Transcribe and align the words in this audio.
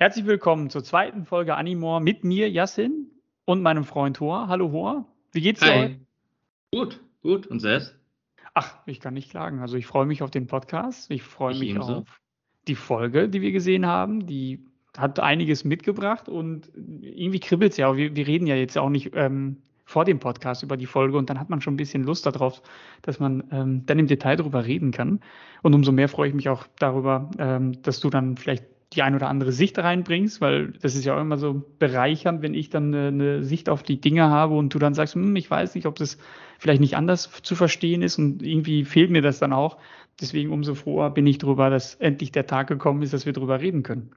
Herzlich 0.00 0.26
willkommen 0.26 0.70
zur 0.70 0.84
zweiten 0.84 1.24
Folge 1.24 1.56
Animor 1.56 1.98
mit 1.98 2.22
mir, 2.22 2.48
Yassin, 2.48 3.10
und 3.46 3.62
meinem 3.62 3.82
Freund 3.82 4.20
Hor. 4.20 4.46
Hallo 4.46 4.70
Hor, 4.70 5.06
wie 5.32 5.40
geht's 5.40 5.58
dir 5.58 5.74
Hi. 5.74 5.98
Gut, 6.70 7.00
gut. 7.20 7.48
Und 7.48 7.58
selbst? 7.58 7.96
Ach, 8.54 8.76
ich 8.86 9.00
kann 9.00 9.14
nicht 9.14 9.28
klagen. 9.28 9.58
Also 9.58 9.76
ich 9.76 9.86
freue 9.86 10.06
mich 10.06 10.22
auf 10.22 10.30
den 10.30 10.46
Podcast. 10.46 11.10
Ich 11.10 11.24
freue 11.24 11.54
Ich 11.54 11.58
mich 11.58 11.70
ebenso. 11.70 11.94
auf 11.96 12.20
die 12.68 12.76
Folge, 12.76 13.28
die 13.28 13.40
wir 13.40 13.50
gesehen 13.50 13.86
haben. 13.86 14.24
Die 14.24 14.64
hat 14.96 15.18
einiges 15.18 15.64
mitgebracht 15.64 16.28
und 16.28 16.70
irgendwie 16.76 17.40
kribbelt 17.40 17.72
es 17.72 17.76
ja. 17.76 17.96
Wir, 17.96 18.14
wir 18.14 18.26
reden 18.28 18.46
ja 18.46 18.54
jetzt 18.54 18.78
auch 18.78 18.90
nicht 18.90 19.10
ähm, 19.16 19.56
vor 19.84 20.04
dem 20.04 20.20
Podcast 20.20 20.62
über 20.62 20.76
die 20.76 20.86
Folge 20.86 21.18
und 21.18 21.28
dann 21.28 21.40
hat 21.40 21.50
man 21.50 21.60
schon 21.60 21.74
ein 21.74 21.76
bisschen 21.76 22.04
Lust 22.04 22.24
darauf, 22.24 22.62
dass 23.02 23.18
man 23.18 23.42
ähm, 23.50 23.84
dann 23.86 23.98
im 23.98 24.06
Detail 24.06 24.36
darüber 24.36 24.64
reden 24.64 24.92
kann. 24.92 25.18
Und 25.62 25.74
umso 25.74 25.90
mehr 25.90 26.08
freue 26.08 26.28
ich 26.28 26.34
mich 26.36 26.48
auch 26.48 26.68
darüber, 26.78 27.32
ähm, 27.40 27.82
dass 27.82 27.98
du 27.98 28.10
dann 28.10 28.36
vielleicht 28.36 28.64
die 28.94 29.02
ein 29.02 29.14
oder 29.14 29.28
andere 29.28 29.52
Sicht 29.52 29.78
reinbringst, 29.78 30.40
weil 30.40 30.72
das 30.80 30.94
ist 30.94 31.04
ja 31.04 31.16
auch 31.16 31.20
immer 31.20 31.36
so 31.36 31.62
bereichernd, 31.78 32.40
wenn 32.40 32.54
ich 32.54 32.70
dann 32.70 32.94
eine, 32.94 33.08
eine 33.08 33.44
Sicht 33.44 33.68
auf 33.68 33.82
die 33.82 34.00
Dinge 34.00 34.30
habe 34.30 34.56
und 34.56 34.72
du 34.72 34.78
dann 34.78 34.94
sagst, 34.94 35.14
hm, 35.14 35.36
ich 35.36 35.50
weiß 35.50 35.74
nicht, 35.74 35.86
ob 35.86 35.96
das 35.96 36.18
vielleicht 36.58 36.80
nicht 36.80 36.96
anders 36.96 37.30
zu 37.42 37.54
verstehen 37.54 38.02
ist 38.02 38.18
und 38.18 38.42
irgendwie 38.42 38.84
fehlt 38.84 39.10
mir 39.10 39.22
das 39.22 39.38
dann 39.38 39.52
auch. 39.52 39.78
Deswegen 40.20 40.50
umso 40.50 40.74
froher 40.74 41.10
bin 41.10 41.26
ich 41.26 41.38
darüber, 41.38 41.70
dass 41.70 41.94
endlich 41.96 42.32
der 42.32 42.46
Tag 42.46 42.68
gekommen 42.68 43.02
ist, 43.02 43.12
dass 43.12 43.26
wir 43.26 43.32
darüber 43.32 43.60
reden 43.60 43.82
können. 43.82 44.12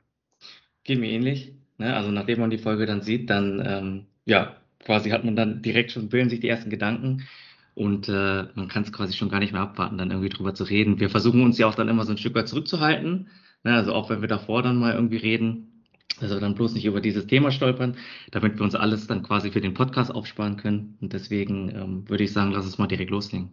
Geht 0.83 0.99
mir 0.99 1.11
ähnlich. 1.11 1.53
Ne? 1.77 1.95
Also 1.95 2.11
nachdem 2.11 2.39
man 2.39 2.49
die 2.49 2.57
Folge 2.57 2.85
dann 2.85 3.01
sieht, 3.01 3.29
dann 3.29 3.61
ähm, 3.65 4.05
ja, 4.25 4.55
quasi 4.79 5.09
hat 5.09 5.25
man 5.25 5.35
dann 5.35 5.61
direkt 5.61 5.91
schon 5.91 6.09
bilden 6.09 6.29
sich 6.29 6.39
die 6.39 6.49
ersten 6.49 6.69
Gedanken 6.69 7.27
und 7.75 8.09
äh, 8.09 8.45
man 8.55 8.67
kann 8.67 8.83
es 8.83 8.91
quasi 8.91 9.13
schon 9.13 9.29
gar 9.29 9.39
nicht 9.39 9.53
mehr 9.53 9.61
abwarten, 9.61 9.97
dann 9.97 10.11
irgendwie 10.11 10.29
drüber 10.29 10.53
zu 10.53 10.63
reden. 10.63 10.99
Wir 10.99 11.09
versuchen 11.09 11.43
uns 11.43 11.57
ja 11.57 11.67
auch 11.67 11.75
dann 11.75 11.87
immer 11.87 12.05
so 12.05 12.11
ein 12.11 12.17
Stück 12.17 12.35
weit 12.35 12.47
zurückzuhalten. 12.47 13.27
Ne? 13.63 13.73
Also 13.73 13.93
auch 13.93 14.09
wenn 14.09 14.21
wir 14.21 14.27
davor 14.27 14.63
dann 14.63 14.77
mal 14.77 14.93
irgendwie 14.93 15.17
reden, 15.17 15.71
wir 16.19 16.39
dann 16.39 16.55
bloß 16.55 16.73
nicht 16.73 16.85
über 16.85 17.01
dieses 17.01 17.27
Thema 17.27 17.51
stolpern, 17.51 17.95
damit 18.31 18.57
wir 18.57 18.63
uns 18.63 18.75
alles 18.75 19.07
dann 19.07 19.23
quasi 19.23 19.51
für 19.51 19.61
den 19.61 19.73
Podcast 19.73 20.13
aufsparen 20.13 20.57
können. 20.57 20.97
Und 21.01 21.13
deswegen 21.13 21.69
ähm, 21.69 22.09
würde 22.09 22.23
ich 22.23 22.33
sagen, 22.33 22.51
lass 22.51 22.65
uns 22.65 22.77
mal 22.77 22.87
direkt 22.87 23.11
loslegen. 23.11 23.49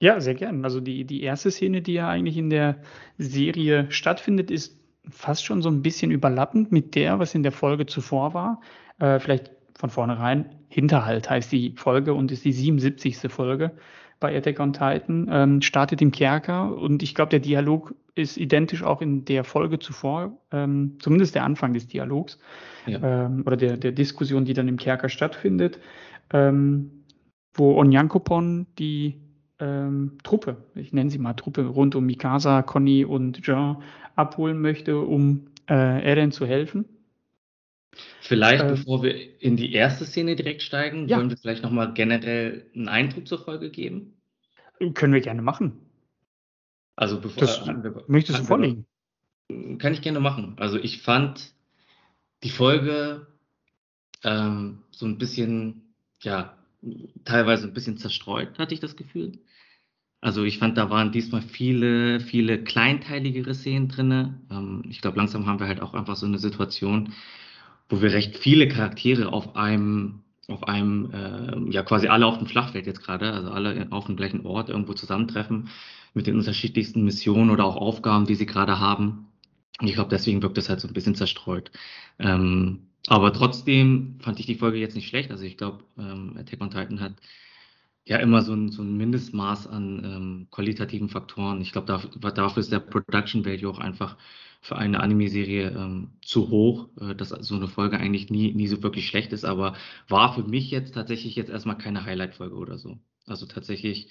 Ja, 0.00 0.20
sehr 0.20 0.34
gern. 0.34 0.64
Also 0.64 0.80
die, 0.80 1.04
die 1.04 1.22
erste 1.22 1.50
Szene, 1.50 1.80
die 1.80 1.92
ja 1.94 2.08
eigentlich 2.08 2.36
in 2.36 2.50
der 2.50 2.78
Serie 3.18 3.86
stattfindet, 3.90 4.50
ist 4.50 4.76
fast 5.08 5.44
schon 5.44 5.62
so 5.62 5.68
ein 5.68 5.82
bisschen 5.82 6.10
überlappend 6.10 6.72
mit 6.72 6.94
der, 6.94 7.18
was 7.18 7.34
in 7.34 7.42
der 7.42 7.52
Folge 7.52 7.86
zuvor 7.86 8.34
war. 8.34 8.60
Äh, 8.98 9.20
vielleicht 9.20 9.52
von 9.74 9.90
vornherein. 9.90 10.46
Hinterhalt 10.68 11.28
heißt 11.28 11.52
die 11.52 11.74
Folge 11.76 12.14
und 12.14 12.32
ist 12.32 12.44
die 12.44 12.52
77. 12.52 13.18
Folge 13.30 13.72
bei 14.20 14.36
Attack 14.36 14.58
on 14.58 14.72
Titan. 14.72 15.28
Ähm, 15.30 15.62
startet 15.62 16.00
im 16.02 16.10
Kerker 16.10 16.76
und 16.76 17.02
ich 17.02 17.14
glaube, 17.14 17.30
der 17.30 17.40
Dialog 17.40 17.94
ist 18.14 18.36
identisch 18.36 18.82
auch 18.82 19.00
in 19.00 19.24
der 19.24 19.44
Folge 19.44 19.78
zuvor, 19.78 20.38
ähm, 20.50 20.96
zumindest 21.00 21.34
der 21.34 21.44
Anfang 21.44 21.72
des 21.72 21.86
Dialogs 21.86 22.38
Ja. 22.86 23.26
ähm, 23.26 23.42
oder 23.46 23.56
der, 23.56 23.76
der 23.76 23.92
Diskussion, 23.92 24.44
die 24.44 24.54
dann 24.54 24.68
im 24.68 24.76
Kerker 24.76 25.08
stattfindet, 25.08 25.78
ähm, 26.32 27.04
wo 27.54 27.76
Onyankopon 27.78 28.66
die 28.78 29.20
ähm, 29.60 30.18
Truppe, 30.24 30.56
ich 30.74 30.92
nenne 30.92 31.10
sie 31.10 31.18
mal 31.18 31.34
Truppe, 31.34 31.64
rund 31.66 31.94
um 31.94 32.04
Mikasa, 32.04 32.62
Conny 32.62 33.04
und 33.04 33.42
Jean 33.42 33.82
abholen 34.16 34.60
möchte, 34.60 34.98
um 34.98 35.46
äh, 35.68 36.02
Eren 36.04 36.32
zu 36.32 36.46
helfen. 36.46 36.84
Vielleicht, 38.20 38.64
Äh, 38.64 38.68
bevor 38.68 39.02
wir 39.02 39.42
in 39.42 39.56
die 39.56 39.72
erste 39.72 40.04
Szene 40.04 40.34
direkt 40.36 40.62
steigen, 40.62 41.08
Ja. 41.08 41.18
wollen 41.18 41.30
wir 41.30 41.36
vielleicht 41.36 41.62
nochmal 41.62 41.92
generell 41.94 42.66
einen 42.74 42.88
Eindruck 42.88 43.26
zur 43.26 43.38
Folge 43.38 43.70
geben. 43.70 44.14
Können 44.94 45.12
wir 45.12 45.20
gerne 45.20 45.42
machen. 45.42 45.72
Also 46.96 47.20
bevor 47.20 47.40
Das 47.40 47.58
äh, 47.66 47.82
wir, 47.82 48.04
möchtest 48.08 48.38
du 48.40 48.44
vorlegen? 48.44 48.86
kann 49.78 49.92
ich 49.92 50.02
gerne 50.02 50.20
machen. 50.20 50.56
Also 50.58 50.78
ich 50.78 51.02
fand 51.02 51.52
die 52.42 52.50
Folge 52.50 53.26
ähm, 54.24 54.82
so 54.90 55.06
ein 55.06 55.18
bisschen, 55.18 55.94
ja, 56.20 56.56
teilweise 57.24 57.66
ein 57.66 57.74
bisschen 57.74 57.96
zerstreut, 57.96 58.58
hatte 58.58 58.74
ich 58.74 58.80
das 58.80 58.96
Gefühl. 58.96 59.38
Also 60.20 60.44
ich 60.44 60.58
fand, 60.58 60.78
da 60.78 60.88
waren 60.88 61.10
diesmal 61.10 61.42
viele, 61.42 62.20
viele 62.20 62.62
kleinteiligere 62.62 63.54
Szenen 63.54 63.88
drinne. 63.88 64.40
Ähm, 64.50 64.84
ich 64.88 65.00
glaube, 65.00 65.16
langsam 65.16 65.46
haben 65.46 65.58
wir 65.58 65.66
halt 65.66 65.80
auch 65.80 65.94
einfach 65.94 66.16
so 66.16 66.26
eine 66.26 66.38
Situation, 66.38 67.12
wo 67.88 68.00
wir 68.00 68.12
recht 68.12 68.38
viele 68.38 68.68
Charaktere 68.68 69.32
auf 69.32 69.56
einem, 69.56 70.22
auf 70.52 70.68
einem, 70.68 71.10
ähm, 71.14 71.70
ja 71.70 71.82
quasi 71.82 72.08
alle 72.08 72.26
auf 72.26 72.38
dem 72.38 72.46
Flachfeld 72.46 72.86
jetzt 72.86 73.02
gerade, 73.02 73.32
also 73.32 73.50
alle 73.50 73.86
auf 73.90 74.06
dem 74.06 74.16
gleichen 74.16 74.46
Ort 74.46 74.68
irgendwo 74.68 74.94
zusammentreffen 74.94 75.68
mit 76.14 76.26
den 76.26 76.36
unterschiedlichsten 76.36 77.04
Missionen 77.04 77.50
oder 77.50 77.64
auch 77.64 77.76
Aufgaben, 77.76 78.26
die 78.26 78.34
sie 78.34 78.46
gerade 78.46 78.78
haben. 78.78 79.28
Und 79.80 79.88
ich 79.88 79.94
glaube, 79.94 80.10
deswegen 80.10 80.42
wirkt 80.42 80.58
das 80.58 80.68
halt 80.68 80.80
so 80.80 80.88
ein 80.88 80.94
bisschen 80.94 81.14
zerstreut. 81.14 81.70
Ähm, 82.18 82.88
aber 83.08 83.32
trotzdem 83.32 84.18
fand 84.20 84.38
ich 84.38 84.46
die 84.46 84.54
Folge 84.54 84.78
jetzt 84.78 84.94
nicht 84.94 85.08
schlecht. 85.08 85.30
Also 85.30 85.44
ich 85.44 85.56
glaube, 85.56 85.84
ähm, 85.98 86.36
Attack 86.38 86.60
on 86.60 86.70
Titan 86.70 87.00
hat 87.00 87.14
ja 88.04 88.18
immer 88.18 88.42
so 88.42 88.54
ein, 88.54 88.70
so 88.70 88.82
ein 88.82 88.96
Mindestmaß 88.96 89.66
an 89.68 90.02
ähm, 90.04 90.48
qualitativen 90.50 91.08
Faktoren. 91.08 91.60
Ich 91.60 91.72
glaube, 91.72 91.86
dafür, 91.86 92.10
dafür 92.32 92.60
ist 92.60 92.72
der 92.72 92.80
Production 92.80 93.44
Value 93.44 93.70
auch 93.70 93.78
einfach 93.78 94.16
für 94.62 94.76
eine 94.76 95.00
Anime-Serie 95.00 95.70
ähm, 95.76 96.12
zu 96.22 96.48
hoch, 96.48 96.88
äh, 97.00 97.14
dass 97.16 97.30
so 97.30 97.56
eine 97.56 97.66
Folge 97.66 97.98
eigentlich 97.98 98.30
nie, 98.30 98.52
nie 98.52 98.68
so 98.68 98.82
wirklich 98.82 99.08
schlecht 99.08 99.32
ist, 99.32 99.44
aber 99.44 99.74
war 100.08 100.34
für 100.34 100.44
mich 100.44 100.70
jetzt 100.70 100.94
tatsächlich 100.94 101.34
jetzt 101.34 101.50
erstmal 101.50 101.76
keine 101.76 102.04
Highlight-Folge 102.04 102.54
oder 102.54 102.78
so. 102.78 102.96
Also 103.26 103.46
tatsächlich 103.46 104.08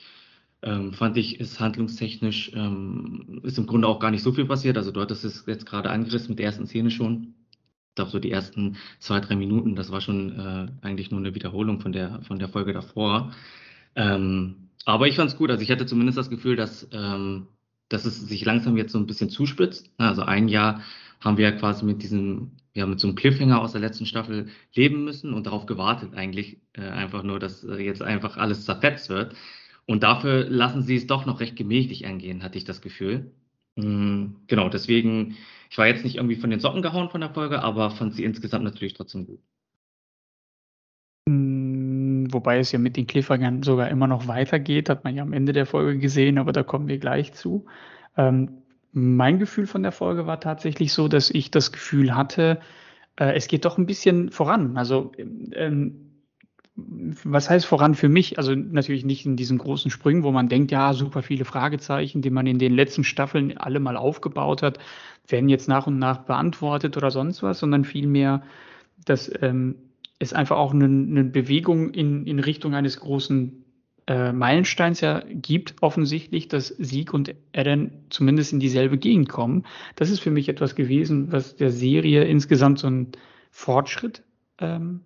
ähm, 0.62 0.92
fand 0.94 1.16
ich, 1.18 1.40
ist 1.40 1.62
handlungstechnisch, 1.62 2.52
ähm, 2.54 3.40
ist 3.44 3.58
im 3.58 3.66
Grunde 3.66 3.88
auch 3.88 4.00
gar 4.00 4.12
nicht 4.12 4.24
so 4.24 4.34
viel 4.34 4.46
passiert. 4.46 4.78
Also 4.78 4.92
du 4.92 5.00
hattest 5.00 5.24
es 5.24 5.46
jetzt 5.48 5.66
gerade 5.66 5.90
angerissen 5.90 6.30
mit 6.30 6.40
der 6.40 6.48
ersten 6.48 6.68
Szene 6.68 6.92
schon. 6.92 7.34
Ich 7.90 7.96
glaube, 7.96 8.12
so 8.12 8.20
die 8.20 8.32
ersten 8.32 8.78
zwei, 9.00 9.22
drei 9.22 9.38
Minuten, 9.38 9.76
das 9.76 9.90
war 9.92 10.02
schon 10.02 10.38
äh, 10.38 10.68
eigentlich 10.82 11.12
nur 11.12 11.22
eine 11.22 11.34
Wiederholung 11.34 11.80
von 11.80 11.94
der, 11.94 12.22
von 12.24 12.40
der 12.40 12.50
Folge 12.50 12.74
davor. 12.74 13.32
Ähm, 13.96 14.70
aber 14.84 15.08
ich 15.08 15.16
fand 15.16 15.32
es 15.32 15.38
gut. 15.38 15.50
Also 15.50 15.64
ich 15.64 15.72
hatte 15.72 15.86
zumindest 15.86 16.18
das 16.18 16.30
Gefühl, 16.30 16.58
dass, 16.58 16.88
ähm, 16.92 17.48
dass 17.94 18.06
es 18.06 18.22
sich 18.22 18.46
langsam 18.46 18.78
jetzt 18.78 18.94
so 18.94 19.00
ein 19.00 19.08
bisschen 19.08 19.30
zuspitzt. 19.30 19.92
Also 19.98 20.24
ein 20.24 20.48
Jahr 20.48 20.82
haben 21.20 21.38
wir 21.38 21.46
ja 21.50 21.52
quasi 21.52 21.86
mit 21.86 22.04
diesem, 22.04 22.52
ja, 22.74 22.86
mit 22.86 23.00
so 23.00 23.08
einem 23.08 23.16
Cliffhanger 23.16 23.62
aus 23.62 23.74
der 23.74 23.82
letzten 23.82 24.06
Staffel 24.06 24.50
leben 24.74 25.04
müssen 25.04 25.34
und 25.34 25.46
darauf 25.48 25.66
gewartet 25.66 26.14
eigentlich 26.16 26.58
äh, 26.74 26.82
einfach 26.82 27.24
nur, 27.24 27.40
dass 27.40 27.64
äh, 27.64 27.76
jetzt 27.78 28.02
einfach 28.02 28.38
alles 28.38 28.66
zerfetzt 28.66 29.10
wird. 29.10 29.36
Und 29.86 30.04
dafür 30.04 30.46
lassen 30.50 30.84
sie 30.84 30.96
es 30.96 31.08
doch 31.08 31.26
noch 31.26 31.40
recht 31.42 31.56
gemächlich 31.56 32.06
angehen, 32.08 32.44
hatte 32.44 32.58
ich 32.58 32.64
das 32.66 32.82
Gefühl. 32.82 33.32
Mm, 33.76 34.36
genau, 34.48 34.70
deswegen, 34.70 35.38
ich 35.70 35.78
war 35.78 35.88
jetzt 35.88 36.04
nicht 36.04 36.16
irgendwie 36.18 36.36
von 36.36 36.50
den 36.50 36.60
Socken 36.60 36.82
gehauen 36.82 37.10
von 37.10 37.22
der 37.22 37.34
Folge, 37.34 37.62
aber 37.64 37.92
fand 37.92 38.14
sie 38.16 38.24
insgesamt 38.24 38.64
natürlich 38.64 38.94
trotzdem 38.94 39.26
gut. 39.26 39.42
Mm, 41.28 41.61
Wobei 42.34 42.60
es 42.60 42.72
ja 42.72 42.80
mit 42.80 42.98
den 42.98 43.08
Cliffhangern 43.08 43.64
sogar 43.64 43.90
immer 43.90 44.08
noch 44.08 44.28
weitergeht, 44.28 44.90
hat 44.90 45.04
man 45.04 45.16
ja 45.16 45.24
am 45.24 45.34
Ende 45.34 45.54
der 45.54 45.66
Folge 45.66 45.98
gesehen, 46.00 46.38
aber 46.38 46.52
da 46.52 46.64
kommen 46.64 46.88
wir 46.88 46.98
gleich 46.98 47.34
zu. 47.34 47.66
Ähm, 48.18 48.62
mein 48.94 49.40
Gefühl 49.40 49.68
von 49.68 49.84
der 49.84 49.92
Folge 49.92 50.28
war 50.28 50.40
tatsächlich 50.40 50.94
so, 50.94 51.08
dass 51.08 51.30
ich 51.30 51.52
das 51.52 51.72
Gefühl 51.72 52.16
hatte, 52.16 52.60
äh, 53.18 53.34
es 53.36 53.48
geht 53.48 53.66
doch 53.66 53.78
ein 53.78 53.86
bisschen 53.86 54.30
voran. 54.32 54.78
Also, 54.78 55.12
ähm, 55.54 56.08
was 56.76 57.50
heißt 57.50 57.66
voran 57.66 57.96
für 57.96 58.10
mich? 58.10 58.38
Also 58.38 58.56
natürlich 58.56 59.06
nicht 59.06 59.26
in 59.26 59.36
diesen 59.36 59.58
großen 59.58 59.92
Sprüngen, 59.92 60.24
wo 60.24 60.32
man 60.32 60.48
denkt, 60.48 60.72
ja, 60.72 60.94
super 60.94 61.22
viele 61.22 61.46
Fragezeichen, 61.46 62.22
die 62.22 62.30
man 62.30 62.48
in 62.48 62.60
den 62.60 62.74
letzten 62.74 63.04
Staffeln 63.04 63.58
alle 63.58 63.80
mal 63.80 63.98
aufgebaut 63.98 64.62
hat, 64.62 64.80
werden 65.28 65.50
jetzt 65.50 65.68
nach 65.68 65.88
und 65.88 66.00
nach 66.00 66.20
beantwortet 66.20 66.98
oder 66.98 67.12
sonst 67.12 67.44
was, 67.44 67.60
sondern 67.60 67.86
vielmehr, 67.86 68.44
dass 69.06 69.32
ähm, 69.42 69.76
es 70.22 70.34
einfach 70.34 70.58
auch 70.58 70.74
eine, 70.74 70.86
eine 70.86 71.24
Bewegung 71.24 71.90
in, 71.94 72.28
in 72.28 72.40
Richtung 72.40 72.76
eines 72.76 73.00
großen 73.00 73.66
äh, 74.08 74.32
Meilensteins 74.32 75.02
ja 75.02 75.24
gibt, 75.28 75.76
offensichtlich, 75.82 76.48
dass 76.48 76.68
Sieg 76.68 77.14
und 77.14 77.34
Eren 77.54 78.06
zumindest 78.10 78.54
in 78.54 78.60
dieselbe 78.60 79.00
Gegend 79.00 79.30
kommen. 79.30 79.66
Das 79.96 80.12
ist 80.12 80.20
für 80.20 80.30
mich 80.30 80.48
etwas 80.48 80.76
gewesen, 80.76 81.32
was 81.32 81.56
der 81.56 81.72
Serie 81.72 82.24
insgesamt 82.24 82.78
so 82.78 82.88
einen 82.88 83.14
Fortschritt 83.50 84.24
ähm, 84.60 85.02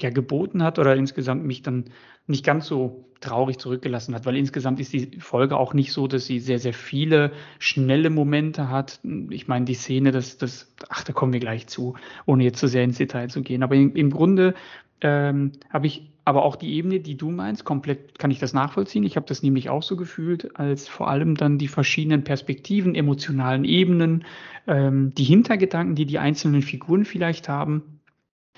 ja, 0.00 0.10
geboten 0.10 0.62
hat 0.62 0.78
oder 0.78 0.94
insgesamt 0.94 1.44
mich 1.44 1.62
dann 1.62 1.84
nicht 2.26 2.44
ganz 2.44 2.66
so 2.66 3.08
traurig 3.20 3.58
zurückgelassen 3.58 4.14
hat, 4.14 4.26
weil 4.26 4.36
insgesamt 4.36 4.78
ist 4.78 4.92
die 4.92 5.20
Folge 5.20 5.56
auch 5.56 5.72
nicht 5.72 5.92
so, 5.92 6.06
dass 6.06 6.26
sie 6.26 6.38
sehr, 6.38 6.58
sehr 6.58 6.74
viele 6.74 7.32
schnelle 7.58 8.10
Momente 8.10 8.68
hat. 8.68 9.00
Ich 9.30 9.48
meine, 9.48 9.64
die 9.64 9.74
Szene, 9.74 10.10
das, 10.10 10.36
das, 10.36 10.70
ach, 10.90 11.02
da 11.04 11.14
kommen 11.14 11.32
wir 11.32 11.40
gleich 11.40 11.66
zu, 11.66 11.94
ohne 12.26 12.44
jetzt 12.44 12.58
zu 12.58 12.68
sehr 12.68 12.84
ins 12.84 12.98
Detail 12.98 13.28
zu 13.28 13.42
gehen. 13.42 13.62
Aber 13.62 13.74
im, 13.74 13.94
im 13.94 14.10
Grunde 14.10 14.54
ähm, 15.00 15.52
habe 15.70 15.86
ich 15.86 16.10
aber 16.26 16.44
auch 16.44 16.56
die 16.56 16.74
Ebene, 16.74 17.00
die 17.00 17.16
du 17.16 17.30
meinst, 17.30 17.64
komplett 17.64 18.18
kann 18.18 18.32
ich 18.32 18.40
das 18.40 18.52
nachvollziehen. 18.52 19.04
Ich 19.04 19.16
habe 19.16 19.26
das 19.26 19.42
nämlich 19.42 19.70
auch 19.70 19.82
so 19.82 19.96
gefühlt, 19.96 20.58
als 20.58 20.88
vor 20.88 21.08
allem 21.08 21.36
dann 21.36 21.56
die 21.56 21.68
verschiedenen 21.68 22.24
Perspektiven, 22.24 22.96
emotionalen 22.96 23.64
Ebenen, 23.64 24.24
ähm, 24.66 25.14
die 25.14 25.24
Hintergedanken, 25.24 25.94
die 25.94 26.04
die 26.04 26.18
einzelnen 26.18 26.62
Figuren 26.62 27.04
vielleicht 27.04 27.48
haben, 27.48 27.95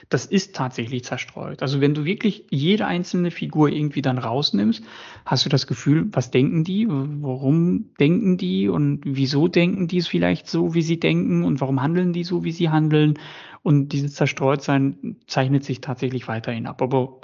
das 0.08 0.24
ist 0.24 0.54
tatsächlich 0.54 1.04
zerstreut. 1.04 1.62
Also 1.62 1.80
wenn 1.80 1.94
du 1.94 2.04
wirklich 2.04 2.46
jede 2.50 2.86
einzelne 2.86 3.30
Figur 3.30 3.68
irgendwie 3.68 4.02
dann 4.02 4.18
rausnimmst, 4.18 4.82
hast 5.26 5.44
du 5.44 5.48
das 5.48 5.66
Gefühl, 5.66 6.08
was 6.12 6.30
denken 6.30 6.64
die, 6.64 6.86
warum 6.88 7.90
denken 8.00 8.38
die 8.38 8.68
und 8.68 9.02
wieso 9.04 9.48
denken 9.48 9.88
die 9.88 9.98
es 9.98 10.08
vielleicht 10.08 10.48
so, 10.48 10.74
wie 10.74 10.82
sie 10.82 10.98
denken 10.98 11.44
und 11.44 11.60
warum 11.60 11.82
handeln 11.82 12.12
die 12.12 12.24
so, 12.24 12.44
wie 12.44 12.52
sie 12.52 12.70
handeln. 12.70 13.14
Und 13.62 13.92
dieses 13.92 14.14
Zerstreutsein 14.14 15.16
zeichnet 15.26 15.64
sich 15.64 15.80
tatsächlich 15.80 16.28
weiterhin 16.28 16.66
ab. 16.66 16.80
Aber 16.80 17.20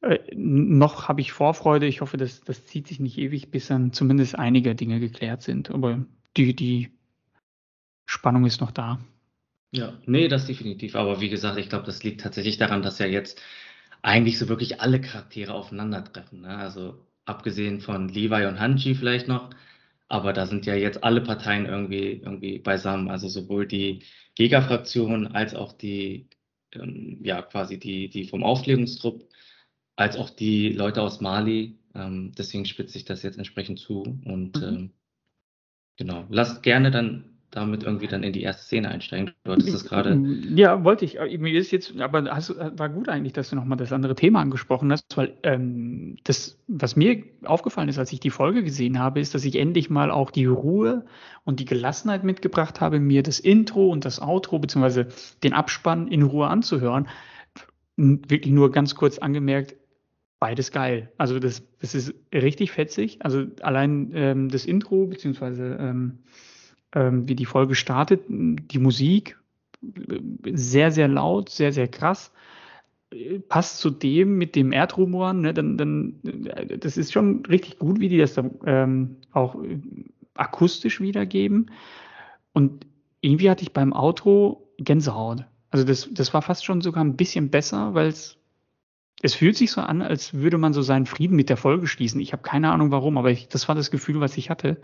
äh, 0.00 0.18
noch 0.34 1.08
habe 1.08 1.20
ich 1.20 1.32
Vorfreude. 1.32 1.86
Ich 1.86 2.00
hoffe, 2.00 2.16
dass 2.16 2.40
das 2.40 2.66
zieht 2.66 2.88
sich 2.88 3.00
nicht 3.00 3.18
ewig, 3.18 3.50
bis 3.50 3.68
dann 3.68 3.92
zumindest 3.92 4.38
einige 4.38 4.74
Dinge 4.74 5.00
geklärt 5.00 5.42
sind. 5.42 5.70
Aber 5.70 6.04
die, 6.36 6.54
die 6.54 6.90
Spannung 8.06 8.46
ist 8.46 8.60
noch 8.60 8.70
da. 8.70 8.98
Ja, 9.70 9.98
nee, 10.06 10.28
das 10.28 10.46
definitiv. 10.46 10.96
Aber 10.96 11.20
wie 11.20 11.28
gesagt, 11.28 11.58
ich 11.58 11.68
glaube, 11.68 11.84
das 11.86 12.02
liegt 12.02 12.20
tatsächlich 12.22 12.56
daran, 12.56 12.82
dass 12.82 12.98
ja 12.98 13.06
jetzt 13.06 13.40
eigentlich 14.02 14.38
so 14.38 14.48
wirklich 14.48 14.80
alle 14.80 15.00
Charaktere 15.00 15.54
aufeinandertreffen. 15.54 16.42
Ne? 16.42 16.56
Also 16.56 17.06
abgesehen 17.26 17.80
von 17.80 18.08
Levi 18.08 18.46
und 18.46 18.60
Hanji 18.60 18.94
vielleicht 18.94 19.28
noch, 19.28 19.50
aber 20.08 20.32
da 20.32 20.46
sind 20.46 20.66
ja 20.66 20.74
jetzt 20.74 21.04
alle 21.04 21.20
Parteien 21.20 21.66
irgendwie, 21.66 22.12
irgendwie 22.24 22.58
beisammen. 22.58 23.10
Also 23.10 23.28
sowohl 23.28 23.66
die 23.66 24.04
Jägerfraktion 24.38 25.28
als 25.28 25.54
auch 25.54 25.72
die, 25.74 26.28
ähm, 26.72 27.20
ja, 27.22 27.42
quasi 27.42 27.78
die, 27.78 28.08
die 28.08 28.24
vom 28.24 28.42
Aufklärungstrupp, 28.44 29.28
als 29.96 30.16
auch 30.16 30.30
die 30.30 30.70
Leute 30.70 31.02
aus 31.02 31.20
Mali. 31.20 31.78
Ähm, 31.94 32.32
deswegen 32.38 32.64
spitze 32.66 32.98
ich 32.98 33.04
das 33.04 33.22
jetzt 33.22 33.38
entsprechend 33.38 33.80
zu. 33.80 34.02
Und 34.24 34.56
mhm. 34.56 34.62
ähm, 34.62 34.90
genau, 35.96 36.26
lasst 36.30 36.62
gerne 36.62 36.90
dann 36.90 37.37
damit 37.50 37.82
irgendwie 37.82 38.06
dann 38.06 38.22
in 38.22 38.32
die 38.32 38.42
erste 38.42 38.64
Szene 38.64 38.88
einsteigen. 38.88 39.32
Du 39.44 39.52
hattest 39.52 39.72
das 39.72 39.84
gerade. 39.84 40.14
Ja, 40.54 40.84
wollte 40.84 41.04
ich. 41.04 41.18
Mir 41.38 41.54
ist 41.54 41.70
jetzt, 41.70 41.98
aber 41.98 42.24
hast, 42.24 42.54
war 42.56 42.88
gut 42.90 43.08
eigentlich, 43.08 43.32
dass 43.32 43.50
du 43.50 43.56
nochmal 43.56 43.78
das 43.78 43.92
andere 43.92 44.14
Thema 44.14 44.40
angesprochen 44.40 44.92
hast, 44.92 45.16
weil 45.16 45.34
ähm, 45.42 46.16
das, 46.24 46.58
was 46.66 46.94
mir 46.96 47.22
aufgefallen 47.44 47.88
ist, 47.88 47.98
als 47.98 48.12
ich 48.12 48.20
die 48.20 48.30
Folge 48.30 48.62
gesehen 48.62 48.98
habe, 48.98 49.20
ist, 49.20 49.34
dass 49.34 49.44
ich 49.44 49.56
endlich 49.56 49.88
mal 49.88 50.10
auch 50.10 50.30
die 50.30 50.44
Ruhe 50.44 51.06
und 51.44 51.60
die 51.60 51.64
Gelassenheit 51.64 52.22
mitgebracht 52.22 52.80
habe, 52.82 53.00
mir 53.00 53.22
das 53.22 53.40
Intro 53.40 53.88
und 53.88 54.04
das 54.04 54.20
Outro 54.20 54.58
beziehungsweise 54.58 55.08
den 55.42 55.54
Abspann 55.54 56.08
in 56.08 56.22
Ruhe 56.22 56.48
anzuhören. 56.48 57.08
Wirklich 57.96 58.52
nur 58.52 58.70
ganz 58.70 58.94
kurz 58.94 59.18
angemerkt, 59.18 59.74
beides 60.38 60.70
geil. 60.70 61.12
Also 61.16 61.38
das, 61.38 61.62
das 61.80 61.94
ist 61.94 62.14
richtig 62.32 62.72
fetzig. 62.72 63.18
Also 63.24 63.46
allein 63.62 64.10
ähm, 64.14 64.48
das 64.50 64.66
Intro 64.66 65.06
beziehungsweise 65.06 65.78
ähm, 65.80 66.18
ähm, 66.94 67.28
wie 67.28 67.34
die 67.34 67.46
Folge 67.46 67.74
startet. 67.74 68.24
Die 68.28 68.78
Musik 68.78 69.38
sehr, 70.44 70.90
sehr 70.90 71.08
laut, 71.08 71.50
sehr, 71.50 71.72
sehr 71.72 71.88
krass. 71.88 72.32
Passt 73.48 73.78
zu 73.78 73.90
dem 73.90 74.36
mit 74.36 74.54
dem 74.54 74.72
Erdrumoren, 74.72 75.40
ne, 75.40 75.54
dann, 75.54 75.78
dann, 75.78 76.20
das 76.78 76.96
ist 76.96 77.12
schon 77.12 77.44
richtig 77.46 77.78
gut, 77.78 78.00
wie 78.00 78.08
die 78.08 78.18
das 78.18 78.34
dann 78.34 78.50
ähm, 78.66 79.16
auch 79.32 79.56
akustisch 80.34 81.00
wiedergeben. 81.00 81.70
Und 82.52 82.86
irgendwie 83.20 83.48
hatte 83.48 83.62
ich 83.62 83.72
beim 83.72 83.92
Outro 83.92 84.68
Gänsehaut. 84.78 85.44
Also 85.70 85.84
das, 85.84 86.08
das 86.12 86.34
war 86.34 86.42
fast 86.42 86.64
schon 86.64 86.80
sogar 86.80 87.02
ein 87.02 87.16
bisschen 87.16 87.50
besser, 87.50 87.94
weil 87.94 88.08
es 88.08 88.38
es 89.20 89.34
fühlt 89.34 89.56
sich 89.56 89.72
so 89.72 89.80
an, 89.80 90.00
als 90.02 90.34
würde 90.34 90.58
man 90.58 90.72
so 90.72 90.82
seinen 90.82 91.06
Frieden 91.06 91.34
mit 91.34 91.48
der 91.48 91.56
Folge 91.56 91.86
schließen. 91.86 92.20
Ich 92.20 92.32
habe 92.32 92.42
keine 92.42 92.70
Ahnung 92.70 92.90
warum, 92.90 93.18
aber 93.18 93.30
ich, 93.30 93.48
das 93.48 93.66
war 93.68 93.74
das 93.74 93.90
Gefühl, 93.90 94.20
was 94.20 94.36
ich 94.36 94.48
hatte. 94.50 94.80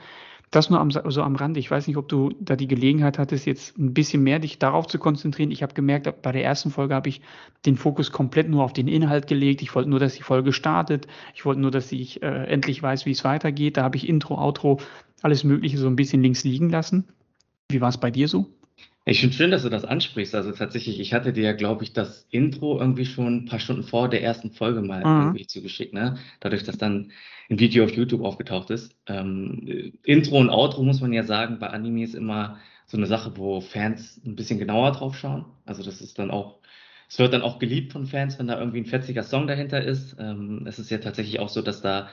Das 0.55 0.71
nur 0.71 0.79
am, 0.79 0.93
so 0.93 1.21
am 1.21 1.35
Rande. 1.35 1.59
Ich 1.59 1.69
weiß 1.69 1.89
nicht, 1.89 1.97
ob 1.97 2.09
du 2.09 2.33
da 2.39 2.55
die 2.55 2.69
Gelegenheit 2.69 3.19
hattest, 3.19 3.45
jetzt 3.45 3.77
ein 3.77 3.93
bisschen 3.93 4.23
mehr 4.23 4.39
dich 4.39 4.61
darauf 4.61 4.87
zu 4.87 5.01
konzentrieren. 5.01 5.51
Ich 5.51 5.65
habe 5.65 5.75
gemerkt, 5.75 6.23
bei 6.23 6.31
der 6.31 6.45
ersten 6.45 6.71
Folge 6.71 6.95
habe 6.95 7.09
ich 7.09 7.23
den 7.67 7.77
Fokus 7.77 8.13
komplett 8.13 8.49
nur 8.49 8.63
auf 8.63 8.73
den 8.73 8.87
Inhalt 8.87 9.27
gelegt. 9.27 9.63
Ich 9.63 9.75
wollte 9.75 9.91
nur, 9.91 9.99
dass 9.99 10.15
die 10.15 10.23
Folge 10.23 10.53
startet. 10.53 11.09
Ich 11.35 11.45
wollte 11.45 11.61
nur, 11.61 11.73
dass 11.73 11.91
ich 11.91 12.23
äh, 12.23 12.45
endlich 12.45 12.81
weiß, 12.81 13.05
wie 13.05 13.11
es 13.11 13.25
weitergeht. 13.25 13.79
Da 13.79 13.83
habe 13.83 13.97
ich 13.97 14.09
Intro, 14.09 14.39
Outro, 14.39 14.79
alles 15.23 15.43
Mögliche 15.43 15.77
so 15.77 15.89
ein 15.89 15.97
bisschen 15.97 16.23
links 16.23 16.45
liegen 16.45 16.71
lassen. 16.71 17.09
Wie 17.69 17.81
war 17.81 17.89
es 17.89 17.99
bei 17.99 18.13
dir 18.13 18.29
so? 18.29 18.47
Ich 19.07 19.21
finde 19.21 19.37
schön, 19.37 19.51
dass 19.51 19.63
du 19.63 19.69
das 19.69 19.85
ansprichst. 19.85 20.35
Also 20.35 20.53
tatsächlich, 20.53 20.99
ich 20.99 21.13
hatte 21.13 21.33
dir, 21.35 21.53
glaube 21.53 21.85
ich, 21.85 21.93
das 21.93 22.27
Intro 22.31 22.81
irgendwie 22.81 23.05
schon 23.05 23.37
ein 23.37 23.45
paar 23.45 23.59
Stunden 23.59 23.83
vor 23.83 24.09
der 24.09 24.23
ersten 24.23 24.51
Folge 24.51 24.81
mal 24.81 25.01
mhm. 25.01 25.27
irgendwie 25.27 25.47
zugeschickt, 25.47 25.93
ne? 25.93 26.17
Dadurch, 26.41 26.65
dass 26.65 26.79
dann 26.79 27.13
ein 27.51 27.59
Video 27.59 27.85
auf 27.85 27.95
YouTube 27.95 28.25
aufgetaucht 28.25 28.71
ist. 28.71 28.97
Ähm, 29.07 29.93
Intro 30.03 30.39
und 30.39 30.49
Outro 30.49 30.83
muss 30.83 31.03
man 31.03 31.13
ja 31.13 31.23
sagen, 31.23 31.59
bei 31.59 31.69
Animes 31.69 32.15
immer 32.15 32.59
so 32.87 32.97
eine 32.97 33.07
Sache, 33.07 33.37
wo 33.37 33.61
Fans 33.61 34.23
ein 34.25 34.37
bisschen 34.37 34.59
genauer 34.59 34.93
drauf 34.93 35.19
schauen. 35.19 35.45
Also 35.67 35.83
das 35.83 36.01
ist 36.01 36.19
dann 36.19 36.31
auch, 36.31 36.61
es 37.09 37.19
wird 37.19 37.35
dann 37.35 37.43
auch 37.43 37.59
geliebt 37.59 37.93
von 37.93 38.07
Fans, 38.07 38.39
wenn 38.39 38.47
da 38.47 38.59
irgendwie 38.59 38.81
ein 38.81 38.87
fetziger 38.87 39.23
Song 39.23 39.47
dahinter 39.47 39.83
ist. 39.83 40.17
Ähm, 40.19 40.65
es 40.67 40.79
ist 40.79 40.91
ja 40.91 40.99
tatsächlich 40.99 41.41
auch 41.41 41.51
so, 41.51 41.61
dass 41.61 41.83
da 41.83 42.09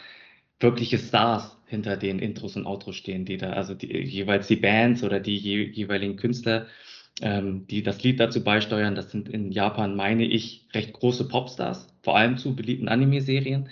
wirkliche 0.61 0.97
Stars 0.97 1.57
hinter 1.67 1.97
den 1.97 2.19
Intros 2.19 2.55
und 2.55 2.65
Outros 2.65 2.95
stehen, 2.95 3.25
die 3.25 3.37
da, 3.37 3.51
also 3.51 3.73
die, 3.73 3.87
jeweils 4.03 4.47
die 4.47 4.57
Bands 4.57 5.03
oder 5.03 5.19
die 5.19 5.37
je, 5.37 5.63
jeweiligen 5.63 6.17
Künstler, 6.17 6.67
ähm, 7.21 7.65
die 7.67 7.83
das 7.83 8.03
Lied 8.03 8.19
dazu 8.19 8.43
beisteuern. 8.43 8.95
Das 8.95 9.11
sind 9.11 9.29
in 9.29 9.51
Japan, 9.51 9.95
meine 9.95 10.25
ich, 10.25 10.67
recht 10.73 10.93
große 10.93 11.27
Popstars, 11.27 11.87
vor 12.01 12.17
allem 12.17 12.37
zu 12.37 12.55
beliebten 12.55 12.89
Anime-Serien. 12.89 13.69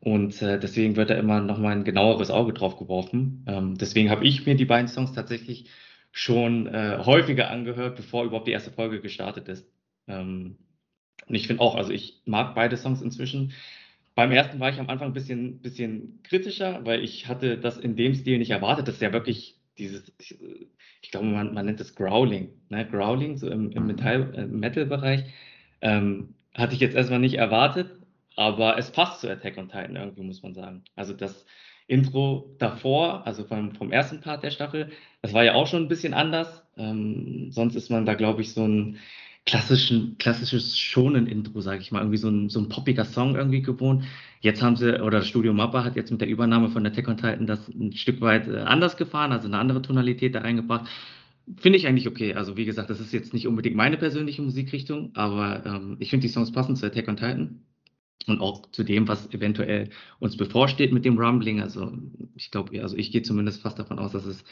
Und 0.00 0.42
äh, 0.42 0.58
deswegen 0.58 0.96
wird 0.96 1.10
da 1.10 1.14
immer 1.14 1.40
nochmal 1.40 1.72
ein 1.72 1.84
genaueres 1.84 2.30
Auge 2.30 2.52
drauf 2.52 2.76
geworfen. 2.76 3.44
Ähm, 3.46 3.76
deswegen 3.76 4.10
habe 4.10 4.26
ich 4.26 4.44
mir 4.44 4.54
die 4.54 4.66
beiden 4.66 4.88
Songs 4.88 5.12
tatsächlich 5.12 5.66
schon 6.12 6.66
äh, 6.66 6.98
häufiger 7.04 7.50
angehört, 7.50 7.96
bevor 7.96 8.24
überhaupt 8.24 8.46
die 8.46 8.52
erste 8.52 8.70
Folge 8.70 9.00
gestartet 9.00 9.48
ist. 9.48 9.66
Ähm, 10.06 10.58
und 11.26 11.34
ich 11.34 11.46
finde 11.46 11.62
auch, 11.62 11.74
also 11.74 11.90
ich 11.90 12.20
mag 12.26 12.54
beide 12.54 12.76
Songs 12.76 13.00
inzwischen. 13.02 13.52
Beim 14.14 14.30
ersten 14.30 14.60
war 14.60 14.70
ich 14.70 14.78
am 14.78 14.88
Anfang 14.88 15.08
ein 15.08 15.12
bisschen, 15.14 15.60
bisschen 15.60 16.20
kritischer, 16.22 16.84
weil 16.84 17.02
ich 17.02 17.26
hatte 17.26 17.58
das 17.58 17.78
in 17.78 17.96
dem 17.96 18.14
Stil 18.14 18.38
nicht 18.38 18.50
erwartet. 18.50 18.86
Das 18.86 18.96
ist 18.96 19.02
ja 19.02 19.12
wirklich 19.12 19.58
dieses, 19.76 20.12
ich 20.18 21.10
glaube, 21.10 21.26
man, 21.26 21.52
man 21.52 21.66
nennt 21.66 21.80
es 21.80 21.94
Growling, 21.96 22.50
ne? 22.68 22.86
Growling, 22.86 23.36
so 23.36 23.48
im, 23.48 23.72
im 23.72 23.90
äh, 23.90 24.46
Metal-Bereich. 24.46 25.24
Ähm, 25.80 26.34
hatte 26.54 26.74
ich 26.74 26.80
jetzt 26.80 26.94
erstmal 26.94 27.18
nicht 27.18 27.34
erwartet, 27.34 27.90
aber 28.36 28.78
es 28.78 28.92
passt 28.92 29.20
zu 29.20 29.28
Attack 29.28 29.58
on 29.58 29.68
Titan 29.68 29.96
irgendwie, 29.96 30.22
muss 30.22 30.42
man 30.42 30.54
sagen. 30.54 30.84
Also 30.94 31.12
das 31.12 31.44
Intro 31.86 32.54
davor, 32.58 33.26
also 33.26 33.44
vom, 33.44 33.74
vom 33.74 33.92
ersten 33.92 34.20
Part 34.20 34.42
der 34.42 34.50
Staffel, 34.50 34.90
das 35.22 35.32
war 35.32 35.44
ja 35.44 35.54
auch 35.54 35.66
schon 35.66 35.82
ein 35.82 35.88
bisschen 35.88 36.14
anders. 36.14 36.64
Ähm, 36.76 37.50
sonst 37.50 37.74
ist 37.74 37.90
man 37.90 38.06
da, 38.06 38.14
glaube 38.14 38.42
ich, 38.42 38.52
so 38.52 38.66
ein 38.66 38.98
klassischen, 39.46 40.16
klassisches 40.18 40.78
schonen 40.78 41.26
Intro, 41.26 41.60
sage 41.60 41.82
ich 41.82 41.92
mal, 41.92 42.00
irgendwie 42.00 42.16
so 42.18 42.28
ein, 42.28 42.48
so 42.48 42.60
ein 42.60 42.68
poppiger 42.68 43.04
Song 43.04 43.36
irgendwie 43.36 43.62
gewohnt. 43.62 44.04
Jetzt 44.40 44.62
haben 44.62 44.76
sie, 44.76 45.00
oder 45.02 45.18
das 45.18 45.28
Studio 45.28 45.52
Mappa 45.52 45.84
hat 45.84 45.96
jetzt 45.96 46.10
mit 46.10 46.20
der 46.20 46.28
Übernahme 46.28 46.70
von 46.70 46.82
der 46.82 46.92
Tech 46.92 47.08
on 47.08 47.16
Titan 47.16 47.46
das 47.46 47.68
ein 47.68 47.92
Stück 47.92 48.20
weit 48.20 48.48
äh, 48.48 48.58
anders 48.58 48.96
gefahren, 48.96 49.32
also 49.32 49.46
eine 49.46 49.58
andere 49.58 49.82
Tonalität 49.82 50.34
da 50.34 50.40
reingebracht. 50.40 50.88
Finde 51.56 51.78
ich 51.78 51.86
eigentlich 51.86 52.08
okay. 52.08 52.34
Also 52.34 52.56
wie 52.56 52.64
gesagt, 52.64 52.88
das 52.88 53.00
ist 53.00 53.12
jetzt 53.12 53.34
nicht 53.34 53.46
unbedingt 53.46 53.76
meine 53.76 53.98
persönliche 53.98 54.40
Musikrichtung, 54.40 55.10
aber 55.14 55.64
ähm, 55.66 55.96
ich 55.98 56.10
finde 56.10 56.26
die 56.26 56.32
Songs 56.32 56.52
passend 56.52 56.78
zu 56.78 56.86
Attack 56.86 57.08
on 57.08 57.16
Titan 57.16 57.60
und 58.26 58.40
auch 58.40 58.70
zu 58.70 58.82
dem, 58.82 59.08
was 59.08 59.32
eventuell 59.34 59.90
uns 60.20 60.36
bevorsteht 60.38 60.92
mit 60.92 61.04
dem 61.04 61.18
Rumbling. 61.18 61.60
Also 61.60 61.92
ich 62.34 62.50
glaube, 62.50 62.80
also 62.82 62.96
ich 62.96 63.12
gehe 63.12 63.22
zumindest 63.22 63.60
fast 63.62 63.78
davon 63.78 63.98
aus, 63.98 64.12
dass 64.12 64.24
es 64.24 64.44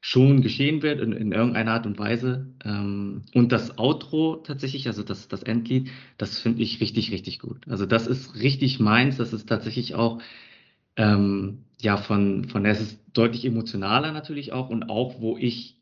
schon 0.00 0.42
geschehen 0.42 0.82
wird 0.82 1.00
in, 1.00 1.12
in 1.12 1.32
irgendeiner 1.32 1.72
Art 1.72 1.86
und 1.86 1.98
Weise. 1.98 2.54
Ähm, 2.64 3.22
und 3.34 3.52
das 3.52 3.78
Outro 3.78 4.36
tatsächlich, 4.36 4.86
also 4.86 5.02
das, 5.02 5.28
das 5.28 5.42
Endlied, 5.42 5.90
das 6.18 6.38
finde 6.38 6.62
ich 6.62 6.80
richtig, 6.80 7.10
richtig 7.12 7.40
gut. 7.40 7.66
Also 7.68 7.86
das 7.86 8.06
ist 8.06 8.34
richtig 8.36 8.80
meins. 8.80 9.16
Das 9.16 9.32
ist 9.32 9.48
tatsächlich 9.48 9.94
auch, 9.94 10.20
ähm, 10.96 11.64
ja, 11.80 11.96
von, 11.96 12.44
von, 12.48 12.64
es 12.66 12.80
ist 12.80 13.00
deutlich 13.12 13.44
emotionaler 13.44 14.12
natürlich 14.12 14.52
auch 14.52 14.70
und 14.70 14.90
auch, 14.90 15.20
wo 15.20 15.36
ich 15.38 15.80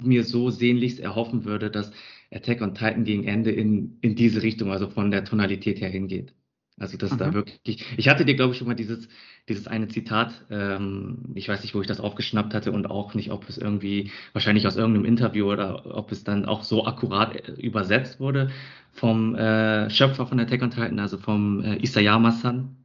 mir 0.00 0.24
so 0.24 0.50
sehnlichst 0.50 1.00
erhoffen 1.00 1.44
würde, 1.44 1.70
dass 1.70 1.92
Attack 2.32 2.62
on 2.62 2.74
Titan 2.74 3.04
gegen 3.04 3.24
Ende 3.24 3.52
in, 3.52 3.98
in 4.00 4.16
diese 4.16 4.42
Richtung, 4.42 4.72
also 4.72 4.90
von 4.90 5.10
der 5.10 5.24
Tonalität 5.24 5.80
her 5.80 5.90
hingeht. 5.90 6.34
Also 6.82 6.98
das 6.98 7.12
mhm. 7.12 7.18
da 7.18 7.32
wirklich. 7.32 7.84
Ich 7.96 8.08
hatte 8.08 8.24
dir, 8.24 8.34
glaube 8.34 8.52
ich, 8.52 8.58
schon 8.58 8.66
mal 8.66 8.74
dieses, 8.74 9.08
dieses 9.48 9.68
eine 9.68 9.86
Zitat, 9.86 10.44
ähm, 10.50 11.30
ich 11.34 11.48
weiß 11.48 11.62
nicht, 11.62 11.74
wo 11.74 11.80
ich 11.80 11.86
das 11.86 12.00
aufgeschnappt 12.00 12.54
hatte 12.54 12.72
und 12.72 12.90
auch 12.90 13.14
nicht, 13.14 13.30
ob 13.30 13.48
es 13.48 13.56
irgendwie, 13.56 14.10
wahrscheinlich 14.32 14.66
aus 14.66 14.76
irgendeinem 14.76 15.04
Interview 15.04 15.50
oder 15.50 15.96
ob 15.96 16.10
es 16.10 16.24
dann 16.24 16.44
auch 16.44 16.64
so 16.64 16.84
akkurat 16.84 17.36
äh, 17.36 17.52
übersetzt 17.52 18.18
wurde 18.18 18.50
vom 18.90 19.34
äh, 19.36 19.88
Schöpfer 19.90 20.26
von 20.26 20.40
Attack 20.40 20.62
on 20.62 20.70
Titan, 20.70 20.98
also 20.98 21.18
vom 21.18 21.64
äh, 21.64 21.76
Isayama-san, 21.76 22.76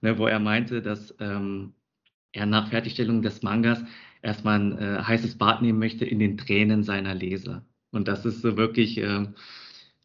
ne, 0.00 0.16
wo 0.16 0.26
er 0.26 0.38
meinte, 0.38 0.80
dass 0.80 1.14
ähm, 1.18 1.74
er 2.32 2.46
nach 2.46 2.68
Fertigstellung 2.68 3.20
des 3.20 3.42
Mangas 3.42 3.82
erstmal 4.22 4.60
ein 4.60 4.78
äh, 4.78 5.02
heißes 5.02 5.38
Bad 5.38 5.60
nehmen 5.60 5.80
möchte 5.80 6.04
in 6.04 6.20
den 6.20 6.38
Tränen 6.38 6.84
seiner 6.84 7.14
Leser. 7.14 7.64
Und 7.90 8.06
das 8.06 8.24
ist 8.24 8.42
so 8.42 8.56
wirklich, 8.56 8.98
äh, 8.98 9.26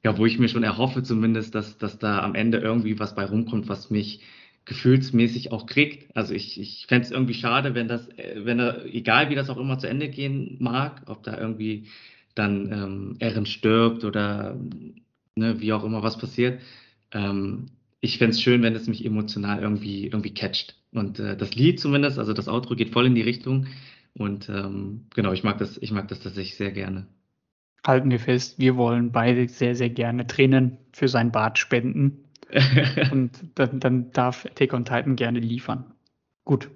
ja, 0.06 0.18
wo 0.20 0.26
ich 0.28 0.38
mir 0.38 0.50
schon 0.50 0.64
erhoffe 0.64 1.02
zumindest, 1.02 1.56
dass, 1.56 1.80
dass 1.80 1.98
da 1.98 2.20
am 2.22 2.36
Ende 2.36 2.60
irgendwie 2.60 3.00
was 3.00 3.16
bei 3.16 3.26
rumkommt, 3.26 3.68
was 3.68 3.90
mich 3.90 4.22
gefühlsmäßig 4.66 5.52
auch 5.52 5.66
kriegt. 5.66 6.16
Also 6.16 6.36
ich, 6.36 6.60
ich 6.60 6.86
fände 6.88 7.06
es 7.08 7.12
irgendwie 7.12 7.34
schade, 7.34 7.74
wenn 7.74 7.88
das, 7.88 8.08
äh, 8.10 8.42
wenn 8.46 8.60
er, 8.60 8.86
egal 8.86 9.32
wie 9.32 9.36
das 9.36 9.50
auch 9.50 9.58
immer 9.58 9.80
zu 9.80 9.88
Ende 9.90 10.08
gehen 10.10 10.58
mag, 10.60 11.02
ob 11.08 11.24
da 11.24 11.36
irgendwie 11.40 11.88
dann 12.36 12.72
ähm, 12.72 13.16
Erin 13.20 13.48
stirbt 13.48 14.04
oder 14.04 14.60
ne, 15.36 15.60
wie 15.62 15.74
auch 15.74 15.84
immer 15.84 16.04
was 16.04 16.20
passiert. 16.20 16.62
Ähm, 17.12 17.72
ich 18.00 18.20
fände 18.20 18.36
es 18.36 18.42
schön, 18.42 18.62
wenn 18.62 18.76
es 18.76 18.88
mich 18.88 19.04
emotional 19.06 19.60
irgendwie, 19.60 20.06
irgendwie 20.06 20.36
catcht. 20.36 20.76
Und 20.92 21.20
äh, 21.20 21.36
das 21.36 21.56
Lied 21.56 21.80
zumindest, 21.80 22.20
also 22.20 22.34
das 22.34 22.48
Outro 22.48 22.76
geht 22.76 22.92
voll 22.92 23.08
in 23.08 23.16
die 23.16 23.22
Richtung. 23.24 23.68
Und 24.14 24.50
ähm, 24.50 25.08
genau, 25.16 25.34
ich 25.34 25.44
mag 25.44 25.58
das, 25.58 25.78
ich 25.82 25.92
mag 25.92 26.08
das 26.10 26.20
tatsächlich 26.20 26.58
sehr 26.58 26.72
gerne. 26.72 27.08
Halten 27.86 28.10
wir 28.10 28.20
fest, 28.20 28.60
wir 28.60 28.78
wollen 28.78 29.12
beide 29.12 29.48
sehr, 29.48 29.76
sehr 29.76 29.90
gerne 29.90 30.26
Tränen 30.28 30.78
für 30.92 31.08
sein 31.08 31.32
Bad 31.32 31.60
spenden. 31.60 32.26
Und 33.12 33.32
dann, 33.56 33.80
dann 33.80 34.12
darf 34.12 34.46
Attack 34.46 34.74
on 34.74 34.86
Titan 34.86 35.16
gerne 35.16 35.40
liefern. 35.40 35.94
Gut. 36.46 36.70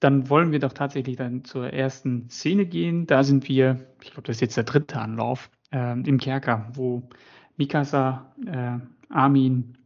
Dann 0.00 0.28
wollen 0.28 0.52
wir 0.52 0.58
doch 0.58 0.72
tatsächlich 0.72 1.16
dann 1.16 1.44
zur 1.44 1.72
ersten 1.72 2.28
Szene 2.28 2.66
gehen. 2.66 3.06
Da 3.06 3.22
sind 3.22 3.48
wir, 3.48 3.86
ich 4.02 4.10
glaube, 4.10 4.26
das 4.26 4.36
ist 4.36 4.40
jetzt 4.40 4.56
der 4.56 4.64
dritte 4.64 5.00
Anlauf, 5.00 5.50
äh, 5.72 5.98
im 5.98 6.18
Kerker, 6.18 6.70
wo 6.74 7.08
Mikasa, 7.56 8.34
äh, 8.46 8.78
Armin, 9.08 9.78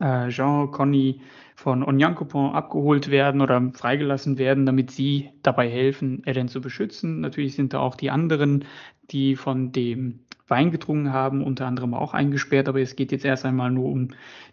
äh, 0.00 0.28
Jean, 0.28 0.70
Conny 0.70 1.20
von 1.56 1.82
Onyankopon 1.82 2.54
abgeholt 2.54 3.10
werden 3.10 3.40
oder 3.40 3.72
freigelassen 3.74 4.38
werden, 4.38 4.64
damit 4.64 4.90
sie 4.90 5.30
dabei 5.42 5.68
helfen, 5.68 6.22
Eren 6.24 6.48
zu 6.48 6.60
beschützen. 6.60 7.20
Natürlich 7.20 7.56
sind 7.56 7.74
da 7.74 7.80
auch 7.80 7.96
die 7.96 8.10
anderen, 8.10 8.64
die 9.10 9.34
von 9.34 9.72
dem 9.72 10.20
Wein 10.46 10.70
getrunken 10.70 11.12
haben, 11.12 11.42
unter 11.42 11.66
anderem 11.66 11.94
auch 11.94 12.14
eingesperrt, 12.14 12.68
aber 12.68 12.80
es 12.80 12.96
geht 12.96 13.12
jetzt 13.12 13.24
erst 13.24 13.44
einmal 13.44 13.70
nur 13.70 13.86
um 13.86 14.08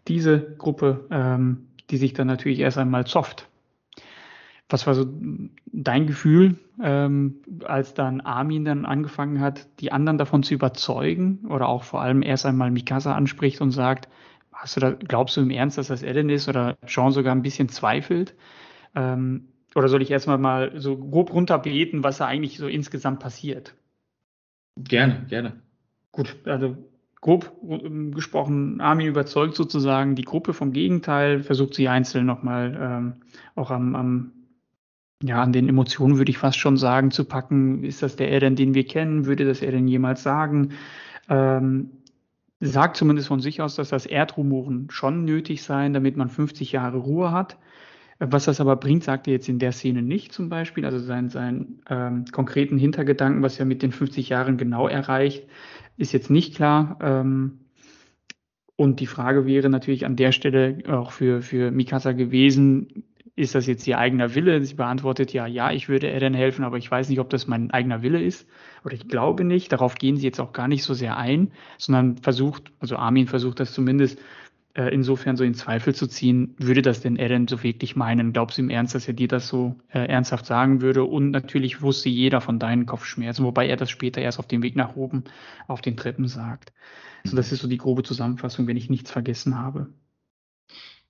diese 0.07 0.55
Gruppe, 0.57 1.05
ähm, 1.11 1.67
die 1.89 1.97
sich 1.97 2.13
dann 2.13 2.27
natürlich 2.27 2.59
erst 2.59 2.77
einmal 2.77 3.05
zofft. 3.05 3.47
Was 4.67 4.87
war 4.87 4.95
so 4.95 5.05
dein 5.67 6.07
Gefühl, 6.07 6.57
ähm, 6.81 7.35
als 7.65 7.93
dann 7.93 8.19
Armin 8.21 8.65
dann 8.65 8.85
angefangen 8.85 9.39
hat, 9.39 9.67
die 9.79 9.91
anderen 9.91 10.17
davon 10.17 10.41
zu 10.41 10.55
überzeugen 10.55 11.45
oder 11.49 11.67
auch 11.67 11.83
vor 11.83 12.01
allem 12.01 12.23
erst 12.23 12.47
einmal 12.47 12.71
Mikasa 12.71 13.13
anspricht 13.13 13.61
und 13.61 13.71
sagt, 13.71 14.09
Hast 14.65 14.77
du 14.77 14.79
da, 14.79 14.93
glaubst 14.93 15.37
du 15.37 15.41
im 15.41 15.51
Ernst, 15.51 15.77
dass 15.77 15.89
das 15.89 16.01
Ellen 16.01 16.27
ist 16.27 16.49
oder 16.49 16.75
Sean 16.87 17.11
sogar 17.11 17.35
ein 17.35 17.43
bisschen 17.43 17.69
zweifelt? 17.69 18.33
Ähm, 18.95 19.49
oder 19.75 19.89
soll 19.89 20.01
ich 20.01 20.09
erstmal 20.09 20.39
mal 20.39 20.81
so 20.81 20.97
grob 20.97 21.31
runterbeten, 21.31 22.03
was 22.03 22.17
da 22.17 22.25
eigentlich 22.25 22.57
so 22.57 22.67
insgesamt 22.67 23.19
passiert? 23.19 23.75
Gerne, 24.75 25.23
gerne. 25.29 25.61
Gut, 26.11 26.35
also 26.45 26.75
grob 27.21 27.55
ähm, 27.69 28.11
gesprochen, 28.11 28.81
Armin 28.81 29.05
überzeugt 29.05 29.53
sozusagen 29.53 30.15
die 30.15 30.23
Gruppe 30.23 30.55
vom 30.55 30.73
Gegenteil, 30.73 31.43
versucht 31.43 31.75
sie 31.75 31.87
einzeln 31.87 32.25
nochmal 32.25 32.75
ähm, 32.81 33.13
auch 33.53 33.69
am, 33.69 33.95
am, 33.95 34.31
ja, 35.21 35.43
an 35.43 35.53
den 35.53 35.69
Emotionen 35.69 36.17
würde 36.17 36.31
ich 36.31 36.39
fast 36.39 36.57
schon 36.57 36.77
sagen, 36.77 37.11
zu 37.11 37.23
packen. 37.23 37.83
Ist 37.83 38.01
das 38.01 38.15
der 38.15 38.31
Eren, 38.31 38.55
den 38.55 38.73
wir 38.73 38.87
kennen? 38.87 39.27
Würde 39.27 39.45
das 39.45 39.61
Eren 39.61 39.87
jemals 39.87 40.23
sagen? 40.23 40.71
Ähm, 41.29 41.91
sagt 42.59 42.97
zumindest 42.97 43.27
von 43.27 43.39
sich 43.39 43.61
aus, 43.61 43.75
dass 43.75 43.89
das 43.89 44.05
Erdrumoren 44.05 44.89
schon 44.89 45.25
nötig 45.25 45.63
seien, 45.63 45.93
damit 45.93 46.17
man 46.17 46.29
50 46.29 46.71
Jahre 46.71 46.97
Ruhe 46.97 47.31
hat. 47.31 47.57
Was 48.19 48.45
das 48.45 48.61
aber 48.61 48.77
bringt, 48.77 49.03
sagt 49.03 49.27
er 49.27 49.33
jetzt 49.33 49.49
in 49.49 49.59
der 49.59 49.73
Szene 49.73 50.01
nicht 50.01 50.31
zum 50.31 50.47
Beispiel. 50.47 50.85
Also 50.85 50.99
seinen, 50.99 51.29
seinen 51.29 51.81
ähm, 51.89 52.25
konkreten 52.31 52.77
Hintergedanken, 52.77 53.43
was 53.43 53.59
er 53.59 53.65
mit 53.65 53.81
den 53.81 53.91
50 53.91 54.29
Jahren 54.29 54.57
genau 54.57 54.87
erreicht, 54.87 55.45
ist 55.97 56.13
jetzt 56.13 56.29
nicht 56.29 56.55
klar. 56.55 56.97
Ähm, 57.01 57.59
und 58.77 58.99
die 58.99 59.07
Frage 59.07 59.45
wäre 59.45 59.69
natürlich 59.69 60.05
an 60.05 60.15
der 60.15 60.31
Stelle 60.31 60.77
auch 60.87 61.11
für, 61.11 61.41
für 61.41 61.71
Mikasa 61.71 62.13
gewesen, 62.13 63.03
ist 63.35 63.53
das 63.53 63.67
jetzt 63.67 63.85
ihr 63.85 63.97
eigener 63.97 64.33
Wille? 64.33 64.63
Sie 64.63 64.75
beantwortet 64.75 65.33
ja, 65.33 65.45
ja, 65.45 65.71
ich 65.71 65.89
würde 65.89 66.07
Eren 66.07 66.33
helfen, 66.33 66.63
aber 66.63 66.77
ich 66.77 66.89
weiß 66.89 67.09
nicht, 67.09 67.19
ob 67.19 67.29
das 67.29 67.47
mein 67.47 67.69
eigener 67.71 68.01
Wille 68.01 68.21
ist. 68.21 68.47
Oder 68.85 68.95
ich 68.95 69.07
glaube 69.07 69.43
nicht. 69.43 69.71
Darauf 69.71 69.95
gehen 69.95 70.15
sie 70.17 70.25
jetzt 70.25 70.39
auch 70.39 70.53
gar 70.53 70.67
nicht 70.67 70.83
so 70.83 70.93
sehr 70.93 71.17
ein, 71.17 71.51
sondern 71.77 72.17
versucht, 72.17 72.71
also 72.79 72.95
Armin 72.95 73.27
versucht 73.27 73.59
das 73.59 73.73
zumindest 73.73 74.19
äh, 74.75 74.93
insofern 74.93 75.35
so 75.35 75.43
in 75.43 75.53
Zweifel 75.53 75.93
zu 75.93 76.07
ziehen, 76.07 76.55
würde 76.57 76.81
das 76.81 77.01
denn 77.01 77.17
Eren 77.17 77.47
so 77.47 77.61
wirklich 77.61 77.95
meinen? 77.95 78.31
Glaubst 78.31 78.57
du 78.57 78.61
im 78.61 78.69
Ernst, 78.69 78.95
dass 78.95 79.07
er 79.07 79.13
dir 79.13 79.27
das 79.27 79.47
so 79.47 79.75
äh, 79.89 79.99
ernsthaft 80.05 80.45
sagen 80.45 80.81
würde? 80.81 81.03
Und 81.03 81.31
natürlich 81.31 81.81
wusste 81.81 82.09
jeder 82.09 82.39
von 82.39 82.59
deinen 82.59 82.85
Kopfschmerzen, 82.85 83.45
wobei 83.45 83.67
er 83.67 83.77
das 83.77 83.89
später 83.89 84.21
erst 84.21 84.39
auf 84.39 84.47
dem 84.47 84.63
Weg 84.63 84.75
nach 84.77 84.95
oben 84.95 85.25
auf 85.67 85.81
den 85.81 85.97
Treppen 85.97 86.27
sagt. 86.27 86.71
Also 87.23 87.35
das 87.35 87.51
ist 87.51 87.61
so 87.61 87.67
die 87.67 87.77
grobe 87.77 88.03
Zusammenfassung, 88.03 88.67
wenn 88.67 88.77
ich 88.77 88.89
nichts 88.89 89.11
vergessen 89.11 89.57
habe. 89.57 89.87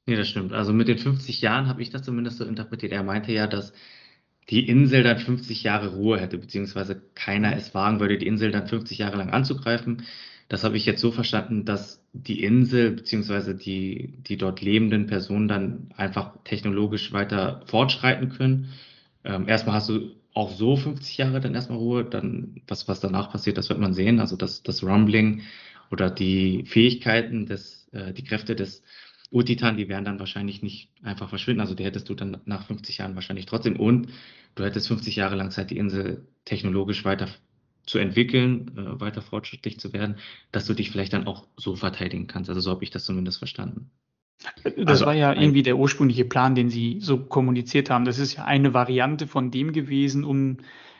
Nee, 0.07 0.15
das 0.15 0.27
stimmt. 0.29 0.53
Also 0.53 0.71
mit 0.73 0.87
den 0.87 0.97
50 0.99 1.41
Jahren 1.41 1.67
habe 1.67 1.81
ich 1.81 1.89
das 1.89 2.03
zumindest 2.03 2.37
so 2.37 2.45
interpretiert. 2.45 2.91
Er 2.91 3.03
meinte 3.03 3.31
ja, 3.31 3.47
dass 3.47 3.73
die 4.49 4.67
Insel 4.69 5.03
dann 5.03 5.19
50 5.19 5.63
Jahre 5.63 5.89
Ruhe 5.95 6.19
hätte, 6.19 6.37
beziehungsweise 6.37 7.01
keiner 7.15 7.55
es 7.57 7.73
wagen 7.73 7.99
würde, 7.99 8.17
die 8.19 8.27
Insel 8.27 8.51
dann 8.51 8.67
50 8.67 8.99
Jahre 8.99 9.17
lang 9.17 9.31
anzugreifen. 9.31 10.03
Das 10.49 10.63
habe 10.63 10.77
ich 10.77 10.85
jetzt 10.85 11.01
so 11.01 11.11
verstanden, 11.11 11.65
dass 11.65 12.03
die 12.13 12.43
Insel 12.43 12.91
beziehungsweise 12.91 13.55
die, 13.55 14.13
die 14.27 14.37
dort 14.37 14.61
lebenden 14.61 15.07
Personen 15.07 15.47
dann 15.47 15.89
einfach 15.97 16.33
technologisch 16.43 17.11
weiter 17.13 17.61
fortschreiten 17.65 18.29
können. 18.29 18.69
Ähm, 19.23 19.47
erstmal 19.47 19.75
hast 19.75 19.89
du 19.89 20.11
auch 20.33 20.51
so 20.51 20.75
50 20.77 21.17
Jahre 21.17 21.39
dann 21.39 21.55
erstmal 21.55 21.79
Ruhe, 21.79 22.05
dann 22.05 22.61
was, 22.67 22.87
was 22.87 22.99
danach 22.99 23.31
passiert, 23.31 23.57
das 23.57 23.69
wird 23.69 23.79
man 23.79 23.93
sehen. 23.93 24.19
Also 24.19 24.35
das, 24.35 24.61
das 24.63 24.83
Rumbling 24.83 25.41
oder 25.91 26.11
die 26.11 26.65
Fähigkeiten 26.65 27.45
des, 27.47 27.87
äh, 27.93 28.13
die 28.13 28.23
Kräfte 28.23 28.55
des 28.55 28.83
Urtitan, 29.35 29.75
die 29.75 29.89
werden 29.89 30.05
dann 30.05 30.19
wahrscheinlich 30.19 30.63
nicht 30.63 30.89
einfach 31.03 31.27
verschwinden. 31.27 31.59
Also 31.59 31.75
die 31.75 31.83
hättest 31.83 32.07
du 32.07 32.15
dann 32.15 32.37
nach 32.45 32.65
50 32.65 32.99
Jahren 32.99 33.15
wahrscheinlich 33.15 33.45
trotzdem. 33.45 33.77
Und 33.77 34.07
du 34.55 34.63
hättest 34.63 34.87
50 34.87 35.17
Jahre 35.17 35.35
lang 35.35 35.51
Zeit, 35.51 35.71
die 35.71 35.77
Insel 35.77 36.25
technologisch 36.45 37.03
weiter 37.03 37.27
zu 37.85 37.99
entwickeln, 37.99 38.71
äh, 38.77 38.99
weiter 39.01 39.21
fortschrittlich 39.21 39.77
zu 39.77 39.91
werden, 39.91 40.15
dass 40.53 40.65
du 40.65 40.73
dich 40.73 40.89
vielleicht 40.89 41.11
dann 41.11 41.27
auch 41.27 41.47
so 41.57 41.75
verteidigen 41.75 42.27
kannst. 42.27 42.49
Also 42.49 42.61
so 42.61 42.71
habe 42.71 42.85
ich 42.85 42.91
das 42.91 43.03
zumindest 43.03 43.39
verstanden. 43.39 43.91
Das 44.63 44.87
also, 44.87 45.05
war 45.07 45.13
ja 45.13 45.33
irgendwie 45.33 45.63
der 45.63 45.77
ursprüngliche 45.77 46.23
Plan, 46.23 46.55
den 46.55 46.69
Sie 46.69 46.99
so 47.01 47.17
kommuniziert 47.17 47.89
haben. 47.89 48.05
Das 48.05 48.19
ist 48.19 48.37
ja 48.37 48.45
eine 48.45 48.73
Variante 48.73 49.27
von 49.27 49.51
dem 49.51 49.73
gewesen, 49.73 50.23
um, 50.23 50.57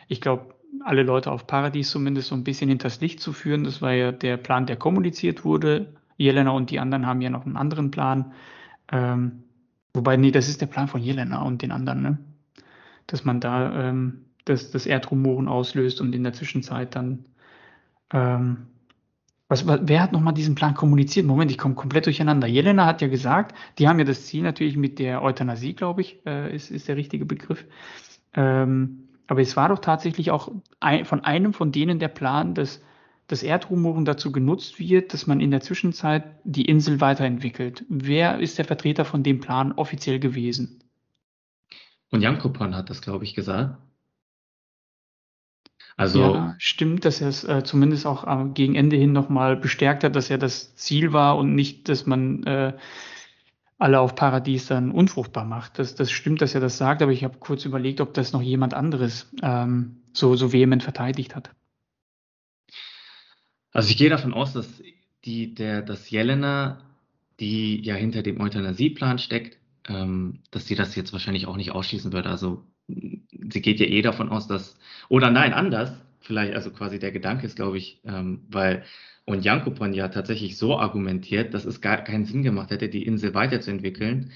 ich 0.10 0.20
glaube, 0.20 0.56
alle 0.84 1.04
Leute 1.04 1.32
auf 1.32 1.48
Paradies 1.48 1.90
zumindest 1.90 2.28
so 2.28 2.36
ein 2.36 2.44
bisschen 2.44 2.68
hinters 2.68 3.00
Licht 3.00 3.22
zu 3.22 3.32
führen. 3.32 3.64
Das 3.64 3.82
war 3.82 3.94
ja 3.94 4.12
der 4.12 4.36
Plan, 4.36 4.66
der 4.66 4.76
kommuniziert 4.76 5.46
wurde. 5.46 5.94
Jelena 6.18 6.52
und 6.52 6.72
die 6.72 6.80
anderen 6.80 7.06
haben 7.06 7.22
ja 7.22 7.30
noch 7.30 7.46
einen 7.46 7.58
anderen 7.58 7.92
Plan. 7.92 8.34
Ähm, 8.92 9.44
wobei, 9.94 10.18
nee, 10.18 10.32
das 10.32 10.50
ist 10.50 10.62
der 10.62 10.68
Plan 10.68 10.88
von 10.88 11.02
Jelena 11.02 11.42
und 11.42 11.62
den 11.62 11.72
anderen, 11.72 12.02
ne? 12.02 12.18
Dass 13.08 13.26
man 13.26 13.40
da 13.40 13.90
ähm, 13.90 14.26
das, 14.46 14.72
das 14.72 14.86
Erdrumoren 14.86 15.48
auslöst 15.48 16.02
und 16.02 16.14
in 16.14 16.24
der 16.24 16.34
Zwischenzeit 16.34 16.96
dann. 16.96 17.26
Ähm, 18.12 18.68
was, 19.48 19.68
wer 19.68 20.02
hat 20.02 20.12
nochmal 20.12 20.34
diesen 20.34 20.56
Plan 20.56 20.74
kommuniziert? 20.74 21.28
Moment, 21.28 21.52
ich 21.52 21.60
komme 21.60 21.76
komplett 21.76 22.08
durcheinander. 22.08 22.48
Jelena 22.48 22.88
hat 22.88 23.02
ja 23.02 23.08
gesagt, 23.08 23.56
die 23.78 23.88
haben 23.88 24.00
ja 24.00 24.06
das 24.06 24.26
Ziel 24.26 24.42
natürlich 24.42 24.76
mit 24.76 24.98
der 24.98 25.22
Euthanasie, 25.22 25.74
glaube 25.74 26.02
ich, 26.02 26.26
äh, 26.26 26.56
ist, 26.56 26.72
ist 26.72 26.88
der 26.88 26.96
richtige 26.96 27.26
Begriff. 27.26 27.64
Ähm, 28.34 29.08
aber 29.28 29.42
es 29.42 29.56
war 29.56 29.70
doch 29.70 29.80
tatsächlich 29.80 30.32
auch 30.32 30.52
ein, 30.80 31.06
von 31.06 31.24
einem 31.24 31.54
von 31.54 31.72
denen 31.72 32.00
der 32.00 32.08
Plan, 32.08 32.56
dass 32.56 32.82
das 33.28 33.44
Erdrumoren 33.44 34.06
dazu 34.06 34.32
genutzt 34.32 34.80
wird, 34.80 35.14
dass 35.14 35.28
man 35.28 35.40
in 35.40 35.52
der 35.52 35.62
Zwischenzeit 35.62 36.24
die 36.44 36.66
Insel 36.66 37.02
weiterentwickelt. 37.02 37.84
Wer 37.90 38.40
ist 38.40 38.58
der 38.58 38.66
Vertreter 38.66 39.06
von 39.06 39.24
dem 39.24 39.40
Plan 39.40 39.72
offiziell 39.72 40.20
gewesen? 40.20 40.84
Und 42.12 42.22
Jankopon 42.22 42.76
hat 42.76 42.90
das, 42.90 43.02
glaube 43.02 43.24
ich, 43.24 43.34
gesagt. 43.34 43.78
Also 45.98 46.20
ja, 46.20 46.56
stimmt, 46.58 47.06
dass 47.06 47.22
er 47.22 47.30
es 47.30 47.44
äh, 47.46 47.64
zumindest 47.64 48.06
auch 48.06 48.28
äh, 48.28 48.50
gegen 48.50 48.76
Ende 48.76 48.98
hin 48.98 49.14
nochmal 49.14 49.56
bestärkt 49.56 50.04
hat, 50.04 50.16
dass 50.16 50.30
er 50.30 50.38
das 50.38 50.76
Ziel 50.76 51.14
war 51.14 51.38
und 51.38 51.56
nicht, 51.56 51.88
dass 51.88 52.06
man 52.06 52.44
äh, 52.44 52.74
alle 53.78 54.00
auf 54.00 54.16
Paradies 54.16 54.68
dann 54.68 54.92
unfruchtbar 54.92 55.46
macht. 55.46 55.80
Das, 55.80 55.96
das 55.96 56.12
stimmt, 56.12 56.42
dass 56.42 56.54
er 56.54 56.62
das 56.62 56.78
sagt, 56.78 57.02
aber 57.02 57.12
ich 57.12 57.24
habe 57.24 57.38
kurz 57.40 57.66
überlegt, 57.66 58.02
ob 58.02 58.14
das 58.14 58.34
noch 58.34 58.42
jemand 58.42 58.74
anderes 58.74 59.32
ähm, 59.42 60.02
so, 60.12 60.36
so 60.36 60.52
vehement 60.52 60.84
verteidigt 60.84 61.36
hat. 61.36 61.52
Also 63.76 63.90
ich 63.90 63.98
gehe 63.98 64.10
davon 64.10 64.34
aus, 64.34 64.54
dass 64.54 64.82
die, 65.26 65.54
der, 65.54 65.82
dass 65.82 66.10
Jelena, 66.10 66.80
die 67.42 67.84
ja 67.84 67.94
hinter 67.96 68.24
dem 68.24 68.40
Euthanasieplan 68.40 69.20
steckt, 69.20 69.58
ähm, 69.90 70.40
dass 70.50 70.66
sie 70.66 70.76
das 70.76 70.96
jetzt 70.96 71.12
wahrscheinlich 71.12 71.46
auch 71.46 71.58
nicht 71.58 71.72
ausschließen 71.72 72.14
würde. 72.14 72.30
Also 72.30 72.64
sie 72.88 73.62
geht 73.62 73.82
ja 73.82 73.86
eh 73.86 74.02
davon 74.02 74.30
aus, 74.30 74.48
dass, 74.48 74.78
oder 75.10 75.30
nein, 75.30 75.52
anders, 75.52 75.92
vielleicht, 76.22 76.54
also 76.54 76.72
quasi 76.72 77.00
der 77.00 77.12
Gedanke 77.12 77.46
ist, 77.46 77.58
glaube 77.58 77.78
ich, 77.78 78.00
ähm, 78.06 78.46
weil 78.50 78.86
und 79.26 79.44
Jankopon 79.44 79.94
ja 79.94 80.08
tatsächlich 80.08 80.58
so 80.58 80.80
argumentiert, 80.80 81.54
dass 81.54 81.66
es 81.66 81.82
gar 81.82 81.98
keinen 81.98 82.24
Sinn 82.24 82.44
gemacht 82.44 82.72
hätte, 82.72 82.88
die 82.88 83.06
Insel 83.06 83.34
weiterzuentwickeln, 83.34 84.32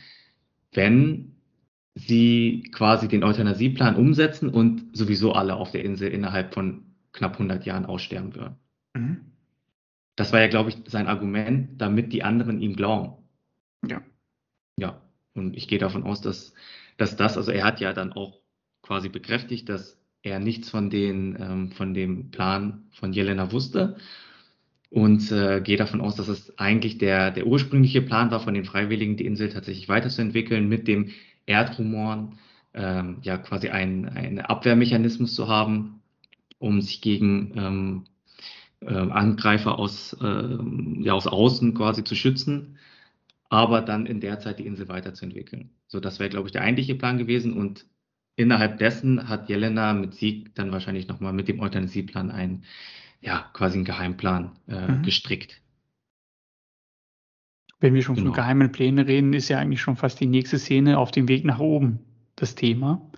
wenn 0.73 1.35
sie 1.95 2.69
quasi 2.73 3.07
den 3.07 3.23
Euthanasieplan 3.23 3.95
umsetzen 3.95 4.49
und 4.49 4.97
sowieso 4.97 5.31
alle 5.31 5.55
auf 5.55 5.71
der 5.71 5.85
Insel 5.85 6.09
innerhalb 6.11 6.53
von 6.53 6.83
knapp 7.13 7.33
100 7.33 7.65
Jahren 7.65 7.85
aussterben 7.85 8.35
würden. 8.35 8.57
Mhm. 8.95 9.28
Das 10.19 10.33
war 10.33 10.41
ja, 10.41 10.47
glaube 10.47 10.69
ich, 10.69 10.75
sein 10.85 11.07
Argument, 11.07 11.81
damit 11.81 12.11
die 12.11 12.23
anderen 12.23 12.59
ihm 12.59 12.75
glauben. 12.75 13.13
Ja. 13.87 14.01
Ja. 14.77 15.01
Und 15.33 15.55
ich 15.55 15.69
gehe 15.69 15.79
davon 15.79 16.03
aus, 16.03 16.19
dass, 16.19 16.53
dass 16.97 17.15
das, 17.15 17.37
also 17.37 17.51
er 17.51 17.63
hat 17.63 17.79
ja 17.79 17.93
dann 17.93 18.11
auch 18.11 18.41
quasi 18.81 19.07
bekräftigt, 19.07 19.69
dass 19.69 19.97
er 20.21 20.39
nichts 20.39 20.69
von 20.69 20.89
den, 20.89 21.37
ähm, 21.39 21.71
von 21.71 21.93
dem 21.93 22.31
Plan 22.31 22.89
von 22.91 23.13
Jelena 23.13 23.53
wusste. 23.53 23.95
und 24.89 25.31
äh, 25.31 25.61
gehe 25.61 25.77
davon 25.77 26.01
aus, 26.01 26.15
dass 26.15 26.27
es 26.27 26.57
eigentlich 26.59 26.97
der, 26.97 27.31
der 27.31 27.47
ursprüngliche 27.47 28.01
Plan 28.01 28.29
war 28.31 28.41
von 28.41 28.53
den 28.53 28.65
Freiwilligen, 28.65 29.15
die 29.15 29.25
Insel 29.25 29.49
tatsächlich 29.49 29.87
weiterzuentwickeln 29.87 30.67
mit 30.67 30.87
dem 30.89 31.11
Erdrumoren, 31.45 32.39
ähm, 32.73 33.19
ja 33.21 33.37
quasi 33.37 33.69
ein, 33.69 34.09
ein 34.09 34.41
Abwehrmechanismus 34.41 35.33
zu 35.33 35.47
haben, 35.47 36.01
um 36.59 36.81
sich 36.81 37.01
gegen 37.01 37.53
ähm, 37.55 38.05
äh, 38.81 38.93
Angreifer 38.93 39.77
aus, 39.77 40.13
äh, 40.21 40.57
ja, 40.99 41.13
aus 41.13 41.27
außen 41.27 41.73
quasi 41.73 42.03
zu 42.03 42.15
schützen, 42.15 42.77
aber 43.49 43.81
dann 43.81 44.05
in 44.05 44.21
der 44.21 44.39
Zeit 44.39 44.59
die 44.59 44.65
Insel 44.65 44.87
weiterzuentwickeln. 44.87 45.71
So, 45.87 45.99
das 45.99 46.19
wäre, 46.19 46.29
glaube 46.29 46.47
ich, 46.47 46.51
der 46.51 46.61
eigentliche 46.61 46.95
Plan 46.95 47.17
gewesen 47.17 47.53
und 47.53 47.85
innerhalb 48.35 48.77
dessen 48.77 49.27
hat 49.27 49.49
Jelena 49.49 49.93
mit 49.93 50.15
Sieg 50.15 50.55
dann 50.55 50.71
wahrscheinlich 50.71 51.07
nochmal 51.07 51.33
mit 51.33 51.47
dem 51.47 51.59
Euthanasieplan 51.59 52.31
ein, 52.31 52.63
ja, 53.21 53.49
quasi 53.53 53.77
einen 53.77 53.85
Geheimplan 53.85 54.51
äh, 54.67 54.87
mhm. 54.87 55.03
gestrickt. 55.03 55.61
Wenn 57.81 57.93
wir 57.93 58.01
schon 58.01 58.15
genau. 58.15 58.27
von 58.27 58.35
geheimen 58.35 58.71
Plänen 58.71 59.05
reden, 59.05 59.33
ist 59.33 59.49
ja 59.49 59.57
eigentlich 59.57 59.81
schon 59.81 59.95
fast 59.95 60.19
die 60.19 60.25
nächste 60.25 60.59
Szene 60.59 60.97
auf 60.97 61.11
dem 61.11 61.27
Weg 61.27 61.45
nach 61.45 61.59
oben 61.59 61.99
das 62.35 62.55
Thema. 62.55 63.09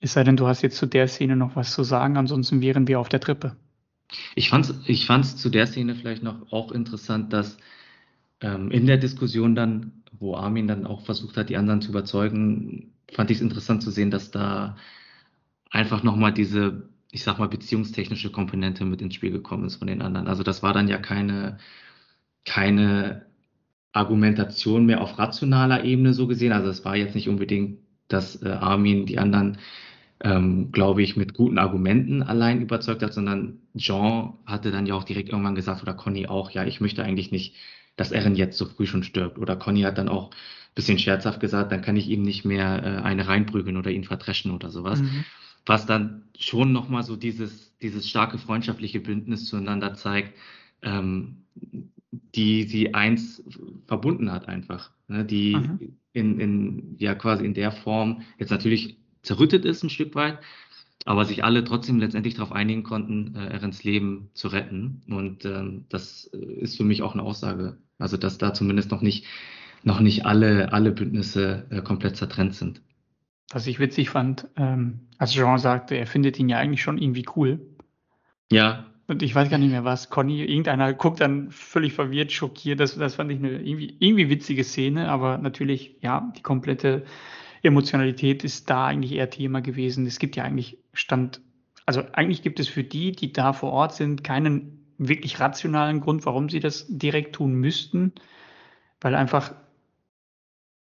Es 0.00 0.12
sei 0.12 0.24
denn, 0.24 0.36
du 0.36 0.46
hast 0.46 0.62
jetzt 0.62 0.76
zu 0.76 0.86
der 0.86 1.08
Szene 1.08 1.36
noch 1.36 1.56
was 1.56 1.72
zu 1.72 1.82
sagen, 1.82 2.16
ansonsten 2.16 2.60
wären 2.60 2.86
wir 2.86 3.00
auf 3.00 3.08
der 3.08 3.20
Treppe. 3.20 3.56
Ich 4.34 4.50
fand 4.50 4.66
es 4.68 4.74
ich 4.86 5.06
fand's 5.06 5.36
zu 5.36 5.50
der 5.50 5.66
Szene 5.66 5.94
vielleicht 5.94 6.22
noch 6.22 6.52
auch 6.52 6.72
interessant, 6.72 7.32
dass 7.32 7.58
ähm, 8.40 8.70
in 8.70 8.86
der 8.86 8.98
Diskussion 8.98 9.54
dann, 9.54 10.02
wo 10.12 10.36
Armin 10.36 10.68
dann 10.68 10.86
auch 10.86 11.04
versucht 11.04 11.36
hat, 11.36 11.48
die 11.48 11.56
anderen 11.56 11.82
zu 11.82 11.90
überzeugen, 11.90 12.94
fand 13.12 13.30
ich 13.30 13.38
es 13.38 13.42
interessant 13.42 13.82
zu 13.82 13.90
sehen, 13.90 14.10
dass 14.10 14.30
da 14.30 14.76
einfach 15.70 16.02
nochmal 16.02 16.32
diese, 16.32 16.88
ich 17.10 17.22
sag 17.24 17.38
mal, 17.38 17.48
beziehungstechnische 17.48 18.30
Komponente 18.30 18.84
mit 18.84 19.02
ins 19.02 19.14
Spiel 19.14 19.30
gekommen 19.30 19.66
ist 19.66 19.76
von 19.76 19.88
den 19.88 20.02
anderen. 20.02 20.28
Also 20.28 20.42
das 20.42 20.62
war 20.62 20.72
dann 20.72 20.88
ja 20.88 20.98
keine, 20.98 21.58
keine 22.44 23.26
Argumentation 23.92 24.86
mehr 24.86 25.00
auf 25.00 25.18
rationaler 25.18 25.84
Ebene 25.84 26.12
so 26.14 26.26
gesehen. 26.26 26.52
Also 26.52 26.68
es 26.68 26.84
war 26.84 26.96
jetzt 26.96 27.14
nicht 27.14 27.28
unbedingt, 27.28 27.80
dass 28.08 28.42
äh, 28.42 28.48
Armin 28.50 29.06
die 29.06 29.18
anderen 29.18 29.58
ähm, 30.20 30.72
glaube 30.72 31.02
ich, 31.02 31.16
mit 31.16 31.34
guten 31.34 31.58
Argumenten 31.58 32.22
allein 32.22 32.62
überzeugt 32.62 33.02
hat, 33.02 33.12
sondern 33.12 33.58
Jean 33.76 34.34
hatte 34.46 34.70
dann 34.70 34.86
ja 34.86 34.94
auch 34.94 35.04
direkt 35.04 35.28
irgendwann 35.28 35.54
gesagt, 35.54 35.82
oder 35.82 35.94
Conny 35.94 36.26
auch, 36.26 36.50
ja, 36.50 36.64
ich 36.64 36.80
möchte 36.80 37.04
eigentlich 37.04 37.30
nicht, 37.30 37.54
dass 37.96 38.12
Erin 38.12 38.34
jetzt 38.34 38.58
so 38.58 38.66
früh 38.66 38.86
schon 38.86 39.02
stirbt. 39.02 39.38
Oder 39.38 39.56
Conny 39.56 39.82
hat 39.82 39.98
dann 39.98 40.08
auch 40.08 40.30
ein 40.30 40.74
bisschen 40.74 40.98
scherzhaft 40.98 41.40
gesagt, 41.40 41.72
dann 41.72 41.82
kann 41.82 41.96
ich 41.96 42.08
ihm 42.08 42.22
nicht 42.22 42.44
mehr 42.44 42.82
äh, 42.82 43.02
eine 43.02 43.28
reinprügeln 43.28 43.76
oder 43.76 43.90
ihn 43.90 44.04
verdreschen 44.04 44.52
oder 44.52 44.70
sowas. 44.70 45.00
Mhm. 45.00 45.24
Was 45.66 45.86
dann 45.86 46.22
schon 46.38 46.72
nochmal 46.72 47.02
so 47.02 47.16
dieses, 47.16 47.76
dieses 47.78 48.08
starke 48.08 48.38
freundschaftliche 48.38 49.00
Bündnis 49.00 49.46
zueinander 49.46 49.94
zeigt, 49.94 50.34
ähm, 50.82 51.44
die 52.34 52.64
sie 52.64 52.94
eins 52.94 53.42
verbunden 53.86 54.32
hat 54.32 54.48
einfach. 54.48 54.92
Ne? 55.08 55.24
Die 55.24 55.56
mhm. 55.56 55.96
in, 56.12 56.40
in, 56.40 56.96
ja 56.98 57.14
quasi 57.14 57.44
in 57.44 57.54
der 57.54 57.72
Form 57.72 58.22
jetzt 58.38 58.50
natürlich 58.50 58.96
zerrüttet 59.26 59.64
ist 59.64 59.82
ein 59.82 59.90
Stück 59.90 60.14
weit, 60.14 60.38
aber 61.04 61.24
sich 61.24 61.44
alle 61.44 61.64
trotzdem 61.64 61.98
letztendlich 61.98 62.34
darauf 62.34 62.52
einigen 62.52 62.82
konnten, 62.82 63.34
äh, 63.36 63.48
Erens 63.48 63.84
Leben 63.84 64.30
zu 64.34 64.48
retten. 64.48 65.02
Und 65.08 65.44
ähm, 65.44 65.84
das 65.88 66.30
äh, 66.32 66.38
ist 66.38 66.76
für 66.76 66.84
mich 66.84 67.02
auch 67.02 67.14
eine 67.14 67.22
Aussage. 67.22 67.76
Also 67.98 68.16
dass 68.16 68.38
da 68.38 68.54
zumindest 68.54 68.90
noch 68.90 69.02
nicht, 69.02 69.26
noch 69.82 70.00
nicht 70.00 70.26
alle, 70.26 70.72
alle 70.72 70.92
Bündnisse 70.92 71.66
äh, 71.70 71.82
komplett 71.82 72.16
zertrennt 72.16 72.54
sind. 72.54 72.80
Was 73.50 73.66
ich 73.66 73.78
witzig 73.78 74.10
fand, 74.10 74.48
ähm, 74.56 75.00
als 75.18 75.32
Jean 75.32 75.58
sagte, 75.58 75.94
er 75.94 76.06
findet 76.06 76.38
ihn 76.38 76.48
ja 76.48 76.58
eigentlich 76.58 76.82
schon 76.82 76.98
irgendwie 76.98 77.26
cool. 77.36 77.60
Ja. 78.50 78.86
Und 79.06 79.22
ich 79.22 79.32
weiß 79.32 79.48
gar 79.48 79.58
nicht 79.58 79.70
mehr 79.70 79.84
was. 79.84 80.10
Conny, 80.10 80.42
irgendeiner 80.42 80.92
guckt 80.92 81.20
dann 81.20 81.52
völlig 81.52 81.92
verwirrt, 81.92 82.32
schockiert. 82.32 82.80
Das, 82.80 82.96
das 82.96 83.14
fand 83.14 83.30
ich 83.30 83.38
eine 83.38 83.60
irgendwie, 83.62 83.96
irgendwie 84.00 84.28
witzige 84.28 84.64
Szene, 84.64 85.08
aber 85.08 85.38
natürlich, 85.38 85.96
ja, 86.02 86.32
die 86.36 86.42
komplette 86.42 87.04
Emotionalität 87.62 88.44
ist 88.44 88.70
da 88.70 88.86
eigentlich 88.86 89.12
eher 89.12 89.30
Thema 89.30 89.60
gewesen. 89.60 90.06
Es 90.06 90.18
gibt 90.18 90.36
ja 90.36 90.44
eigentlich 90.44 90.78
Stand, 90.92 91.40
also 91.84 92.02
eigentlich 92.12 92.42
gibt 92.42 92.60
es 92.60 92.68
für 92.68 92.84
die, 92.84 93.12
die 93.12 93.32
da 93.32 93.52
vor 93.52 93.72
Ort 93.72 93.94
sind, 93.94 94.24
keinen 94.24 94.86
wirklich 94.98 95.40
rationalen 95.40 96.00
Grund, 96.00 96.26
warum 96.26 96.48
sie 96.48 96.60
das 96.60 96.86
direkt 96.88 97.34
tun 97.34 97.54
müssten, 97.54 98.12
weil 99.00 99.14
einfach, 99.14 99.54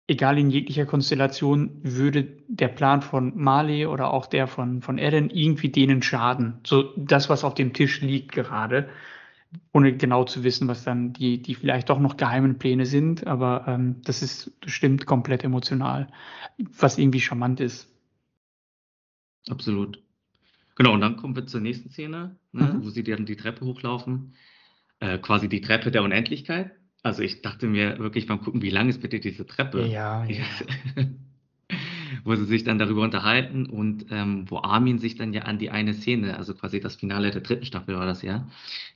egal 0.07 0.39
in 0.39 0.51
jeglicher 0.51 0.87
Konstellation, 0.87 1.81
würde 1.83 2.25
der 2.49 2.69
Plan 2.69 3.03
von 3.03 3.37
Marley 3.37 3.87
oder 3.87 4.13
auch 4.13 4.27
der 4.27 4.47
von, 4.47 4.81
von 4.81 4.99
Eren 4.99 5.29
irgendwie 5.31 5.69
denen 5.69 6.03
schaden. 6.03 6.61
So 6.67 6.95
das, 6.97 7.29
was 7.29 7.45
auf 7.45 7.55
dem 7.55 7.75
Tisch 7.75 8.01
liegt 8.01 8.33
gerade 8.33 8.89
ohne 9.73 9.97
genau 9.97 10.25
zu 10.25 10.45
wissen, 10.45 10.69
was 10.69 10.85
dann 10.85 11.13
die, 11.13 11.41
die 11.41 11.55
vielleicht 11.55 11.89
doch 11.89 11.99
noch 11.99 12.17
geheimen 12.17 12.59
Pläne 12.59 12.87
sind, 12.87 13.27
aber 13.27 13.65
ähm, 13.67 14.03
das 14.03 14.23
ist 14.23 14.61
bestimmt 14.61 15.07
komplett 15.07 15.45
emotional, 15.45 16.09
was 16.59 16.99
irgendwie 16.99 17.21
charmant 17.21 17.61
ist. 17.61 17.89
Absolut. 19.49 20.03
Genau, 20.75 20.93
und 20.93 21.01
dann 21.01 21.17
kommen 21.17 21.35
wir 21.35 21.47
zur 21.47 21.61
nächsten 21.61 21.89
Szene, 21.89 22.37
ne, 22.53 22.75
mhm. 22.75 22.85
wo 22.85 22.91
sie 22.91 23.03
dann 23.03 23.27
die 23.27 23.37
Treppe 23.37 23.65
hochlaufen. 23.65 24.35
Äh, 25.01 25.19
quasi 25.19 25.49
die 25.49 25.61
Treppe 25.61 25.91
der 25.91 26.03
Unendlichkeit. 26.03 26.73
Also 27.03 27.23
ich 27.23 27.43
dachte 27.43 27.67
mir 27.67 27.99
wirklich 27.99 28.27
beim 28.27 28.41
Gucken, 28.41 28.63
wie 28.63 28.71
lang 28.71 28.89
ist 28.89 29.01
bitte 29.01 29.21
diese 29.21 29.47
Treppe? 29.47 29.87
Ja, 29.87 30.25
ja. 30.25 30.45
wo 32.29 32.37
sie 32.37 32.45
sich 32.45 32.65
dann 32.65 32.79
darüber 32.79 33.03
unterhalten 33.03 33.67
und 33.67 34.07
ähm, 34.11 34.45
wo 34.49 34.59
Armin 34.59 34.99
sich 34.99 35.17
dann 35.17 35.33
ja 35.33 35.43
an 35.43 35.59
die 35.59 35.71
eine 35.71 35.95
Szene, 35.95 36.37
also 36.37 36.55
quasi 36.55 36.81
das 36.81 36.97
Finale 36.97 37.31
der 37.31 37.41
dritten 37.41 37.65
Staffel 37.65 37.97
war 37.97 38.07
das 38.07 38.23
ja, 38.23 38.47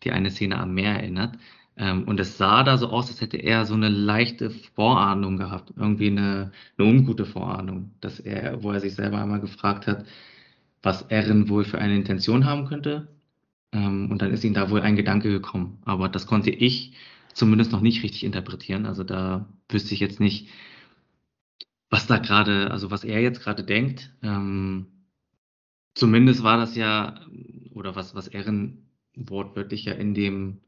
die 0.04 0.12
eine 0.12 0.30
Szene 0.30 0.58
am 0.58 0.74
Meer 0.74 0.96
erinnert. 0.96 1.36
Ähm, 1.76 2.04
und 2.04 2.20
es 2.20 2.36
sah 2.38 2.62
da 2.62 2.76
so 2.76 2.88
aus, 2.88 3.08
als 3.08 3.20
hätte 3.20 3.38
er 3.38 3.64
so 3.64 3.74
eine 3.74 3.88
leichte 3.88 4.50
Vorahnung 4.50 5.38
gehabt, 5.38 5.72
irgendwie 5.76 6.08
eine, 6.08 6.52
eine 6.76 6.88
ungute 6.88 7.24
Vorahnung, 7.24 7.92
dass 8.00 8.20
er, 8.20 8.62
wo 8.62 8.72
er 8.72 8.80
sich 8.80 8.94
selber 8.94 9.18
einmal 9.22 9.40
gefragt 9.40 9.86
hat, 9.86 10.04
was 10.82 11.02
Erin 11.02 11.48
wohl 11.48 11.64
für 11.64 11.78
eine 11.78 11.96
Intention 11.96 12.44
haben 12.44 12.66
könnte. 12.66 13.08
Ähm, 13.72 14.10
und 14.10 14.20
dann 14.22 14.32
ist 14.32 14.44
ihm 14.44 14.54
da 14.54 14.70
wohl 14.70 14.82
ein 14.82 14.96
Gedanke 14.96 15.30
gekommen. 15.30 15.78
Aber 15.84 16.08
das 16.08 16.26
konnte 16.26 16.50
ich 16.50 16.92
zumindest 17.32 17.72
noch 17.72 17.80
nicht 17.80 18.02
richtig 18.02 18.24
interpretieren. 18.24 18.86
Also 18.86 19.04
da 19.04 19.46
wüsste 19.70 19.94
ich 19.94 20.00
jetzt 20.00 20.20
nicht, 20.20 20.48
was 21.92 22.06
da 22.06 22.16
gerade, 22.16 22.70
also 22.70 22.90
was 22.90 23.04
er 23.04 23.20
jetzt 23.20 23.42
gerade 23.42 23.62
denkt. 23.62 24.14
Ähm, 24.22 24.86
zumindest 25.94 26.42
war 26.42 26.56
das 26.56 26.74
ja, 26.74 27.20
oder 27.74 27.94
was, 27.94 28.14
was 28.14 28.28
Erin 28.28 28.86
wortwörtlich 29.14 29.84
ja 29.84 29.92
in 29.92 30.14
dem, 30.14 30.62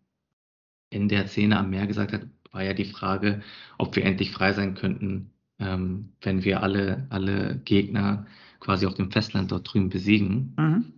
in 0.91 1.09
der 1.09 1.27
Szene 1.27 1.59
am 1.59 1.71
Meer 1.71 1.87
gesagt 1.87 2.13
hat, 2.13 2.27
war 2.53 2.63
ja 2.63 2.75
die 2.75 2.85
Frage, 2.85 3.43
ob 3.79 3.97
wir 3.97 4.05
endlich 4.05 4.33
frei 4.33 4.53
sein 4.53 4.75
könnten, 4.75 5.31
ähm, 5.59 6.13
wenn 6.21 6.45
wir 6.45 6.63
alle, 6.63 7.07
alle 7.09 7.59
Gegner 7.65 8.27
quasi 8.61 8.85
auf 8.85 8.95
dem 8.95 9.11
Festland 9.11 9.51
dort 9.51 9.73
drüben 9.73 9.89
besiegen. 9.89 10.55
Mhm. 10.59 10.93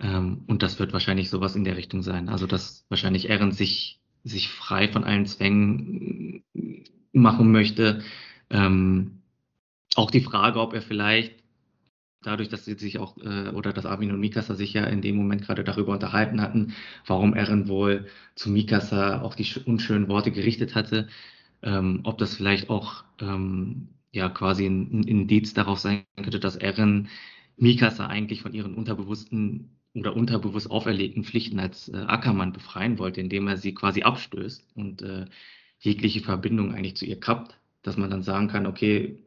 Ähm, 0.00 0.44
und 0.46 0.62
das 0.62 0.78
wird 0.78 0.94
wahrscheinlich 0.94 1.28
sowas 1.28 1.54
in 1.54 1.64
der 1.64 1.76
Richtung 1.76 2.00
sein. 2.00 2.30
Also, 2.30 2.46
dass 2.46 2.86
wahrscheinlich 2.88 3.28
Erin 3.28 3.52
sich, 3.52 4.00
sich 4.24 4.48
frei 4.48 4.88
von 4.88 5.04
allen 5.04 5.26
Zwängen 5.26 6.42
machen 7.12 7.52
möchte, 7.52 8.02
ähm, 8.48 9.16
auch 9.98 10.10
die 10.10 10.20
Frage, 10.20 10.60
ob 10.60 10.74
er 10.74 10.82
vielleicht 10.82 11.34
dadurch, 12.22 12.48
dass 12.48 12.64
sie 12.64 12.74
sich 12.74 12.98
auch, 12.98 13.16
äh, 13.18 13.50
oder 13.50 13.72
dass 13.72 13.86
Armin 13.86 14.10
und 14.10 14.20
Mikasa 14.20 14.54
sich 14.54 14.72
ja 14.72 14.84
in 14.84 15.00
dem 15.00 15.16
Moment 15.16 15.42
gerade 15.42 15.64
darüber 15.64 15.92
unterhalten 15.92 16.40
hatten, 16.40 16.74
warum 17.06 17.34
Eren 17.34 17.68
wohl 17.68 18.06
zu 18.34 18.50
Mikasa 18.50 19.22
auch 19.22 19.34
die 19.34 19.46
unschönen 19.64 20.08
Worte 20.08 20.32
gerichtet 20.32 20.74
hatte, 20.74 21.08
ähm, 21.62 22.00
ob 22.04 22.18
das 22.18 22.34
vielleicht 22.36 22.68
auch 22.70 23.04
ähm, 23.20 23.88
ja 24.12 24.28
quasi 24.28 24.66
ein, 24.66 25.00
ein 25.00 25.04
Indiz 25.04 25.54
darauf 25.54 25.78
sein 25.78 26.04
könnte, 26.16 26.40
dass 26.40 26.56
Eren 26.56 27.08
Mikasa 27.56 28.06
eigentlich 28.06 28.42
von 28.42 28.52
ihren 28.52 28.74
unterbewussten 28.74 29.70
oder 29.94 30.14
unterbewusst 30.14 30.70
auferlegten 30.70 31.24
Pflichten 31.24 31.58
als 31.58 31.88
äh, 31.88 31.96
Ackermann 31.96 32.52
befreien 32.52 32.98
wollte, 32.98 33.20
indem 33.20 33.48
er 33.48 33.56
sie 33.56 33.72
quasi 33.72 34.02
abstößt 34.02 34.66
und 34.74 35.02
äh, 35.02 35.26
jegliche 35.78 36.20
Verbindung 36.20 36.74
eigentlich 36.74 36.96
zu 36.96 37.06
ihr 37.06 37.20
kappt, 37.20 37.58
dass 37.82 37.96
man 37.96 38.10
dann 38.10 38.22
sagen 38.22 38.48
kann, 38.48 38.66
okay, 38.66 39.18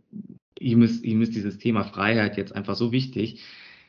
ihm 0.60 0.82
ist, 0.82 1.04
ihm 1.04 1.22
ist 1.22 1.36
dieses 1.36 1.58
Thema 1.58 1.84
Freiheit 1.84 2.38
jetzt 2.38 2.56
einfach 2.56 2.76
so 2.76 2.92
wichtig, 2.92 3.42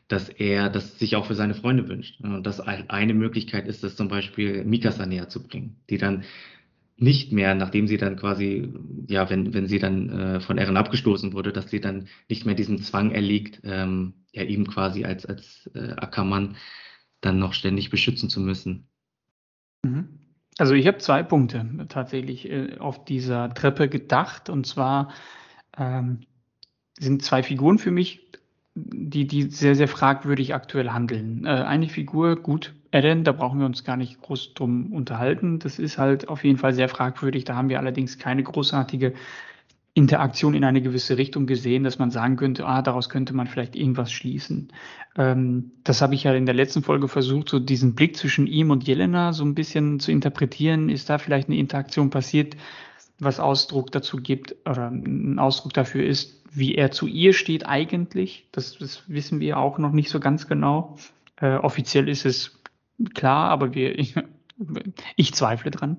dass 0.09 0.29
er 0.29 0.71
das 0.71 0.99
sich 0.99 1.15
auch 1.17 1.27
für 1.27 1.35
seine 1.35 1.55
Freunde 1.55 1.89
wünscht. 1.89 2.21
Und 2.21 2.45
das 2.45 2.61
eine 2.61 3.15
Möglichkeit 3.15 3.69
ist, 3.69 3.85
das 3.85 3.97
zum 3.97 4.09
Beispiel 4.09 4.65
Mikasa 4.65 5.07
näher 5.07 5.29
zu 5.29 5.43
bringen, 5.43 5.77
die 5.89 5.99
dann 5.99 6.25
nicht 6.97 7.33
mehr, 7.33 7.55
nachdem 7.55 7.87
sie 7.87 7.97
dann 7.97 8.17
quasi, 8.17 8.69
ja, 9.09 9.31
wenn, 9.31 9.55
wenn 9.55 9.67
sie 9.67 9.79
dann 9.79 10.11
äh, 10.11 10.41
von 10.41 10.59
Ehren 10.59 10.77
abgestoßen 10.77 11.33
wurde, 11.33 11.53
dass 11.53 11.71
sie 11.71 11.81
dann 11.81 12.09
nicht 12.29 12.45
mehr 12.45 12.55
diesem 12.55 12.83
Zwang 12.83 13.13
erliegt, 13.13 13.61
ähm, 13.65 14.15
ja, 14.33 14.43
ihm 14.43 14.67
quasi 14.67 15.05
als, 15.05 15.25
als 15.25 15.71
äh, 15.75 15.93
Ackermann 15.93 16.57
dann 17.23 17.39
noch 17.39 17.55
ständig 17.55 17.89
beschützen 17.89 18.29
zu 18.29 18.41
müssen. 18.41 18.89
Mhm. 19.83 20.21
Also 20.59 20.75
ich 20.75 20.87
habe 20.87 20.99
zwei 20.99 21.23
Punkte 21.23 21.87
tatsächlich 21.89 22.51
äh, 22.51 22.77
auf 22.79 23.05
dieser 23.05 23.55
Treppe 23.55 23.89
gedacht. 23.89 24.51
Und 24.51 24.67
zwar 24.67 25.11
ähm, 25.79 26.21
sind 27.01 27.23
zwei 27.23 27.43
Figuren 27.43 27.79
für 27.79 27.91
mich, 27.91 28.21
die, 28.75 29.27
die 29.27 29.43
sehr, 29.51 29.75
sehr 29.75 29.89
fragwürdig 29.89 30.55
aktuell 30.55 30.91
handeln. 30.91 31.45
Äh, 31.45 31.49
eine 31.49 31.89
Figur, 31.89 32.37
gut, 32.37 32.75
Eren, 32.93 33.25
da 33.25 33.33
brauchen 33.33 33.59
wir 33.59 33.67
uns 33.67 33.85
gar 33.85 33.97
nicht 33.97 34.21
groß 34.21 34.55
drum 34.55 34.93
unterhalten. 34.93 35.59
Das 35.59 35.79
ist 35.79 35.99
halt 35.99 36.29
auf 36.29 36.45
jeden 36.45 36.59
Fall 36.59 36.75
sehr 36.75 36.89
fragwürdig. 36.89 37.45
Da 37.45 37.57
haben 37.57 37.69
wir 37.69 37.79
allerdings 37.79 38.19
keine 38.19 38.43
großartige 38.43 39.15
Interaktion 39.95 40.55
in 40.55 40.65
eine 40.65 40.83
gewisse 40.83 41.19
Richtung 41.19 41.47
gesehen, 41.47 41.83
dass 41.83 41.99
man 41.99 42.11
sagen 42.11 42.37
könnte, 42.37 42.65
ah, 42.65 42.81
daraus 42.81 43.09
könnte 43.09 43.35
man 43.35 43.49
vielleicht 43.49 43.75
irgendwas 43.75 44.13
schließen. 44.13 44.73
Ähm, 45.17 45.73
das 45.83 46.01
habe 46.01 46.15
ich 46.15 46.25
ja 46.25 46.35
in 46.35 46.47
der 46.47 46.55
letzten 46.55 46.83
Folge 46.83 47.09
versucht, 47.09 47.49
so 47.49 47.59
diesen 47.59 47.95
Blick 47.95 48.17
zwischen 48.17 48.47
ihm 48.47 48.71
und 48.71 48.87
Jelena 48.87 49.33
so 49.33 49.45
ein 49.45 49.55
bisschen 49.55 49.99
zu 49.99 50.13
interpretieren. 50.13 50.89
Ist 50.89 51.11
da 51.11 51.19
vielleicht 51.19 51.49
eine 51.49 51.59
Interaktion 51.59 52.11
passiert, 52.11 52.57
was 53.21 53.41
Ausdruck 53.41 53.93
dazu 53.93 54.19
gibt 54.19 54.57
oder 54.69 54.89
ein 54.91 55.39
Ausdruck 55.39 55.73
dafür 55.73 56.05
ist, 56.05 56.43
wie 56.53 56.75
er 56.75 56.91
zu 56.91 57.07
ihr 57.07 57.33
steht 57.33 57.67
eigentlich? 57.67 58.49
Das, 58.53 58.79
das 58.79 59.09
wissen 59.09 59.41
wir 59.41 59.59
auch 59.59 59.79
noch 59.79 59.93
nicht 59.93 60.11
so 60.11 60.21
ganz 60.21 60.49
genau. 60.49 60.97
Äh, 61.37 61.57
offiziell 61.57 62.09
ist 62.09 62.27
es 62.27 62.61
klar, 63.15 63.51
aber 63.51 63.75
wir, 63.75 63.99
ich, 63.99 64.15
ich 65.17 65.35
zweifle 65.35 65.71
dran. 65.71 65.99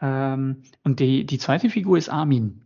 Ähm, 0.00 0.62
und 0.82 1.00
die, 1.00 1.24
die 1.24 1.38
zweite 1.38 1.70
Figur 1.70 1.96
ist 1.96 2.08
Armin. 2.08 2.60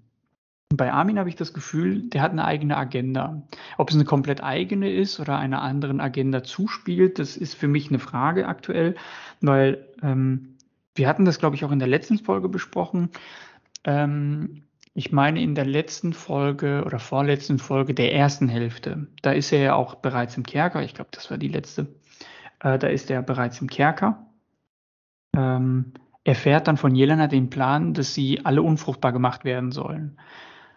Bei 0.75 0.93
Armin 0.93 1.19
habe 1.19 1.31
ich 1.31 1.37
das 1.37 1.55
Gefühl, 1.55 2.03
der 2.11 2.21
hat 2.21 2.33
eine 2.33 2.45
eigene 2.45 2.77
Agenda. 2.77 3.43
Ob 3.79 3.89
es 3.89 3.97
eine 3.97 4.05
komplett 4.05 4.43
eigene 4.43 4.93
ist 4.93 5.19
oder 5.19 5.39
einer 5.39 5.63
anderen 5.63 6.01
Agenda 6.01 6.43
zuspielt, 6.43 7.19
das 7.19 7.37
ist 7.37 7.55
für 7.55 7.69
mich 7.69 7.89
eine 7.89 7.99
Frage 7.99 8.47
aktuell, 8.47 8.95
weil 9.41 9.87
ähm, 10.03 10.57
wir 10.95 11.09
hatten 11.09 11.25
das, 11.25 11.39
glaube 11.39 11.57
ich, 11.57 11.65
auch 11.65 11.71
in 11.71 11.79
der 11.79 11.89
letzten 11.89 12.19
Folge 12.19 12.49
besprochen. 12.51 13.09
Ähm, 13.89 14.65
ich 14.93 15.13
meine, 15.13 15.41
in 15.41 15.55
der 15.55 15.65
letzten 15.65 16.13
Folge 16.13 16.83
oder 16.85 16.99
vorletzten 16.99 17.59
Folge 17.59 17.95
der 17.95 18.15
ersten 18.15 18.49
Hälfte, 18.49 19.07
da 19.23 19.33
ist 19.33 19.51
er 19.51 19.61
ja 19.61 19.75
auch 19.75 19.95
bereits 19.97 20.37
im 20.37 20.43
Kerker. 20.43 20.83
Ich 20.83 20.93
glaube, 20.93 21.11
das 21.13 21.31
war 21.31 21.39
die 21.39 21.49
letzte. 21.49 21.95
Äh, 22.61 22.79
da 22.79 22.89
ist 22.89 23.11
er 23.11 23.23
bereits 23.23 23.61
im 23.63 23.69
Kerker. 23.69 24.27
Ähm, 25.35 25.95
erfährt 26.25 26.69
dann 26.69 26.77
von 26.77 26.95
Jelena 26.95 27.29
den 27.29 27.49
Plan, 27.49 27.95
dass 27.95 28.13
sie 28.13 28.45
alle 28.45 28.61
unfruchtbar 28.61 29.13
gemacht 29.13 29.45
werden 29.45 29.73
sollen 29.73 30.19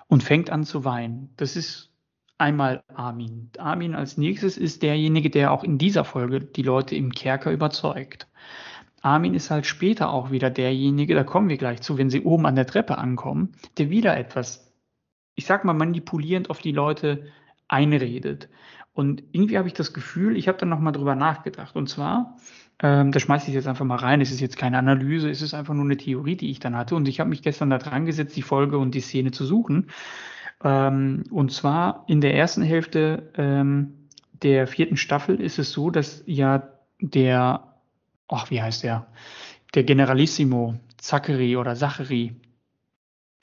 und 0.08 0.24
fängt 0.24 0.50
an 0.50 0.64
zu 0.64 0.86
weinen. 0.86 1.34
Das 1.36 1.58
ist 1.58 1.92
einmal 2.38 2.84
Armin. 2.94 3.50
Armin 3.58 3.94
als 3.94 4.18
nächstes 4.18 4.58
ist 4.58 4.84
derjenige, 4.84 5.30
der 5.30 5.52
auch 5.52 5.66
in 5.66 5.78
dieser 5.78 6.06
Folge 6.06 6.40
die 6.40 6.64
Leute 6.64 6.96
im 6.96 7.12
Kerker 7.12 7.52
überzeugt. 7.52 8.30
Armin 9.02 9.34
ist 9.34 9.52
halt 9.52 9.66
später 9.66 10.12
auch 10.12 10.32
wieder 10.32 10.50
derjenige, 10.50 11.16
da 11.16 11.24
kommen 11.24 11.50
wir 11.50 11.58
gleich 11.58 11.82
zu, 11.82 11.98
wenn 11.98 12.10
sie 12.10 12.22
oben 12.22 12.46
an 12.46 12.56
der 12.56 12.68
Treppe 12.68 12.98
ankommen, 12.98 13.54
der 13.78 13.90
wieder 13.90 14.16
etwas, 14.18 14.74
ich 15.36 15.46
sag 15.46 15.66
mal, 15.66 15.74
manipulierend 15.74 16.50
auf 16.50 16.60
die 16.60 16.72
Leute 16.72 17.28
einredet. 17.68 18.50
Und 18.94 19.24
irgendwie 19.32 19.58
habe 19.58 19.68
ich 19.68 19.74
das 19.74 19.94
Gefühl, 19.94 20.36
ich 20.36 20.48
habe 20.48 20.58
dann 20.58 20.70
nochmal 20.70 20.94
drüber 20.94 21.16
nachgedacht. 21.16 21.76
Und 21.76 21.88
zwar, 21.88 22.38
ähm, 22.80 23.12
da 23.12 23.20
schmeiße 23.20 23.48
ich 23.48 23.54
jetzt 23.54 23.68
einfach 23.68 23.86
mal 23.86 23.96
rein, 23.96 24.22
es 24.22 24.32
ist 24.32 24.42
jetzt 24.42 24.58
keine 24.58 24.78
Analyse, 24.78 25.30
es 25.30 25.42
ist 25.42 25.54
einfach 25.54 25.74
nur 25.74 25.86
eine 25.86 25.98
Theorie, 25.98 26.36
die 26.36 26.52
ich 26.52 26.60
dann 26.60 26.76
hatte. 26.76 26.96
Und 26.96 27.08
ich 27.08 27.20
habe 27.20 27.30
mich 27.30 27.42
gestern 27.42 27.70
da 27.70 27.78
dran 27.78 28.06
gesetzt, 28.06 28.36
die 28.36 28.42
Folge 28.42 28.78
und 28.78 28.94
die 28.94 29.00
Szene 29.00 29.32
zu 29.32 29.46
suchen. 29.46 29.88
Ähm, 30.64 31.24
und 31.32 31.52
zwar 31.52 32.04
in 32.08 32.20
der 32.22 32.36
ersten 32.36 32.64
Hälfte 32.64 33.32
ähm, 33.36 33.94
der 34.42 34.68
vierten 34.68 34.98
Staffel 34.98 35.40
ist 35.40 35.58
es 35.58 35.72
so, 35.72 35.90
dass 35.90 36.24
ja 36.26 36.68
der, 37.00 37.71
ach, 38.32 38.50
wie 38.50 38.62
heißt 38.62 38.84
der? 38.84 39.08
Der 39.76 39.84
Generalissimo, 39.84 40.80
Zachary 40.98 41.56
oder 41.56 41.76
Zachary, 41.76 42.36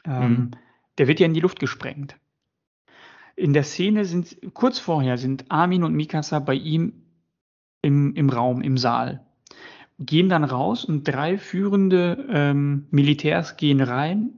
ähm, 0.04 0.30
mhm. 0.30 0.50
der 0.98 1.08
wird 1.08 1.20
ja 1.20 1.26
in 1.26 1.34
die 1.34 1.40
Luft 1.40 1.60
gesprengt. 1.60 2.16
In 3.36 3.52
der 3.52 3.62
Szene 3.62 4.04
sind, 4.04 4.36
kurz 4.52 4.78
vorher 4.78 5.16
sind 5.16 5.50
Armin 5.50 5.84
und 5.84 5.94
Mikasa 5.94 6.40
bei 6.40 6.54
ihm 6.54 7.04
im, 7.82 8.14
im 8.16 8.30
Raum, 8.30 8.62
im 8.62 8.76
Saal. 8.76 9.24
Gehen 10.00 10.28
dann 10.28 10.44
raus 10.44 10.84
und 10.84 11.04
drei 11.04 11.38
führende 11.38 12.26
ähm, 12.30 12.86
Militärs 12.90 13.56
gehen 13.56 13.80
rein 13.80 14.30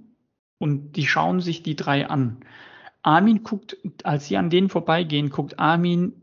und 0.58 0.96
die 0.96 1.06
schauen 1.06 1.40
sich 1.40 1.62
die 1.62 1.76
drei 1.76 2.08
an. 2.08 2.38
Armin 3.02 3.42
guckt, 3.42 3.78
als 4.04 4.26
sie 4.26 4.36
an 4.36 4.50
denen 4.50 4.68
vorbeigehen, 4.68 5.30
guckt 5.30 5.58
Armin 5.58 6.19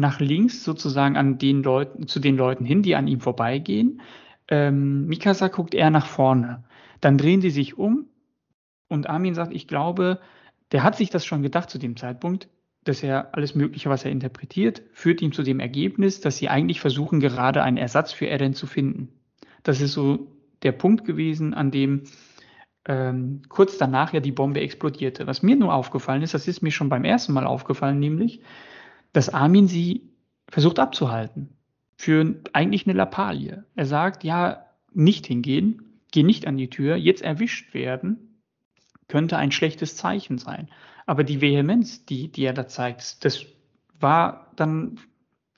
nach 0.00 0.20
links 0.20 0.64
sozusagen 0.64 1.16
an 1.16 1.38
den 1.38 1.62
Leuten, 1.62 2.08
zu 2.08 2.20
den 2.20 2.36
Leuten 2.36 2.64
hin, 2.64 2.82
die 2.82 2.94
an 2.94 3.08
ihm 3.08 3.20
vorbeigehen. 3.20 4.00
Ähm, 4.48 5.06
Mikasa 5.06 5.48
guckt 5.48 5.74
eher 5.74 5.90
nach 5.90 6.06
vorne. 6.06 6.64
Dann 7.00 7.18
drehen 7.18 7.40
sie 7.40 7.50
sich 7.50 7.76
um 7.76 8.06
und 8.88 9.08
Armin 9.08 9.34
sagt, 9.34 9.54
ich 9.54 9.66
glaube, 9.66 10.20
der 10.72 10.82
hat 10.82 10.96
sich 10.96 11.10
das 11.10 11.24
schon 11.24 11.42
gedacht 11.42 11.70
zu 11.70 11.78
dem 11.78 11.96
Zeitpunkt, 11.96 12.48
dass 12.84 13.02
er 13.02 13.34
alles 13.34 13.54
Mögliche, 13.54 13.90
was 13.90 14.04
er 14.04 14.12
interpretiert, 14.12 14.82
führt 14.92 15.20
ihm 15.20 15.32
zu 15.32 15.42
dem 15.42 15.60
Ergebnis, 15.60 16.20
dass 16.20 16.36
sie 16.36 16.48
eigentlich 16.48 16.80
versuchen, 16.80 17.20
gerade 17.20 17.62
einen 17.62 17.76
Ersatz 17.76 18.12
für 18.12 18.26
Eren 18.26 18.54
zu 18.54 18.66
finden. 18.66 19.08
Das 19.62 19.80
ist 19.80 19.92
so 19.92 20.28
der 20.62 20.72
Punkt 20.72 21.04
gewesen, 21.04 21.52
an 21.52 21.70
dem 21.70 22.04
ähm, 22.86 23.42
kurz 23.48 23.78
danach 23.78 24.12
ja 24.12 24.20
die 24.20 24.32
Bombe 24.32 24.60
explodierte. 24.60 25.26
Was 25.26 25.42
mir 25.42 25.56
nur 25.56 25.74
aufgefallen 25.74 26.22
ist, 26.22 26.34
das 26.34 26.46
ist 26.46 26.62
mir 26.62 26.70
schon 26.70 26.88
beim 26.88 27.04
ersten 27.04 27.32
Mal 27.32 27.46
aufgefallen, 27.46 27.98
nämlich, 27.98 28.40
dass 29.12 29.28
Armin 29.28 29.68
sie 29.68 30.10
versucht 30.48 30.78
abzuhalten. 30.78 31.50
Für 31.96 32.36
eigentlich 32.52 32.86
eine 32.86 32.96
Lappalie. 32.96 33.64
Er 33.74 33.86
sagt, 33.86 34.24
ja, 34.24 34.66
nicht 34.92 35.26
hingehen, 35.26 36.00
geh 36.12 36.22
nicht 36.22 36.46
an 36.46 36.56
die 36.56 36.70
Tür, 36.70 36.96
jetzt 36.96 37.22
erwischt 37.22 37.74
werden, 37.74 38.40
könnte 39.08 39.36
ein 39.36 39.52
schlechtes 39.52 39.96
Zeichen 39.96 40.38
sein. 40.38 40.68
Aber 41.06 41.24
die 41.24 41.40
Vehemenz, 41.40 42.04
die, 42.04 42.28
die 42.28 42.44
er 42.44 42.52
da 42.52 42.66
zeigt, 42.66 43.24
das 43.24 43.46
war 43.98 44.52
dann, 44.56 44.98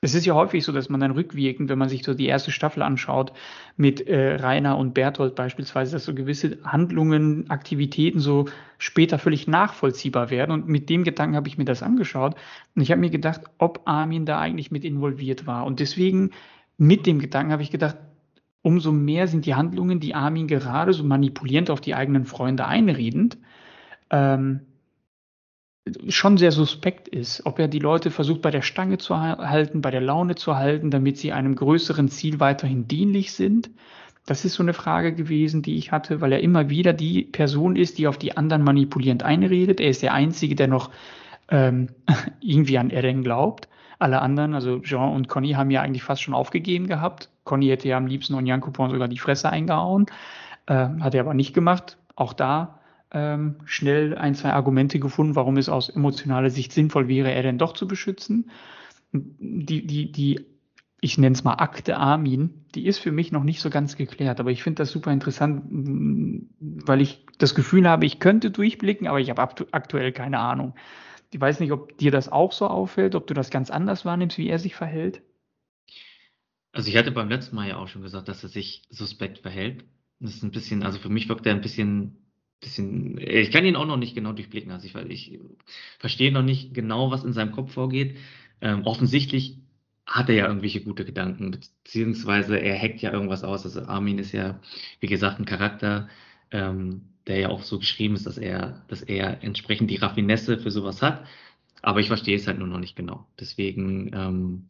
es 0.00 0.14
ist 0.14 0.26
ja 0.26 0.34
häufig 0.34 0.64
so, 0.64 0.70
dass 0.70 0.88
man 0.88 1.00
dann 1.00 1.10
rückwirkend, 1.10 1.68
wenn 1.68 1.78
man 1.78 1.88
sich 1.88 2.04
so 2.04 2.14
die 2.14 2.26
erste 2.26 2.52
Staffel 2.52 2.82
anschaut, 2.82 3.32
mit 3.76 4.06
äh, 4.06 4.36
Rainer 4.36 4.78
und 4.78 4.94
Berthold 4.94 5.34
beispielsweise, 5.34 5.92
dass 5.92 6.04
so 6.04 6.14
gewisse 6.14 6.58
Handlungen, 6.64 7.50
Aktivitäten 7.50 8.20
so 8.20 8.44
später 8.78 9.18
völlig 9.18 9.48
nachvollziehbar 9.48 10.30
werden. 10.30 10.52
Und 10.52 10.68
mit 10.68 10.88
dem 10.88 11.02
Gedanken 11.02 11.34
habe 11.34 11.48
ich 11.48 11.58
mir 11.58 11.64
das 11.64 11.82
angeschaut. 11.82 12.36
Und 12.76 12.82
ich 12.82 12.92
habe 12.92 13.00
mir 13.00 13.10
gedacht, 13.10 13.40
ob 13.58 13.82
Armin 13.86 14.24
da 14.24 14.38
eigentlich 14.38 14.70
mit 14.70 14.84
involviert 14.84 15.46
war. 15.48 15.66
Und 15.66 15.80
deswegen 15.80 16.30
mit 16.76 17.04
dem 17.06 17.18
Gedanken 17.18 17.50
habe 17.50 17.62
ich 17.62 17.72
gedacht, 17.72 17.96
umso 18.62 18.92
mehr 18.92 19.26
sind 19.26 19.46
die 19.46 19.56
Handlungen, 19.56 19.98
die 19.98 20.14
Armin 20.14 20.46
gerade 20.46 20.92
so 20.92 21.02
manipulierend 21.02 21.70
auf 21.70 21.80
die 21.80 21.96
eigenen 21.96 22.24
Freunde 22.24 22.66
einredend, 22.66 23.38
ähm, 24.10 24.60
schon 26.08 26.36
sehr 26.36 26.52
suspekt 26.52 27.08
ist. 27.08 27.44
Ob 27.46 27.58
er 27.58 27.68
die 27.68 27.78
Leute 27.78 28.10
versucht 28.10 28.42
bei 28.42 28.50
der 28.50 28.62
Stange 28.62 28.98
zu 28.98 29.18
halten, 29.18 29.80
bei 29.82 29.90
der 29.90 30.00
Laune 30.00 30.34
zu 30.34 30.56
halten, 30.56 30.90
damit 30.90 31.18
sie 31.18 31.32
einem 31.32 31.54
größeren 31.54 32.08
Ziel 32.08 32.40
weiterhin 32.40 32.88
dienlich 32.88 33.32
sind. 33.32 33.70
Das 34.26 34.44
ist 34.44 34.54
so 34.54 34.62
eine 34.62 34.74
Frage 34.74 35.14
gewesen, 35.14 35.62
die 35.62 35.76
ich 35.76 35.90
hatte, 35.90 36.20
weil 36.20 36.32
er 36.32 36.40
immer 36.40 36.68
wieder 36.68 36.92
die 36.92 37.22
Person 37.22 37.76
ist, 37.76 37.98
die 37.98 38.06
auf 38.06 38.18
die 38.18 38.36
anderen 38.36 38.62
manipulierend 38.62 39.22
einredet. 39.22 39.80
Er 39.80 39.88
ist 39.88 40.02
der 40.02 40.12
Einzige, 40.12 40.54
der 40.54 40.68
noch 40.68 40.90
ähm, 41.50 41.88
irgendwie 42.40 42.78
an 42.78 42.90
Eren 42.90 43.22
glaubt. 43.22 43.68
Alle 43.98 44.20
anderen, 44.20 44.54
also 44.54 44.80
Jean 44.80 45.14
und 45.14 45.28
Conny, 45.28 45.52
haben 45.52 45.70
ja 45.70 45.82
eigentlich 45.82 46.02
fast 46.02 46.22
schon 46.22 46.34
aufgegeben 46.34 46.86
gehabt. 46.86 47.30
Conny 47.44 47.68
hätte 47.68 47.88
ja 47.88 47.96
am 47.96 48.06
liebsten 48.06 48.34
Onyankopon 48.34 48.90
sogar 48.90 49.08
die 49.08 49.18
Fresse 49.18 49.50
eingehauen. 49.50 50.06
Äh, 50.66 50.88
hat 51.00 51.14
er 51.14 51.22
aber 51.22 51.34
nicht 51.34 51.54
gemacht. 51.54 51.96
Auch 52.14 52.32
da 52.32 52.77
ähm, 53.10 53.56
schnell 53.64 54.16
ein, 54.16 54.34
zwei 54.34 54.52
Argumente 54.52 54.98
gefunden, 54.98 55.36
warum 55.36 55.56
es 55.56 55.68
aus 55.68 55.88
emotionaler 55.88 56.50
Sicht 56.50 56.72
sinnvoll 56.72 57.08
wäre, 57.08 57.32
er 57.32 57.42
denn 57.42 57.58
doch 57.58 57.72
zu 57.72 57.88
beschützen. 57.88 58.50
Die, 59.12 59.86
die, 59.86 60.12
die, 60.12 60.46
ich 61.00 61.16
nenne 61.16 61.34
es 61.34 61.44
mal 61.44 61.54
Akte 61.54 61.96
Armin, 61.96 62.64
die 62.74 62.86
ist 62.86 62.98
für 62.98 63.12
mich 63.12 63.32
noch 63.32 63.44
nicht 63.44 63.60
so 63.60 63.70
ganz 63.70 63.96
geklärt, 63.96 64.40
aber 64.40 64.50
ich 64.50 64.62
finde 64.62 64.82
das 64.82 64.90
super 64.90 65.12
interessant, 65.12 65.62
weil 66.58 67.00
ich 67.00 67.24
das 67.38 67.54
Gefühl 67.54 67.88
habe, 67.88 68.04
ich 68.04 68.20
könnte 68.20 68.50
durchblicken, 68.50 69.06
aber 69.06 69.20
ich 69.20 69.30
habe 69.30 69.42
aktuell 69.72 70.12
keine 70.12 70.40
Ahnung. 70.40 70.74
Ich 71.32 71.40
weiß 71.40 71.60
nicht, 71.60 71.72
ob 71.72 71.96
dir 71.98 72.10
das 72.10 72.30
auch 72.30 72.52
so 72.52 72.66
auffällt, 72.66 73.14
ob 73.14 73.26
du 73.26 73.34
das 73.34 73.50
ganz 73.50 73.70
anders 73.70 74.04
wahrnimmst, 74.04 74.38
wie 74.38 74.48
er 74.48 74.58
sich 74.58 74.74
verhält. 74.74 75.22
Also 76.72 76.90
ich 76.90 76.96
hatte 76.96 77.10
beim 77.10 77.28
letzten 77.28 77.56
Mal 77.56 77.68
ja 77.68 77.76
auch 77.76 77.88
schon 77.88 78.02
gesagt, 78.02 78.28
dass 78.28 78.42
er 78.42 78.48
sich 78.48 78.82
suspekt 78.90 79.38
verhält. 79.38 79.84
Das 80.20 80.34
ist 80.34 80.42
ein 80.42 80.50
bisschen, 80.50 80.82
also 80.82 80.98
für 80.98 81.08
mich 81.08 81.28
wirkt 81.28 81.46
er 81.46 81.54
ein 81.54 81.60
bisschen, 81.60 82.27
bisschen, 82.60 83.18
ich 83.18 83.50
kann 83.50 83.64
ihn 83.64 83.76
auch 83.76 83.86
noch 83.86 83.96
nicht 83.96 84.14
genau 84.14 84.32
durchblicken. 84.32 84.72
Also 84.72 84.86
ich, 84.86 85.32
ich 85.32 85.40
verstehe 85.98 86.32
noch 86.32 86.42
nicht 86.42 86.74
genau, 86.74 87.10
was 87.10 87.24
in 87.24 87.32
seinem 87.32 87.52
Kopf 87.52 87.72
vorgeht. 87.72 88.16
Ähm, 88.60 88.84
offensichtlich 88.84 89.58
hat 90.06 90.28
er 90.28 90.34
ja 90.34 90.46
irgendwelche 90.46 90.80
gute 90.80 91.04
Gedanken, 91.04 91.50
beziehungsweise 91.50 92.58
er 92.58 92.80
hackt 92.80 93.00
ja 93.02 93.12
irgendwas 93.12 93.44
aus. 93.44 93.64
Also 93.64 93.82
Armin 93.82 94.18
ist 94.18 94.32
ja, 94.32 94.60
wie 95.00 95.06
gesagt, 95.06 95.38
ein 95.38 95.44
Charakter, 95.44 96.08
ähm, 96.50 97.02
der 97.26 97.38
ja 97.38 97.48
auch 97.50 97.62
so 97.62 97.78
geschrieben 97.78 98.14
ist, 98.14 98.26
dass 98.26 98.38
er, 98.38 98.84
dass 98.88 99.02
er 99.02 99.44
entsprechend 99.44 99.90
die 99.90 99.96
Raffinesse 99.96 100.58
für 100.58 100.70
sowas 100.70 101.02
hat. 101.02 101.26
Aber 101.82 102.00
ich 102.00 102.08
verstehe 102.08 102.36
es 102.36 102.46
halt 102.46 102.58
nur 102.58 102.68
noch 102.68 102.80
nicht 102.80 102.96
genau. 102.96 103.26
Deswegen, 103.38 104.10
ähm, 104.14 104.68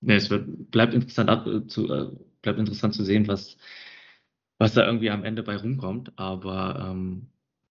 ne, 0.00 0.16
es 0.16 0.30
wird, 0.30 0.70
bleibt 0.70 0.94
interessant 0.94 1.30
ab, 1.30 1.46
äh, 1.46 1.66
zu, 1.66 1.92
äh, 1.92 2.08
bleibt 2.40 2.58
interessant 2.58 2.94
zu 2.94 3.04
sehen, 3.04 3.28
was, 3.28 3.58
was 4.62 4.74
da 4.74 4.86
irgendwie 4.86 5.10
am 5.10 5.24
Ende 5.24 5.42
bei 5.42 5.56
rumkommt. 5.56 6.12
Aber 6.16 6.88
ähm, 6.90 7.28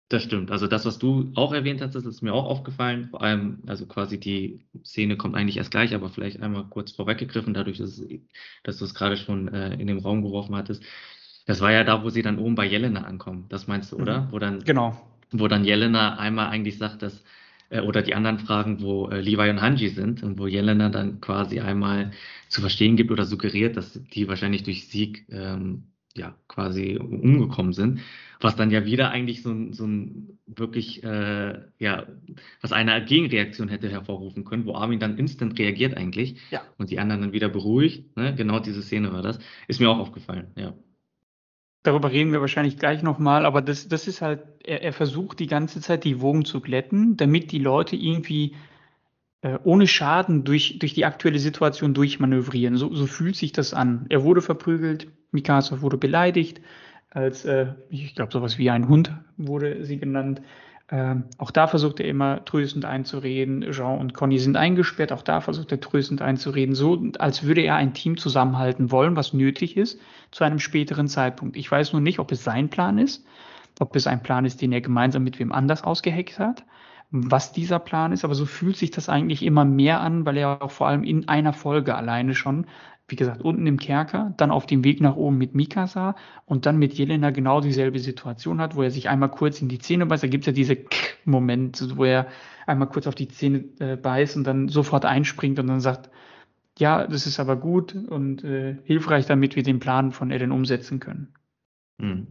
Das 0.08 0.22
stimmt. 0.22 0.50
Also 0.52 0.68
das, 0.68 0.86
was 0.86 0.98
du 0.98 1.32
auch 1.34 1.52
erwähnt 1.52 1.80
hast, 1.82 1.94
das 1.96 2.06
ist 2.06 2.22
mir 2.22 2.32
auch 2.32 2.44
aufgefallen. 2.46 3.08
Vor 3.10 3.22
allem, 3.22 3.62
also 3.66 3.86
quasi 3.86 4.20
die 4.20 4.66
Szene 4.84 5.16
kommt 5.16 5.34
eigentlich 5.34 5.56
erst 5.56 5.72
gleich, 5.72 5.94
aber 5.94 6.10
vielleicht 6.10 6.40
einmal 6.42 6.66
kurz 6.70 6.92
vorweggegriffen, 6.92 7.54
dadurch, 7.54 7.78
dass, 7.78 8.02
dass 8.62 8.78
du 8.78 8.84
es 8.84 8.94
gerade 8.94 9.16
schon 9.16 9.48
äh, 9.48 9.74
in 9.74 9.88
den 9.88 9.98
Raum 9.98 10.22
geworfen 10.22 10.54
hattest. 10.56 10.84
Das 11.46 11.60
war 11.60 11.72
ja 11.72 11.84
da, 11.84 12.04
wo 12.04 12.10
sie 12.10 12.22
dann 12.22 12.38
oben 12.38 12.54
bei 12.56 12.66
Jelena 12.66 13.02
ankommen. 13.04 13.46
Das 13.48 13.66
meinst 13.68 13.92
du, 13.92 13.96
oder? 13.98 14.22
Mhm. 14.22 14.32
Wo 14.32 14.38
dann, 14.38 14.64
genau. 14.64 14.96
Wo 15.32 15.48
dann 15.48 15.64
Jelena 15.64 16.18
einmal 16.18 16.48
eigentlich 16.48 16.78
sagt, 16.78 17.02
dass 17.02 17.24
äh, 17.70 17.80
oder 17.80 18.02
die 18.02 18.14
anderen 18.14 18.38
fragen, 18.38 18.80
wo 18.82 19.08
äh, 19.10 19.20
Levi 19.20 19.50
und 19.50 19.60
Hanji 19.60 19.88
sind 19.90 20.22
und 20.22 20.38
wo 20.38 20.46
Jelena 20.46 20.88
dann 20.90 21.20
quasi 21.20 21.60
einmal 21.60 22.12
zu 22.48 22.60
verstehen 22.60 22.96
gibt 22.96 23.10
oder 23.10 23.24
suggeriert, 23.24 23.76
dass 23.76 24.00
die 24.14 24.28
wahrscheinlich 24.28 24.62
durch 24.64 24.88
Sieg 24.88 25.26
ähm, 25.30 25.92
ja 26.16 26.34
quasi 26.48 26.98
umgekommen 26.98 27.72
sind, 27.72 28.00
was 28.40 28.56
dann 28.56 28.70
ja 28.70 28.84
wieder 28.84 29.10
eigentlich 29.10 29.42
so 29.42 29.50
ein, 29.50 29.72
so 29.72 29.86
ein 29.86 30.38
wirklich 30.46 31.02
äh, 31.04 31.60
ja 31.78 32.06
was 32.60 32.72
eine 32.72 33.04
Gegenreaktion 33.04 33.68
hätte 33.68 33.88
hervorrufen 33.88 34.44
können, 34.44 34.66
wo 34.66 34.74
Armin 34.74 35.00
dann 35.00 35.18
instant 35.18 35.58
reagiert 35.58 35.96
eigentlich 35.96 36.36
ja. 36.50 36.62
und 36.78 36.90
die 36.90 36.98
anderen 36.98 37.22
dann 37.22 37.32
wieder 37.32 37.48
beruhigt. 37.48 38.16
Ne? 38.16 38.34
Genau 38.34 38.58
diese 38.58 38.82
Szene 38.82 39.12
war 39.12 39.22
das, 39.22 39.38
ist 39.68 39.80
mir 39.80 39.90
auch 39.90 39.98
aufgefallen. 39.98 40.48
Ja. 40.56 40.74
Darüber 41.82 42.10
reden 42.10 42.32
wir 42.32 42.40
wahrscheinlich 42.40 42.78
gleich 42.78 43.04
nochmal, 43.04 43.46
aber 43.46 43.62
das, 43.62 43.86
das 43.86 44.08
ist 44.08 44.20
halt, 44.20 44.42
er, 44.64 44.82
er 44.82 44.92
versucht 44.92 45.38
die 45.38 45.46
ganze 45.46 45.80
Zeit 45.80 46.02
die 46.02 46.20
Wogen 46.20 46.44
zu 46.44 46.60
glätten, 46.60 47.16
damit 47.16 47.52
die 47.52 47.60
Leute 47.60 47.94
irgendwie 47.94 48.56
äh, 49.42 49.58
ohne 49.62 49.86
Schaden 49.86 50.42
durch, 50.42 50.80
durch 50.80 50.94
die 50.94 51.04
aktuelle 51.04 51.38
Situation 51.38 51.94
durchmanövrieren. 51.94 52.76
So, 52.76 52.92
so 52.92 53.06
fühlt 53.06 53.36
sich 53.36 53.52
das 53.52 53.72
an. 53.72 54.06
Er 54.08 54.24
wurde 54.24 54.42
verprügelt, 54.42 55.06
Mikasa 55.32 55.80
wurde 55.80 55.96
beleidigt, 55.96 56.60
als, 57.10 57.44
äh, 57.44 57.68
ich 57.88 58.14
glaube, 58.14 58.32
sowas 58.32 58.58
wie 58.58 58.70
ein 58.70 58.88
Hund 58.88 59.12
wurde 59.36 59.84
sie 59.84 59.98
genannt. 59.98 60.42
Ähm, 60.88 61.24
auch 61.38 61.50
da 61.50 61.66
versucht 61.66 61.98
er 61.98 62.06
immer 62.06 62.44
tröstend 62.44 62.84
einzureden. 62.84 63.72
Jean 63.72 63.98
und 63.98 64.14
Conny 64.14 64.38
sind 64.38 64.56
eingesperrt. 64.56 65.12
Auch 65.12 65.22
da 65.22 65.40
versucht 65.40 65.72
er 65.72 65.80
tröstend 65.80 66.22
einzureden. 66.22 66.74
So, 66.74 67.02
als 67.18 67.42
würde 67.42 67.62
er 67.62 67.74
ein 67.74 67.94
Team 67.94 68.16
zusammenhalten 68.16 68.92
wollen, 68.92 69.16
was 69.16 69.32
nötig 69.32 69.76
ist, 69.76 70.00
zu 70.30 70.44
einem 70.44 70.60
späteren 70.60 71.08
Zeitpunkt. 71.08 71.56
Ich 71.56 71.70
weiß 71.70 71.92
nur 71.92 72.02
nicht, 72.02 72.20
ob 72.20 72.30
es 72.30 72.44
sein 72.44 72.68
Plan 72.68 72.98
ist, 72.98 73.24
ob 73.80 73.96
es 73.96 74.06
ein 74.06 74.22
Plan 74.22 74.44
ist, 74.44 74.62
den 74.62 74.72
er 74.72 74.80
gemeinsam 74.80 75.24
mit 75.24 75.40
wem 75.40 75.50
anders 75.50 75.82
ausgeheckt 75.82 76.38
hat, 76.38 76.64
was 77.10 77.52
dieser 77.52 77.80
Plan 77.80 78.12
ist. 78.12 78.24
Aber 78.24 78.36
so 78.36 78.46
fühlt 78.46 78.76
sich 78.76 78.92
das 78.92 79.08
eigentlich 79.08 79.42
immer 79.42 79.64
mehr 79.64 80.00
an, 80.00 80.24
weil 80.24 80.36
er 80.36 80.62
auch 80.62 80.70
vor 80.70 80.86
allem 80.86 81.02
in 81.02 81.28
einer 81.28 81.52
Folge 81.52 81.96
alleine 81.96 82.36
schon 82.36 82.66
wie 83.08 83.16
gesagt, 83.16 83.40
unten 83.42 83.66
im 83.66 83.78
Kerker, 83.78 84.34
dann 84.36 84.50
auf 84.50 84.66
dem 84.66 84.82
Weg 84.82 85.00
nach 85.00 85.16
oben 85.16 85.38
mit 85.38 85.54
Mikasa 85.54 86.16
und 86.44 86.66
dann 86.66 86.78
mit 86.78 86.94
Jelena 86.94 87.30
genau 87.30 87.60
dieselbe 87.60 88.00
Situation 88.00 88.60
hat, 88.60 88.74
wo 88.74 88.82
er 88.82 88.90
sich 88.90 89.08
einmal 89.08 89.30
kurz 89.30 89.62
in 89.62 89.68
die 89.68 89.78
Zähne 89.78 90.06
beißt. 90.06 90.24
Da 90.24 90.28
gibt 90.28 90.42
es 90.42 90.46
ja 90.46 90.52
diese 90.52 90.76
Moment, 91.24 91.96
wo 91.96 92.04
er 92.04 92.26
einmal 92.66 92.88
kurz 92.88 93.06
auf 93.06 93.14
die 93.14 93.28
Zähne 93.28 93.64
äh, 93.78 93.96
beißt 93.96 94.36
und 94.36 94.44
dann 94.44 94.68
sofort 94.68 95.04
einspringt 95.04 95.58
und 95.60 95.68
dann 95.68 95.80
sagt, 95.80 96.10
ja, 96.78 97.06
das 97.06 97.26
ist 97.26 97.38
aber 97.40 97.56
gut 97.56 97.94
und 97.94 98.44
äh, 98.44 98.76
hilfreich, 98.84 99.26
damit 99.26 99.56
wir 99.56 99.62
den 99.62 99.78
Plan 99.78 100.12
von 100.12 100.30
Eren 100.30 100.50
umsetzen 100.50 101.00
können. 101.00 101.32
Mhm. 101.98 102.26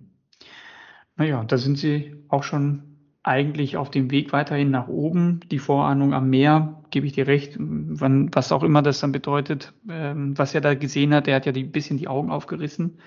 Naja, 1.16 1.44
da 1.46 1.58
sind 1.58 1.78
sie 1.78 2.16
auch 2.28 2.44
schon 2.44 2.95
eigentlich 3.26 3.76
auf 3.76 3.90
dem 3.90 4.12
Weg 4.12 4.34
weiterhin 4.34 4.70
nach 4.70 4.88
oben. 4.88 5.40
Die 5.52 5.58
Vorahnung 5.60 6.14
am 6.14 6.30
Meer, 6.30 6.84
gebe 6.92 7.08
ich 7.08 7.14
dir 7.14 7.26
recht, 7.28 7.56
wann, 7.58 8.34
was 8.34 8.52
auch 8.52 8.64
immer 8.64 8.84
das 8.84 9.00
dann 9.00 9.12
bedeutet, 9.12 9.74
ähm, 9.90 10.38
was 10.38 10.54
er 10.54 10.62
da 10.62 10.76
gesehen 10.76 11.14
hat, 11.14 11.26
der 11.28 11.36
hat 11.36 11.46
ja 11.48 11.52
ein 11.52 11.72
bisschen 11.72 11.98
die 11.98 12.08
Augen 12.08 12.30
aufgerissen. 12.30 13.00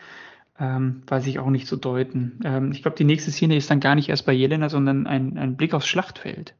Ähm, 0.59 1.02
weiß 1.07 1.26
ich 1.28 1.38
auch 1.38 1.50
nicht 1.50 1.68
zu 1.68 1.76
deuten. 1.76 2.40
Ähm, 2.44 2.72
ich 2.72 2.83
glaube, 2.83 2.96
die 2.96 3.04
nächste 3.04 3.31
Szene 3.31 3.57
ist 3.57 3.70
dann 3.70 3.78
gar 3.78 3.94
nicht 3.94 4.09
erst 4.09 4.26
bei 4.26 4.33
Jelena, 4.33 4.68
sondern 4.68 5.07
ein, 5.07 5.38
ein 5.38 5.57
Blick 5.57 5.72
aufs 5.72 5.87
Schlachtfeld. 5.87 6.57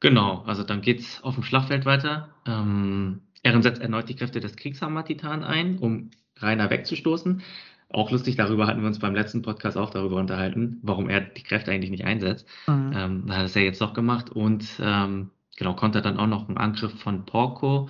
Genau, 0.00 0.44
also 0.46 0.62
dann 0.62 0.80
geht's 0.80 1.22
auf 1.22 1.34
dem 1.34 1.44
Schlachtfeld 1.44 1.84
weiter. 1.84 2.30
Ähm, 2.46 3.20
Eren 3.42 3.62
setzt 3.62 3.82
erneut 3.82 4.08
die 4.08 4.16
Kräfte 4.16 4.40
des 4.40 4.56
Kriegshammer-Titan 4.56 5.44
ein, 5.44 5.78
um 5.78 6.10
Rainer 6.38 6.70
wegzustoßen. 6.70 7.42
Auch 7.90 8.10
lustig, 8.10 8.36
darüber 8.36 8.66
hatten 8.66 8.80
wir 8.80 8.86
uns 8.86 8.98
beim 8.98 9.14
letzten 9.14 9.40
Podcast 9.40 9.78
auch 9.78 9.90
darüber 9.90 10.16
unterhalten, 10.16 10.78
warum 10.82 11.08
er 11.08 11.20
die 11.22 11.42
Kräfte 11.42 11.70
eigentlich 11.70 11.90
nicht 11.90 12.04
einsetzt. 12.04 12.46
Mhm. 12.66 12.92
Ähm, 12.94 13.24
hat 13.34 13.46
es 13.46 13.54
ja 13.54 13.62
jetzt 13.62 13.80
doch 13.80 13.94
gemacht 13.94 14.30
und 14.30 14.66
ähm, 14.80 15.30
genau, 15.56 15.74
konnte 15.74 16.02
dann 16.02 16.18
auch 16.18 16.26
noch 16.26 16.48
einen 16.48 16.58
Angriff 16.58 16.92
von 17.00 17.24
Porco 17.24 17.88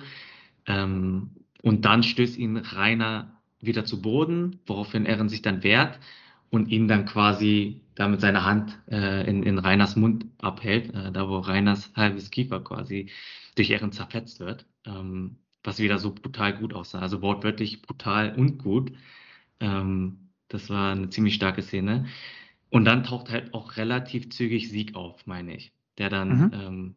ähm, 0.67 1.31
und 1.61 1.83
dann 1.83 2.03
stößt 2.03 2.37
ihn 2.37 2.57
Rainer 2.57 3.39
wieder 3.59 3.83
zu 3.83 4.01
Boden, 4.01 4.59
woraufhin 4.65 5.05
Eren 5.05 5.27
sich 5.27 5.41
dann 5.41 5.63
wehrt 5.63 5.99
und 6.49 6.69
ihn 6.69 6.87
dann 6.87 7.05
quasi 7.05 7.81
da 7.95 8.07
mit 8.07 8.21
seiner 8.21 8.45
Hand 8.45 8.79
äh, 8.89 9.29
in, 9.29 9.43
in 9.43 9.59
Rainers 9.59 9.97
Mund 9.97 10.25
abhält, 10.41 10.93
äh, 10.93 11.11
da 11.11 11.27
wo 11.27 11.39
Rainers 11.39 11.91
halbes 11.95 12.31
Kiefer 12.31 12.61
quasi 12.61 13.09
durch 13.55 13.69
Eren 13.69 13.91
zerfetzt 13.91 14.39
wird, 14.39 14.65
ähm, 14.85 15.35
was 15.63 15.79
wieder 15.79 15.99
so 15.99 16.13
brutal 16.13 16.53
gut 16.57 16.73
aussah. 16.73 16.99
Also 16.99 17.21
wortwörtlich 17.21 17.81
brutal 17.81 18.33
und 18.37 18.59
gut. 18.59 18.93
Ähm, 19.59 20.29
das 20.47 20.69
war 20.69 20.91
eine 20.91 21.09
ziemlich 21.09 21.35
starke 21.35 21.61
Szene. 21.61 22.07
Und 22.69 22.85
dann 22.85 23.03
taucht 23.03 23.29
halt 23.29 23.53
auch 23.53 23.77
relativ 23.77 24.29
zügig 24.29 24.69
Sieg 24.69 24.95
auf, 24.95 25.25
meine 25.25 25.55
ich, 25.55 25.71
der 25.97 26.09
dann 26.09 26.29
mhm. 26.29 26.51
ähm, 26.53 26.95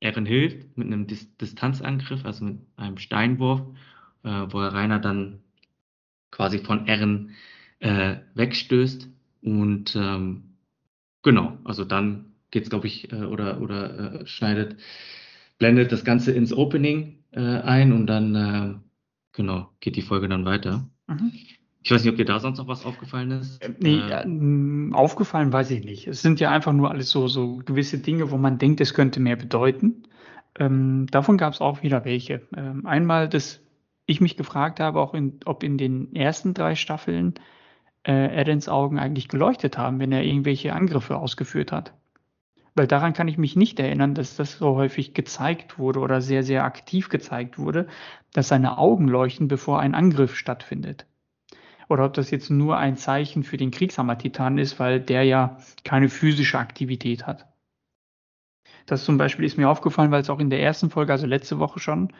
Eren 0.00 0.26
hilft 0.26 0.76
mit 0.76 0.86
einem 0.88 1.06
Dis 1.06 1.36
Distanzangriff, 1.36 2.24
also 2.24 2.44
mit 2.44 2.58
einem 2.76 2.98
Steinwurf, 2.98 3.62
äh, 4.24 4.46
wo 4.48 4.60
er 4.60 4.74
Rainer 4.74 4.98
dann 4.98 5.40
quasi 6.30 6.58
von 6.58 6.86
Eren 6.86 7.34
äh, 7.78 8.16
wegstößt. 8.34 9.08
Und 9.42 9.96
ähm, 9.96 10.56
genau, 11.22 11.58
also 11.64 11.84
dann 11.84 12.32
geht's, 12.50 12.70
glaube 12.70 12.86
ich, 12.86 13.12
äh, 13.12 13.24
oder, 13.24 13.60
oder 13.60 14.22
äh, 14.22 14.26
schneidet, 14.26 14.76
blendet 15.58 15.92
das 15.92 16.04
Ganze 16.04 16.32
ins 16.32 16.52
Opening 16.52 17.24
äh, 17.32 17.40
ein 17.40 17.92
und 17.92 18.06
dann, 18.06 18.34
äh, 18.34 18.74
genau, 19.32 19.70
geht 19.80 19.96
die 19.96 20.02
Folge 20.02 20.28
dann 20.28 20.44
weiter. 20.44 20.88
Mhm. 21.06 21.32
Ich 21.84 21.90
weiß 21.90 22.04
nicht, 22.04 22.12
ob 22.12 22.16
dir 22.16 22.24
da 22.24 22.38
sonst 22.38 22.58
noch 22.58 22.68
was 22.68 22.84
aufgefallen 22.84 23.32
ist. 23.32 23.62
Äh, 23.62 23.70
nee, 23.80 23.98
äh, 23.98 24.22
ähm, 24.22 24.92
aufgefallen 24.94 25.52
weiß 25.52 25.70
ich 25.72 25.84
nicht. 25.84 26.06
Es 26.06 26.22
sind 26.22 26.38
ja 26.38 26.50
einfach 26.50 26.72
nur 26.72 26.90
alles 26.90 27.10
so, 27.10 27.26
so 27.26 27.56
gewisse 27.56 27.98
Dinge, 27.98 28.30
wo 28.30 28.36
man 28.36 28.58
denkt, 28.58 28.80
es 28.80 28.94
könnte 28.94 29.18
mehr 29.18 29.36
bedeuten. 29.36 30.04
Ähm, 30.58 31.06
davon 31.10 31.38
gab 31.38 31.54
es 31.54 31.60
auch 31.60 31.82
wieder 31.82 32.04
welche. 32.04 32.42
Ähm, 32.56 32.86
einmal, 32.86 33.28
dass 33.28 33.60
ich 34.06 34.20
mich 34.20 34.36
gefragt 34.36 34.78
habe, 34.78 35.00
auch 35.00 35.14
in, 35.14 35.40
ob 35.44 35.64
in 35.64 35.76
den 35.76 36.14
ersten 36.14 36.54
drei 36.54 36.76
Staffeln 36.76 37.34
äh, 38.06 38.40
Edens 38.40 38.68
Augen 38.68 38.98
eigentlich 38.98 39.28
geleuchtet 39.28 39.76
haben, 39.76 39.98
wenn 39.98 40.12
er 40.12 40.22
irgendwelche 40.22 40.74
Angriffe 40.74 41.16
ausgeführt 41.16 41.72
hat. 41.72 41.94
Weil 42.74 42.86
daran 42.86 43.12
kann 43.12 43.28
ich 43.28 43.38
mich 43.38 43.56
nicht 43.56 43.78
erinnern, 43.80 44.14
dass 44.14 44.36
das 44.36 44.58
so 44.58 44.76
häufig 44.76 45.14
gezeigt 45.14 45.78
wurde 45.78 46.00
oder 46.00 46.20
sehr, 46.20 46.42
sehr 46.42 46.64
aktiv 46.64 47.08
gezeigt 47.08 47.58
wurde, 47.58 47.86
dass 48.32 48.48
seine 48.48 48.78
Augen 48.78 49.08
leuchten, 49.08 49.48
bevor 49.48 49.80
ein 49.80 49.94
Angriff 49.94 50.36
stattfindet 50.36 51.06
oder 51.88 52.04
ob 52.04 52.14
das 52.14 52.30
jetzt 52.30 52.50
nur 52.50 52.76
ein 52.76 52.96
Zeichen 52.96 53.42
für 53.42 53.56
den 53.56 53.70
Kriegshammer-Titan 53.70 54.58
ist, 54.58 54.78
weil 54.78 55.00
der 55.00 55.24
ja 55.24 55.58
keine 55.84 56.08
physische 56.08 56.58
Aktivität 56.58 57.26
hat. 57.26 57.46
Das 58.86 59.04
zum 59.04 59.18
Beispiel 59.18 59.44
ist 59.44 59.58
mir 59.58 59.68
aufgefallen, 59.68 60.10
weil 60.10 60.22
es 60.22 60.30
auch 60.30 60.40
in 60.40 60.50
der 60.50 60.62
ersten 60.62 60.90
Folge, 60.90 61.12
also 61.12 61.26
letzte 61.26 61.58
Woche 61.58 61.80
schon, 61.80 62.12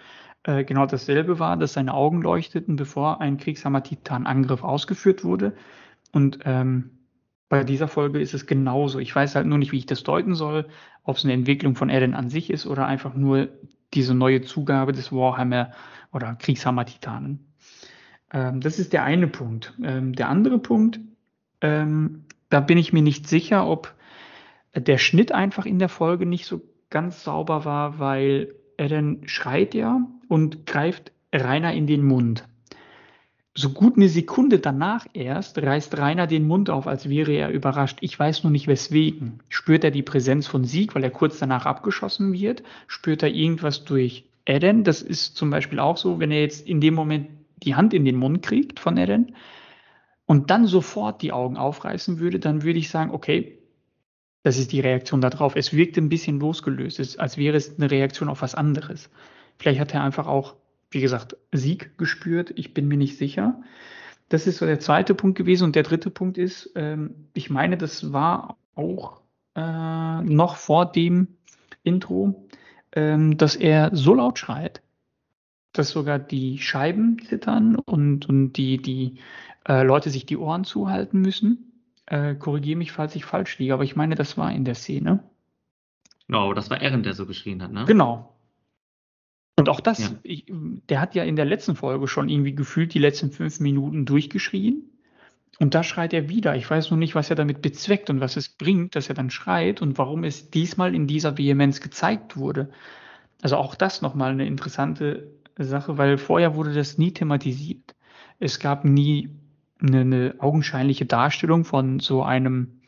äh, 0.45 0.65
genau 0.65 0.87
dasselbe 0.87 1.39
war, 1.39 1.57
dass 1.57 1.75
seine 1.75 1.95
Augen 1.95 2.23
leuchteten, 2.23 2.77
bevor 2.77 3.21
ein 3.21 3.37
Kriegshammer-Titan-Angriff 3.37 4.63
ausgeführt 4.63 5.25
wurde. 5.25 5.55
Und 6.13 6.41
ähm, 6.45 6.99
bei 7.49 7.65
dieser 7.65 7.89
Folge 7.89 8.21
ist 8.21 8.35
es 8.35 8.47
genauso. 8.47 8.99
Ich 8.99 9.15
weiß 9.15 9.35
halt 9.35 9.47
nur 9.47 9.59
nicht, 9.59 9.73
wie 9.73 9.79
ich 9.79 9.87
das 9.87 10.03
deuten 10.03 10.35
soll, 10.35 10.69
ob 11.05 11.17
es 11.17 11.25
eine 11.25 11.35
Entwicklung 11.35 11.77
von 11.77 11.91
Eren 11.91 12.15
an 12.15 12.31
sich 12.31 12.51
ist 12.51 12.67
oder 12.67 12.87
einfach 12.87 13.15
nur 13.15 13.49
diese 13.95 14.15
neue 14.15 14.43
Zugabe 14.43 14.93
des 14.93 15.13
Warhammer 15.13 15.73
oder 16.13 16.35
Kriegshammer-Titanen. 16.35 17.52
Ähm, 18.33 18.61
das 18.61 18.79
ist 18.79 18.93
der 18.93 19.05
eine 19.05 19.29
Punkt. 19.29 19.75
Ähm, 19.83 20.15
der 20.15 20.29
andere 20.29 20.59
Punkt, 20.59 21.01
ähm, 21.61 22.25
da 22.49 22.61
bin 22.61 22.79
ich 22.79 22.93
mir 22.93 23.03
nicht 23.03 23.29
sicher, 23.29 23.67
ob 23.67 23.95
der 24.75 24.99
Schnitt 24.99 25.33
einfach 25.33 25.67
in 25.67 25.79
der 25.79 25.89
Folge 25.89 26.27
nicht 26.27 26.47
so 26.47 26.63
ganz 26.91 27.25
sauber 27.25 27.65
war, 27.65 27.99
weil 27.99 28.55
er 28.77 28.89
dann 28.89 29.21
schreit 29.27 29.75
ja 29.75 30.01
und 30.29 30.67
greift 30.67 31.13
Rainer 31.33 31.73
in 31.73 31.87
den 31.87 32.05
Mund. 32.05 32.47
So 33.55 33.69
gut 33.69 33.97
eine 33.97 34.09
Sekunde 34.09 34.61
danach 34.61 35.07
erst 35.13 35.59
reißt 35.59 35.99
Rainer 35.99 36.27
den 36.27 36.47
Mund 36.47 36.71
auf, 36.71 36.87
als 36.87 37.11
wäre 37.11 37.33
er 37.33 37.51
überrascht. 37.51 37.99
Ich 38.01 38.19
weiß 38.19 38.45
nur 38.45 38.51
nicht 38.51 38.67
weswegen. 38.67 39.41
Spürt 39.51 39.85
er 39.85 39.91
die 39.91 40.03
Präsenz 40.03 40.47
von 40.47 40.65
Sieg, 40.65 40.95
weil 40.95 41.05
er 41.05 41.11
kurz 41.11 41.39
danach 41.39 41.67
abgeschossen 41.67 42.33
wird? 42.33 42.63
Spürt 42.87 43.23
er 43.23 43.29
irgendwas 43.29 43.85
durch 43.85 44.25
Eden? 44.47 44.85
Das 44.85 45.03
ist 45.03 45.37
zum 45.37 45.51
Beispiel 45.51 45.81
auch 45.81 45.99
so, 45.99 46.19
wenn 46.19 46.31
er 46.31 46.41
jetzt 46.41 46.67
in 46.67 46.81
dem 46.81 46.95
Moment 46.95 47.29
die 47.63 47.75
Hand 47.75 47.95
in 47.95 48.05
den 48.05 48.17
Mund 48.17 48.43
kriegt 48.43 48.81
von 48.81 48.97
Eren 48.97 49.35
und 50.27 50.51
dann 50.51 50.67
sofort 50.67 51.23
die 51.23 51.33
Augen 51.33 51.57
aufreißen 51.57 52.19
würde, 52.19 52.39
dann 52.39 52.63
würde 52.63 52.79
ich 52.79 52.91
sagen, 52.91 53.11
okay, 53.11 53.59
das 54.43 54.59
ist 54.59 54.73
die 54.73 54.81
Reaktion 54.81 55.21
darauf. 55.21 55.55
Es 55.57 55.73
wirkt 55.73 55.97
ein 55.99 56.09
bisschen 56.09 56.41
losgelöst, 56.41 57.19
als 57.21 57.37
wäre 57.37 57.57
es 57.57 57.79
eine 57.79 57.91
Reaktion 57.91 58.29
auf 58.29 58.43
was 58.43 58.55
anderes. 58.55 59.09
Vielleicht 59.59 59.81
hat 59.81 59.95
er 59.95 60.03
einfach 60.03 60.27
auch, 60.27 60.57
wie 60.91 61.01
gesagt, 61.01 61.37
Sieg 61.53 61.97
gespürt. 61.97 62.53
Ich 62.57 62.75
bin 62.75 62.89
mir 62.89 62.97
nicht 62.97 63.19
sicher. 63.19 63.63
Das 64.29 64.47
ist 64.47 64.59
so 64.59 64.67
der 64.67 64.81
zweite 64.81 65.15
Punkt 65.15 65.39
gewesen. 65.39 65.65
Und 65.65 65.77
der 65.77 65.85
dritte 65.85 66.11
Punkt 66.11 66.39
ist, 66.39 66.73
ähm, 66.75 67.29
ich 67.35 67.51
meine, 67.51 67.77
das 67.77 68.13
war 68.13 68.57
auch 68.75 69.21
äh, 69.55 70.23
noch 70.23 70.57
vor 70.57 70.91
dem 70.91 71.29
Intro, 71.85 72.49
ähm, 72.93 73.37
dass 73.37 73.55
er 73.55 73.91
so 73.93 74.15
laut 74.15 74.39
schreit, 74.39 74.83
dass 75.73 75.91
sogar 75.91 76.19
die 76.19 76.59
Scheiben 76.59 77.19
zittern 77.27 77.77
und, 77.77 78.29
und 78.29 78.53
die, 78.55 78.77
die 78.77 79.19
äh, 79.67 79.83
Leute 79.83 80.11
sich 80.11 80.27
die 80.27 80.37
Ohren 80.37 80.65
zuhalten 80.65 81.21
müssen. 81.21 81.73
Äh, 82.07 82.35
Korrigiere 82.35 82.79
mich, 82.79 82.93
falls 82.93 83.15
ich 83.15 83.25
falsch 83.25 83.59
liege, 83.59 83.75
aber 83.75 83.85
ich 83.85 83.97
meine, 83.97 84.15
das 84.15 84.37
war 84.37 84.53
in 84.53 84.65
der 84.65 84.75
Szene. 84.75 85.23
Genau, 86.27 86.53
das 86.55 86.71
war 86.71 86.81
Aaron, 86.81 87.03
der 87.03 87.15
so 87.15 87.27
geschrien 87.27 87.63
hat, 87.63 87.73
ne? 87.73 87.85
Genau. 87.87 88.37
Und 89.57 89.69
auch 89.69 89.81
das, 89.81 89.99
ja. 89.99 90.11
ich, 90.23 90.47
der 90.89 91.01
hat 91.01 91.15
ja 91.15 91.25
in 91.25 91.37
der 91.37 91.45
letzten 91.45 91.77
Folge 91.77 92.09
schon 92.09 92.29
irgendwie 92.29 92.55
gefühlt 92.55 92.95
die 92.95 92.99
letzten 92.99 93.31
fünf 93.31 93.61
Minuten 93.61 94.07
durchgeschrien. 94.07 94.89
Und 95.59 95.75
da 95.75 95.85
schreit 95.85 96.13
er 96.15 96.29
wieder. 96.29 96.57
Ich 96.57 96.69
weiß 96.69 96.91
nur 96.91 96.99
nicht, 96.99 97.15
was 97.15 97.31
er 97.31 97.37
damit 97.37 97.61
bezweckt 97.61 98.09
und 98.11 98.21
was 98.21 98.37
es 98.37 98.49
bringt, 98.49 98.97
dass 98.97 99.09
er 99.09 99.15
dann 99.15 99.31
schreit 99.31 99.83
und 99.83 99.99
warum 99.99 100.25
es 100.25 100.51
diesmal 100.51 100.95
in 100.95 101.07
dieser 101.07 101.37
Vehemenz 101.37 101.81
gezeigt 101.81 102.37
wurde. 102.37 102.71
Also 103.43 103.57
auch 103.57 103.75
das 103.75 104.03
nochmal 104.03 104.33
eine 104.33 104.47
interessante 104.47 105.31
Sache, 105.59 105.99
weil 105.99 106.19
vorher 106.19 106.55
wurde 106.55 106.73
das 106.73 106.99
nie 106.99 107.13
thematisiert. 107.13 107.95
Es 108.39 108.59
gab 108.59 108.85
nie 108.85 109.31
eine, 109.81 110.01
eine 110.01 110.35
augenscheinliche 110.39 111.07
Darstellung 111.07 111.65
von 111.65 112.01
so 112.01 112.23
einem 112.23 112.81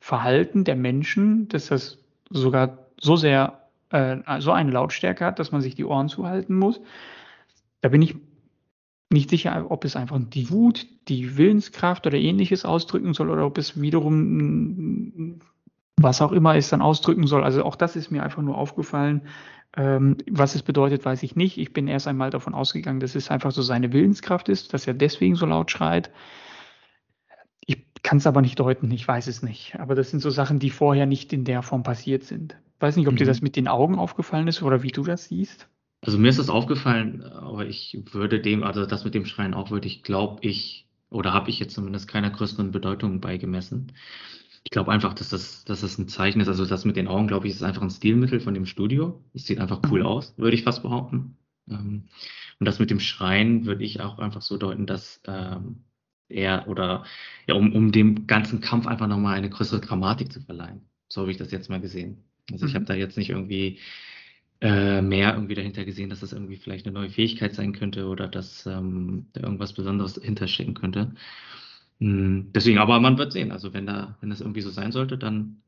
Verhalten 0.00 0.64
der 0.64 0.76
Menschen, 0.76 1.48
dass 1.48 1.68
das 1.68 1.98
sogar 2.30 2.86
so 3.00 3.16
sehr, 3.16 3.68
äh, 3.90 4.18
so 4.40 4.52
eine 4.52 4.70
Lautstärke 4.70 5.24
hat, 5.24 5.38
dass 5.38 5.52
man 5.52 5.60
sich 5.60 5.74
die 5.74 5.84
Ohren 5.84 6.08
zuhalten 6.08 6.56
muss. 6.56 6.80
Da 7.80 7.88
bin 7.88 8.02
ich 8.02 8.16
nicht 9.10 9.30
sicher, 9.30 9.70
ob 9.70 9.84
es 9.84 9.96
einfach 9.96 10.18
die 10.20 10.50
Wut, 10.50 10.86
die 11.08 11.36
Willenskraft 11.36 12.06
oder 12.06 12.18
ähnliches 12.18 12.64
ausdrücken 12.64 13.14
soll 13.14 13.30
oder 13.30 13.46
ob 13.46 13.56
es 13.56 13.80
wiederum 13.80 15.40
was 16.00 16.22
auch 16.22 16.32
immer 16.32 16.56
es 16.56 16.68
dann 16.68 16.82
ausdrücken 16.82 17.26
soll. 17.26 17.44
Also 17.44 17.64
auch 17.64 17.76
das 17.76 17.96
ist 17.96 18.10
mir 18.10 18.22
einfach 18.22 18.42
nur 18.42 18.56
aufgefallen. 18.56 19.22
Ähm, 19.78 20.16
was 20.28 20.56
es 20.56 20.62
bedeutet, 20.62 21.04
weiß 21.04 21.22
ich 21.22 21.36
nicht. 21.36 21.56
Ich 21.56 21.72
bin 21.72 21.86
erst 21.86 22.08
einmal 22.08 22.30
davon 22.30 22.52
ausgegangen, 22.52 22.98
dass 22.98 23.14
es 23.14 23.30
einfach 23.30 23.52
so 23.52 23.62
seine 23.62 23.92
Willenskraft 23.92 24.48
ist, 24.48 24.74
dass 24.74 24.88
er 24.88 24.94
deswegen 24.94 25.36
so 25.36 25.46
laut 25.46 25.70
schreit. 25.70 26.10
Ich 27.64 27.84
kann 28.02 28.18
es 28.18 28.26
aber 28.26 28.42
nicht 28.42 28.58
deuten, 28.58 28.90
ich 28.90 29.06
weiß 29.06 29.28
es 29.28 29.42
nicht. 29.44 29.78
Aber 29.78 29.94
das 29.94 30.10
sind 30.10 30.18
so 30.18 30.30
Sachen, 30.30 30.58
die 30.58 30.70
vorher 30.70 31.06
nicht 31.06 31.32
in 31.32 31.44
der 31.44 31.62
Form 31.62 31.84
passiert 31.84 32.24
sind. 32.24 32.56
Ich 32.74 32.82
weiß 32.82 32.96
nicht, 32.96 33.06
ob 33.06 33.14
mhm. 33.14 33.18
dir 33.18 33.26
das 33.26 33.40
mit 33.40 33.54
den 33.54 33.68
Augen 33.68 34.00
aufgefallen 34.00 34.48
ist 34.48 34.62
oder 34.62 34.82
wie 34.82 34.90
du 34.90 35.04
das 35.04 35.26
siehst. 35.26 35.68
Also 36.00 36.18
mir 36.18 36.28
ist 36.28 36.40
das 36.40 36.50
aufgefallen, 36.50 37.22
aber 37.22 37.66
ich 37.66 38.02
würde 38.10 38.40
dem, 38.40 38.64
also 38.64 38.84
das 38.84 39.04
mit 39.04 39.14
dem 39.14 39.26
Schreien 39.26 39.54
auch 39.54 39.70
würde 39.70 39.86
ich, 39.86 40.02
glaube 40.02 40.38
ich, 40.42 40.88
oder 41.10 41.32
habe 41.32 41.50
ich 41.50 41.60
jetzt 41.60 41.74
zumindest 41.74 42.08
keiner 42.08 42.30
größeren 42.30 42.72
Bedeutung 42.72 43.20
beigemessen. 43.20 43.92
Ich 44.64 44.70
glaube 44.70 44.92
einfach, 44.92 45.14
dass 45.14 45.30
das, 45.30 45.64
dass 45.64 45.80
das 45.80 45.98
ein 45.98 46.08
Zeichen 46.08 46.40
ist. 46.40 46.48
Also 46.48 46.66
das 46.66 46.84
mit 46.84 46.96
den 46.96 47.08
Augen, 47.08 47.28
glaube 47.28 47.46
ich, 47.46 47.54
ist 47.54 47.62
einfach 47.62 47.82
ein 47.82 47.90
Stilmittel 47.90 48.40
von 48.40 48.54
dem 48.54 48.66
Studio. 48.66 49.22
Es 49.34 49.46
sieht 49.46 49.60
einfach 49.60 49.80
cool 49.90 50.00
mhm. 50.00 50.06
aus, 50.06 50.34
würde 50.36 50.56
ich 50.56 50.64
fast 50.64 50.82
behaupten. 50.82 51.36
Ähm, 51.70 52.08
und 52.60 52.66
das 52.66 52.78
mit 52.78 52.90
dem 52.90 53.00
Schreien 53.00 53.66
würde 53.66 53.84
ich 53.84 54.00
auch 54.00 54.18
einfach 54.18 54.42
so 54.42 54.56
deuten, 54.56 54.86
dass 54.86 55.20
ähm, 55.26 55.84
er 56.28 56.68
oder 56.68 57.04
ja, 57.46 57.54
um, 57.54 57.72
um 57.74 57.92
dem 57.92 58.26
ganzen 58.26 58.60
Kampf 58.60 58.86
einfach 58.86 59.06
nochmal 59.06 59.36
eine 59.36 59.50
größere 59.50 59.80
Dramatik 59.80 60.32
zu 60.32 60.40
verleihen. 60.40 60.82
So 61.08 61.22
habe 61.22 61.30
ich 61.30 61.38
das 61.38 61.50
jetzt 61.50 61.70
mal 61.70 61.80
gesehen. 61.80 62.24
Also 62.52 62.66
ich 62.66 62.74
habe 62.74 62.82
mhm. 62.82 62.88
da 62.88 62.94
jetzt 62.94 63.16
nicht 63.16 63.30
irgendwie 63.30 63.78
äh, 64.60 65.02
mehr 65.02 65.34
irgendwie 65.34 65.54
dahinter 65.54 65.84
gesehen, 65.84 66.10
dass 66.10 66.20
das 66.20 66.32
irgendwie 66.32 66.56
vielleicht 66.56 66.86
eine 66.86 66.94
neue 66.94 67.10
Fähigkeit 67.10 67.54
sein 67.54 67.72
könnte 67.72 68.06
oder 68.06 68.26
dass 68.28 68.66
ähm, 68.66 69.26
da 69.32 69.42
irgendwas 69.42 69.72
Besonderes 69.72 70.18
hinterstecken 70.20 70.74
könnte. 70.74 71.14
Hm, 72.00 72.52
deswegen, 72.52 72.78
aber 72.78 73.00
man 73.00 73.18
wird 73.18 73.32
sehen. 73.32 73.52
Also 73.52 73.72
wenn 73.72 73.86
da, 73.86 74.16
wenn 74.20 74.30
das 74.30 74.40
irgendwie 74.40 74.60
so 74.60 74.70
sein 74.70 74.92
sollte, 74.92 75.18
dann 75.18 75.62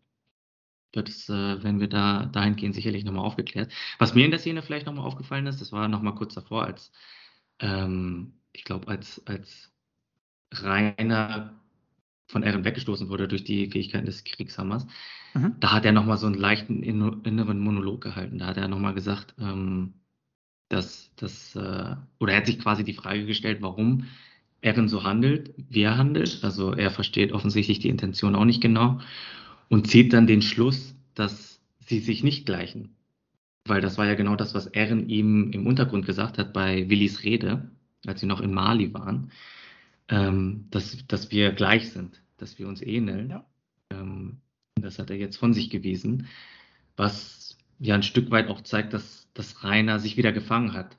wird 0.93 1.09
es, 1.09 1.29
äh, 1.29 1.63
wenn 1.63 1.81
wir 1.81 1.89
da 1.89 2.27
dahingehend 2.27 2.75
sicherlich 2.75 3.05
nochmal 3.05 3.25
aufgeklärt. 3.25 3.73
Was 3.99 4.15
mir 4.15 4.25
in 4.25 4.31
der 4.31 4.41
Szene 4.41 4.63
vielleicht 4.63 4.87
nochmal 4.87 5.07
aufgefallen 5.07 5.47
ist, 5.47 5.61
das 5.61 5.73
war 5.73 5.89
nochmal 5.89 6.15
kurz 6.15 6.35
davor, 6.35 6.65
als 6.65 6.93
ähm, 7.61 8.35
ich 8.53 8.65
glaube, 8.65 8.89
als, 8.89 9.25
als 9.27 9.71
Rainer 10.53 11.55
von 12.27 12.43
Eren 12.43 12.65
weggestoßen 12.65 13.09
wurde 13.09 13.29
durch 13.29 13.45
die 13.45 13.69
Fähigkeiten 13.71 14.07
des 14.07 14.25
Kriegshammers, 14.25 14.87
mhm. 15.35 15.57
da 15.61 15.73
hat 15.73 15.85
er 15.85 15.93
nochmal 15.93 16.17
so 16.17 16.27
einen 16.27 16.37
leichten 16.37 16.83
inneren 16.83 17.61
Monolog 17.61 18.01
gehalten. 18.01 18.39
Da 18.39 18.47
hat 18.47 18.57
er 18.57 18.69
nochmal 18.69 18.95
gesagt, 18.95 19.35
ähm, 19.39 19.95
dass, 20.69 21.13
dass 21.17 21.57
äh, 21.57 21.97
oder 22.19 22.33
er 22.33 22.39
hat 22.39 22.47
sich 22.47 22.61
quasi 22.61 22.85
die 22.85 22.95
Frage 22.95 23.27
gestellt, 23.27 23.63
warum 23.63 24.07
Eren 24.63 24.89
so 24.89 25.05
handelt, 25.05 25.55
wie 25.57 25.83
er 25.83 25.97
handelt. 25.97 26.41
Also 26.43 26.73
er 26.73 26.91
versteht 26.91 27.33
offensichtlich 27.33 27.79
die 27.79 27.89
Intention 27.89 28.35
auch 28.35 28.45
nicht 28.45 28.61
genau 28.61 29.01
und 29.69 29.89
zieht 29.89 30.13
dann 30.13 30.27
den 30.27 30.43
Schluss, 30.43 30.95
dass 31.15 31.61
sie 31.81 32.01
sich 32.01 32.23
nicht 32.23 32.47
gleichen. 32.47 32.97
Weil 33.67 33.81
das 33.81 33.99
war 33.99 34.07
ja 34.07 34.15
genau 34.15 34.37
das, 34.37 34.55
was 34.55 34.67
Eren 34.67 35.09
ihm 35.09 35.53
im 35.53 35.67
Untergrund 35.67 36.07
gesagt 36.07 36.39
hat 36.39 36.53
bei 36.53 36.89
Willis 36.89 37.25
Rede, 37.25 37.71
als 38.07 38.21
sie 38.21 38.27
noch 38.27 38.41
in 38.41 38.53
Mali 38.53 38.93
waren 38.95 39.31
ähm, 40.11 40.67
dass, 40.71 41.07
dass 41.07 41.31
wir 41.31 41.53
gleich 41.53 41.91
sind, 41.91 42.21
dass 42.37 42.59
wir 42.59 42.69
uns 42.69 42.83
ähneln. 42.83 43.31
Ja. 43.31 43.47
Ähm, 43.91 44.41
das 44.75 44.99
hat 44.99 45.11
er 45.11 45.17
jetzt 45.17 45.37
von 45.37 45.55
sich 45.55 45.71
gewiesen, 45.71 46.27
was 46.97 47.57
ja 47.79 47.95
ein 47.95 48.03
Stück 48.03 48.31
weit 48.31 48.49
auch 48.49 48.61
zeigt, 48.63 48.93
dass, 48.93 49.29
dass 49.35 49.65
Rainer 49.65 49.99
sich 50.01 50.17
wieder 50.17 50.33
gefangen 50.33 50.75
hat, 50.75 50.99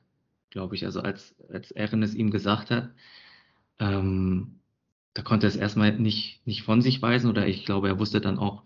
glaube 0.50 0.76
ich. 0.76 0.86
Also 0.86 1.02
als, 1.02 1.36
als 1.52 1.72
Erin 1.72 2.04
es 2.04 2.16
ihm 2.16 2.32
gesagt 2.32 2.72
hat, 2.72 2.90
ähm, 3.82 4.62
da 5.14 5.24
konnte 5.24 5.48
er 5.48 5.50
es 5.50 5.58
erstmal 5.58 5.92
nicht, 6.00 6.46
nicht 6.48 6.64
von 6.64 6.82
sich 6.82 7.02
weisen 7.02 7.30
oder 7.30 7.48
ich 7.48 7.66
glaube, 7.66 7.90
er 7.90 8.00
wusste 8.00 8.22
dann 8.22 8.40
auch 8.40 8.64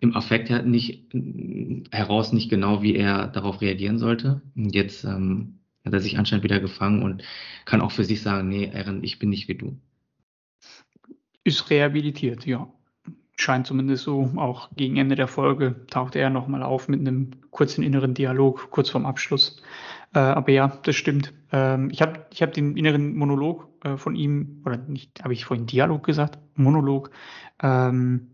im 0.00 0.14
Affekt 0.14 0.50
nicht, 0.66 1.06
heraus 1.90 2.32
nicht 2.32 2.50
genau, 2.50 2.82
wie 2.82 2.94
er 2.94 3.26
darauf 3.28 3.60
reagieren 3.60 3.98
sollte. 3.98 4.42
Und 4.54 4.74
jetzt 4.74 5.04
ähm, 5.04 5.58
hat 5.84 5.92
er 5.92 6.00
sich 6.00 6.18
anscheinend 6.18 6.44
wieder 6.44 6.60
gefangen 6.60 7.02
und 7.02 7.22
kann 7.64 7.80
auch 7.80 7.90
für 7.90 8.04
sich 8.04 8.22
sagen, 8.22 8.48
nee, 8.48 8.70
Aaron, 8.72 9.02
ich 9.02 9.18
bin 9.18 9.30
nicht 9.30 9.48
wie 9.48 9.56
du. 9.56 9.76
Ist 11.42 11.70
rehabilitiert, 11.70 12.46
ja. 12.46 12.70
Scheint 13.36 13.66
zumindest 13.66 14.04
so. 14.04 14.30
Auch 14.36 14.68
gegen 14.76 14.96
Ende 14.96 15.14
der 15.14 15.28
Folge 15.28 15.86
tauchte 15.88 16.18
er 16.18 16.30
nochmal 16.30 16.62
auf 16.62 16.88
mit 16.88 17.00
einem 17.00 17.30
kurzen 17.50 17.82
inneren 17.82 18.14
Dialog, 18.14 18.70
kurz 18.70 18.90
vorm 18.90 19.06
Abschluss. 19.06 19.62
Äh, 20.14 20.18
aber 20.18 20.52
ja, 20.52 20.78
das 20.82 20.96
stimmt. 20.96 21.32
Ähm, 21.52 21.90
ich 21.90 22.02
habe 22.02 22.26
ich 22.32 22.42
hab 22.42 22.52
den 22.52 22.76
inneren 22.76 23.16
Monolog 23.16 23.68
äh, 23.84 23.96
von 23.96 24.14
ihm, 24.16 24.62
oder 24.64 24.76
nicht, 24.76 25.22
habe 25.22 25.32
ich 25.32 25.44
vorhin 25.44 25.66
Dialog 25.66 26.04
gesagt? 26.04 26.38
Monolog. 26.54 27.10
Ähm, 27.62 28.30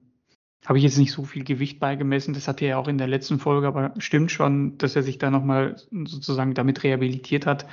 habe 0.67 0.79
ich 0.79 0.85
jetzt 0.85 0.99
nicht 0.99 1.13
so 1.13 1.25
viel 1.25 1.45
Gewicht 1.45 1.79
beigemessen. 1.79 2.33
Das 2.33 2.49
hatte 2.49 2.65
er 2.65 2.79
auch 2.79 2.89
in 2.89 2.99
der 2.99 3.07
letzten 3.07 3.39
Folge, 3.39 3.67
aber 3.67 3.93
stimmt 3.99 4.31
schon, 4.31 4.79
dass 4.79 4.97
er 4.97 5.03
sich 5.03 5.19
da 5.19 5.31
nochmal 5.31 5.77
sozusagen 5.91 6.55
damit 6.55 6.83
rehabilitiert 6.83 7.47
hat 7.47 7.67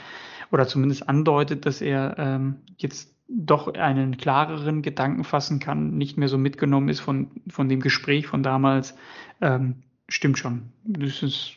oder 0.51 0.67
zumindest 0.67 1.07
andeutet, 1.07 1.65
dass 1.65 1.81
er 1.81 2.15
ähm, 2.17 2.57
jetzt 2.77 3.15
doch 3.29 3.73
einen 3.73 4.17
klareren 4.17 4.81
Gedanken 4.81 5.23
fassen 5.23 5.59
kann, 5.59 5.97
nicht 5.97 6.17
mehr 6.17 6.27
so 6.27 6.37
mitgenommen 6.37 6.89
ist 6.89 6.99
von, 6.99 7.31
von 7.47 7.69
dem 7.69 7.79
Gespräch 7.79 8.27
von 8.27 8.43
damals. 8.43 8.93
Ähm, 9.39 9.83
stimmt 10.09 10.37
schon. 10.37 10.73
Das 10.83 11.23
ist 11.23 11.55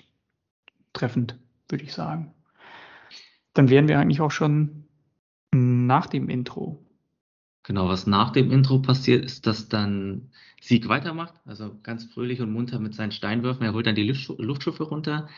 treffend, 0.93 1.37
würde 1.69 1.85
ich 1.85 1.93
sagen. 1.93 2.35
Dann 3.53 3.69
wären 3.71 3.89
wir 3.89 3.99
eigentlich 3.99 4.21
auch 4.21 4.31
schon 4.31 4.85
nach 5.53 6.07
dem 6.07 6.29
Intro. 6.29 6.85
Genau, 7.63 7.89
was 7.89 8.07
nach 8.07 8.31
dem 8.31 8.51
Intro 8.51 8.81
passiert, 8.81 9.25
ist, 9.25 9.47
dass 9.47 9.69
dann 9.69 10.31
Sieg 10.61 10.89
weitermacht, 10.89 11.35
also 11.47 11.79
ganz 11.83 12.05
fröhlich 12.05 12.41
und 12.41 12.53
munter 12.53 12.79
mit 12.79 12.95
seinen 12.95 13.13
Steinwürfen. 13.13 13.65
Er 13.65 13.73
holt 13.73 13.87
dann 13.87 13.95
die 13.95 14.03
Luftschiffe 14.03 14.83
runter, 14.83 15.29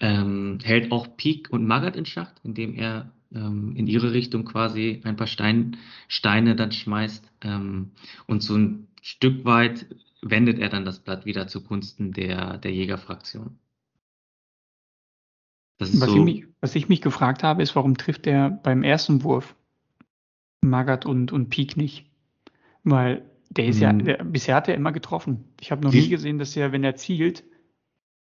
ähm, 0.00 0.58
hält 0.62 0.90
auch 0.90 1.16
Peak 1.16 1.50
und 1.50 1.66
Magat 1.66 1.94
in 1.94 2.06
Schacht, 2.06 2.40
indem 2.42 2.74
er 2.74 3.12
ähm, 3.32 3.76
in 3.76 3.86
ihre 3.86 4.12
Richtung 4.12 4.44
quasi 4.44 5.00
ein 5.04 5.16
paar 5.16 5.26
Stein, 5.28 5.76
Steine 6.08 6.56
dann 6.56 6.72
schmeißt. 6.72 7.30
Ähm, 7.42 7.92
und 8.26 8.42
so 8.42 8.56
ein 8.56 8.88
Stück 9.00 9.44
weit 9.44 9.86
wendet 10.20 10.58
er 10.58 10.68
dann 10.68 10.84
das 10.84 11.00
Blatt 11.00 11.26
wieder 11.26 11.46
zugunsten 11.46 12.12
der, 12.12 12.58
der 12.58 12.72
Jägerfraktion. 12.72 13.58
Was, 15.82 16.10
so, 16.10 16.16
ich 16.16 16.22
mich, 16.22 16.46
was 16.60 16.74
ich 16.74 16.88
mich 16.88 17.00
gefragt 17.00 17.42
habe, 17.42 17.62
ist, 17.62 17.74
warum 17.74 17.96
trifft 17.96 18.26
er 18.26 18.50
beim 18.50 18.82
ersten 18.82 19.22
Wurf 19.22 19.54
Magath 20.62 21.06
und, 21.06 21.32
und 21.32 21.50
Peak 21.50 21.76
nicht. 21.76 22.06
Weil 22.84 23.24
der 23.50 23.66
ist 23.66 23.80
hm. 23.80 23.82
ja, 23.82 23.92
der, 23.92 24.24
bisher 24.24 24.54
hat 24.54 24.68
er 24.68 24.74
immer 24.74 24.92
getroffen. 24.92 25.44
Ich 25.60 25.70
habe 25.70 25.82
noch 25.82 25.92
sie 25.92 26.02
nie 26.02 26.08
gesehen, 26.08 26.38
dass 26.38 26.56
er, 26.56 26.72
wenn 26.72 26.84
er 26.84 26.96
zielt, 26.96 27.44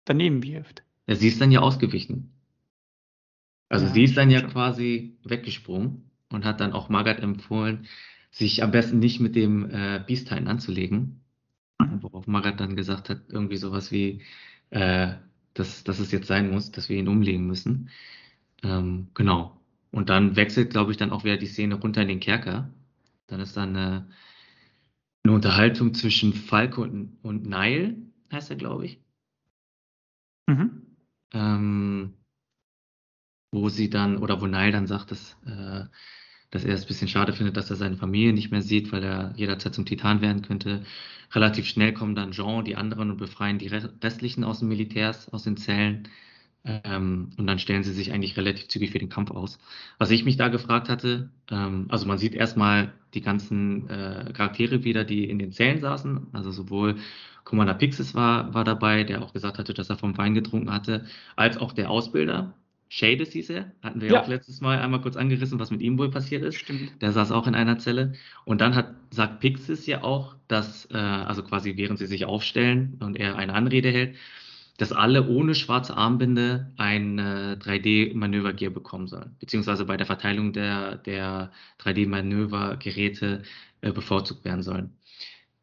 daneben 0.05 0.43
wirft. 0.43 0.83
Ja, 1.07 1.15
sie 1.15 1.27
ist 1.27 1.41
dann 1.41 1.51
ja 1.51 1.61
ausgewichen. 1.61 2.31
Also 3.69 3.85
ja, 3.85 3.93
sie 3.93 4.03
ist 4.03 4.17
dann 4.17 4.29
ja 4.29 4.41
quasi 4.41 5.17
weggesprungen 5.23 6.09
und 6.31 6.45
hat 6.45 6.59
dann 6.61 6.73
auch 6.73 6.89
Magath 6.89 7.19
empfohlen, 7.19 7.87
sich 8.31 8.63
am 8.63 8.71
besten 8.71 8.99
nicht 8.99 9.19
mit 9.19 9.35
dem 9.35 9.69
äh, 9.69 10.03
Beastine 10.05 10.49
anzulegen. 10.49 11.21
Worauf 12.01 12.27
Magath 12.27 12.59
dann 12.59 12.75
gesagt 12.75 13.09
hat, 13.09 13.21
irgendwie 13.29 13.57
sowas 13.57 13.91
wie, 13.91 14.21
äh, 14.69 15.13
dass, 15.59 15.83
dass 15.83 15.99
es 15.99 16.11
jetzt 16.11 16.27
sein 16.27 16.51
muss, 16.51 16.71
dass 16.71 16.89
wir 16.89 16.97
ihn 16.97 17.07
umlegen 17.07 17.45
müssen. 17.47 17.89
Ähm, 18.63 19.07
genau. 19.13 19.59
Und 19.91 20.09
dann 20.09 20.35
wechselt, 20.35 20.71
glaube 20.71 20.91
ich, 20.91 20.97
dann 20.97 21.11
auch 21.11 21.23
wieder 21.23 21.37
die 21.37 21.47
Szene 21.47 21.75
runter 21.75 22.01
in 22.01 22.07
den 22.07 22.19
Kerker. 22.19 22.71
Dann 23.27 23.39
ist 23.39 23.57
dann 23.57 23.75
eine, 23.75 24.09
eine 25.23 25.33
Unterhaltung 25.33 25.93
zwischen 25.93 26.33
Falco 26.33 26.83
und, 26.83 27.17
und 27.23 27.45
Nile, 27.45 27.95
heißt 28.31 28.49
er, 28.49 28.55
glaube 28.57 28.85
ich. 28.85 29.01
Mhm. 30.47 30.97
Ähm, 31.33 32.13
wo 33.51 33.69
sie 33.69 33.89
dann, 33.89 34.17
oder 34.17 34.41
wo 34.41 34.47
Nile 34.47 34.71
dann 34.71 34.87
sagt, 34.87 35.11
dass, 35.11 35.37
äh, 35.45 35.85
dass 36.51 36.63
er 36.63 36.73
es 36.73 36.83
ein 36.83 36.87
bisschen 36.87 37.07
schade 37.07 37.33
findet, 37.33 37.57
dass 37.57 37.69
er 37.69 37.75
seine 37.75 37.97
Familie 37.97 38.33
nicht 38.33 38.51
mehr 38.51 38.61
sieht, 38.61 38.91
weil 38.91 39.03
er 39.03 39.33
jederzeit 39.35 39.73
zum 39.73 39.85
Titan 39.85 40.21
werden 40.21 40.41
könnte. 40.41 40.83
Relativ 41.33 41.67
schnell 41.67 41.93
kommen 41.93 42.15
dann 42.15 42.31
Jean, 42.31 42.63
die 42.63 42.75
anderen 42.75 43.11
und 43.11 43.17
befreien 43.17 43.59
die 43.59 43.67
restlichen 43.67 44.43
aus 44.43 44.59
den 44.59 44.69
Militärs, 44.69 45.31
aus 45.33 45.43
den 45.43 45.57
Zellen. 45.57 46.07
Ähm, 46.63 47.31
und 47.37 47.47
dann 47.47 47.59
stellen 47.59 47.83
sie 47.83 47.93
sich 47.93 48.11
eigentlich 48.11 48.35
relativ 48.37 48.67
zügig 48.67 48.91
für 48.91 48.99
den 48.99 49.09
Kampf 49.09 49.31
aus. 49.31 49.57
Was 49.99 50.11
ich 50.11 50.25
mich 50.25 50.37
da 50.37 50.49
gefragt 50.49 50.89
hatte, 50.89 51.29
ähm, 51.49 51.85
also 51.89 52.05
man 52.07 52.17
sieht 52.17 52.33
erstmal 52.33 52.93
die 53.13 53.21
ganzen 53.21 53.89
äh, 53.89 54.31
Charaktere 54.33 54.83
wieder, 54.83 55.03
die 55.05 55.29
in 55.29 55.39
den 55.39 55.51
Zellen 55.51 55.79
saßen, 55.79 56.27
also 56.33 56.51
sowohl 56.51 56.97
Commander 57.45 57.73
Pixis 57.75 58.13
war, 58.15 58.53
war 58.53 58.65
dabei, 58.65 59.05
der 59.05 59.21
auch 59.21 59.33
gesagt 59.33 59.57
hatte, 59.57 59.73
dass 59.73 59.89
er 59.89 59.97
vom 59.97 60.17
Wein 60.17 60.33
getrunken 60.33 60.71
hatte, 60.73 61.05
als 61.37 61.57
auch 61.57 61.71
der 61.71 61.89
Ausbilder, 61.89 62.53
Shades 62.89 63.31
hieß 63.31 63.49
er, 63.49 63.71
hatten 63.83 64.01
wir 64.01 64.09
ja 64.09 64.21
auch 64.21 64.27
letztes 64.27 64.61
Mal 64.61 64.79
einmal 64.79 65.01
kurz 65.01 65.17
angerissen, 65.17 65.59
was 65.59 65.71
mit 65.71 65.81
ihm 65.81 65.97
wohl 65.97 66.09
passiert 66.09 66.43
ist. 66.43 66.55
Stimmt. 66.55 67.01
Der 67.01 67.11
saß 67.11 67.31
auch 67.31 67.47
in 67.47 67.55
einer 67.55 67.79
Zelle. 67.79 68.13
Und 68.45 68.61
dann 68.61 68.75
hat, 68.75 68.93
sagt 69.11 69.41
Pixis 69.41 69.85
ja 69.87 70.03
auch, 70.03 70.35
dass, 70.47 70.87
äh, 70.91 70.97
also 70.97 71.43
quasi 71.43 71.75
während 71.75 71.99
sie 71.99 72.07
sich 72.07 72.25
aufstellen 72.25 72.97
und 72.99 73.17
er 73.17 73.35
eine 73.35 73.53
Anrede 73.53 73.89
hält, 73.89 74.15
dass 74.77 74.91
alle 74.91 75.27
ohne 75.27 75.55
schwarze 75.55 75.97
Armbinde 75.97 76.71
ein 76.77 77.17
äh, 77.19 77.57
3D-Manövergear 77.59 78.71
bekommen 78.71 79.07
sollen, 79.07 79.35
beziehungsweise 79.39 79.85
bei 79.85 79.97
der 79.97 80.05
Verteilung 80.05 80.53
der, 80.53 80.97
der 80.97 81.51
3D-Manövergeräte 81.81 83.41
äh, 83.81 83.91
bevorzugt 83.91 84.45
werden 84.45 84.61
sollen. 84.63 84.96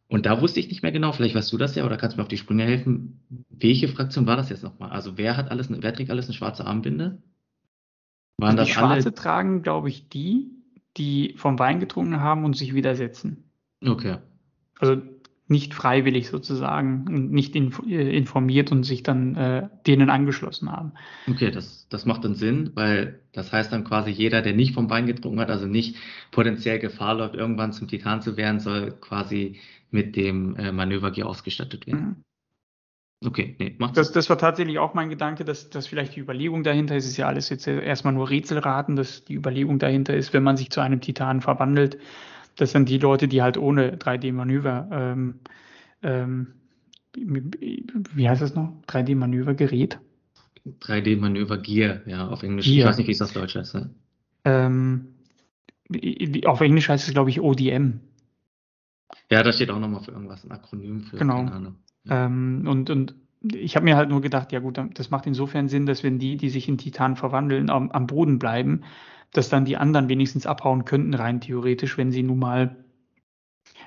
Und 0.08 0.26
da 0.26 0.40
wusste 0.40 0.60
ich 0.60 0.68
nicht 0.68 0.82
mehr 0.82 0.92
genau, 0.92 1.12
vielleicht 1.12 1.34
weißt 1.34 1.52
du 1.52 1.58
das 1.58 1.74
ja 1.74 1.84
oder 1.84 1.96
kannst 1.96 2.16
du 2.16 2.20
mir 2.20 2.22
auf 2.22 2.28
die 2.28 2.36
Sprünge 2.36 2.64
helfen. 2.64 3.20
Welche 3.48 3.88
Fraktion 3.88 4.26
war 4.26 4.36
das 4.36 4.50
jetzt 4.50 4.62
nochmal? 4.62 4.90
Also 4.90 5.16
wer 5.16 5.36
hat 5.36 5.50
alles, 5.50 5.68
wer 5.70 5.94
trägt 5.94 6.10
alles 6.10 6.26
eine 6.26 6.34
schwarze 6.34 6.66
Armbinde? 6.66 7.22
Waren 8.38 8.58
also 8.58 8.64
die 8.64 8.72
schwarze 8.72 9.08
alle? 9.08 9.14
tragen, 9.14 9.62
glaube 9.62 9.88
ich, 9.88 10.08
die, 10.08 10.50
die 10.96 11.34
vom 11.36 11.58
Wein 11.58 11.80
getrunken 11.80 12.20
haben 12.20 12.44
und 12.44 12.56
sich 12.56 12.74
widersetzen. 12.74 13.50
Okay. 13.84 14.18
Also 14.78 15.00
nicht 15.46 15.74
freiwillig 15.74 16.28
sozusagen 16.28 17.04
und 17.06 17.30
nicht 17.30 17.54
äh, 17.54 18.16
informiert 18.16 18.72
und 18.72 18.84
sich 18.84 19.02
dann 19.02 19.36
äh, 19.36 19.68
denen 19.86 20.08
angeschlossen 20.08 20.72
haben. 20.72 20.92
Okay, 21.28 21.50
das, 21.50 21.86
das 21.90 22.06
macht 22.06 22.24
dann 22.24 22.34
Sinn, 22.34 22.70
weil 22.74 23.20
das 23.32 23.52
heißt 23.52 23.70
dann 23.70 23.84
quasi 23.84 24.10
jeder, 24.10 24.40
der 24.40 24.54
nicht 24.54 24.74
vom 24.74 24.88
Wein 24.88 25.06
getrunken 25.06 25.40
hat, 25.40 25.50
also 25.50 25.66
nicht 25.66 25.96
potenziell 26.30 26.78
Gefahr 26.78 27.14
läuft, 27.16 27.34
irgendwann 27.34 27.72
zum 27.72 27.88
Titan 27.88 28.22
zu 28.22 28.38
werden, 28.38 28.58
soll 28.58 28.92
quasi 28.92 29.60
mit 29.94 30.16
dem 30.16 30.56
äh, 30.56 30.72
Manövergear 30.72 31.28
ausgestattet 31.28 31.86
werden. 31.86 32.24
Mhm. 33.20 33.28
Okay, 33.28 33.56
nee, 33.58 33.74
macht 33.78 33.96
das, 33.96 34.12
das 34.12 34.28
war 34.28 34.36
tatsächlich 34.36 34.78
auch 34.78 34.92
mein 34.92 35.08
Gedanke, 35.08 35.46
dass, 35.46 35.70
dass 35.70 35.86
vielleicht 35.86 36.14
die 36.14 36.20
Überlegung 36.20 36.62
dahinter 36.62 36.94
ist, 36.94 37.06
ist 37.06 37.16
ja 37.16 37.26
alles 37.26 37.48
jetzt 37.48 37.66
erstmal 37.66 38.12
nur 38.12 38.28
Rätselraten, 38.28 38.96
dass 38.96 39.24
die 39.24 39.34
Überlegung 39.34 39.78
dahinter 39.78 40.14
ist, 40.14 40.34
wenn 40.34 40.42
man 40.42 40.58
sich 40.58 40.70
zu 40.70 40.80
einem 40.80 41.00
Titan 41.00 41.40
verwandelt, 41.40 41.96
das 42.56 42.72
sind 42.72 42.88
die 42.88 42.98
Leute, 42.98 43.26
die 43.26 43.40
halt 43.40 43.56
ohne 43.56 43.96
3D-Manöver, 43.96 44.88
ähm, 44.92 45.40
ähm, 46.02 46.54
wie 47.14 48.28
heißt 48.28 48.42
das 48.42 48.54
noch? 48.54 48.72
3D-Manövergerät? 48.88 50.00
3D-Manöver-Gear, 50.82 52.00
ja, 52.06 52.28
auf 52.28 52.42
Englisch. 52.42 52.66
Gear. 52.66 52.78
Ich 52.78 52.84
weiß 52.84 52.98
nicht, 52.98 53.06
wie 53.06 53.12
es 53.12 53.22
auf 53.22 53.32
Deutsch 53.32 53.54
heißt. 53.54 53.74
Ne? 53.74 53.90
Ähm, 54.44 55.14
auf 56.44 56.60
Englisch 56.60 56.88
heißt 56.88 57.06
es, 57.06 57.14
glaube 57.14 57.30
ich, 57.30 57.40
ODM. 57.40 58.00
Ja, 59.30 59.42
da 59.42 59.52
steht 59.52 59.70
auch 59.70 59.78
nochmal 59.78 60.02
für 60.02 60.12
irgendwas, 60.12 60.44
ein 60.44 60.52
Akronym 60.52 61.00
für. 61.02 61.16
Genau. 61.16 61.44
Ja. 62.04 62.26
Ähm, 62.26 62.66
und, 62.68 62.90
und 62.90 63.14
ich 63.42 63.76
habe 63.76 63.84
mir 63.84 63.96
halt 63.96 64.08
nur 64.08 64.20
gedacht, 64.20 64.52
ja 64.52 64.60
gut, 64.60 64.80
das 64.94 65.10
macht 65.10 65.26
insofern 65.26 65.68
Sinn, 65.68 65.86
dass 65.86 66.02
wenn 66.02 66.18
die, 66.18 66.36
die 66.36 66.48
sich 66.48 66.68
in 66.68 66.78
Titan 66.78 67.16
verwandeln, 67.16 67.70
am, 67.70 67.90
am 67.90 68.06
Boden 68.06 68.38
bleiben, 68.38 68.82
dass 69.32 69.48
dann 69.48 69.64
die 69.64 69.76
anderen 69.76 70.08
wenigstens 70.08 70.46
abhauen 70.46 70.84
könnten, 70.84 71.14
rein 71.14 71.40
theoretisch, 71.40 71.98
wenn 71.98 72.12
sie 72.12 72.22
nun 72.22 72.38
mal 72.38 72.84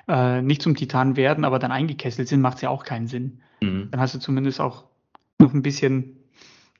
äh, 0.06 0.42
nicht 0.42 0.62
zum 0.62 0.74
Titan 0.74 1.16
werden, 1.16 1.44
aber 1.44 1.58
dann 1.58 1.72
eingekesselt 1.72 2.28
sind, 2.28 2.40
macht 2.40 2.56
es 2.56 2.62
ja 2.62 2.70
auch 2.70 2.84
keinen 2.84 3.06
Sinn. 3.06 3.40
Mhm. 3.62 3.88
Dann 3.90 4.00
hast 4.00 4.14
du 4.14 4.18
zumindest 4.18 4.60
auch 4.60 4.84
noch 5.38 5.54
ein 5.54 5.62
bisschen 5.62 6.16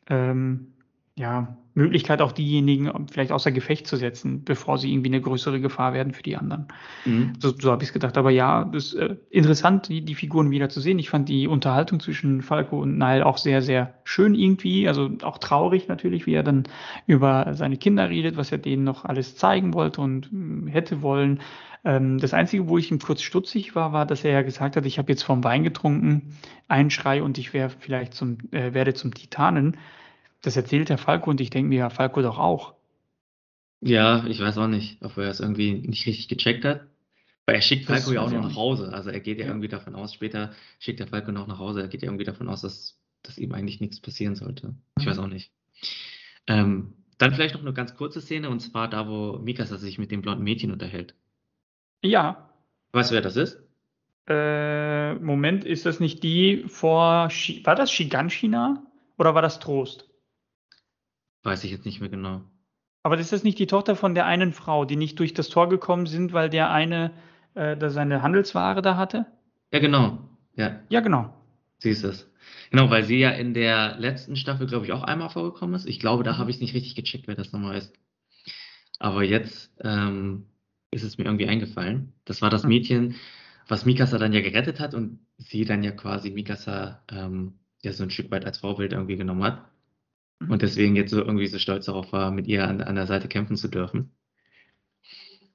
ähm, 0.09 0.75
ja, 1.19 1.57
Möglichkeit, 1.79 2.21
auch 2.21 2.33
diejenigen 2.33 2.91
vielleicht 3.11 3.31
außer 3.31 3.53
Gefecht 3.53 3.87
zu 3.87 3.97
setzen, 3.97 4.45
bevor 4.45 4.79
sie 4.79 4.93
irgendwie 4.93 5.11
eine 5.11 5.21
größere 5.21 5.61
Gefahr 5.61 5.95
werden 5.95 6.13
für 6.13 6.25
die 6.25 6.37
anderen. 6.37 6.67
Mhm. 7.05 7.35
So, 7.39 7.55
so 7.57 7.71
habe 7.71 7.83
ich 7.85 7.91
es 7.91 7.93
gedacht. 7.93 8.19
Aber 8.19 8.31
ja, 8.31 8.65
das 8.65 8.87
ist 8.87 8.95
äh, 8.95 9.17
interessant, 9.31 9.89
die, 9.89 10.05
die 10.05 10.17
Figuren 10.17 10.51
wieder 10.51 10.69
zu 10.69 10.81
sehen. 10.81 10.99
Ich 10.99 11.09
fand 11.09 11.29
die 11.29 11.47
Unterhaltung 11.47 12.01
zwischen 12.01 12.43
Falco 12.43 12.81
und 12.81 12.99
Nile 12.99 13.25
auch 13.25 13.39
sehr, 13.39 13.63
sehr 13.63 13.95
schön 14.03 14.35
irgendwie. 14.35 14.89
Also 14.89 15.09
auch 15.23 15.39
traurig 15.39 15.87
natürlich, 15.87 16.27
wie 16.27 16.35
er 16.35 16.43
dann 16.43 16.65
über 17.07 17.55
seine 17.55 17.77
Kinder 17.77 18.11
redet, 18.11 18.37
was 18.37 18.51
er 18.51 18.59
denen 18.59 18.83
noch 18.83 19.05
alles 19.05 19.37
zeigen 19.37 19.73
wollte 19.73 20.01
und 20.01 20.31
äh, 20.33 20.71
hätte 20.71 21.01
wollen. 21.01 21.41
Ähm, 21.85 22.19
das 22.19 22.35
Einzige, 22.35 22.69
wo 22.69 22.77
ich 22.77 22.91
ihm 22.91 22.99
kurz 22.99 23.23
stutzig 23.23 23.77
war, 23.77 23.93
war, 23.93 24.05
dass 24.05 24.25
er 24.25 24.33
ja 24.33 24.43
gesagt 24.43 24.77
hat, 24.77 24.85
ich 24.85 24.99
habe 24.99 25.13
jetzt 25.13 25.23
vom 25.23 25.45
Wein 25.45 25.63
getrunken, 25.63 26.35
einen 26.67 26.91
Schrei 26.91 27.23
und 27.23 27.39
ich 27.39 27.53
wäre 27.53 27.71
vielleicht 27.71 28.15
zum, 28.15 28.39
äh, 28.51 28.75
werde 28.75 28.95
zum 28.95 29.15
Titanen 29.15 29.77
das 30.43 30.57
erzählt 30.57 30.89
der 30.89 30.99
Falco 30.99 31.31
und 31.31 31.41
ich 31.41 31.51
denke 31.51 31.69
mir, 31.69 31.79
ja, 31.79 31.91
Falco 31.91 32.23
doch 32.23 32.39
auch. 32.39 32.75
Ja, 33.81 34.27
ich 34.27 34.41
weiß 34.41 34.59
auch 34.59 34.67
nicht, 34.67 35.03
ob 35.03 35.17
er 35.17 35.29
es 35.29 35.41
irgendwie 35.41 35.75
nicht 35.75 36.07
richtig 36.07 36.29
gecheckt 36.29 36.65
hat. 36.65 36.83
Weil 37.47 37.57
er 37.57 37.63
schickt 37.63 37.87
Falco 37.87 38.13
ja 38.13 38.21
auch 38.21 38.31
noch 38.31 38.43
nach 38.43 38.57
Hause. 38.57 38.93
Also 38.93 39.11
er 39.11 39.21
geht 39.21 39.39
ja, 39.39 39.47
ja, 39.47 39.51
irgendwie 39.51 39.69
davon 39.69 39.95
aus, 39.95 40.13
später 40.13 40.53
schickt 40.79 41.01
der 41.01 41.07
Falco 41.07 41.33
noch 41.33 41.47
nach 41.47 41.59
Hause. 41.59 41.81
Er 41.81 41.89
geht 41.89 42.03
ja 42.03 42.09
irgendwie 42.09 42.25
davon 42.25 42.49
aus, 42.49 42.61
dass, 42.61 42.99
dass 43.23 43.39
ihm 43.39 43.53
eigentlich 43.53 43.81
nichts 43.81 44.01
passieren 44.01 44.35
sollte. 44.35 44.75
Ich 44.99 45.07
weiß 45.07 45.19
auch 45.19 45.29
nicht. 45.29 45.51
Ähm, 46.47 46.93
dann 47.17 47.33
vielleicht 47.35 47.55
noch 47.55 47.63
eine 47.63 47.73
ganz 47.73 47.97
kurze 47.97 48.21
Szene 48.21 48.51
und 48.51 48.61
zwar 48.61 48.89
da, 48.89 49.09
wo 49.09 49.39
Mikasa 49.39 49.77
sich 49.77 49.99
mit 49.99 50.11
dem 50.11 50.23
blonden 50.23 50.45
Mädchen 50.45 50.73
unterhält. 50.73 51.15
Ja. 52.03 52.51
Weißt 52.93 53.11
du, 53.11 53.15
wer 53.15 53.23
das 53.23 53.37
ist? 53.37 53.59
Äh, 54.29 55.15
Moment, 55.15 55.65
ist 55.65 55.87
das 55.87 56.01
nicht 56.01 56.23
die 56.23 56.65
vor. 56.69 57.31
Sh 57.31 57.65
war 57.65 57.75
das 57.75 57.91
Shiganshina 57.91 58.83
oder 59.17 59.35
war 59.35 59.43
das 59.43 59.59
Trost? 59.59 60.08
Weiß 61.49 61.65
ich 61.65 61.71
jetzt 61.71 61.87
nicht 61.87 62.03
mehr 62.03 62.11
genau. 62.11 62.43
Aber 63.03 63.17
ist 63.17 63.33
das 63.33 63.43
nicht 63.43 63.59
die 63.59 63.67
Tochter 63.67 63.97
von 63.97 64.15
der 64.15 64.27
einen 64.27 64.53
Frau, 64.53 64.85
die 64.85 64.97
nicht 64.97 65.19
durch 65.19 65.33
das 65.33 65.49
Tor 65.49 65.71
gekommen 65.71 66.05
sind, 66.05 66.35
weil 66.35 66.51
der 66.51 66.71
eine 66.71 67.11
äh, 67.55 67.75
da 67.75 67.89
seine 67.89 68.21
Handelsware 68.21 68.83
da 68.83 68.99
hatte? 68.99 69.25
Ja, 69.73 69.79
genau. 69.79 70.19
Ja, 70.57 70.81
ja 70.91 71.01
genau. 71.01 71.33
Sie 71.79 71.89
ist 71.89 72.05
es. 72.05 72.31
Genau, 72.71 72.91
weil 72.91 73.03
sie 73.05 73.19
ja 73.19 73.31
in 73.31 73.55
der 73.55 73.97
letzten 73.97 74.37
Staffel, 74.37 74.67
glaube 74.67 74.85
ich, 74.85 74.93
auch 74.93 75.03
einmal 75.03 75.31
vorgekommen 75.31 75.75
ist. 75.75 75.87
Ich 75.87 76.01
glaube, 76.01 76.23
da 76.23 76.37
habe 76.37 76.51
ich 76.51 76.57
es 76.57 76.61
nicht 76.61 76.75
richtig 76.75 76.97
gecheckt, 76.97 77.29
wer 77.29 77.35
das 77.35 77.51
nochmal 77.53 77.79
ist. 77.79 77.95
Aber 78.99 79.25
jetzt 79.25 79.73
ähm, 79.81 80.45
ist 80.91 81.03
es 81.03 81.17
mir 81.17 81.25
irgendwie 81.25 81.49
eingefallen. 81.49 82.13
Das 82.27 82.43
war 82.43 82.51
das 82.51 82.65
hm. 82.65 82.69
Mädchen, 82.69 83.15
was 83.69 83.87
Mikasa 83.87 84.19
dann 84.19 84.35
ja 84.35 84.43
gerettet 84.43 84.81
hat 84.81 84.93
und 84.93 85.21
sie 85.39 85.65
dann 85.65 85.83
ja 85.83 85.93
quasi 85.93 86.31
Mikasa 86.31 87.03
ähm, 87.11 87.55
ja 87.81 87.95
so 87.95 88.03
ein 88.03 88.11
Stück 88.11 88.31
weit 88.31 88.45
als 88.45 88.59
Vorbild 88.59 88.93
irgendwie 88.93 89.17
genommen 89.17 89.45
hat. 89.45 89.65
Mhm. 90.41 90.51
Und 90.51 90.63
deswegen 90.63 90.97
jetzt 90.97 91.11
so 91.11 91.19
irgendwie 91.19 91.47
so 91.47 91.59
stolz 91.59 91.87
darauf 91.87 92.13
war, 92.13 92.31
mit 92.31 92.47
ihr 92.47 92.67
an, 92.67 92.81
an 92.81 92.95
der 92.95 93.07
Seite 93.07 93.29
kämpfen 93.29 93.57
zu 93.57 93.69
dürfen. 93.69 94.11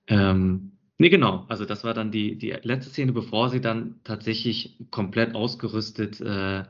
Ähm, 0.07 0.73
nee, 0.97 1.09
genau. 1.09 1.45
Also 1.49 1.65
das 1.65 1.83
war 1.83 1.93
dann 1.93 2.11
die, 2.11 2.37
die 2.37 2.51
letzte 2.51 2.89
Szene, 2.91 3.13
bevor 3.13 3.49
sie 3.49 3.61
dann 3.61 4.01
tatsächlich 4.03 4.77
komplett 4.91 5.35
ausgerüstet 5.35 6.19
äh, 6.21 6.63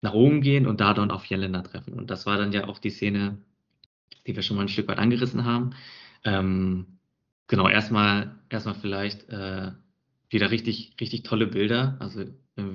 nach 0.00 0.14
oben 0.14 0.40
gehen 0.40 0.66
und 0.66 0.80
da 0.80 0.94
dann 0.94 1.10
auf 1.10 1.24
Jelena 1.26 1.62
treffen. 1.62 1.94
Und 1.94 2.10
das 2.10 2.26
war 2.26 2.38
dann 2.38 2.52
ja 2.52 2.66
auch 2.68 2.78
die 2.78 2.90
Szene, 2.90 3.38
die 4.26 4.36
wir 4.36 4.42
schon 4.42 4.56
mal 4.56 4.62
ein 4.62 4.68
Stück 4.68 4.88
weit 4.88 4.98
angerissen 4.98 5.44
haben. 5.44 5.70
Ähm, 6.24 6.98
genau, 7.48 7.68
erstmal, 7.68 8.38
erstmal 8.48 8.74
vielleicht 8.76 9.28
äh, 9.28 9.72
wieder 10.30 10.50
richtig, 10.50 10.96
richtig 11.00 11.22
tolle 11.24 11.46
Bilder. 11.46 11.96
Also 12.00 12.24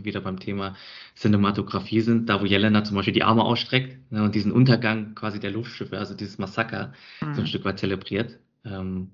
wieder 0.03 0.21
beim 0.21 0.39
Thema 0.39 0.75
Cinematografie 1.15 2.01
sind, 2.01 2.29
da 2.29 2.41
wo 2.41 2.45
Jelena 2.45 2.83
zum 2.83 2.95
Beispiel 2.95 3.13
die 3.13 3.23
Arme 3.23 3.43
ausstreckt 3.43 4.11
ne, 4.11 4.23
und 4.23 4.35
diesen 4.35 4.51
Untergang 4.51 5.15
quasi 5.15 5.39
der 5.39 5.51
Luftschiffe, 5.51 5.97
also 5.97 6.13
dieses 6.13 6.37
Massaker, 6.37 6.93
mhm. 7.21 7.33
so 7.33 7.41
ein 7.41 7.43
mhm. 7.43 7.47
Stück 7.47 7.65
weit 7.65 7.79
zelebriert. 7.79 8.39
Ähm, 8.65 9.11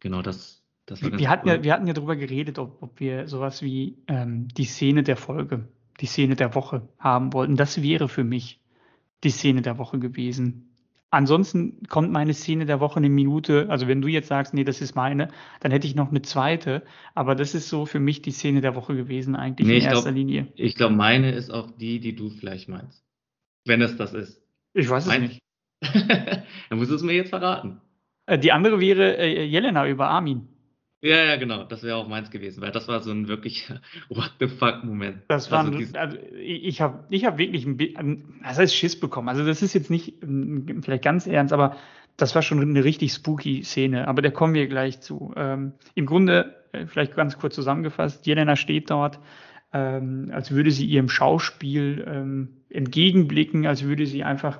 genau, 0.00 0.22
das, 0.22 0.62
das 0.86 1.02
war 1.02 1.10
ganz 1.10 1.20
wir, 1.20 1.28
hatten 1.28 1.48
cool. 1.48 1.56
ja, 1.56 1.62
wir 1.62 1.72
hatten 1.72 1.86
ja 1.86 1.92
darüber 1.92 2.16
geredet, 2.16 2.58
ob, 2.58 2.82
ob 2.82 3.00
wir 3.00 3.28
sowas 3.28 3.62
wie 3.62 3.98
ähm, 4.08 4.48
die 4.48 4.64
Szene 4.64 5.02
der 5.02 5.16
Folge, 5.16 5.68
die 6.00 6.06
Szene 6.06 6.36
der 6.36 6.54
Woche 6.54 6.88
haben 6.98 7.32
wollten. 7.32 7.56
Das 7.56 7.82
wäre 7.82 8.08
für 8.08 8.24
mich 8.24 8.60
die 9.24 9.30
Szene 9.30 9.62
der 9.62 9.78
Woche 9.78 9.98
gewesen. 9.98 10.67
Ansonsten 11.10 11.82
kommt 11.88 12.12
meine 12.12 12.34
Szene 12.34 12.66
der 12.66 12.80
Woche 12.80 12.98
eine 12.98 13.08
Minute. 13.08 13.66
Also 13.70 13.88
wenn 13.88 14.02
du 14.02 14.08
jetzt 14.08 14.28
sagst, 14.28 14.52
nee, 14.52 14.64
das 14.64 14.82
ist 14.82 14.94
meine, 14.94 15.28
dann 15.60 15.72
hätte 15.72 15.86
ich 15.86 15.94
noch 15.94 16.10
eine 16.10 16.20
zweite. 16.20 16.82
Aber 17.14 17.34
das 17.34 17.54
ist 17.54 17.68
so 17.68 17.86
für 17.86 17.98
mich 17.98 18.20
die 18.20 18.30
Szene 18.30 18.60
der 18.60 18.74
Woche 18.74 18.94
gewesen 18.94 19.34
eigentlich 19.34 19.66
nee, 19.66 19.78
in 19.78 19.84
erster 19.84 20.02
glaub, 20.02 20.14
Linie. 20.14 20.48
Ich 20.54 20.74
glaube, 20.74 20.94
meine 20.94 21.32
ist 21.32 21.50
auch 21.50 21.70
die, 21.70 22.00
die 22.00 22.14
du 22.14 22.28
vielleicht 22.28 22.68
meinst. 22.68 23.02
Wenn 23.64 23.80
es 23.80 23.96
das 23.96 24.12
ist. 24.12 24.42
Ich 24.74 24.88
weiß 24.88 25.06
es 25.06 25.18
nicht. 25.18 25.38
dann 25.80 26.78
musst 26.78 26.90
du 26.90 26.96
es 26.96 27.02
mir 27.02 27.14
jetzt 27.14 27.30
verraten. 27.30 27.80
Äh, 28.26 28.38
die 28.38 28.52
andere 28.52 28.78
wäre 28.78 29.16
äh, 29.16 29.44
Jelena 29.44 29.88
über 29.88 30.08
Armin. 30.08 30.48
Ja, 31.00 31.24
ja, 31.24 31.36
genau. 31.36 31.64
Das 31.64 31.82
wäre 31.84 31.96
auch 31.96 32.08
meins 32.08 32.30
gewesen, 32.30 32.60
weil 32.60 32.72
das 32.72 32.88
war 32.88 33.00
so 33.00 33.12
ein 33.12 33.28
wirklich 33.28 33.72
What 34.08 34.32
the 34.40 34.48
fuck 34.48 34.82
Moment. 34.84 35.18
Das 35.28 35.50
war, 35.50 35.64
also, 35.64 35.78
also 35.98 36.18
ich 36.36 36.80
habe 36.80 37.04
ich 37.10 37.24
hab 37.24 37.38
wirklich 37.38 37.64
ein 37.66 37.76
bisschen, 37.76 38.40
das 38.42 38.58
heißt 38.58 38.74
Schiss 38.74 38.98
bekommen. 38.98 39.28
Also 39.28 39.46
das 39.46 39.62
ist 39.62 39.74
jetzt 39.74 39.90
nicht 39.90 40.14
vielleicht 40.82 41.04
ganz 41.04 41.26
ernst, 41.26 41.52
aber 41.52 41.76
das 42.16 42.34
war 42.34 42.42
schon 42.42 42.60
eine 42.60 42.82
richtig 42.82 43.12
spooky 43.12 43.62
Szene. 43.62 44.08
Aber 44.08 44.22
da 44.22 44.30
kommen 44.30 44.54
wir 44.54 44.66
gleich 44.66 45.00
zu. 45.00 45.32
Ähm, 45.36 45.72
Im 45.94 46.06
Grunde, 46.06 46.56
äh, 46.72 46.86
vielleicht 46.86 47.14
ganz 47.14 47.38
kurz 47.38 47.54
zusammengefasst, 47.54 48.26
Jelena 48.26 48.56
steht 48.56 48.90
dort, 48.90 49.20
ähm, 49.72 50.30
als 50.32 50.50
würde 50.50 50.72
sie 50.72 50.86
ihrem 50.86 51.08
Schauspiel 51.08 52.04
ähm, 52.08 52.48
entgegenblicken, 52.70 53.66
als 53.66 53.84
würde 53.84 54.06
sie 54.06 54.24
einfach 54.24 54.58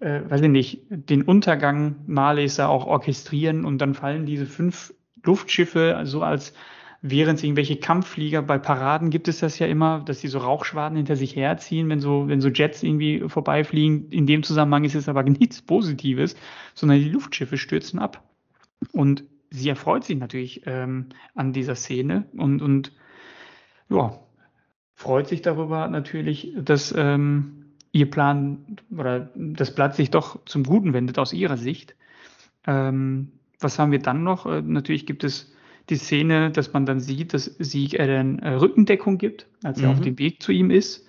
äh, 0.00 0.20
weiß 0.28 0.42
ich 0.42 0.48
nicht, 0.48 0.82
den 0.90 1.22
Untergang 1.22 1.96
Marleys 2.06 2.60
auch 2.60 2.86
orchestrieren 2.86 3.64
und 3.64 3.78
dann 3.78 3.94
fallen 3.94 4.26
diese 4.26 4.46
fünf 4.46 4.94
Luftschiffe, 5.24 6.00
so 6.04 6.22
als 6.22 6.52
wären 7.00 7.36
es 7.36 7.42
irgendwelche 7.42 7.76
Kampfflieger. 7.76 8.42
Bei 8.42 8.58
Paraden 8.58 9.10
gibt 9.10 9.28
es 9.28 9.38
das 9.38 9.58
ja 9.58 9.66
immer, 9.66 10.00
dass 10.00 10.20
die 10.20 10.28
so 10.28 10.38
Rauchschwaden 10.38 10.96
hinter 10.96 11.16
sich 11.16 11.36
herziehen, 11.36 11.88
wenn 11.88 12.00
so, 12.00 12.28
wenn 12.28 12.40
so 12.40 12.48
Jets 12.48 12.82
irgendwie 12.82 13.22
vorbeifliegen. 13.28 14.10
In 14.10 14.26
dem 14.26 14.42
Zusammenhang 14.42 14.84
ist 14.84 14.94
es 14.94 15.08
aber 15.08 15.22
nichts 15.24 15.62
Positives, 15.62 16.36
sondern 16.74 16.98
die 16.98 17.08
Luftschiffe 17.08 17.56
stürzen 17.56 17.98
ab. 17.98 18.22
Und 18.92 19.24
sie 19.50 19.68
erfreut 19.68 20.04
sich 20.04 20.18
natürlich 20.18 20.62
ähm, 20.66 21.06
an 21.34 21.52
dieser 21.52 21.74
Szene 21.74 22.26
und, 22.36 22.62
und 22.62 22.92
ja, 23.88 24.18
freut 24.94 25.28
sich 25.28 25.42
darüber 25.42 25.88
natürlich, 25.88 26.52
dass 26.56 26.92
ähm, 26.96 27.74
ihr 27.92 28.10
Plan 28.10 28.76
oder 28.90 29.30
das 29.34 29.74
Blatt 29.74 29.94
sich 29.94 30.10
doch 30.10 30.44
zum 30.44 30.64
Guten 30.64 30.92
wendet 30.92 31.18
aus 31.18 31.32
ihrer 31.32 31.56
Sicht. 31.56 31.94
Ähm, 32.66 33.37
was 33.60 33.78
haben 33.78 33.92
wir 33.92 33.98
dann 33.98 34.22
noch? 34.22 34.46
Äh, 34.46 34.62
natürlich 34.62 35.06
gibt 35.06 35.24
es 35.24 35.52
die 35.88 35.96
Szene, 35.96 36.50
dass 36.50 36.72
man 36.72 36.86
dann 36.86 37.00
sieht, 37.00 37.34
dass 37.34 37.44
Sieg 37.44 37.94
er 37.94 38.06
dann 38.06 38.38
äh, 38.40 38.54
Rückendeckung 38.54 39.18
gibt, 39.18 39.46
als 39.62 39.80
er 39.80 39.90
auf 39.90 39.98
mhm. 39.98 40.04
dem 40.04 40.18
Weg 40.18 40.42
zu 40.42 40.52
ihm 40.52 40.70
ist. 40.70 41.06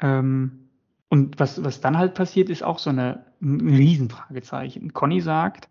Ähm, 0.00 0.68
und 1.08 1.40
was, 1.40 1.62
was 1.64 1.80
dann 1.80 1.98
halt 1.98 2.14
passiert, 2.14 2.50
ist 2.50 2.62
auch 2.62 2.78
so 2.78 2.90
eine, 2.90 3.24
ein 3.40 3.60
Riesenfragezeichen. 3.60 4.92
Conny 4.92 5.20
sagt, 5.20 5.68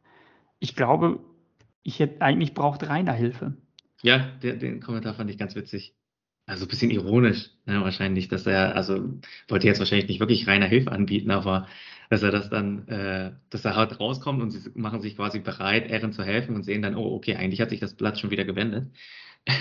ich 0.59 0.75
glaube, 0.75 1.19
ich 1.83 1.99
hätte 1.99 2.21
eigentlich 2.21 2.53
braucht 2.53 2.87
Rainer 2.89 3.13
Hilfe. 3.13 3.53
Ja, 4.01 4.19
den, 4.43 4.59
den 4.59 4.81
Kommentar 4.81 5.13
fand 5.13 5.29
ich 5.29 5.37
ganz 5.37 5.55
witzig. 5.55 5.95
Also 6.45 6.65
ein 6.65 6.67
bisschen 6.67 6.91
ironisch, 6.91 7.51
ne, 7.65 7.81
wahrscheinlich, 7.81 8.27
dass 8.27 8.47
er, 8.47 8.75
also 8.75 9.19
wollte 9.47 9.67
jetzt 9.67 9.79
wahrscheinlich 9.79 10.07
nicht 10.09 10.19
wirklich 10.19 10.47
Rainer 10.47 10.65
Hilfe 10.65 10.91
anbieten, 10.91 11.31
aber 11.31 11.67
dass 12.09 12.23
er 12.23 12.31
das 12.31 12.49
dann, 12.49 12.87
äh, 12.87 13.31
dass 13.49 13.63
er 13.63 13.75
halt 13.75 13.99
rauskommt 13.99 14.41
und 14.41 14.49
sie 14.49 14.71
machen 14.73 14.99
sich 14.99 15.15
quasi 15.15 15.39
bereit, 15.39 15.89
Ehren 15.89 16.11
zu 16.11 16.23
helfen 16.23 16.55
und 16.55 16.63
sehen 16.63 16.81
dann, 16.81 16.95
oh, 16.95 17.15
okay, 17.15 17.35
eigentlich 17.35 17.61
hat 17.61 17.69
sich 17.69 17.79
das 17.79 17.93
Blatt 17.93 18.19
schon 18.19 18.31
wieder 18.31 18.45
gewendet. 18.45 18.91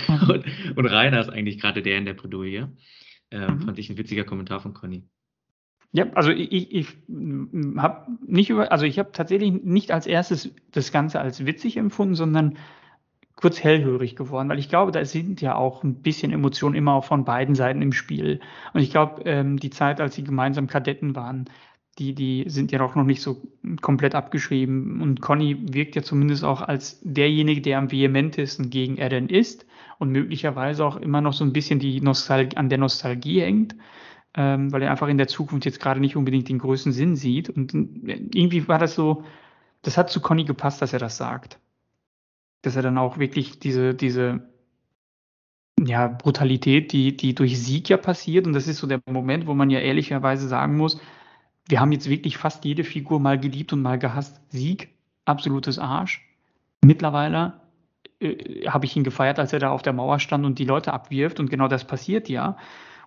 Mhm. 0.07 0.29
und, 0.29 0.45
und 0.77 0.85
Rainer 0.87 1.21
ist 1.21 1.29
eigentlich 1.29 1.59
gerade 1.59 1.81
der 1.81 1.97
in 1.97 2.05
der 2.05 2.15
Bredouille. 2.15 2.69
Ähm, 3.31 3.55
mhm. 3.55 3.61
Fand 3.61 3.79
ich 3.79 3.89
ein 3.89 3.97
witziger 3.97 4.23
Kommentar 4.23 4.59
von 4.59 4.73
Conny. 4.73 5.03
Ja, 5.91 6.11
also 6.13 6.31
ich, 6.31 6.51
ich, 6.51 6.71
ich 6.71 6.87
habe 7.77 8.11
nicht 8.25 8.49
über, 8.49 8.71
also 8.71 8.85
ich 8.85 8.99
habe 8.99 9.11
tatsächlich 9.11 9.51
nicht 9.51 9.91
als 9.91 10.05
erstes 10.05 10.53
das 10.71 10.91
Ganze 10.91 11.19
als 11.19 11.45
witzig 11.45 11.77
empfunden, 11.77 12.13
sondern 12.15 12.57
kurz 13.35 13.63
hellhörig 13.63 14.15
geworden, 14.15 14.49
weil 14.49 14.59
ich 14.59 14.69
glaube, 14.69 14.91
da 14.91 15.03
sind 15.05 15.41
ja 15.41 15.55
auch 15.55 15.83
ein 15.83 16.01
bisschen 16.01 16.31
Emotionen 16.31 16.75
immer 16.75 16.93
auch 16.93 17.05
von 17.05 17.23
beiden 17.23 17.55
Seiten 17.55 17.81
im 17.81 17.93
Spiel. 17.93 18.39
Und 18.73 18.81
ich 18.81 18.91
glaube, 18.91 19.21
ähm, 19.23 19.57
die 19.57 19.69
Zeit, 19.69 20.01
als 20.01 20.15
sie 20.15 20.23
gemeinsam 20.23 20.67
Kadetten 20.67 21.15
waren, 21.15 21.45
die, 21.99 22.15
die 22.15 22.45
sind 22.47 22.71
ja 22.71 22.81
auch 22.81 22.95
noch 22.95 23.03
nicht 23.03 23.21
so 23.21 23.41
komplett 23.81 24.15
abgeschrieben. 24.15 25.01
Und 25.01 25.21
Conny 25.21 25.57
wirkt 25.73 25.95
ja 25.95 26.01
zumindest 26.01 26.43
auch 26.43 26.61
als 26.61 26.99
derjenige, 27.03 27.61
der 27.61 27.77
am 27.77 27.91
vehementesten 27.91 28.69
gegen 28.69 28.97
Eren 28.97 29.27
ist 29.27 29.65
und 29.99 30.11
möglicherweise 30.11 30.85
auch 30.85 30.95
immer 30.95 31.21
noch 31.21 31.33
so 31.33 31.43
ein 31.43 31.53
bisschen 31.53 31.79
die 31.79 31.99
Nostalgie, 31.99 32.55
an 32.57 32.69
der 32.69 32.77
Nostalgie 32.77 33.41
hängt, 33.41 33.75
ähm, 34.35 34.71
weil 34.71 34.81
er 34.81 34.91
einfach 34.91 35.09
in 35.09 35.17
der 35.17 35.27
Zukunft 35.27 35.65
jetzt 35.65 35.81
gerade 35.81 35.99
nicht 35.99 36.15
unbedingt 36.15 36.47
den 36.47 36.59
größten 36.59 36.93
Sinn 36.93 37.15
sieht. 37.17 37.49
Und 37.49 37.73
irgendwie 37.73 38.67
war 38.67 38.79
das 38.79 38.95
so, 38.95 39.23
das 39.81 39.97
hat 39.97 40.09
zu 40.09 40.21
Conny 40.21 40.45
gepasst, 40.45 40.81
dass 40.81 40.93
er 40.93 40.99
das 40.99 41.17
sagt. 41.17 41.59
Dass 42.61 42.77
er 42.77 42.81
dann 42.81 42.97
auch 42.97 43.17
wirklich 43.17 43.59
diese, 43.59 43.93
diese 43.93 44.49
ja, 45.85 46.07
Brutalität, 46.07 46.93
die, 46.93 47.15
die 47.15 47.35
durch 47.35 47.61
Sieg 47.61 47.89
ja 47.89 47.97
passiert, 47.97 48.47
und 48.47 48.53
das 48.53 48.67
ist 48.67 48.77
so 48.77 48.87
der 48.87 49.01
Moment, 49.05 49.47
wo 49.47 49.53
man 49.53 49.69
ja 49.69 49.79
ehrlicherweise 49.79 50.47
sagen 50.47 50.77
muss, 50.77 50.99
wir 51.69 51.79
haben 51.79 51.91
jetzt 51.91 52.09
wirklich 52.09 52.37
fast 52.37 52.65
jede 52.65 52.83
Figur 52.83 53.19
mal 53.19 53.39
geliebt 53.39 53.71
und 53.73 53.81
mal 53.81 53.99
gehasst. 53.99 54.41
Sieg, 54.49 54.89
absolutes 55.25 55.77
Arsch. 55.77 56.27
Mittlerweile 56.83 57.61
äh, 58.19 58.67
habe 58.67 58.85
ich 58.85 58.95
ihn 58.95 59.03
gefeiert, 59.03 59.37
als 59.37 59.53
er 59.53 59.59
da 59.59 59.69
auf 59.69 59.83
der 59.83 59.93
Mauer 59.93 60.19
stand 60.19 60.45
und 60.45 60.57
die 60.57 60.65
Leute 60.65 60.91
abwirft. 60.91 61.39
Und 61.39 61.49
genau 61.49 61.67
das 61.67 61.85
passiert 61.85 62.27
ja. 62.27 62.57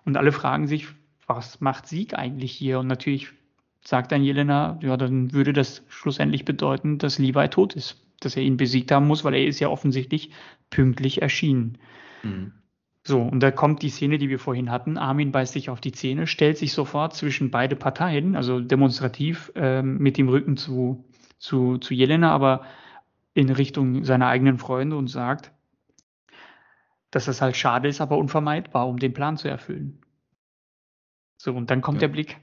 Und 0.05 0.15
alle 0.15 0.31
fragen 0.31 0.67
sich, 0.67 0.87
was 1.27 1.59
macht 1.59 1.87
Sieg 1.87 2.17
eigentlich 2.17 2.53
hier? 2.53 2.79
Und 2.79 2.87
natürlich 2.87 3.29
sagt 3.83 4.13
dann 4.13 4.23
Jelena, 4.23 4.79
ja, 4.81 4.95
dann 4.95 5.33
würde 5.33 5.51
das 5.51 5.83
schlussendlich 5.89 6.45
bedeuten, 6.45 6.97
dass 6.97 7.19
Levi 7.19 7.49
tot 7.49 7.73
ist. 7.73 8.01
Dass 8.21 8.37
er 8.37 8.43
ihn 8.43 8.55
besiegt 8.55 8.93
haben 8.93 9.07
muss, 9.07 9.25
weil 9.25 9.33
er 9.33 9.45
ist 9.45 9.59
ja 9.59 9.67
offensichtlich 9.67 10.31
pünktlich 10.69 11.21
erschienen. 11.21 11.77
Mhm. 12.23 12.53
So, 13.05 13.21
und 13.21 13.41
da 13.41 13.51
kommt 13.51 13.81
die 13.81 13.89
Szene, 13.89 14.17
die 14.17 14.29
wir 14.29 14.39
vorhin 14.39 14.71
hatten. 14.71 14.97
Armin 14.97 15.33
beißt 15.33 15.53
sich 15.53 15.69
auf 15.69 15.81
die 15.81 15.91
Zähne, 15.91 16.25
stellt 16.25 16.57
sich 16.57 16.71
sofort 16.71 17.13
zwischen 17.13 17.51
beide 17.51 17.75
Parteien, 17.75 18.35
also 18.37 18.61
demonstrativ 18.61 19.51
ähm, 19.55 19.97
mit 19.97 20.17
dem 20.17 20.29
Rücken 20.29 20.55
zu, 20.55 21.03
zu, 21.37 21.77
zu 21.79 21.93
Jelena, 21.93 22.31
aber 22.31 22.65
in 23.33 23.49
Richtung 23.49 24.05
seiner 24.05 24.27
eigenen 24.27 24.57
Freunde 24.57 24.95
und 24.95 25.07
sagt, 25.07 25.51
dass 27.11 27.25
das 27.25 27.41
halt 27.41 27.57
schade 27.57 27.89
ist, 27.89 27.99
aber 27.99 28.17
unvermeidbar, 28.17 28.87
um 28.87 28.97
den 28.97 29.13
Plan 29.13 29.35
zu 29.35 29.49
erfüllen. 29.49 29.99
So, 31.37 31.53
und 31.53 31.69
dann 31.69 31.81
kommt 31.81 32.01
ja. 32.01 32.07
der 32.07 32.13
Blick. 32.13 32.39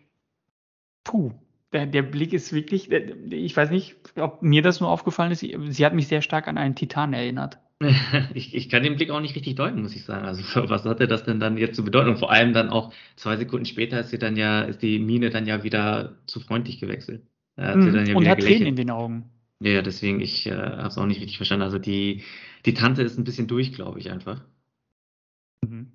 Puh, 1.05 1.33
der, 1.73 1.87
der 1.87 2.03
Blick 2.03 2.35
ist 2.35 2.53
wirklich, 2.53 2.91
ich 2.91 3.57
weiß 3.57 3.71
nicht, 3.71 3.97
ob 4.17 4.43
mir 4.43 4.61
das 4.61 4.81
nur 4.81 4.91
aufgefallen 4.91 5.33
ist, 5.33 5.41
sie 5.41 5.87
hat 5.87 5.95
mich 5.95 6.09
sehr 6.09 6.21
stark 6.21 6.49
an 6.49 6.59
einen 6.59 6.75
Titan 6.75 7.15
erinnert. 7.15 7.59
Ich, 8.35 8.55
ich 8.55 8.69
kann 8.69 8.83
den 8.83 8.97
Blick 8.97 9.11
auch 9.11 9.21
nicht 9.21 9.35
richtig 9.35 9.55
deuten, 9.55 9.83
muss 9.83 9.97
ich 9.97 10.05
sagen. 10.05 10.27
Also 10.27 10.43
was 10.69 10.85
hatte 10.85 11.07
das 11.07 11.25
denn 11.25 11.41
dann 11.41 11.57
jetzt 11.57 11.77
zu 11.77 11.85
bedeuten? 11.85 12.11
Und 12.11 12.19
vor 12.19 12.31
allem 12.31 12.53
dann 12.53 12.69
auch 12.69 12.93
zwei 13.17 13.37
Sekunden 13.37 13.65
später 13.65 14.01
ist 14.01 14.11
sie 14.11 14.19
dann 14.19 14.37
ja, 14.37 14.63
ist 14.63 14.83
die 14.83 14.99
Mine 14.99 15.31
dann 15.31 15.47
ja 15.47 15.63
wieder 15.63 16.17
zu 16.27 16.41
freundlich 16.41 16.79
gewechselt. 16.79 17.23
Hat 17.57 17.77
mhm. 17.77 18.07
ja 18.07 18.17
und 18.17 18.29
hat 18.29 18.39
gelächelt. 18.39 18.61
Tränen 18.61 18.67
in 18.69 18.77
den 18.77 18.91
Augen. 18.91 19.31
Ja, 19.63 19.83
deswegen, 19.83 20.21
ich 20.21 20.47
äh, 20.47 20.53
habe 20.53 20.89
es 20.89 20.97
auch 20.97 21.07
nicht 21.07 21.21
richtig 21.21 21.37
verstanden. 21.37 21.65
Also 21.65 21.79
die, 21.79 22.23
die 22.65 22.75
Tante 22.75 23.03
ist 23.03 23.19
ein 23.19 23.25
bisschen 23.25 23.47
durch, 23.47 23.73
glaube 23.73 23.99
ich, 23.99 24.11
einfach. 24.11 24.43
Mhm. 25.67 25.93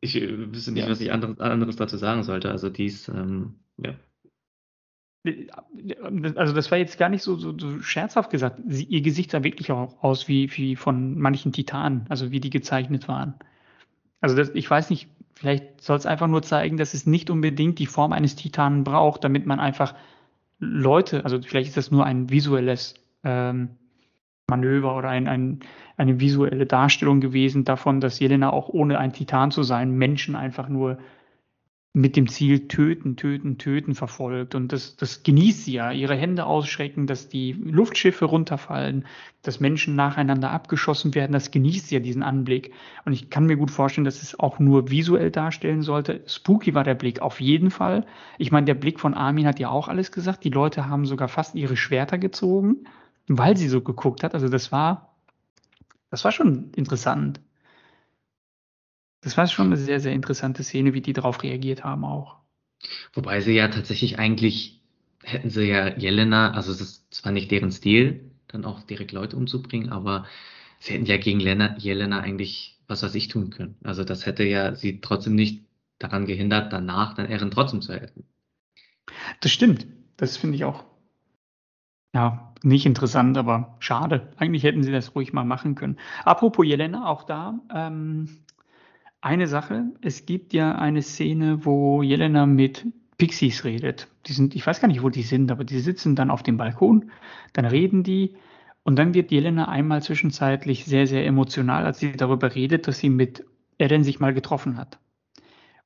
Ich 0.00 0.16
äh, 0.16 0.52
wüsste 0.52 0.72
nicht, 0.72 0.84
ja. 0.84 0.90
was 0.90 1.00
ich 1.00 1.12
anderes, 1.12 1.38
anderes 1.40 1.76
dazu 1.76 1.96
sagen 1.96 2.22
sollte. 2.22 2.50
Also 2.50 2.70
die 2.70 2.86
ist, 2.86 3.08
ähm, 3.08 3.54
ja, 3.78 3.94
also 6.34 6.54
das 6.54 6.70
war 6.70 6.78
jetzt 6.78 6.98
gar 6.98 7.10
nicht 7.10 7.22
so, 7.22 7.36
so, 7.36 7.56
so 7.56 7.80
scherzhaft 7.82 8.30
gesagt. 8.30 8.60
Sie, 8.66 8.84
ihr 8.84 9.02
Gesicht 9.02 9.30
sah 9.30 9.44
wirklich 9.44 9.70
auch 9.70 10.02
aus 10.02 10.28
wie, 10.28 10.50
wie 10.56 10.76
von 10.76 11.18
manchen 11.18 11.52
Titanen, 11.52 12.06
also 12.08 12.30
wie 12.30 12.40
die 12.40 12.50
gezeichnet 12.50 13.06
waren. 13.06 13.34
Also 14.20 14.36
das, 14.36 14.50
ich 14.54 14.70
weiß 14.70 14.90
nicht, 14.90 15.08
vielleicht 15.34 15.82
soll 15.82 15.98
es 15.98 16.06
einfach 16.06 16.26
nur 16.26 16.42
zeigen, 16.42 16.76
dass 16.76 16.94
es 16.94 17.06
nicht 17.06 17.28
unbedingt 17.30 17.78
die 17.78 17.86
Form 17.86 18.12
eines 18.12 18.36
Titanen 18.36 18.84
braucht, 18.84 19.24
damit 19.24 19.46
man 19.46 19.60
einfach 19.60 19.94
Leute, 20.58 21.24
also 21.24 21.40
vielleicht 21.40 21.68
ist 21.68 21.76
das 21.76 21.90
nur 21.90 22.04
ein 22.04 22.30
visuelles 22.30 22.94
ähm, 23.24 23.70
Manöver 24.48 24.96
oder 24.96 25.08
ein, 25.08 25.28
ein, 25.28 25.60
eine 25.96 26.20
visuelle 26.20 26.66
Darstellung 26.66 27.20
gewesen 27.20 27.64
davon, 27.64 28.00
dass 28.00 28.20
Jelena 28.20 28.52
auch 28.52 28.68
ohne 28.68 28.98
ein 28.98 29.12
Titan 29.12 29.50
zu 29.50 29.62
sein, 29.62 29.92
Menschen 29.92 30.34
einfach 30.34 30.68
nur 30.68 30.98
mit 31.92 32.14
dem 32.14 32.28
Ziel 32.28 32.68
töten, 32.68 33.16
töten, 33.16 33.58
töten 33.58 33.96
verfolgt. 33.96 34.54
Und 34.54 34.72
das, 34.72 34.94
das 34.94 35.24
genießt 35.24 35.64
sie 35.64 35.72
ja. 35.72 35.90
Ihre 35.90 36.14
Hände 36.14 36.46
ausschrecken, 36.46 37.08
dass 37.08 37.28
die 37.28 37.52
Luftschiffe 37.52 38.26
runterfallen, 38.26 39.06
dass 39.42 39.58
Menschen 39.58 39.96
nacheinander 39.96 40.52
abgeschossen 40.52 41.16
werden. 41.16 41.32
Das 41.32 41.50
genießt 41.50 41.88
sie 41.88 41.96
ja, 41.96 42.00
diesen 42.00 42.22
Anblick. 42.22 42.72
Und 43.04 43.12
ich 43.12 43.28
kann 43.28 43.46
mir 43.46 43.56
gut 43.56 43.72
vorstellen, 43.72 44.04
dass 44.04 44.22
es 44.22 44.38
auch 44.38 44.60
nur 44.60 44.88
visuell 44.90 45.32
darstellen 45.32 45.82
sollte. 45.82 46.22
Spooky 46.26 46.74
war 46.74 46.84
der 46.84 46.94
Blick 46.94 47.22
auf 47.22 47.40
jeden 47.40 47.72
Fall. 47.72 48.06
Ich 48.38 48.52
meine, 48.52 48.66
der 48.66 48.74
Blick 48.74 49.00
von 49.00 49.14
Armin 49.14 49.46
hat 49.46 49.58
ja 49.58 49.68
auch 49.70 49.88
alles 49.88 50.12
gesagt. 50.12 50.44
Die 50.44 50.50
Leute 50.50 50.88
haben 50.88 51.06
sogar 51.06 51.26
fast 51.26 51.56
ihre 51.56 51.76
Schwerter 51.76 52.18
gezogen, 52.18 52.84
weil 53.26 53.56
sie 53.56 53.68
so 53.68 53.80
geguckt 53.80 54.22
hat. 54.22 54.34
Also 54.34 54.48
das 54.48 54.70
war, 54.70 55.16
das 56.10 56.22
war 56.24 56.30
schon 56.30 56.70
interessant. 56.76 57.40
Das 59.22 59.36
war 59.36 59.46
schon 59.46 59.66
eine 59.66 59.76
sehr, 59.76 60.00
sehr 60.00 60.12
interessante 60.12 60.62
Szene, 60.62 60.94
wie 60.94 61.02
die 61.02 61.12
darauf 61.12 61.42
reagiert 61.42 61.84
haben 61.84 62.04
auch. 62.04 62.36
Wobei 63.12 63.40
sie 63.40 63.54
ja 63.54 63.68
tatsächlich 63.68 64.18
eigentlich, 64.18 64.80
hätten 65.22 65.50
sie 65.50 65.64
ja 65.64 65.96
Jelena, 65.96 66.52
also 66.52 66.72
es 66.72 66.80
ist 66.80 67.14
zwar 67.14 67.32
nicht 67.32 67.50
deren 67.50 67.70
Stil, 67.72 68.30
dann 68.48 68.64
auch 68.64 68.82
direkt 68.82 69.12
Leute 69.12 69.36
umzubringen, 69.36 69.90
aber 69.90 70.26
sie 70.78 70.94
hätten 70.94 71.06
ja 71.06 71.18
gegen 71.18 71.40
Lena, 71.40 71.76
Jelena 71.78 72.20
eigentlich 72.20 72.78
was 72.88 73.02
weiß 73.02 73.14
ich 73.14 73.28
tun 73.28 73.50
können. 73.50 73.76
Also 73.84 74.04
das 74.04 74.26
hätte 74.26 74.42
ja 74.44 74.74
sie 74.74 75.00
trotzdem 75.00 75.34
nicht 75.36 75.64
daran 75.98 76.26
gehindert, 76.26 76.72
danach 76.72 77.14
dann 77.14 77.30
Ehren 77.30 77.50
trotzdem 77.50 77.82
zu 77.82 77.92
helfen. 77.92 78.24
Das 79.40 79.52
stimmt. 79.52 79.86
Das 80.16 80.36
finde 80.36 80.56
ich 80.56 80.64
auch. 80.64 80.84
ja, 82.14 82.52
nicht 82.62 82.86
interessant, 82.86 83.38
aber 83.38 83.76
schade. 83.78 84.32
Eigentlich 84.36 84.64
hätten 84.64 84.82
sie 84.82 84.92
das 84.92 85.14
ruhig 85.14 85.32
mal 85.32 85.44
machen 85.44 85.74
können. 85.74 85.98
Apropos 86.24 86.66
Jelena, 86.66 87.06
auch 87.08 87.24
da 87.24 87.58
ähm, 87.74 88.28
eine 89.20 89.46
Sache. 89.46 89.86
Es 90.00 90.26
gibt 90.26 90.52
ja 90.52 90.76
eine 90.76 91.02
Szene, 91.02 91.64
wo 91.64 92.02
Jelena 92.02 92.46
mit 92.46 92.86
Pixies 93.18 93.64
redet. 93.64 94.08
Die 94.26 94.32
sind, 94.32 94.54
ich 94.54 94.66
weiß 94.66 94.80
gar 94.80 94.88
nicht, 94.88 95.02
wo 95.02 95.10
die 95.10 95.22
sind, 95.22 95.50
aber 95.50 95.64
die 95.64 95.80
sitzen 95.80 96.16
dann 96.16 96.30
auf 96.30 96.42
dem 96.42 96.56
Balkon, 96.56 97.10
dann 97.52 97.66
reden 97.66 98.02
die 98.02 98.34
und 98.82 98.96
dann 98.96 99.14
wird 99.14 99.30
Jelena 99.30 99.68
einmal 99.68 100.02
zwischenzeitlich 100.02 100.86
sehr, 100.86 101.06
sehr 101.06 101.26
emotional, 101.26 101.84
als 101.84 101.98
sie 101.98 102.12
darüber 102.12 102.54
redet, 102.54 102.88
dass 102.88 102.98
sie 102.98 103.10
mit 103.10 103.44
Eren 103.78 104.04
sich 104.04 104.20
mal 104.20 104.32
getroffen 104.32 104.76
hat. 104.78 104.98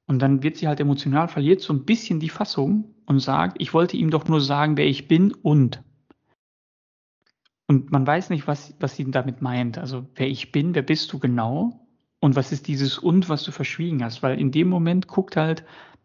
Und 0.06 0.20
dann 0.20 0.42
wird 0.42 0.56
sie 0.56 0.68
halt 0.68 0.80
emotional, 0.80 1.28
verliert 1.28 1.60
so 1.60 1.72
ein 1.72 1.84
bisschen 1.84 2.20
die 2.20 2.28
Fassung 2.28 2.94
und 3.06 3.18
sagt, 3.20 3.56
ich 3.60 3.74
wollte 3.74 3.96
ihm 3.96 4.10
doch 4.10 4.28
nur 4.28 4.40
sagen, 4.40 4.76
wer 4.76 4.86
ich 4.86 5.08
bin 5.08 5.32
und. 5.32 5.82
Und 7.66 7.90
man 7.90 8.06
weiß 8.06 8.30
nicht, 8.30 8.46
was, 8.46 8.74
was 8.78 8.94
sie 8.94 9.10
damit 9.10 9.40
meint. 9.40 9.78
Also 9.78 10.06
wer 10.14 10.28
ich 10.28 10.52
bin, 10.52 10.74
wer 10.74 10.82
bist 10.82 11.12
du 11.12 11.18
genau? 11.18 11.83
Und 12.24 12.36
was 12.36 12.52
ist 12.52 12.68
dieses 12.68 12.96
und, 12.96 13.28
was 13.28 13.42
du 13.42 13.52
verschwiegen 13.52 14.02
hast? 14.02 14.22
Weil 14.22 14.40
in 14.40 14.50
dem 14.50 14.70
Moment 14.70 15.08
guckt 15.08 15.36
halt 15.36 15.62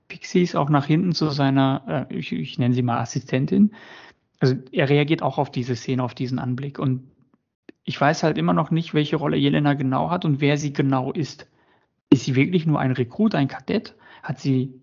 Pixies 0.09 0.53
auch 0.53 0.69
nach 0.69 0.85
hinten 0.85 1.13
zu 1.13 1.29
seiner, 1.29 2.07
äh, 2.11 2.13
ich, 2.13 2.33
ich 2.33 2.59
nenne 2.59 2.73
sie 2.73 2.81
mal 2.81 2.99
Assistentin. 2.99 3.71
Also 4.41 4.55
er 4.73 4.89
reagiert 4.89 5.21
auch 5.21 5.37
auf 5.37 5.49
diese 5.49 5.77
Szene, 5.77 6.03
auf 6.03 6.13
diesen 6.13 6.37
Anblick. 6.37 6.77
Und 6.77 7.09
ich 7.85 8.01
weiß 8.01 8.23
halt 8.23 8.37
immer 8.37 8.51
noch 8.51 8.69
nicht, 8.69 8.93
welche 8.93 9.15
Rolle 9.15 9.37
Jelena 9.37 9.75
genau 9.75 10.09
hat 10.09 10.25
und 10.25 10.41
wer 10.41 10.57
sie 10.57 10.73
genau 10.73 11.13
ist. 11.13 11.47
Ist 12.09 12.25
sie 12.25 12.35
wirklich 12.35 12.65
nur 12.65 12.81
ein 12.81 12.91
Rekrut, 12.91 13.33
ein 13.33 13.47
Kadett? 13.47 13.95
Hat 14.21 14.41
sie, 14.41 14.73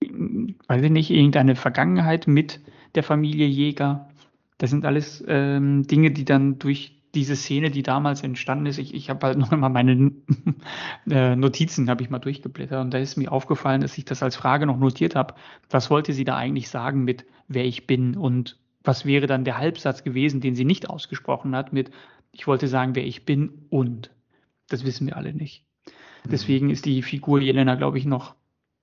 weiß 0.00 0.82
ich 0.82 0.90
nicht, 0.90 1.10
irgendeine 1.10 1.56
Vergangenheit 1.56 2.26
mit 2.26 2.62
der 2.94 3.02
Familie 3.02 3.48
Jäger? 3.48 4.08
Das 4.56 4.70
sind 4.70 4.86
alles 4.86 5.22
ähm, 5.28 5.86
Dinge, 5.86 6.10
die 6.10 6.24
dann 6.24 6.58
durch 6.58 6.95
diese 7.16 7.34
Szene, 7.34 7.70
die 7.70 7.82
damals 7.82 8.22
entstanden 8.22 8.66
ist, 8.66 8.78
ich, 8.78 8.94
ich 8.94 9.10
habe 9.10 9.26
halt 9.26 9.38
noch 9.38 9.50
immer 9.50 9.68
meine 9.68 10.12
äh, 11.10 11.34
Notizen, 11.34 11.90
habe 11.90 12.02
ich 12.02 12.10
mal 12.10 12.20
durchgeblättert 12.20 12.80
und 12.80 12.94
da 12.94 12.98
ist 12.98 13.16
mir 13.16 13.32
aufgefallen, 13.32 13.80
dass 13.80 13.98
ich 13.98 14.04
das 14.04 14.22
als 14.22 14.36
Frage 14.36 14.66
noch 14.66 14.78
notiert 14.78 15.16
habe. 15.16 15.34
Was 15.68 15.90
wollte 15.90 16.12
sie 16.12 16.24
da 16.24 16.36
eigentlich 16.36 16.68
sagen 16.68 17.02
mit 17.02 17.24
wer 17.48 17.64
ich 17.64 17.88
bin 17.88 18.16
und 18.16 18.58
was 18.84 19.04
wäre 19.04 19.26
dann 19.26 19.44
der 19.44 19.58
Halbsatz 19.58 20.04
gewesen, 20.04 20.40
den 20.40 20.54
sie 20.54 20.64
nicht 20.64 20.88
ausgesprochen 20.88 21.56
hat 21.56 21.72
mit 21.72 21.90
ich 22.38 22.46
wollte 22.46 22.68
sagen, 22.68 22.94
wer 22.94 23.04
ich 23.04 23.24
bin 23.24 23.66
und 23.70 24.10
das 24.68 24.84
wissen 24.84 25.06
wir 25.06 25.16
alle 25.16 25.32
nicht. 25.32 25.64
Mhm. 26.24 26.30
Deswegen 26.30 26.70
ist 26.70 26.84
die 26.84 27.02
Figur 27.02 27.40
Jelena, 27.40 27.76
glaube 27.76 27.98
ich, 27.98 28.04
noch, 28.04 28.34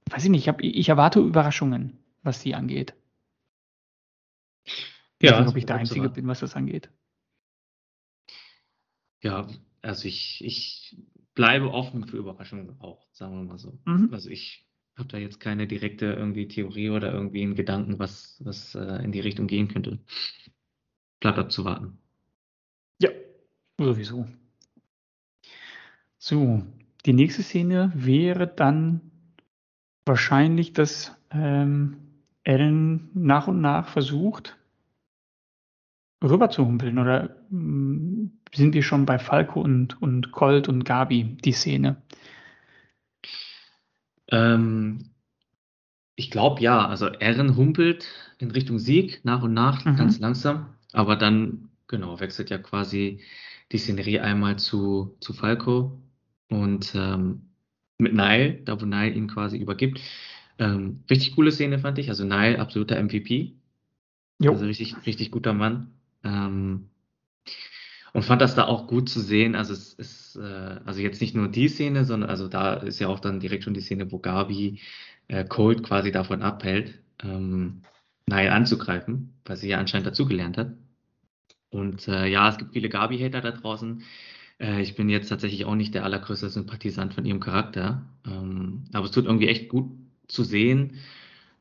weiß 0.09 0.23
ich 0.23 0.31
nicht, 0.31 0.41
ich, 0.41 0.47
hab, 0.47 0.61
ich 0.61 0.89
erwarte 0.89 1.19
Überraschungen, 1.19 1.99
was 2.23 2.41
sie 2.41 2.55
angeht. 2.55 2.95
Ja, 5.21 5.29
ich 5.29 5.31
weiß 5.31 5.39
nicht, 5.39 5.49
ob 5.49 5.57
ich 5.57 5.65
der 5.65 5.75
Einzige 5.75 6.09
bin, 6.09 6.27
was 6.27 6.39
das 6.39 6.55
angeht. 6.55 6.89
Ja, 9.24 9.47
also 9.82 10.07
ich, 10.07 10.43
ich 10.43 10.97
bleibe 11.34 11.71
offen 11.71 12.05
für 12.05 12.17
Überraschungen 12.17 12.80
auch, 12.80 13.07
sagen 13.13 13.38
wir 13.38 13.43
mal 13.43 13.57
so. 13.57 13.80
Mhm. 13.86 14.09
Also 14.11 14.30
ich 14.30 14.67
habe 14.97 15.07
da 15.07 15.17
jetzt 15.17 15.39
keine 15.39 15.65
direkte 15.65 16.05
irgendwie 16.05 16.47
Theorie 16.47 16.89
oder 16.89 17.11
irgendwie 17.11 17.41
einen 17.41 17.55
Gedanken, 17.55 17.97
was, 17.99 18.39
was 18.43 18.76
äh, 18.76 19.03
in 19.03 19.11
die 19.11 19.21
Richtung 19.21 19.47
gehen 19.47 19.69
könnte. 19.69 19.99
Bleibt 21.19 21.39
abzuwarten. 21.39 21.97
Ja, 23.01 23.09
sowieso. 23.80 24.28
So, 26.17 26.63
die 27.05 27.13
nächste 27.13 27.43
Szene 27.43 27.91
wäre 27.95 28.47
dann 28.47 29.01
wahrscheinlich, 30.05 30.74
dass 30.74 31.15
ähm, 31.32 31.97
Ellen 32.43 33.09
nach 33.13 33.47
und 33.47 33.61
nach 33.61 33.88
versucht, 33.88 34.57
rüber 36.24 36.49
zu 36.49 36.65
humpeln 36.65 36.99
oder 36.99 37.42
sind 37.53 38.73
wir 38.73 38.81
schon 38.81 39.05
bei 39.05 39.19
Falco 39.19 39.61
und, 39.61 40.01
und 40.01 40.31
Colt 40.31 40.67
und 40.67 40.85
Gabi, 40.85 41.37
die 41.43 41.51
Szene? 41.51 42.01
Ähm, 44.29 45.11
ich 46.15 46.31
glaube 46.31 46.61
ja, 46.61 46.87
also 46.87 47.07
Eren 47.07 47.55
humpelt 47.55 48.07
in 48.39 48.49
Richtung 48.51 48.79
Sieg 48.79 49.23
nach 49.23 49.43
und 49.43 49.53
nach, 49.53 49.85
mhm. 49.85 49.95
ganz 49.95 50.19
langsam, 50.19 50.73
aber 50.93 51.15
dann, 51.15 51.69
genau, 51.87 52.19
wechselt 52.19 52.49
ja 52.49 52.57
quasi 52.57 53.21
die 53.71 53.77
Szenerie 53.77 54.19
einmal 54.19 54.57
zu, 54.57 55.15
zu 55.19 55.33
Falco 55.33 55.99
und 56.49 56.93
ähm, 56.95 57.49
mit 57.99 58.13
Nile, 58.13 58.61
da 58.65 58.81
wo 58.81 58.85
Nile 58.85 59.13
ihn 59.13 59.27
quasi 59.27 59.57
übergibt. 59.57 59.99
Ähm, 60.57 61.03
richtig 61.09 61.35
coole 61.35 61.51
Szene 61.51 61.77
fand 61.77 61.99
ich, 61.99 62.09
also 62.09 62.23
Nile, 62.23 62.59
absoluter 62.59 63.01
MVP. 63.01 63.53
Jo. 64.39 64.51
Also 64.51 64.65
richtig, 64.65 64.95
richtig 65.05 65.31
guter 65.31 65.53
Mann. 65.53 65.91
Ähm, 66.23 66.89
und 68.14 68.24
fand 68.24 68.41
das 68.41 68.55
da 68.55 68.66
auch 68.66 68.88
gut 68.88 69.09
zu 69.09 69.20
sehen. 69.20 69.55
Also 69.55 69.74
es 69.74 69.93
ist, 69.93 70.36
äh, 70.38 70.80
also 70.86 71.01
jetzt 71.01 71.22
nicht 71.22 71.36
nur 71.36 71.49
die 71.49 71.68
Szene, 71.68 72.05
sondern 72.05 72.30
also 72.30 72.47
da 72.47 72.76
ist 72.76 72.99
ja 72.99 73.07
auch 73.07 73.20
dann 73.20 73.39
direkt 73.39 73.64
schon 73.64 73.74
die 73.74 73.82
Szene, 73.82 74.11
wo 74.11 74.20
Gabi 74.20 74.80
äh, 75.28 75.45
Cold 75.45 75.84
quasi 75.84 76.11
davon 76.11 76.41
abhält, 76.41 77.01
ähm, 77.24 77.82
Nile 78.28 78.51
anzugreifen, 78.51 79.34
weil 79.45 79.57
sie 79.57 79.70
ja 79.70 79.80
anscheinend 79.80 80.07
dazugelernt 80.07 80.57
hat. 80.57 80.74
Und 81.72 82.07
äh, 82.07 82.28
ja, 82.28 82.49
es 82.49 82.57
gibt 82.57 82.74
viele 82.74 82.89
Gabi-Hater 82.89 83.41
da 83.41 83.51
draußen. 83.51 84.03
Äh, 84.59 84.82
ich 84.82 84.95
bin 84.95 85.09
jetzt 85.09 85.30
tatsächlich 85.30 85.66
auch 85.66 85.76
nicht 85.76 85.93
der 85.95 86.03
allergrößte 86.05 86.49
Sympathisant 86.49 87.14
von 87.14 87.26
ihrem 87.26 87.39
Charakter. 87.39 88.03
Ähm, 88.26 88.86
aber 88.93 89.05
es 89.05 89.11
tut 89.11 89.26
irgendwie 89.26 89.47
echt 89.47 89.70
gut 89.70 89.91
zu 90.28 90.43
sehen, 90.43 90.99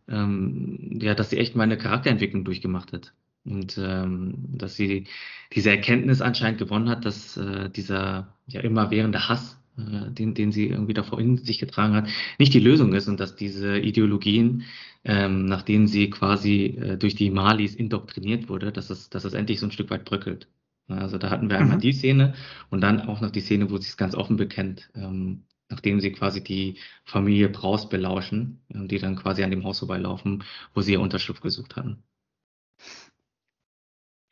ähm, 0.09 0.99
ja, 1.01 1.15
dass 1.15 1.31
sie 1.31 1.39
echt 1.39 1.57
mal 1.57 1.65
eine 1.65 1.79
Charakterentwicklung 1.79 2.45
durchgemacht 2.45 2.93
hat. 2.93 3.15
Und 3.45 3.77
ähm, 3.79 4.35
dass 4.57 4.77
sie 4.77 5.07
diese 5.53 5.71
Erkenntnis 5.71 6.21
anscheinend 6.21 6.59
gewonnen 6.59 6.89
hat, 6.89 7.05
dass 7.05 7.37
äh, 7.37 7.71
dieser 7.71 8.37
ja 8.47 8.61
immerwährende 8.61 9.29
Hass, 9.29 9.61
äh, 9.77 10.11
den, 10.13 10.35
den 10.35 10.53
sie 10.53 10.69
irgendwie 10.69 10.95
davor 10.95 11.19
in 11.21 11.39
sich 11.39 11.59
getragen 11.59 11.95
hat, 11.95 12.09
nicht 12.39 12.55
die 12.55 12.61
Lösung 12.61 12.93
ist 12.95 13.09
und 13.09 13.19
dass 13.19 13.35
diese 13.35 13.79
Ideologien, 13.79 14.65
ähm, 15.05 15.47
nach 15.47 15.63
denen 15.63 15.89
sie 15.89 16.11
quasi 16.11 16.79
äh, 16.81 16.97
durch 16.97 17.17
die 17.17 17.31
Malis 17.31 17.75
indoktriniert 17.75 18.49
wurde, 18.49 18.71
dass 18.71 18.91
es, 18.91 19.11
dass 19.11 19.25
es 19.25 19.35
endlich 19.35 19.59
so 19.59 19.67
ein 19.67 19.73
Stück 19.73 19.91
weit 19.91 20.05
bröckelt. 20.05 20.49
Also 20.89 21.19
da 21.19 21.31
hatten 21.31 21.49
wir 21.51 21.59
einmal 21.59 21.77
mhm. 21.77 21.81
die 21.81 21.93
Szene 21.93 22.35
und 22.71 22.81
dann 22.81 23.01
auch 23.03 23.21
noch 23.21 23.31
die 23.31 23.41
Szene, 23.41 23.71
wo 23.71 23.79
sie 23.79 23.89
es 23.89 23.97
ganz 23.97 24.15
offen 24.15 24.37
bekennt, 24.37 24.91
ähm, 24.95 25.45
nachdem 25.69 26.01
sie 26.01 26.13
quasi 26.13 26.45
die 26.45 26.79
Familie 27.05 27.49
Braus 27.49 27.89
belauschen, 27.89 28.61
die 28.69 28.99
dann 28.99 29.17
quasi 29.17 29.43
an 29.43 29.51
dem 29.51 29.65
Haus 29.65 29.79
vorbeilaufen, 29.79 30.45
wo 30.75 30.83
sie 30.83 30.93
ihr 30.93 31.01
Unterschlupf 31.01 31.41
gesucht 31.41 31.77
hatten. 31.77 32.03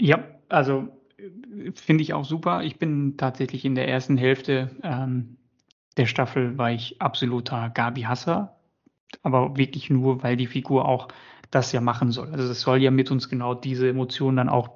Ja, 0.00 0.24
also 0.48 0.88
finde 1.74 2.02
ich 2.02 2.14
auch 2.14 2.24
super. 2.24 2.62
Ich 2.62 2.78
bin 2.78 3.16
tatsächlich 3.16 3.64
in 3.64 3.74
der 3.74 3.88
ersten 3.88 4.16
Hälfte 4.16 4.70
ähm, 4.82 5.36
der 5.96 6.06
Staffel 6.06 6.56
war 6.56 6.72
ich 6.72 7.00
absoluter 7.00 7.70
Gabi-Hasser, 7.70 8.56
aber 9.22 9.56
wirklich 9.56 9.90
nur, 9.90 10.22
weil 10.22 10.36
die 10.36 10.46
Figur 10.46 10.86
auch 10.86 11.08
das 11.50 11.72
ja 11.72 11.80
machen 11.80 12.12
soll. 12.12 12.30
Also 12.30 12.50
es 12.50 12.60
soll 12.60 12.80
ja 12.80 12.90
mit 12.90 13.10
uns 13.10 13.28
genau 13.28 13.54
diese 13.54 13.88
Emotionen 13.88 14.36
dann 14.36 14.48
auch 14.48 14.70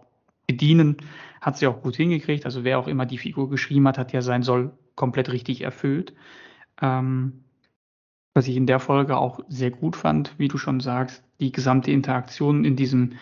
bedienen. 0.46 0.96
Hat 1.40 1.56
sie 1.56 1.66
auch 1.66 1.82
gut 1.82 1.96
hingekriegt. 1.96 2.44
Also 2.44 2.64
wer 2.64 2.78
auch 2.78 2.88
immer 2.88 3.06
die 3.06 3.18
Figur 3.18 3.48
geschrieben 3.48 3.86
hat, 3.88 3.96
hat 3.96 4.12
ja 4.12 4.22
sein 4.22 4.42
Soll 4.42 4.72
komplett 4.96 5.30
richtig 5.32 5.62
erfüllt. 5.62 6.14
Ähm, 6.82 7.44
was 8.34 8.48
ich 8.48 8.56
in 8.56 8.66
der 8.66 8.80
Folge 8.80 9.16
auch 9.16 9.40
sehr 9.48 9.70
gut 9.70 9.94
fand, 9.94 10.36
wie 10.38 10.48
du 10.48 10.58
schon 10.58 10.80
sagst, 10.80 11.22
die 11.40 11.52
gesamte 11.52 11.92
Interaktion 11.92 12.64
in 12.64 12.74
diesem 12.74 13.12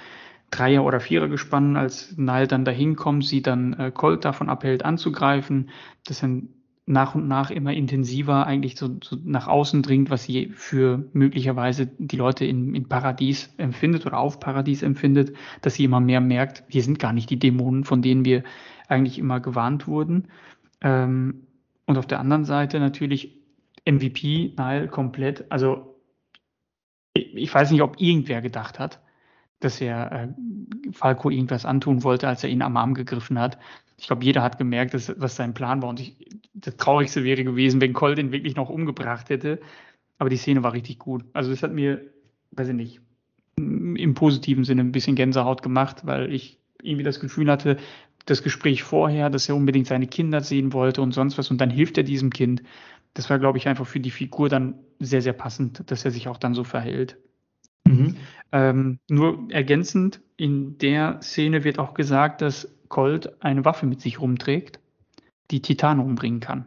Dreier- 0.52 0.84
oder 0.84 1.00
Vierergespann, 1.00 1.76
als 1.76 2.16
Nile 2.16 2.46
dann 2.46 2.64
dahin 2.64 2.94
kommt, 2.94 3.24
sie 3.24 3.42
dann 3.42 3.72
äh, 3.72 3.90
Colt 3.90 4.24
davon 4.24 4.48
abhält, 4.48 4.84
anzugreifen, 4.84 5.70
das 6.04 6.20
dann 6.20 6.50
nach 6.84 7.14
und 7.14 7.26
nach 7.26 7.50
immer 7.50 7.72
intensiver 7.72 8.46
eigentlich 8.46 8.76
so, 8.76 8.98
so 9.02 9.16
nach 9.24 9.46
außen 9.48 9.82
dringt, 9.82 10.10
was 10.10 10.24
sie 10.24 10.50
für 10.54 11.08
möglicherweise 11.12 11.86
die 11.86 12.16
Leute 12.16 12.44
in, 12.44 12.74
in 12.74 12.88
Paradies 12.88 13.54
empfindet 13.56 14.04
oder 14.04 14.18
auf 14.18 14.40
Paradies 14.40 14.82
empfindet, 14.82 15.34
dass 15.62 15.74
sie 15.74 15.84
immer 15.84 16.00
mehr 16.00 16.20
merkt, 16.20 16.64
wir 16.68 16.82
sind 16.82 16.98
gar 16.98 17.12
nicht 17.12 17.30
die 17.30 17.38
Dämonen, 17.38 17.84
von 17.84 18.02
denen 18.02 18.24
wir 18.24 18.42
eigentlich 18.88 19.18
immer 19.18 19.40
gewarnt 19.40 19.86
wurden. 19.86 20.28
Ähm, 20.80 21.46
und 21.86 21.98
auf 21.98 22.06
der 22.06 22.20
anderen 22.20 22.44
Seite 22.44 22.78
natürlich 22.78 23.38
MVP, 23.88 24.54
Nile 24.58 24.88
komplett, 24.88 25.50
also 25.50 25.96
ich 27.14 27.52
weiß 27.52 27.70
nicht, 27.70 27.82
ob 27.82 28.00
irgendwer 28.00 28.42
gedacht 28.42 28.78
hat, 28.78 29.00
dass 29.64 29.80
er 29.80 30.12
äh, 30.12 30.28
Falco 30.92 31.30
irgendwas 31.30 31.64
antun 31.64 32.02
wollte, 32.02 32.28
als 32.28 32.42
er 32.44 32.50
ihn 32.50 32.62
am 32.62 32.76
Arm 32.76 32.94
gegriffen 32.94 33.38
hat. 33.38 33.58
Ich 33.96 34.06
glaube, 34.06 34.24
jeder 34.24 34.42
hat 34.42 34.58
gemerkt, 34.58 34.94
dass, 34.94 35.12
was 35.18 35.36
sein 35.36 35.54
Plan 35.54 35.82
war. 35.82 35.88
Und 35.88 36.00
ich, 36.00 36.16
das 36.54 36.76
Traurigste 36.76 37.24
wäre 37.24 37.44
gewesen, 37.44 37.80
wenn 37.80 37.92
Colt 37.92 38.18
ihn 38.18 38.32
wirklich 38.32 38.56
noch 38.56 38.68
umgebracht 38.68 39.28
hätte. 39.30 39.60
Aber 40.18 40.28
die 40.28 40.36
Szene 40.36 40.62
war 40.62 40.72
richtig 40.72 40.98
gut. 40.98 41.24
Also 41.32 41.50
das 41.50 41.62
hat 41.62 41.72
mir, 41.72 42.00
weiß 42.52 42.68
ich 42.68 42.74
nicht, 42.74 43.00
im 43.56 44.14
positiven 44.14 44.64
Sinne 44.64 44.82
ein 44.82 44.92
bisschen 44.92 45.16
Gänsehaut 45.16 45.62
gemacht, 45.62 46.06
weil 46.06 46.32
ich 46.32 46.58
irgendwie 46.82 47.04
das 47.04 47.20
Gefühl 47.20 47.50
hatte, 47.50 47.76
das 48.26 48.42
Gespräch 48.42 48.82
vorher, 48.82 49.30
dass 49.30 49.48
er 49.48 49.56
unbedingt 49.56 49.86
seine 49.86 50.06
Kinder 50.06 50.40
sehen 50.40 50.72
wollte 50.72 51.02
und 51.02 51.12
sonst 51.12 51.38
was 51.38 51.50
und 51.50 51.60
dann 51.60 51.70
hilft 51.70 51.98
er 51.98 52.04
diesem 52.04 52.30
Kind. 52.30 52.62
Das 53.14 53.28
war, 53.30 53.38
glaube 53.38 53.58
ich, 53.58 53.68
einfach 53.68 53.86
für 53.86 54.00
die 54.00 54.10
Figur 54.10 54.48
dann 54.48 54.74
sehr, 54.98 55.22
sehr 55.22 55.32
passend, 55.32 55.90
dass 55.90 56.04
er 56.04 56.10
sich 56.10 56.28
auch 56.28 56.38
dann 56.38 56.54
so 56.54 56.64
verhält. 56.64 57.18
Mhm. 57.86 58.16
Ähm, 58.52 58.98
nur 59.08 59.50
ergänzend, 59.50 60.20
in 60.36 60.78
der 60.78 61.20
Szene 61.22 61.64
wird 61.64 61.78
auch 61.78 61.94
gesagt, 61.94 62.42
dass 62.42 62.70
Colt 62.88 63.42
eine 63.42 63.64
Waffe 63.64 63.86
mit 63.86 64.00
sich 64.00 64.20
rumträgt, 64.20 64.78
die 65.50 65.62
Titan 65.62 66.00
umbringen 66.00 66.40
kann. 66.40 66.66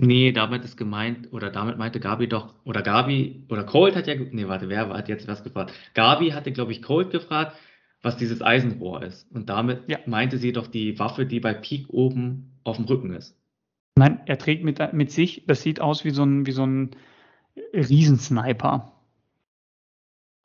Nee, 0.00 0.32
damit 0.32 0.64
ist 0.64 0.76
gemeint, 0.76 1.32
oder 1.32 1.50
damit 1.50 1.78
meinte 1.78 2.00
Gabi 2.00 2.26
doch, 2.26 2.54
oder 2.64 2.82
Gabi, 2.82 3.44
oder 3.48 3.62
Colt 3.62 3.94
hat 3.94 4.08
ja, 4.08 4.14
nee, 4.16 4.48
warte, 4.48 4.68
wer 4.68 4.88
hat 4.88 5.08
jetzt 5.08 5.28
was 5.28 5.44
gefragt? 5.44 5.72
Gabi 5.94 6.30
hatte, 6.30 6.50
glaube 6.50 6.72
ich, 6.72 6.82
Colt 6.82 7.10
gefragt, 7.10 7.56
was 8.02 8.16
dieses 8.16 8.42
Eisenrohr 8.42 9.02
ist. 9.02 9.30
Und 9.32 9.48
damit 9.48 9.82
ja. 9.88 9.98
meinte 10.06 10.38
sie 10.38 10.52
doch 10.52 10.66
die 10.66 10.98
Waffe, 10.98 11.24
die 11.24 11.38
bei 11.38 11.54
Peak 11.54 11.86
oben 11.88 12.58
auf 12.64 12.76
dem 12.76 12.86
Rücken 12.86 13.12
ist. 13.12 13.38
Nein, 13.96 14.20
er 14.26 14.38
trägt 14.38 14.64
mit, 14.64 14.80
mit 14.92 15.12
sich, 15.12 15.44
das 15.46 15.62
sieht 15.62 15.80
aus 15.80 16.04
wie 16.04 16.10
so 16.10 16.24
ein, 16.24 16.46
wie 16.46 16.52
so 16.52 16.66
ein 16.66 16.90
Riesensniper. 17.72 18.92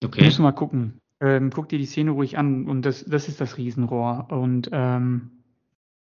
Okay. 0.04 0.24
Müssen 0.24 0.44
mal 0.44 0.52
gucken. 0.52 1.00
Ähm, 1.20 1.50
guck 1.50 1.70
dir 1.70 1.80
die 1.80 1.86
Szene 1.86 2.12
ruhig 2.12 2.38
an 2.38 2.68
und 2.68 2.84
das, 2.84 3.04
das 3.06 3.28
ist 3.28 3.42
das 3.42 3.58
Riesenrohr. 3.58 4.28
Und 4.30 4.70
ähm, 4.72 5.32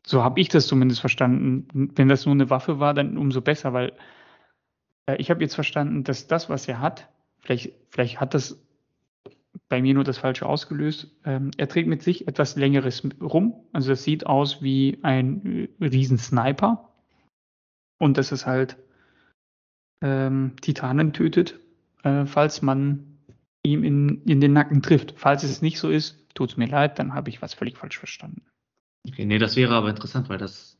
so 0.06 0.22
habe 0.22 0.40
ich 0.40 0.48
das 0.48 0.66
zumindest 0.66 1.00
verstanden. 1.00 1.90
Wenn 1.96 2.08
das 2.08 2.26
nur 2.26 2.34
eine 2.34 2.50
Waffe 2.50 2.78
war, 2.78 2.94
dann 2.94 3.18
umso 3.18 3.40
besser, 3.40 3.72
weil 3.72 3.92
äh, 5.06 5.16
ich 5.16 5.30
habe 5.30 5.42
jetzt 5.42 5.54
verstanden, 5.54 6.04
dass 6.04 6.28
das, 6.28 6.48
was 6.48 6.68
er 6.68 6.80
hat, 6.80 7.08
vielleicht, 7.40 7.72
vielleicht 7.90 8.20
hat 8.20 8.34
das 8.34 8.64
bei 9.68 9.82
mir 9.82 9.94
nur 9.94 10.04
das 10.04 10.18
Falsche 10.18 10.46
ausgelöst. 10.46 11.12
Ähm, 11.24 11.50
er 11.56 11.68
trägt 11.68 11.88
mit 11.88 12.02
sich 12.02 12.28
etwas 12.28 12.56
Längeres 12.56 13.02
rum. 13.20 13.54
Also 13.72 13.90
das 13.90 14.04
sieht 14.04 14.26
aus 14.26 14.62
wie 14.62 14.98
ein 15.02 15.68
äh, 15.80 15.84
Riesensniper. 15.84 16.88
Und 17.98 18.16
das 18.16 18.32
ist 18.32 18.46
halt 18.46 18.76
ähm, 20.00 20.54
Titanen 20.60 21.12
tötet, 21.12 21.58
äh, 22.04 22.24
falls 22.26 22.62
man 22.62 23.09
ihm 23.62 23.84
in, 23.84 24.22
in 24.24 24.40
den 24.40 24.52
Nacken 24.52 24.82
trifft. 24.82 25.14
Falls 25.16 25.42
es 25.42 25.62
nicht 25.62 25.78
so 25.78 25.90
ist, 25.90 26.18
tut 26.34 26.50
es 26.50 26.56
mir 26.56 26.66
leid, 26.66 26.98
dann 26.98 27.14
habe 27.14 27.30
ich 27.30 27.42
was 27.42 27.54
völlig 27.54 27.76
falsch 27.76 27.98
verstanden. 27.98 28.42
Okay, 29.08 29.24
nee, 29.24 29.38
das 29.38 29.56
wäre 29.56 29.74
aber 29.74 29.90
interessant, 29.90 30.28
weil 30.28 30.38
das 30.38 30.78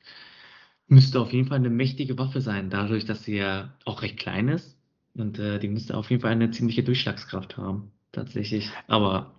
müsste 0.87 1.21
auf 1.21 1.33
jeden 1.33 1.49
Fall 1.49 1.59
eine 1.59 1.71
mächtige 1.71 2.19
Waffe 2.19 2.41
sein, 2.41 2.71
dadurch, 2.71 3.05
dass 3.05 3.25
sie 3.25 3.37
ja 3.37 3.73
auch 3.85 4.03
recht 4.03 4.19
klein 4.19 4.49
ist. 4.49 4.77
Und 5.15 5.39
äh, 5.39 5.59
die 5.59 5.69
müsste 5.69 5.97
auf 5.97 6.11
jeden 6.11 6.23
Fall 6.23 6.33
eine 6.33 6.51
ziemliche 6.51 6.83
Durchschlagskraft 6.83 7.57
haben, 7.57 7.91
tatsächlich. 8.13 8.71
Aber 8.87 9.35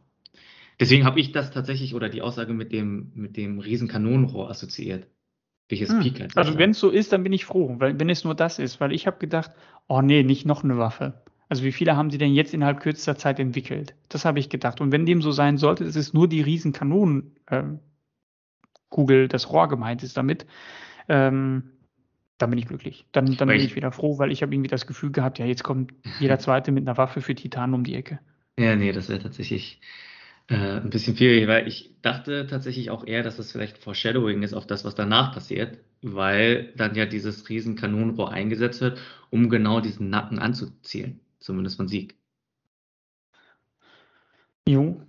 deswegen 0.80 1.06
habe 1.06 1.20
ich 1.20 1.32
das 1.32 1.52
tatsächlich 1.52 1.94
oder 1.96 2.10
die 2.10 2.22
Aussage 2.22 2.54
mit 2.54 2.72
dem, 2.72 3.12
mit 3.16 3.38
dem 3.38 3.60
Riesenkanonenrohr 3.60 4.50
assoziiert. 4.50 5.08
Welches 5.70 5.90
hm. 5.90 6.00
Peak 6.02 6.20
halt 6.20 6.38
Also 6.38 6.58
wenn 6.58 6.72
es 6.72 6.80
so 6.80 6.90
ist, 6.90 7.14
dann 7.14 7.24
bin 7.24 7.32
ich 7.32 7.46
froh, 7.46 7.76
weil 7.80 7.98
wenn 8.00 8.10
es 8.10 8.26
nur 8.26 8.36
das 8.36 8.60
ist, 8.60 8.82
weil 8.82 8.92
ich 8.92 9.08
habe 9.08 9.18
gedacht, 9.18 9.52
oh 9.88 10.02
nee, 10.02 10.24
nicht 10.24 10.46
noch 10.46 10.64
eine 10.64 10.78
Waffe. 10.78 11.22
Also 11.52 11.66
wie 11.66 11.74
viele 11.74 11.98
haben 11.98 12.10
sie 12.12 12.18
denn 12.18 12.34
jetzt 12.34 12.54
innerhalb 12.54 12.80
kürzester 12.80 13.18
Zeit 13.18 13.38
entwickelt? 13.38 13.94
Das 14.08 14.24
habe 14.24 14.40
ich 14.40 14.48
gedacht. 14.48 14.80
Und 14.80 14.94
wenn 14.94 15.06
dem 15.06 15.22
so 15.22 15.32
sein 15.32 15.58
sollte, 15.58 15.84
es 15.84 15.98
ist 15.98 16.14
nur 16.14 16.30
die 16.30 16.40
Riesenkanonen, 16.40 17.36
ähm, 17.50 17.82
Kugel, 18.88 19.28
das 19.28 19.52
Rohr 19.52 19.68
gemeint 19.68 20.02
ist 20.02 20.16
damit, 20.16 20.46
ähm, 21.10 21.64
dann 22.38 22.52
bin 22.52 22.58
ich 22.58 22.68
glücklich. 22.68 23.06
Dann, 23.12 23.36
dann 23.36 23.50
bin 23.50 23.60
ich 23.60 23.76
wieder 23.76 23.92
froh, 23.92 24.18
weil 24.18 24.32
ich 24.32 24.42
habe 24.44 24.54
irgendwie 24.56 24.70
das 24.70 24.88
Gefühl 24.88 25.12
gehabt, 25.12 25.40
ja, 25.40 25.46
jetzt 25.46 25.62
kommt 25.62 25.94
jeder 26.22 26.40
Zweite 26.40 26.72
mit 26.72 26.88
einer 26.88 26.96
Waffe 26.96 27.20
für 27.20 27.36
Titan 27.36 27.74
um 27.74 27.84
die 27.84 27.96
Ecke. 27.96 28.20
Ja, 28.58 28.78
nee, 28.78 28.94
das 28.94 29.10
wäre 29.10 29.20
tatsächlich 29.20 29.82
äh, 30.48 30.56
ein 30.56 30.90
bisschen 30.90 31.18
viel, 31.18 31.50
weil 31.50 31.68
ich 31.68 31.98
dachte 32.02 32.48
tatsächlich 32.48 32.92
auch 32.92 33.06
eher, 33.06 33.24
dass 33.24 33.36
das 33.36 33.52
vielleicht 33.52 33.78
Foreshadowing 33.78 34.42
ist 34.42 34.54
auf 34.54 34.68
das, 34.68 34.86
was 34.86 34.96
danach 34.96 35.34
passiert, 35.34 35.80
weil 36.02 36.72
dann 36.78 36.96
ja 36.96 37.06
dieses 37.06 37.50
riesen 37.50 37.76
Kanonenrohr 37.76 38.32
eingesetzt 38.32 38.80
wird, 38.80 39.02
um 39.32 39.50
genau 39.50 39.82
diesen 39.82 40.10
Nacken 40.10 40.40
anzuzielen, 40.40 41.20
zumindest 41.42 41.78
von 41.78 41.88
Sieg. 41.88 42.16
Jo. 44.68 45.02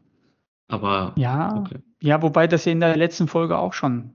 Aber 0.66 1.12
ja, 1.16 1.56
okay. 1.56 1.78
Ja, 2.00 2.22
wobei 2.22 2.48
das 2.48 2.64
ja 2.64 2.72
in 2.72 2.80
der 2.80 2.96
letzten 2.96 3.28
Folge 3.28 3.58
auch 3.58 3.74
schon 3.74 4.10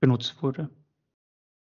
benutzt 0.00 0.42
wurde. 0.42 0.70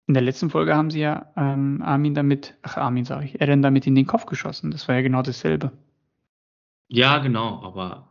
In 0.08 0.16
der 0.16 0.24
letzten 0.24 0.50
Folge 0.50 0.76
haben 0.76 0.90
sie 0.90 1.00
ja 1.00 1.32
ähm, 1.38 1.82
Armin 1.82 2.14
damit, 2.14 2.58
ach 2.62 2.76
Armin 2.76 3.06
sage 3.06 3.26
ich, 3.26 3.40
Eren 3.40 3.62
damit 3.62 3.88
in 3.88 3.96
den 3.96 4.06
Kopf 4.06 4.26
geschossen. 4.26 4.72
Das 4.72 4.88
war 4.88 4.96
ja 4.96 5.02
genau 5.02 5.22
dasselbe. 5.22 5.72
Ja, 6.90 7.20
genau, 7.20 7.64
aber 7.64 8.10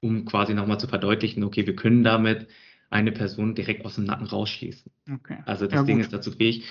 um 0.00 0.26
quasi 0.26 0.52
nochmal 0.52 0.78
zu 0.78 0.88
verdeutlichen, 0.88 1.42
okay, 1.44 1.66
wir 1.66 1.76
können 1.76 2.04
damit 2.04 2.48
eine 2.90 3.12
Person 3.12 3.54
direkt 3.54 3.86
aus 3.86 3.94
dem 3.94 4.04
Nacken 4.04 4.26
rausschießen. 4.26 4.92
Okay. 5.14 5.38
Also 5.46 5.66
das 5.66 5.80
ja, 5.80 5.82
Ding 5.84 6.00
ist 6.00 6.12
dazu 6.12 6.32
fähig. 6.32 6.66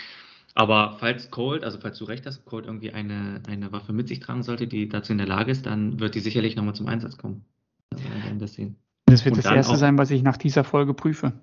Aber 0.53 0.97
falls 0.99 1.31
Cold, 1.31 1.63
also 1.63 1.79
falls 1.79 1.97
du 1.97 2.05
recht 2.05 2.25
hast, 2.25 2.45
Cold 2.45 2.65
irgendwie 2.65 2.91
eine, 2.91 3.41
eine 3.47 3.71
Waffe 3.71 3.93
mit 3.93 4.07
sich 4.07 4.19
tragen 4.19 4.43
sollte, 4.43 4.67
die 4.67 4.89
dazu 4.89 5.11
in 5.11 5.17
der 5.17 5.27
Lage 5.27 5.51
ist, 5.51 5.65
dann 5.65 5.99
wird 5.99 6.15
die 6.15 6.19
sicherlich 6.19 6.55
nochmal 6.55 6.75
zum 6.75 6.87
Einsatz 6.87 7.17
kommen. 7.17 7.45
Also, 7.91 8.05
das. 8.37 8.57
Das 9.05 9.25
wird 9.25 9.35
und 9.35 9.45
das 9.45 9.51
erste 9.51 9.77
sein, 9.77 9.97
was 9.97 10.11
ich 10.11 10.23
nach 10.23 10.37
dieser 10.37 10.63
Folge 10.63 10.93
prüfe. 10.93 11.33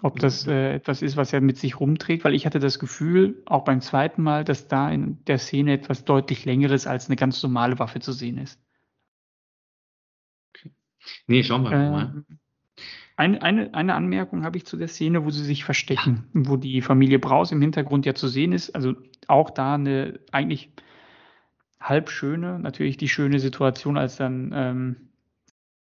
Ob 0.00 0.20
das 0.20 0.46
äh, 0.46 0.74
etwas 0.74 1.02
ist, 1.02 1.16
was 1.16 1.32
er 1.32 1.40
mit 1.40 1.58
sich 1.58 1.80
rumträgt, 1.80 2.24
weil 2.24 2.34
ich 2.34 2.46
hatte 2.46 2.60
das 2.60 2.78
Gefühl, 2.78 3.42
auch 3.46 3.64
beim 3.64 3.80
zweiten 3.80 4.22
Mal, 4.22 4.44
dass 4.44 4.68
da 4.68 4.90
in 4.90 5.24
der 5.24 5.38
Szene 5.38 5.72
etwas 5.72 6.04
deutlich 6.04 6.44
längeres 6.44 6.86
als 6.86 7.08
eine 7.08 7.16
ganz 7.16 7.42
normale 7.42 7.78
Waffe 7.80 7.98
zu 7.98 8.12
sehen 8.12 8.38
ist. 8.38 8.60
Okay. 10.54 10.70
Nee, 11.26 11.42
schauen 11.42 11.64
wir 11.64 11.72
äh, 11.72 11.90
mal. 11.90 12.24
Eine, 13.18 13.42
eine, 13.42 13.74
eine 13.74 13.96
Anmerkung 13.96 14.44
habe 14.44 14.58
ich 14.58 14.64
zu 14.64 14.76
der 14.76 14.86
Szene, 14.86 15.24
wo 15.24 15.30
sie 15.30 15.42
sich 15.42 15.64
verstecken, 15.64 16.28
wo 16.34 16.56
die 16.56 16.80
Familie 16.80 17.18
Braus 17.18 17.50
im 17.50 17.60
Hintergrund 17.60 18.06
ja 18.06 18.14
zu 18.14 18.28
sehen 18.28 18.52
ist. 18.52 18.76
Also 18.76 18.94
auch 19.26 19.50
da 19.50 19.74
eine 19.74 20.20
eigentlich 20.30 20.70
halb 21.80 22.10
schöne, 22.10 22.60
natürlich 22.60 22.96
die 22.96 23.08
schöne 23.08 23.40
Situation, 23.40 23.98
als 23.98 24.18
dann 24.18 24.52
ähm, 24.54 24.96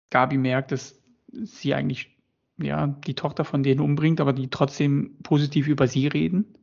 Gabi 0.09 0.37
merkt, 0.37 0.71
dass 0.71 0.99
sie 1.31 1.75
eigentlich 1.75 2.17
ja, 2.57 2.87
die 2.87 3.13
Tochter 3.13 3.45
von 3.45 3.61
denen 3.61 3.81
umbringt, 3.81 4.19
aber 4.19 4.33
die 4.33 4.49
trotzdem 4.49 5.17
positiv 5.21 5.67
über 5.67 5.85
sie 5.87 6.07
reden. 6.07 6.57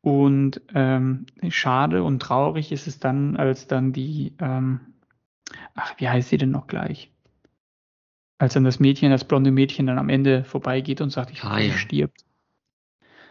Und 0.00 0.60
ähm, 0.76 1.26
schade 1.48 2.04
und 2.04 2.20
traurig 2.20 2.70
ist 2.70 2.86
es 2.86 3.00
dann, 3.00 3.36
als 3.36 3.66
dann 3.66 3.92
die, 3.92 4.36
ähm, 4.38 4.78
ach, 5.74 5.94
wie 5.98 6.08
heißt 6.08 6.28
sie 6.28 6.38
denn 6.38 6.52
noch 6.52 6.68
gleich? 6.68 7.10
Als 8.38 8.54
dann 8.54 8.64
das 8.64 8.80
Mädchen, 8.80 9.10
das 9.10 9.24
blonde 9.24 9.50
Mädchen 9.50 9.86
dann 9.86 9.98
am 9.98 10.08
Ende 10.08 10.44
vorbeigeht 10.44 11.00
und 11.00 11.10
sagt, 11.10 11.30
ich 11.30 11.42
hoffe, 11.42 11.62
sie 11.62 11.72
stirbt. 11.72 12.24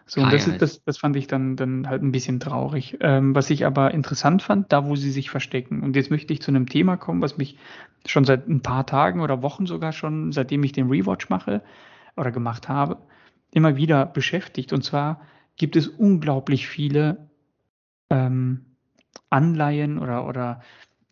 So, 0.07 0.21
und 0.21 0.31
das, 0.31 0.45
ist, 0.45 0.61
das, 0.61 0.83
das 0.83 0.99
fand 0.99 1.15
ich 1.15 1.25
dann, 1.25 1.55
dann 1.55 1.89
halt 1.89 2.03
ein 2.03 2.11
bisschen 2.11 2.39
traurig. 2.39 2.97
Ähm, 3.01 3.33
was 3.33 3.49
ich 3.49 3.65
aber 3.65 3.91
interessant 3.91 4.43
fand, 4.43 4.71
da 4.71 4.85
wo 4.85 4.95
sie 4.95 5.09
sich 5.09 5.31
verstecken. 5.31 5.81
Und 5.81 5.95
jetzt 5.95 6.11
möchte 6.11 6.31
ich 6.31 6.41
zu 6.41 6.51
einem 6.51 6.69
Thema 6.69 6.95
kommen, 6.95 7.23
was 7.23 7.37
mich 7.37 7.57
schon 8.05 8.23
seit 8.23 8.47
ein 8.47 8.61
paar 8.61 8.85
Tagen 8.85 9.21
oder 9.21 9.41
Wochen 9.41 9.65
sogar 9.65 9.93
schon, 9.93 10.31
seitdem 10.31 10.63
ich 10.63 10.73
den 10.73 10.89
Rewatch 10.89 11.29
mache 11.29 11.63
oder 12.15 12.31
gemacht 12.31 12.69
habe, 12.69 12.97
immer 13.51 13.77
wieder 13.77 14.05
beschäftigt. 14.05 14.73
Und 14.73 14.83
zwar 14.83 15.21
gibt 15.57 15.75
es 15.75 15.87
unglaublich 15.87 16.67
viele 16.67 17.29
ähm, 18.11 18.65
Anleihen 19.31 19.97
oder, 19.97 20.27
oder 20.27 20.61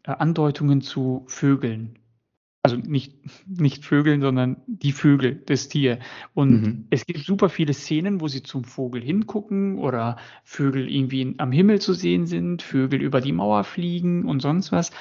äh, 0.04 0.12
Andeutungen 0.12 0.82
zu 0.82 1.26
Vögeln 1.28 1.98
also 2.64 2.78
nicht, 2.78 3.14
nicht 3.46 3.84
Vögeln, 3.84 4.22
sondern 4.22 4.56
die 4.68 4.94
Vögel, 4.94 5.36
das 5.36 5.68
Tier. 5.68 6.00
Und 6.34 6.62
mhm. 6.62 6.88
es 6.90 7.06
gibt 7.06 7.20
super 7.20 7.50
viele 7.50 7.74
Szenen, 7.74 8.22
wo 8.22 8.30
sie 8.30 8.42
zum 8.42 8.64
Vogel 8.64 9.02
hingucken 9.02 9.78
oder 9.78 10.16
Vögel 10.46 10.90
irgendwie 10.90 11.36
am 11.40 11.52
Himmel 11.52 11.82
zu 11.82 11.94
sehen 11.94 12.26
sind, 12.26 12.62
Vögel 12.62 13.02
über 13.02 13.20
die 13.20 13.34
Mauer 13.34 13.66
fliegen 13.66 14.24
und 14.24 14.42
sonst 14.42 14.72
was. 14.72 14.92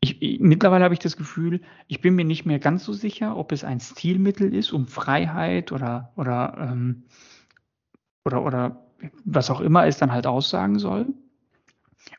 Ich, 0.00 0.22
ich, 0.22 0.38
mittlerweile 0.38 0.84
habe 0.84 0.94
ich 0.94 1.00
das 1.00 1.16
Gefühl, 1.16 1.60
ich 1.88 2.00
bin 2.00 2.14
mir 2.14 2.24
nicht 2.24 2.46
mehr 2.46 2.60
ganz 2.60 2.84
so 2.84 2.92
sicher, 2.92 3.36
ob 3.36 3.50
es 3.50 3.64
ein 3.64 3.80
Stilmittel 3.80 4.54
ist, 4.54 4.72
um 4.72 4.86
Freiheit 4.86 5.72
oder, 5.72 6.12
oder, 6.14 6.56
ähm, 6.58 7.02
oder, 8.24 8.44
oder 8.44 8.86
was 9.24 9.50
auch 9.50 9.60
immer 9.60 9.86
es 9.86 9.98
dann 9.98 10.12
halt 10.12 10.28
aussagen 10.28 10.78
soll 10.78 11.06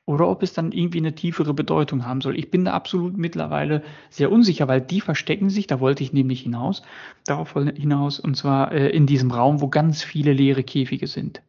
oder 0.05 0.27
ob 0.27 0.43
es 0.43 0.53
dann 0.53 0.71
irgendwie 0.71 0.97
eine 0.97 1.15
tiefere 1.15 1.53
Bedeutung 1.53 2.05
haben 2.05 2.21
soll. 2.21 2.37
Ich 2.37 2.51
bin 2.51 2.65
da 2.65 2.73
absolut 2.73 3.17
mittlerweile 3.17 3.83
sehr 4.09 4.31
unsicher, 4.31 4.67
weil 4.67 4.81
die 4.81 5.01
verstecken 5.01 5.49
sich, 5.49 5.67
da 5.67 5.79
wollte 5.79 6.03
ich 6.03 6.11
nämlich 6.11 6.41
hinaus, 6.41 6.81
darauf 7.25 7.53
hinaus, 7.53 8.19
und 8.19 8.35
zwar 8.35 8.71
äh, 8.73 8.89
in 8.89 9.05
diesem 9.05 9.31
Raum, 9.31 9.61
wo 9.61 9.69
ganz 9.69 10.03
viele 10.03 10.33
leere 10.33 10.63
Käfige 10.63 11.07
sind. 11.07 11.41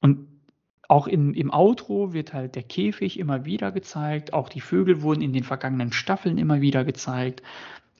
Und 0.00 0.26
auch 0.88 1.06
in, 1.06 1.32
im 1.32 1.50
Outro 1.50 2.12
wird 2.12 2.34
halt 2.34 2.54
der 2.54 2.64
Käfig 2.64 3.18
immer 3.18 3.46
wieder 3.46 3.72
gezeigt, 3.72 4.34
auch 4.34 4.50
die 4.50 4.60
Vögel 4.60 5.00
wurden 5.00 5.22
in 5.22 5.32
den 5.32 5.44
vergangenen 5.44 5.92
Staffeln 5.92 6.36
immer 6.36 6.60
wieder 6.60 6.84
gezeigt. 6.84 7.42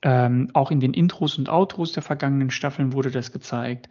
Ähm, 0.02 0.50
auch 0.52 0.70
in 0.72 0.80
den 0.80 0.92
Intros 0.92 1.38
und 1.38 1.48
Outros 1.48 1.92
der 1.92 2.02
vergangenen 2.02 2.50
Staffeln 2.50 2.92
wurde 2.92 3.10
das 3.10 3.32
gezeigt. 3.32 3.88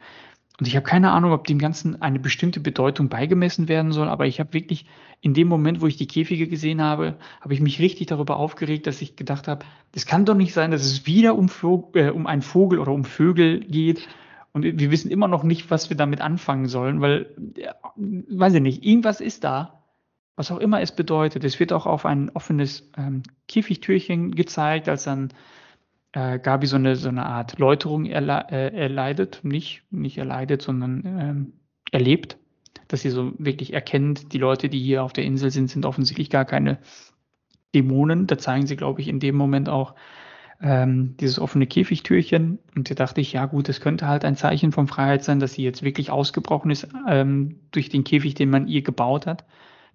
Und 0.61 0.67
ich 0.67 0.75
habe 0.75 0.85
keine 0.85 1.09
Ahnung, 1.09 1.31
ob 1.31 1.47
dem 1.47 1.57
Ganzen 1.57 2.03
eine 2.03 2.19
bestimmte 2.19 2.59
Bedeutung 2.59 3.09
beigemessen 3.09 3.67
werden 3.67 3.91
soll, 3.91 4.07
aber 4.07 4.27
ich 4.27 4.39
habe 4.39 4.53
wirklich 4.53 4.85
in 5.19 5.33
dem 5.33 5.47
Moment, 5.47 5.81
wo 5.81 5.87
ich 5.87 5.97
die 5.97 6.05
Käfige 6.05 6.47
gesehen 6.47 6.83
habe, 6.83 7.15
habe 7.41 7.55
ich 7.55 7.61
mich 7.61 7.79
richtig 7.79 8.05
darüber 8.05 8.37
aufgeregt, 8.37 8.85
dass 8.85 9.01
ich 9.01 9.15
gedacht 9.15 9.47
habe, 9.47 9.65
es 9.95 10.05
kann 10.05 10.23
doch 10.23 10.35
nicht 10.35 10.53
sein, 10.53 10.69
dass 10.69 10.83
es 10.83 11.07
wieder 11.07 11.35
um, 11.35 11.49
äh, 11.95 12.09
um 12.11 12.27
einen 12.27 12.43
Vogel 12.43 12.77
oder 12.77 12.91
um 12.91 13.05
Vögel 13.05 13.61
geht. 13.61 14.07
Und 14.51 14.61
wir 14.63 14.91
wissen 14.91 15.09
immer 15.09 15.27
noch 15.27 15.41
nicht, 15.41 15.71
was 15.71 15.89
wir 15.89 15.97
damit 15.97 16.21
anfangen 16.21 16.67
sollen, 16.67 17.01
weil, 17.01 17.35
ja, 17.57 17.73
weiß 17.95 18.53
ich 18.53 18.61
nicht, 18.61 18.85
irgendwas 18.85 19.19
ist 19.19 19.43
da, 19.43 19.81
was 20.35 20.51
auch 20.51 20.59
immer 20.59 20.79
es 20.79 20.95
bedeutet. 20.95 21.43
Es 21.43 21.59
wird 21.59 21.73
auch 21.73 21.87
auf 21.87 22.05
ein 22.05 22.29
offenes 22.35 22.87
ähm, 22.99 23.23
Käfigtürchen 23.47 24.35
gezeigt, 24.35 24.89
als 24.89 25.05
dann 25.05 25.29
äh, 26.13 26.39
Gabi 26.39 26.67
so 26.67 26.75
eine, 26.75 26.95
so 26.95 27.09
eine 27.09 27.25
Art 27.25 27.59
Läuterung 27.59 28.05
erle 28.05 28.45
äh, 28.49 28.75
erleidet. 28.75 29.41
Nicht, 29.43 29.83
nicht 29.91 30.17
erleidet, 30.17 30.61
sondern 30.61 31.03
ähm, 31.05 31.53
erlebt. 31.91 32.37
Dass 32.87 33.01
sie 33.01 33.09
so 33.09 33.33
wirklich 33.37 33.73
erkennt, 33.73 34.33
die 34.33 34.37
Leute, 34.37 34.69
die 34.69 34.79
hier 34.79 35.03
auf 35.03 35.13
der 35.13 35.23
Insel 35.23 35.51
sind, 35.51 35.69
sind 35.69 35.85
offensichtlich 35.85 36.29
gar 36.29 36.45
keine 36.45 36.79
Dämonen. 37.73 38.27
Da 38.27 38.37
zeigen 38.37 38.67
sie, 38.67 38.75
glaube 38.75 39.01
ich, 39.01 39.07
in 39.07 39.19
dem 39.19 39.35
Moment 39.35 39.69
auch 39.69 39.95
ähm, 40.61 41.15
dieses 41.17 41.39
offene 41.39 41.67
Käfigtürchen. 41.67 42.59
Und 42.75 42.89
da 42.89 42.95
dachte 42.95 43.21
ich, 43.21 43.33
ja 43.33 43.45
gut, 43.45 43.69
das 43.69 43.81
könnte 43.81 44.07
halt 44.07 44.25
ein 44.25 44.35
Zeichen 44.35 44.71
von 44.71 44.87
Freiheit 44.87 45.23
sein, 45.23 45.39
dass 45.39 45.53
sie 45.53 45.63
jetzt 45.63 45.83
wirklich 45.83 46.11
ausgebrochen 46.11 46.71
ist 46.71 46.87
ähm, 47.07 47.59
durch 47.71 47.89
den 47.89 48.03
Käfig, 48.03 48.35
den 48.35 48.49
man 48.49 48.67
ihr 48.67 48.81
gebaut 48.81 49.25
hat, 49.25 49.45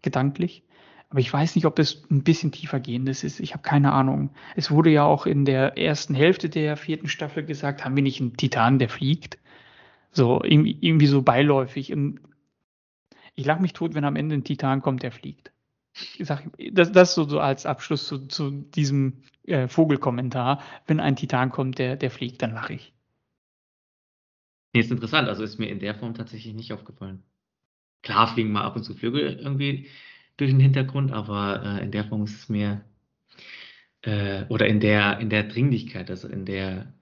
gedanklich. 0.03 0.65
Aber 1.09 1.21
ich 1.21 1.33
weiß 1.33 1.55
nicht, 1.55 1.67
ob 1.67 1.77
das 1.77 2.03
ein 2.11 2.25
bisschen 2.25 2.51
tiefer 2.51 2.81
gehendes 2.81 3.23
ist. 3.23 3.39
Ich 3.39 3.53
habe 3.53 3.63
keine 3.63 3.93
Ahnung. 3.93 4.31
Es 4.57 4.71
wurde 4.71 4.91
ja 4.91 5.05
auch 5.05 5.27
in 5.27 5.45
der 5.45 5.79
ersten 5.79 6.15
Hälfte 6.15 6.49
der 6.49 6.77
vierten 6.77 7.09
Staffel 7.09 7.45
gesagt, 7.45 7.85
haben 7.85 7.95
wir 7.95 8.03
nicht 8.03 8.21
einen 8.21 8.37
Titan, 8.37 8.79
der 8.79 8.89
fliegt? 8.89 9.39
So, 10.11 10.43
irgendwie, 10.43 11.07
so 11.07 11.23
beiläufig. 11.23 11.95
Ich 13.35 13.47
lache 13.47 13.63
mich 13.63 13.73
tot, 13.73 13.95
wenn 13.95 14.05
am 14.05 14.17
Ende 14.17 14.35
ein 14.35 14.45
Titan 14.45 14.83
kommt, 14.83 15.03
der 15.03 15.13
fliegt. 15.13 15.53
Ich 16.19 16.27
sag, 16.27 16.43
das, 16.73 16.91
das 16.91 17.15
so, 17.15 17.25
so 17.25 17.39
als 17.39 17.67
Abschluss 17.67 18.07
zu, 18.07 18.27
zu 18.27 18.51
diesem 18.51 19.23
äh, 19.45 19.69
Vogelkommentar. 19.69 20.63
Wenn 20.87 21.01
ein 21.01 21.17
Titan 21.17 21.51
kommt, 21.51 21.79
der, 21.79 21.97
der 21.97 22.11
fliegt, 22.11 22.43
dann 22.43 22.53
lache 22.53 22.75
ich. 22.75 22.93
Nee, 24.75 24.81
ist 24.81 24.91
interessant. 24.91 25.29
Also 25.29 25.45
ist 25.45 25.59
mir 25.59 25.71
in 25.71 25.79
der 25.79 25.95
Form 25.95 26.15
tatsächlich 26.15 26.53
nicht 26.53 26.73
aufgefallen. 26.73 27.23
Klar 28.03 28.27
fliegen 28.29 28.53
mal 28.53 28.65
ab 28.65 28.77
und 28.77 28.83
zu 28.83 28.95
Vögel 28.95 29.39
irgendwie 29.39 29.89
durch 30.37 30.51
den 30.51 30.61
Hintergrund, 30.61 31.13
aber 31.13 31.63
äh, 31.65 31.85
in 31.85 31.91
der 31.91 32.05
Form 32.05 32.25
ist 32.25 32.37
es 32.37 32.49
mir 32.49 32.85
äh, 34.03 34.45
oder 34.49 34.67
in 34.67 34.81
der 34.81 35.19
in 35.19 35.31
der 35.31 35.45
Dringlichkeit, 35.45 36.11
also 36.11 36.29
in 36.29 36.45
der, 36.45 36.95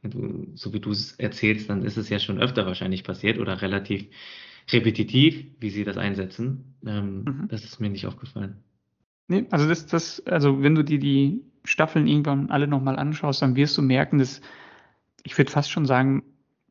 so 0.55 0.73
wie 0.73 0.81
du 0.81 0.91
es 0.91 1.13
erzählst, 1.13 1.69
dann 1.69 1.83
ist 1.83 1.97
es 1.97 2.09
ja 2.09 2.19
schon 2.19 2.41
öfter 2.41 2.67
wahrscheinlich 2.67 3.05
passiert 3.05 3.39
oder 3.39 3.63
relativ 3.63 4.07
repetitiv, 4.73 5.45
wie 5.61 5.71
sie 5.71 5.85
das 5.85 5.99
einsetzen. 5.99 6.77
Ähm, 6.87 7.25
mhm. 7.25 7.49
Das 7.49 7.65
ist 7.65 7.81
mir 7.81 7.91
nicht 7.91 8.07
aufgefallen. 8.07 8.63
Nee, 9.29 9.47
also 9.51 9.69
das, 9.69 9.87
das, 9.87 10.25
also 10.27 10.63
wenn 10.63 10.75
du 10.75 10.83
dir 10.83 10.99
die 10.99 11.43
Staffeln 11.65 12.07
irgendwann 12.07 12.51
alle 12.51 12.67
nochmal 12.67 12.97
anschaust, 12.97 13.43
dann 13.43 13.57
wirst 13.57 13.77
du 13.79 13.83
merken, 13.83 14.19
dass 14.19 14.41
ich 15.23 15.37
würde 15.39 15.51
fast 15.51 15.71
schon 15.71 15.87
sagen, 15.87 16.23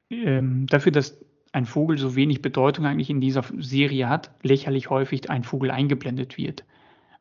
ähm, 0.10 0.68
dafür, 0.68 0.92
dass 0.92 1.20
ein 1.54 1.66
Vogel 1.66 1.98
so 1.98 2.16
wenig 2.16 2.42
Bedeutung 2.42 2.86
eigentlich 2.86 3.10
in 3.10 3.22
dieser 3.22 3.44
Serie 3.60 4.10
hat, 4.10 4.32
lächerlich 4.42 4.90
häufig 4.90 5.30
ein 5.30 5.44
Vogel 5.44 5.72
eingeblendet 5.72 6.38
wird. 6.38 6.66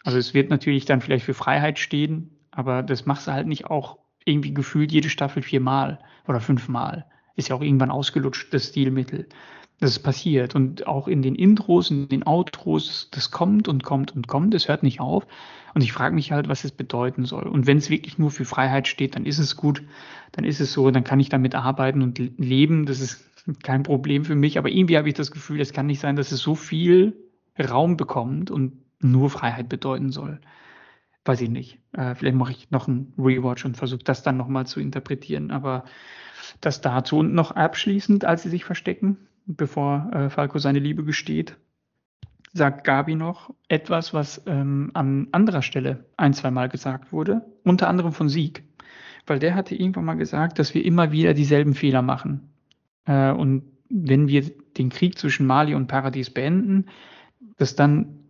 Also 0.04 0.18
es 0.18 0.34
wird 0.34 0.50
natürlich 0.50 0.84
dann 0.84 1.00
vielleicht 1.00 1.24
für 1.24 1.34
Freiheit 1.34 1.78
stehen, 1.78 2.30
aber 2.50 2.82
das 2.82 3.06
machst 3.06 3.28
du 3.28 3.32
halt 3.32 3.46
nicht 3.46 3.66
auch 3.66 3.98
irgendwie 4.24 4.54
gefühlt 4.54 4.90
jede 4.90 5.10
Staffel 5.10 5.42
viermal 5.42 5.98
oder 6.26 6.40
fünfmal. 6.40 7.06
Ist 7.36 7.48
ja 7.48 7.56
auch 7.56 7.62
irgendwann 7.62 7.90
ausgelutscht, 7.90 8.52
das 8.52 8.68
Stilmittel. 8.68 9.28
Das 9.80 9.90
ist 9.90 10.00
passiert. 10.00 10.54
Und 10.54 10.86
auch 10.86 11.08
in 11.08 11.22
den 11.22 11.34
Intros, 11.34 11.90
in 11.90 12.08
den 12.08 12.26
Outros, 12.26 13.08
das 13.10 13.30
kommt 13.30 13.68
und 13.68 13.82
kommt 13.82 14.14
und 14.14 14.28
kommt, 14.28 14.54
es 14.54 14.68
hört 14.68 14.82
nicht 14.82 15.00
auf. 15.00 15.26
Und 15.74 15.82
ich 15.82 15.92
frage 15.92 16.14
mich 16.14 16.30
halt, 16.30 16.48
was 16.48 16.64
es 16.64 16.72
bedeuten 16.72 17.24
soll. 17.24 17.44
Und 17.44 17.66
wenn 17.66 17.78
es 17.78 17.90
wirklich 17.90 18.18
nur 18.18 18.30
für 18.30 18.44
Freiheit 18.44 18.86
steht, 18.86 19.16
dann 19.16 19.26
ist 19.26 19.38
es 19.38 19.56
gut, 19.56 19.82
dann 20.32 20.44
ist 20.44 20.60
es 20.60 20.72
so, 20.72 20.90
dann 20.90 21.04
kann 21.04 21.20
ich 21.20 21.30
damit 21.30 21.54
arbeiten 21.54 22.02
und 22.02 22.18
leben. 22.38 22.86
Das 22.86 23.00
ist 23.00 23.31
kein 23.62 23.82
Problem 23.82 24.24
für 24.24 24.34
mich. 24.34 24.58
Aber 24.58 24.68
irgendwie 24.68 24.96
habe 24.96 25.08
ich 25.08 25.14
das 25.14 25.30
Gefühl, 25.30 25.60
es 25.60 25.72
kann 25.72 25.86
nicht 25.86 26.00
sein, 26.00 26.16
dass 26.16 26.32
es 26.32 26.40
so 26.40 26.54
viel 26.54 27.16
Raum 27.58 27.96
bekommt 27.96 28.50
und 28.50 28.74
nur 29.00 29.30
Freiheit 29.30 29.68
bedeuten 29.68 30.10
soll. 30.10 30.40
Weiß 31.24 31.40
ich 31.40 31.50
nicht. 31.50 31.78
Äh, 31.92 32.14
vielleicht 32.14 32.36
mache 32.36 32.52
ich 32.52 32.70
noch 32.70 32.88
einen 32.88 33.12
Rewatch 33.18 33.64
und 33.64 33.76
versuche 33.76 34.04
das 34.04 34.22
dann 34.22 34.36
nochmal 34.36 34.66
zu 34.66 34.80
interpretieren. 34.80 35.50
Aber 35.50 35.84
das 36.60 36.80
dazu. 36.80 37.18
Und 37.18 37.34
noch 37.34 37.52
abschließend, 37.52 38.24
als 38.24 38.42
sie 38.42 38.48
sich 38.48 38.64
verstecken, 38.64 39.16
bevor 39.46 40.10
äh, 40.12 40.30
Falco 40.30 40.58
seine 40.58 40.78
Liebe 40.78 41.04
gesteht, 41.04 41.56
sagt 42.52 42.84
Gabi 42.84 43.14
noch 43.14 43.54
etwas, 43.68 44.12
was 44.12 44.42
ähm, 44.46 44.90
an 44.94 45.28
anderer 45.32 45.62
Stelle 45.62 46.04
ein, 46.16 46.34
zwei 46.34 46.50
Mal 46.50 46.68
gesagt 46.68 47.12
wurde, 47.12 47.42
unter 47.64 47.88
anderem 47.88 48.12
von 48.12 48.28
Sieg, 48.28 48.62
weil 49.26 49.38
der 49.38 49.54
hatte 49.54 49.74
irgendwann 49.74 50.04
mal 50.04 50.14
gesagt, 50.14 50.58
dass 50.58 50.74
wir 50.74 50.84
immer 50.84 51.12
wieder 51.12 51.34
dieselben 51.34 51.74
Fehler 51.74 52.02
machen. 52.02 52.51
Äh, 53.06 53.32
und 53.32 53.64
wenn 53.88 54.28
wir 54.28 54.42
den 54.76 54.88
Krieg 54.88 55.18
zwischen 55.18 55.46
Mali 55.46 55.74
und 55.74 55.86
Paradies 55.86 56.30
beenden, 56.30 56.86
dass 57.56 57.76
dann 57.76 58.22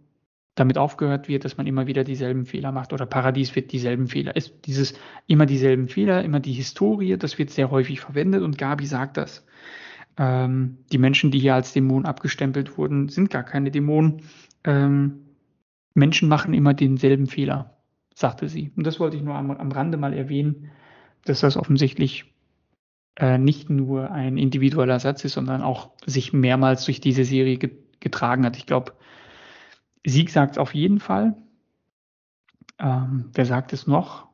damit 0.55 0.77
aufgehört 0.77 1.29
wird, 1.29 1.45
dass 1.45 1.57
man 1.57 1.67
immer 1.67 1.87
wieder 1.87 2.05
dieselben 2.05 2.45
Fehler 2.45 2.73
macht 2.73 2.93
oder 2.93 3.07
Paradies 3.07 3.55
wird 3.57 3.73
dieselben 3.73 4.07
Fehler. 4.09 4.33
Es, 4.35 4.61
dieses 4.63 4.95
immer 5.27 5.47
dieselben 5.47 5.89
Fehler, 5.89 6.23
immer 6.23 6.41
die 6.41 6.53
Historie, 6.53 7.17
das 7.17 7.39
wird 7.39 7.51
sehr 7.51 7.71
häufig 7.71 8.01
verwendet 8.01 8.43
und 8.43 8.59
Gabi 8.59 8.85
sagt 8.85 9.17
das. 9.17 9.47
Ähm, 10.19 10.79
die 10.93 10.99
Menschen, 10.99 11.31
die 11.31 11.39
hier 11.39 11.55
als 11.55 11.73
Dämonen 11.73 12.05
abgestempelt 12.05 12.77
wurden, 12.77 13.09
sind 13.09 13.31
gar 13.31 13.45
keine 13.45 13.71
Dämonen. 13.71 14.23
Ähm, 14.65 15.21
Menschen 15.95 16.29
machen 16.29 16.53
immer 16.53 16.75
denselben 16.75 17.27
Fehler, 17.27 17.79
sagte 18.15 18.49
sie. 18.49 18.73
Und 18.77 18.87
das 18.87 19.01
wollte 19.01 19.17
ich 19.17 19.23
nur 19.23 19.35
am, 19.35 19.51
am 19.51 19.73
Rande 19.73 19.97
mal 19.97 20.13
erwähnen, 20.13 20.71
dass 21.25 21.41
das 21.41 21.57
offensichtlich 21.57 22.32
äh, 23.17 23.39
nicht 23.39 23.71
nur 23.71 24.11
ein 24.11 24.37
individueller 24.37 25.01
Satz 25.01 25.25
ist, 25.25 25.35
sondern 25.35 25.63
auch 25.63 25.91
sich 26.07 26.33
mehrmals 26.33 26.85
durch 26.85 27.01
diese 27.01 27.25
Serie 27.25 27.59
ge 27.59 27.71
getragen 28.01 28.45
hat. 28.45 28.57
Ich 28.57 28.67
glaube, 28.67 28.95
Sieg 30.05 30.31
sagt 30.31 30.53
es 30.53 30.59
auf 30.59 30.75
jeden 30.75 30.99
Fall. 30.99 31.37
Ähm, 32.81 33.31
wer 33.33 33.47
sagt 33.47 33.73
es 33.73 33.87
noch? 33.87 34.27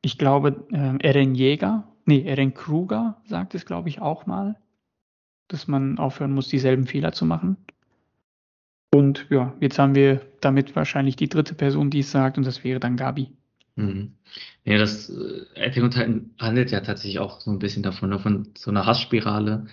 Ich 0.00 0.16
glaube, 0.16 0.66
äh, 0.72 0.96
Eren 1.06 1.34
Jäger, 1.34 1.86
nee, 2.06 2.22
Eren 2.22 2.54
Kruger 2.54 3.20
sagt 3.26 3.54
es, 3.54 3.66
glaube 3.66 3.90
ich, 3.90 4.00
auch 4.00 4.24
mal 4.24 4.56
dass 5.52 5.68
man 5.68 5.98
aufhören 5.98 6.32
muss, 6.32 6.48
dieselben 6.48 6.86
Fehler 6.86 7.12
zu 7.12 7.26
machen. 7.26 7.56
Und 8.90 9.26
ja, 9.30 9.54
jetzt 9.60 9.78
haben 9.78 9.94
wir 9.94 10.20
damit 10.40 10.74
wahrscheinlich 10.74 11.16
die 11.16 11.28
dritte 11.28 11.54
Person, 11.54 11.90
die 11.90 12.00
es 12.00 12.10
sagt, 12.10 12.38
und 12.38 12.46
das 12.46 12.64
wäre 12.64 12.80
dann 12.80 12.96
Gabi. 12.96 13.32
Mhm. 13.76 14.14
Ja, 14.64 14.78
das 14.78 15.10
äh, 15.10 15.44
Attack 15.56 15.82
on 15.82 15.90
Titan 15.90 16.30
handelt 16.38 16.70
ja 16.70 16.80
tatsächlich 16.80 17.18
auch 17.18 17.40
so 17.40 17.50
ein 17.50 17.58
bisschen 17.58 17.82
davon, 17.82 18.10
ne, 18.10 18.18
von 18.18 18.48
so 18.56 18.70
einer 18.70 18.86
Hassspirale, 18.86 19.66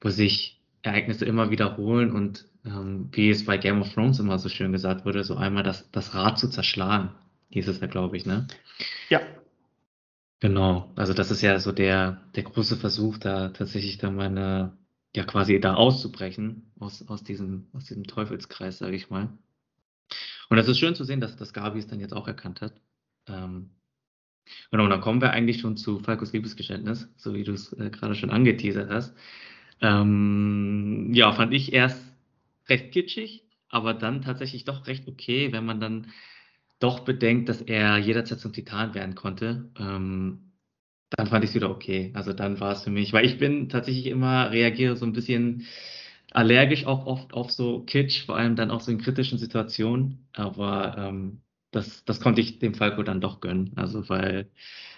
wo 0.00 0.08
sich 0.10 0.60
Ereignisse 0.82 1.24
immer 1.24 1.50
wiederholen 1.50 2.12
und 2.12 2.46
ähm, 2.64 3.08
wie 3.12 3.30
es 3.30 3.44
bei 3.44 3.56
Game 3.56 3.80
of 3.80 3.92
Thrones 3.92 4.18
immer 4.18 4.38
so 4.38 4.48
schön 4.48 4.72
gesagt 4.72 5.04
wurde, 5.04 5.24
so 5.24 5.36
einmal 5.36 5.62
das, 5.62 5.90
das 5.92 6.14
Rad 6.14 6.38
zu 6.38 6.48
zerschlagen, 6.48 7.10
hieß 7.50 7.68
es 7.68 7.80
ja, 7.80 7.86
glaube 7.86 8.16
ich, 8.16 8.26
ne? 8.26 8.46
Ja. 9.08 9.20
Genau, 10.40 10.90
also 10.96 11.14
das 11.14 11.30
ist 11.30 11.40
ja 11.40 11.58
so 11.60 11.70
der, 11.72 12.20
der 12.34 12.42
große 12.42 12.76
Versuch, 12.76 13.16
da 13.18 13.50
tatsächlich 13.50 13.98
dann 13.98 14.16
mal 14.16 14.26
eine, 14.26 14.76
ja 15.14 15.24
quasi 15.24 15.60
da 15.60 15.74
auszubrechen 15.74 16.72
aus, 16.80 17.06
aus, 17.08 17.22
diesem, 17.22 17.68
aus 17.72 17.84
diesem 17.84 18.04
Teufelskreis, 18.04 18.78
sage 18.78 18.96
ich 18.96 19.08
mal. 19.08 19.28
Und 20.50 20.56
das 20.56 20.68
ist 20.68 20.78
schön 20.78 20.94
zu 20.96 21.04
sehen, 21.04 21.20
dass 21.20 21.36
das 21.36 21.52
Gabi 21.52 21.78
es 21.78 21.86
dann 21.86 22.00
jetzt 22.00 22.12
auch 22.12 22.26
erkannt 22.26 22.60
hat. 22.60 22.74
Ähm, 23.28 23.70
genau, 24.70 24.84
und 24.84 24.90
dann 24.90 25.00
kommen 25.00 25.20
wir 25.20 25.30
eigentlich 25.30 25.60
schon 25.60 25.76
zu 25.76 25.98
Falkos 25.98 26.32
Liebesgeständnis, 26.32 27.08
so 27.16 27.34
wie 27.34 27.44
du 27.44 27.52
es 27.52 27.72
äh, 27.74 27.90
gerade 27.90 28.14
schon 28.14 28.30
angeteasert 28.30 28.90
hast. 28.90 29.14
Ähm, 29.80 31.10
ja, 31.12 31.32
fand 31.32 31.52
ich 31.52 31.72
erst 31.72 32.00
recht 32.68 32.92
kitschig, 32.92 33.44
aber 33.68 33.94
dann 33.94 34.22
tatsächlich 34.22 34.64
doch 34.64 34.86
recht 34.86 35.08
okay, 35.08 35.52
wenn 35.52 35.64
man 35.64 35.80
dann 35.80 36.08
doch 36.78 37.00
bedenkt, 37.00 37.48
dass 37.48 37.62
er 37.62 37.98
jederzeit 37.98 38.40
zum 38.40 38.52
Titan 38.52 38.94
werden 38.94 39.14
konnte. 39.14 39.70
Ähm, 39.78 40.52
dann 41.10 41.26
fand 41.26 41.44
ich 41.44 41.50
es 41.50 41.56
wieder 41.56 41.70
okay. 41.70 42.10
Also 42.14 42.32
dann 42.32 42.60
war 42.60 42.72
es 42.72 42.82
für 42.82 42.90
mich, 42.90 43.12
weil 43.12 43.24
ich 43.26 43.38
bin 43.38 43.68
tatsächlich 43.68 44.06
immer, 44.06 44.50
reagiere 44.50 44.96
so 44.96 45.04
ein 45.04 45.12
bisschen 45.12 45.66
allergisch 46.30 46.86
auch 46.86 47.06
oft 47.06 47.34
auf 47.34 47.52
so 47.52 47.80
Kitsch, 47.80 48.24
vor 48.24 48.36
allem 48.36 48.56
dann 48.56 48.70
auch 48.70 48.80
so 48.80 48.90
in 48.90 48.98
kritischen 48.98 49.38
Situationen. 49.38 50.26
Aber 50.32 50.96
ähm, 50.98 51.42
das, 51.72 52.04
das 52.04 52.20
konnte 52.20 52.40
ich 52.40 52.60
dem 52.60 52.74
Falco 52.74 53.02
dann 53.02 53.20
doch 53.20 53.40
gönnen. 53.40 53.72
Also 53.76 54.08
weil 54.08 54.48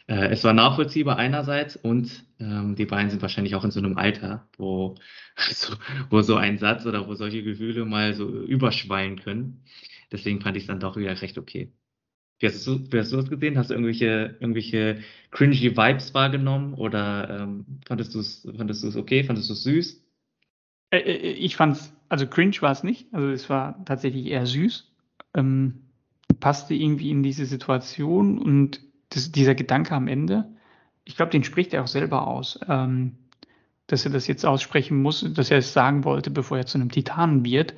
äh, 0.07 0.29
es 0.29 0.45
war 0.45 0.53
nachvollziehbar 0.53 1.17
einerseits 1.17 1.77
und 1.77 2.25
ähm, 2.39 2.75
die 2.77 2.85
beiden 2.85 3.11
sind 3.11 3.23
wahrscheinlich 3.23 3.55
auch 3.55 3.65
in 3.65 3.71
so 3.71 3.81
einem 3.81 3.97
Alter, 3.97 4.47
wo, 4.59 4.97
also, 5.37 5.75
wo 6.11 6.21
so 6.21 6.37
ein 6.37 6.59
Satz 6.59 6.85
oder 6.85 7.07
wo 7.09 7.15
solche 7.15 7.43
Gefühle 7.43 7.85
mal 7.87 8.15
so 8.15 8.29
überschwallen 8.29 9.21
können. 9.21 9.63
Deswegen 10.13 10.41
fand 10.41 10.57
ich 10.57 10.65
es 10.65 10.67
dann 10.67 10.81
doch 10.81 10.97
wieder 10.97 11.21
recht 11.23 11.39
okay. 11.39 11.73
Wie 12.41 12.47
hast 12.49 12.67
du, 12.67 12.93
wie 12.93 12.99
hast 12.99 13.13
du 13.13 13.17
das 13.17 13.31
gesehen? 13.31 13.57
Hast 13.57 13.71
du 13.71 13.75
irgendwelche, 13.75 14.37
irgendwelche 14.41 15.01
cringy 15.31 15.77
Vibes 15.77 16.13
wahrgenommen 16.13 16.75
oder 16.75 17.31
ähm, 17.31 17.65
fandest 17.87 18.15
du 18.15 18.21
es 18.21 18.47
fandest 18.57 18.83
du's 18.83 18.97
okay? 18.97 19.23
Fandest 19.23 19.49
du 19.49 19.53
es 19.55 19.63
süß? 19.63 20.05
Äh, 20.91 20.99
äh, 20.99 21.33
ich 21.33 21.57
fand 21.57 21.77
es, 21.77 21.93
also 22.09 22.27
cringe 22.27 22.61
war 22.61 22.73
es 22.73 22.83
nicht. 22.83 23.07
Also 23.15 23.29
es 23.31 23.49
war 23.49 23.85
tatsächlich 23.85 24.27
eher 24.27 24.47
süß. 24.47 24.93
Ähm, 25.35 25.84
passte 26.45 26.75
irgendwie 26.75 27.11
in 27.11 27.23
diese 27.23 27.47
Situation 27.47 28.39
und 28.39 28.83
das, 29.09 29.33
dieser 29.33 29.55
Gedanke 29.55 29.95
am 29.95 30.09
Ende, 30.09 30.45
ich 31.07 31.17
glaube, 31.17 31.33
den 31.33 31.43
spricht 31.43 31.73
er 31.73 31.83
auch 31.83 31.87
selber 31.87 32.27
aus, 32.27 32.61
ähm, 32.69 33.17
dass 33.87 34.05
er 34.05 34.11
das 34.11 34.27
jetzt 34.27 34.45
aussprechen 34.45 35.01
muss, 35.01 35.25
dass 35.33 35.51
er 35.51 35.57
es 35.57 35.73
sagen 35.73 36.05
wollte, 36.05 36.31
bevor 36.31 36.59
er 36.59 36.67
zu 36.67 36.77
einem 36.77 36.91
Titanen 36.91 37.47
wird. 37.47 37.73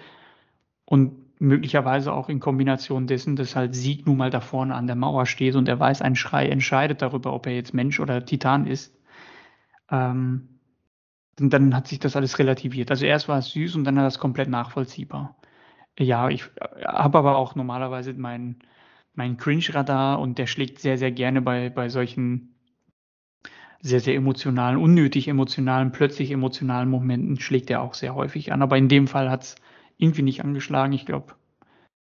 Und 0.84 1.12
möglicherweise 1.38 2.12
auch 2.12 2.28
in 2.28 2.40
Kombination 2.40 3.06
dessen, 3.06 3.36
dass 3.36 3.54
halt 3.54 3.76
Sieg 3.76 4.04
nun 4.04 4.16
mal 4.16 4.30
da 4.30 4.40
vorne 4.40 4.74
an 4.74 4.88
der 4.88 4.96
Mauer 4.96 5.26
steht 5.26 5.54
und 5.54 5.68
er 5.68 5.78
weiß, 5.78 6.02
ein 6.02 6.16
Schrei 6.16 6.48
entscheidet 6.48 7.02
darüber, 7.02 7.34
ob 7.34 7.46
er 7.46 7.54
jetzt 7.54 7.72
Mensch 7.72 8.00
oder 8.00 8.24
Titan 8.24 8.66
ist. 8.66 8.92
Ähm, 9.92 10.48
dann 11.36 11.72
hat 11.72 11.86
sich 11.86 12.00
das 12.00 12.16
alles 12.16 12.40
relativiert. 12.40 12.90
Also 12.90 13.06
erst 13.06 13.28
war 13.28 13.38
es 13.38 13.50
süß 13.50 13.76
und 13.76 13.84
dann 13.84 13.96
hat 14.00 14.08
es 14.08 14.18
komplett 14.18 14.48
nachvollziehbar. 14.48 15.36
Ja, 15.98 16.28
ich 16.28 16.44
habe 16.84 17.18
aber 17.18 17.36
auch 17.36 17.54
normalerweise 17.54 18.12
meinen 18.14 18.60
mein 19.14 19.38
Cringe-Radar 19.38 20.20
und 20.20 20.38
der 20.38 20.46
schlägt 20.46 20.78
sehr, 20.80 20.98
sehr 20.98 21.10
gerne 21.10 21.40
bei, 21.42 21.70
bei 21.70 21.88
solchen 21.88 22.54
sehr, 23.80 24.00
sehr 24.00 24.14
emotionalen, 24.14 24.76
unnötig 24.78 25.28
emotionalen, 25.28 25.92
plötzlich 25.92 26.30
emotionalen 26.30 26.90
Momenten 26.90 27.40
schlägt 27.40 27.70
er 27.70 27.82
auch 27.82 27.94
sehr 27.94 28.14
häufig 28.14 28.52
an. 28.52 28.62
Aber 28.62 28.76
in 28.76 28.88
dem 28.88 29.06
Fall 29.06 29.30
hat 29.30 29.42
es 29.44 29.56
irgendwie 29.96 30.22
nicht 30.22 30.42
angeschlagen. 30.44 30.92
Ich 30.92 31.06
glaube, 31.06 31.34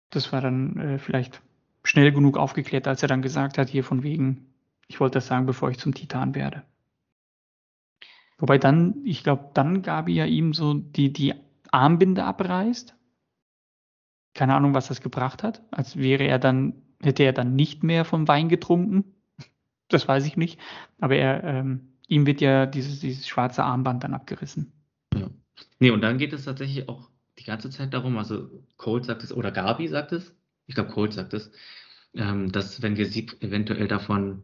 das 0.09 0.31
war 0.33 0.41
dann 0.41 0.77
äh, 0.77 0.99
vielleicht 0.99 1.41
schnell 1.83 2.11
genug 2.11 2.37
aufgeklärt, 2.37 2.87
als 2.87 3.01
er 3.03 3.09
dann 3.09 3.21
gesagt 3.21 3.57
hat, 3.57 3.69
hier 3.69 3.83
von 3.83 4.03
wegen, 4.03 4.47
ich 4.87 4.99
wollte 4.99 5.15
das 5.15 5.27
sagen, 5.27 5.45
bevor 5.45 5.69
ich 5.69 5.79
zum 5.79 5.93
Titan 5.93 6.35
werde. 6.35 6.63
Wobei 8.37 8.57
dann, 8.57 8.95
ich 9.05 9.23
glaube, 9.23 9.51
dann 9.53 9.81
Gabi 9.81 10.13
ja 10.15 10.25
ihm 10.25 10.53
so 10.53 10.73
die, 10.73 11.11
die 11.11 11.33
Armbinde 11.71 12.23
abreißt. 12.23 12.95
Keine 14.35 14.53
Ahnung, 14.53 14.75
was 14.75 14.89
das 14.89 15.01
gebracht 15.01 15.41
hat. 15.41 15.63
Als 15.71 15.97
wäre 15.97 16.25
er 16.25 16.37
dann, 16.37 16.75
hätte 17.01 17.23
er 17.23 17.33
dann 17.33 17.55
nicht 17.55 17.83
mehr 17.83 18.05
vom 18.05 18.27
Wein 18.27 18.49
getrunken. 18.49 19.05
Das 19.87 20.07
weiß 20.07 20.25
ich 20.25 20.35
nicht. 20.35 20.59
Aber 20.99 21.15
er, 21.15 21.43
ähm, 21.43 21.93
ihm 22.07 22.25
wird 22.25 22.41
ja 22.41 22.65
dieses, 22.65 23.01
dieses 23.01 23.27
schwarze 23.27 23.63
Armband 23.63 24.03
dann 24.03 24.15
abgerissen. 24.15 24.71
Ja. 25.13 25.29
Nee, 25.77 25.91
und 25.91 26.01
dann 26.01 26.17
geht 26.17 26.33
es 26.33 26.45
tatsächlich 26.45 26.89
auch 26.89 27.07
die 27.37 27.43
ganze 27.43 27.69
Zeit 27.69 27.93
darum, 27.93 28.17
also 28.17 28.49
Colt 28.77 29.05
sagt 29.05 29.23
es, 29.23 29.31
oder 29.31 29.51
Gabi 29.51 29.87
sagt 29.87 30.11
es, 30.11 30.33
ich 30.65 30.73
glaube 30.73 30.89
Colt 30.89 31.13
sagt 31.13 31.35
es, 31.35 31.51
ähm, 32.15 32.51
dass 32.51 32.81
wenn 32.81 32.97
wir 32.97 33.05
sie 33.05 33.27
eventuell 33.41 33.87
davon 33.87 34.41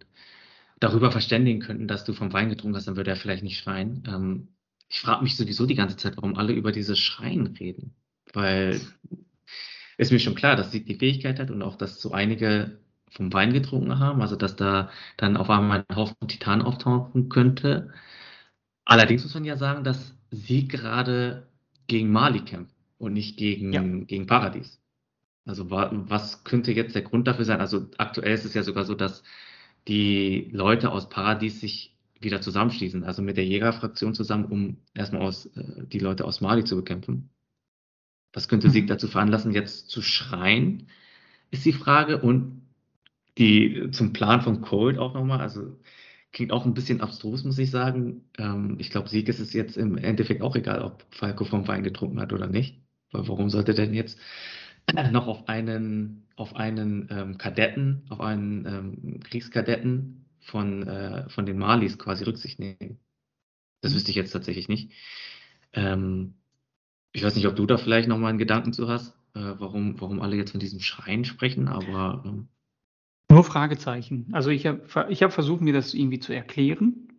darüber 0.80 1.12
verständigen 1.12 1.60
könnten, 1.60 1.88
dass 1.88 2.06
du 2.06 2.14
vom 2.14 2.34
Wein 2.34 2.50
getrunken 2.50 2.76
hast, 2.76 2.88
dann 2.88 2.98
würde 2.98 3.10
er 3.10 3.16
vielleicht 3.16 3.44
nicht 3.44 3.58
schreien. 3.58 4.04
Ähm, 4.08 4.48
ich 4.90 5.00
frage 5.00 5.24
mich 5.24 5.38
sowieso 5.38 5.66
die 5.66 5.76
ganze 5.76 5.98
Zeit, 5.98 6.18
warum 6.18 6.36
alle 6.36 6.54
über 6.54 6.72
dieses 6.72 7.00
Schreien 7.00 7.48
reden. 7.48 7.96
Weil 8.34 8.80
ist 10.02 10.12
mir 10.12 10.20
schon 10.20 10.36
klar, 10.36 10.56
dass 10.56 10.72
sie 10.72 10.84
die 10.84 10.96
Fähigkeit 10.96 11.40
hat 11.40 11.52
und 11.52 11.62
auch, 11.62 11.76
dass 11.76 12.02
so 12.02 12.12
einige 12.12 12.80
vom 13.12 13.32
Wein 13.34 13.54
getrunken 13.54 14.00
haben, 14.00 14.22
also 14.22 14.36
dass 14.36 14.56
da 14.56 14.90
dann 15.18 15.38
auf 15.38 15.50
einmal 15.50 15.86
ein 15.88 15.96
Haufen 15.96 16.28
Titan 16.28 16.62
auftauchen 16.62 17.30
könnte. 17.30 17.94
Allerdings 18.86 19.24
muss 19.24 19.34
man 19.34 19.46
ja 19.46 19.58
sagen, 19.58 19.84
dass 19.84 20.16
sie 20.32 20.68
gerade 20.68 21.48
gegen 21.88 22.12
Mali 22.12 22.40
kämpft 22.42 22.76
und 22.98 23.14
nicht 23.14 23.38
gegen, 23.38 23.74
ja. 23.74 23.82
gegen 23.82 24.28
Paradies. 24.28 24.82
Also 25.46 25.70
was 25.70 26.44
könnte 26.44 26.72
jetzt 26.72 26.96
der 26.96 27.02
Grund 27.04 27.28
dafür 27.28 27.46
sein? 27.46 27.60
Also 27.60 27.88
aktuell 27.98 28.34
ist 28.34 28.46
es 28.46 28.54
ja 28.54 28.64
sogar 28.64 28.86
so, 28.86 28.96
dass 28.96 29.24
die 29.88 30.50
Leute 30.52 30.92
aus 30.92 31.10
Paradies 31.10 31.60
sich 31.60 31.96
wieder 32.20 32.42
zusammenschließen, 32.42 33.04
also 33.04 33.22
mit 33.22 33.38
der 33.38 33.46
Jägerfraktion 33.46 34.14
zusammen, 34.14 34.46
um 34.46 34.78
erstmal 34.94 35.24
aus, 35.24 35.48
äh, 35.48 35.86
die 35.88 36.00
Leute 36.00 36.26
aus 36.26 36.40
Mali 36.42 36.64
zu 36.64 36.76
bekämpfen. 36.76 37.31
Was 38.34 38.48
könnte 38.48 38.68
mhm. 38.68 38.72
sie 38.72 38.86
dazu 38.86 39.08
veranlassen, 39.08 39.52
jetzt 39.52 39.90
zu 39.90 40.02
schreien, 40.02 40.88
ist 41.52 41.66
die 41.66 41.74
Frage. 41.74 42.22
Und 42.22 42.62
die 43.38 43.90
zum 43.92 44.14
Plan 44.14 44.42
von 44.42 44.62
Cold 44.62 44.98
auch 44.98 45.14
nochmal, 45.14 45.40
also 45.40 45.78
klingt 46.32 46.52
auch 46.52 46.66
ein 46.66 46.74
bisschen 46.74 47.02
abstrus, 47.02 47.44
muss 47.44 47.58
ich 47.58 47.72
sagen. 47.72 48.26
Ähm, 48.38 48.78
ich 48.80 48.90
glaube, 48.90 49.10
Sieg 49.10 49.28
ist 49.28 49.40
es 49.40 49.54
jetzt 49.54 49.78
im 49.78 49.98
Endeffekt 49.98 50.42
auch 50.42 50.56
egal, 50.56 50.82
ob 50.82 51.06
Falco 51.10 51.44
vom 51.44 51.68
Wein 51.68 51.84
getrunken 51.84 52.20
hat 52.20 52.34
oder 52.34 52.48
nicht. 52.48 52.82
Weil 53.12 53.28
warum 53.28 53.50
sollte 53.50 53.74
denn 53.74 53.94
jetzt 53.94 54.20
noch 55.12 55.28
auf 55.28 55.48
einen, 55.48 56.28
auf 56.36 56.56
einen 56.56 57.08
ähm, 57.12 57.38
Kadetten, 57.38 58.04
auf 58.10 58.22
einen 58.22 58.66
ähm, 58.66 59.20
Kriegskadetten 59.22 60.26
von, 60.40 60.88
äh, 60.88 61.30
von 61.30 61.46
den 61.46 61.58
Malis 61.58 61.98
quasi 61.98 62.24
Rücksicht 62.24 62.60
nehmen. 62.60 63.00
Das 63.82 63.92
mhm. 63.92 63.96
wüsste 63.96 64.12
ich 64.12 64.18
jetzt 64.18 64.32
tatsächlich 64.32 64.70
nicht. 64.70 64.92
Ähm, 65.74 66.36
ich 67.14 67.24
weiß 67.24 67.36
nicht, 67.36 67.48
ob 67.48 67.56
du 67.56 67.66
da 67.66 67.78
vielleicht 67.78 68.08
nochmal 68.08 68.30
einen 68.30 68.38
Gedanken 68.38 68.74
zu 68.74 68.88
hast, 68.88 69.14
äh, 69.36 69.54
warum, 69.58 70.00
warum 70.00 70.22
alle 70.22 70.36
jetzt 70.36 70.52
von 70.52 70.60
diesem 70.60 70.80
Schreien 70.80 71.26
sprechen, 71.26 71.68
aber. 71.68 72.24
Ähm, 72.26 72.48
Nur 73.30 73.44
Fragezeichen. 73.44 74.28
Also 74.32 74.50
ich 74.50 74.66
habe 74.66 74.82
ich 75.10 75.24
hab 75.24 75.34
versucht, 75.34 75.62
mir 75.62 75.74
das 75.74 75.94
irgendwie 75.94 76.20
zu 76.20 76.34
erklären, 76.34 77.10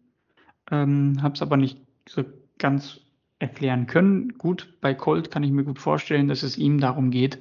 ähm, 0.70 1.22
habe 1.22 1.34
es 1.34 1.42
aber 1.42 1.56
nicht 1.56 1.78
so 2.08 2.24
ganz 2.58 3.00
erklären 3.38 3.86
können. 3.86 4.38
Gut, 4.38 4.74
bei 4.80 4.94
Colt 4.94 5.30
kann 5.30 5.42
ich 5.42 5.50
mir 5.50 5.64
gut 5.64 5.78
vorstellen, 5.78 6.28
dass 6.28 6.42
es 6.42 6.56
ihm 6.56 6.80
darum 6.80 7.10
geht, 7.10 7.38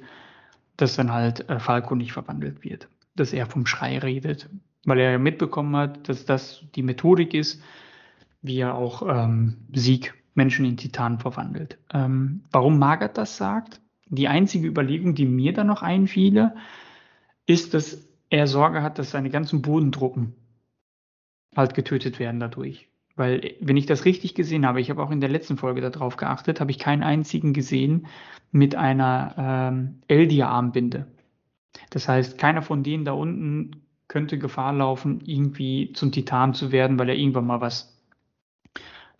dass 0.76 0.96
dann 0.96 1.12
halt 1.12 1.48
äh, 1.48 1.58
Falco 1.58 1.94
nicht 1.94 2.12
verwandelt 2.12 2.64
wird. 2.64 2.88
Dass 3.14 3.32
er 3.32 3.46
vom 3.46 3.66
Schrei 3.66 3.98
redet. 3.98 4.48
Weil 4.84 4.98
er 4.98 5.12
ja 5.12 5.18
mitbekommen 5.18 5.76
hat, 5.76 6.08
dass 6.08 6.24
das 6.24 6.64
die 6.74 6.82
Methodik 6.82 7.34
ist, 7.34 7.62
wie 8.40 8.58
er 8.58 8.74
auch 8.74 9.02
ähm, 9.08 9.58
Sieg 9.72 10.12
Menschen 10.34 10.64
in 10.64 10.76
Titan 10.76 11.18
verwandelt. 11.18 11.78
Ähm, 11.92 12.44
warum 12.50 12.78
Margaret 12.78 13.16
das 13.18 13.36
sagt? 13.36 13.80
Die 14.06 14.28
einzige 14.28 14.66
Überlegung, 14.66 15.14
die 15.14 15.26
mir 15.26 15.52
da 15.52 15.64
noch 15.64 15.82
einfiele, 15.82 16.54
ist, 17.46 17.74
dass 17.74 18.08
er 18.30 18.46
Sorge 18.46 18.82
hat, 18.82 18.98
dass 18.98 19.10
seine 19.10 19.30
ganzen 19.30 19.62
Bodentruppen 19.62 20.34
halt 21.54 21.74
getötet 21.74 22.18
werden 22.18 22.40
dadurch. 22.40 22.88
Weil, 23.14 23.54
wenn 23.60 23.76
ich 23.76 23.86
das 23.86 24.06
richtig 24.06 24.34
gesehen 24.34 24.66
habe, 24.66 24.80
ich 24.80 24.88
habe 24.88 25.02
auch 25.02 25.10
in 25.10 25.20
der 25.20 25.28
letzten 25.28 25.58
Folge 25.58 25.82
darauf 25.82 26.16
geachtet, 26.16 26.60
habe 26.60 26.70
ich 26.70 26.78
keinen 26.78 27.02
einzigen 27.02 27.52
gesehen 27.52 28.06
mit 28.50 28.74
einer 28.74 29.34
ähm, 29.36 30.00
Eldia-Armbinde. 30.08 31.06
Das 31.90 32.08
heißt, 32.08 32.38
keiner 32.38 32.62
von 32.62 32.82
denen 32.82 33.04
da 33.04 33.12
unten 33.12 33.82
könnte 34.08 34.38
Gefahr 34.38 34.72
laufen, 34.72 35.20
irgendwie 35.24 35.92
zum 35.92 36.12
Titan 36.12 36.54
zu 36.54 36.72
werden, 36.72 36.98
weil 36.98 37.08
er 37.08 37.16
irgendwann 37.16 37.46
mal 37.46 37.60
was 37.60 37.91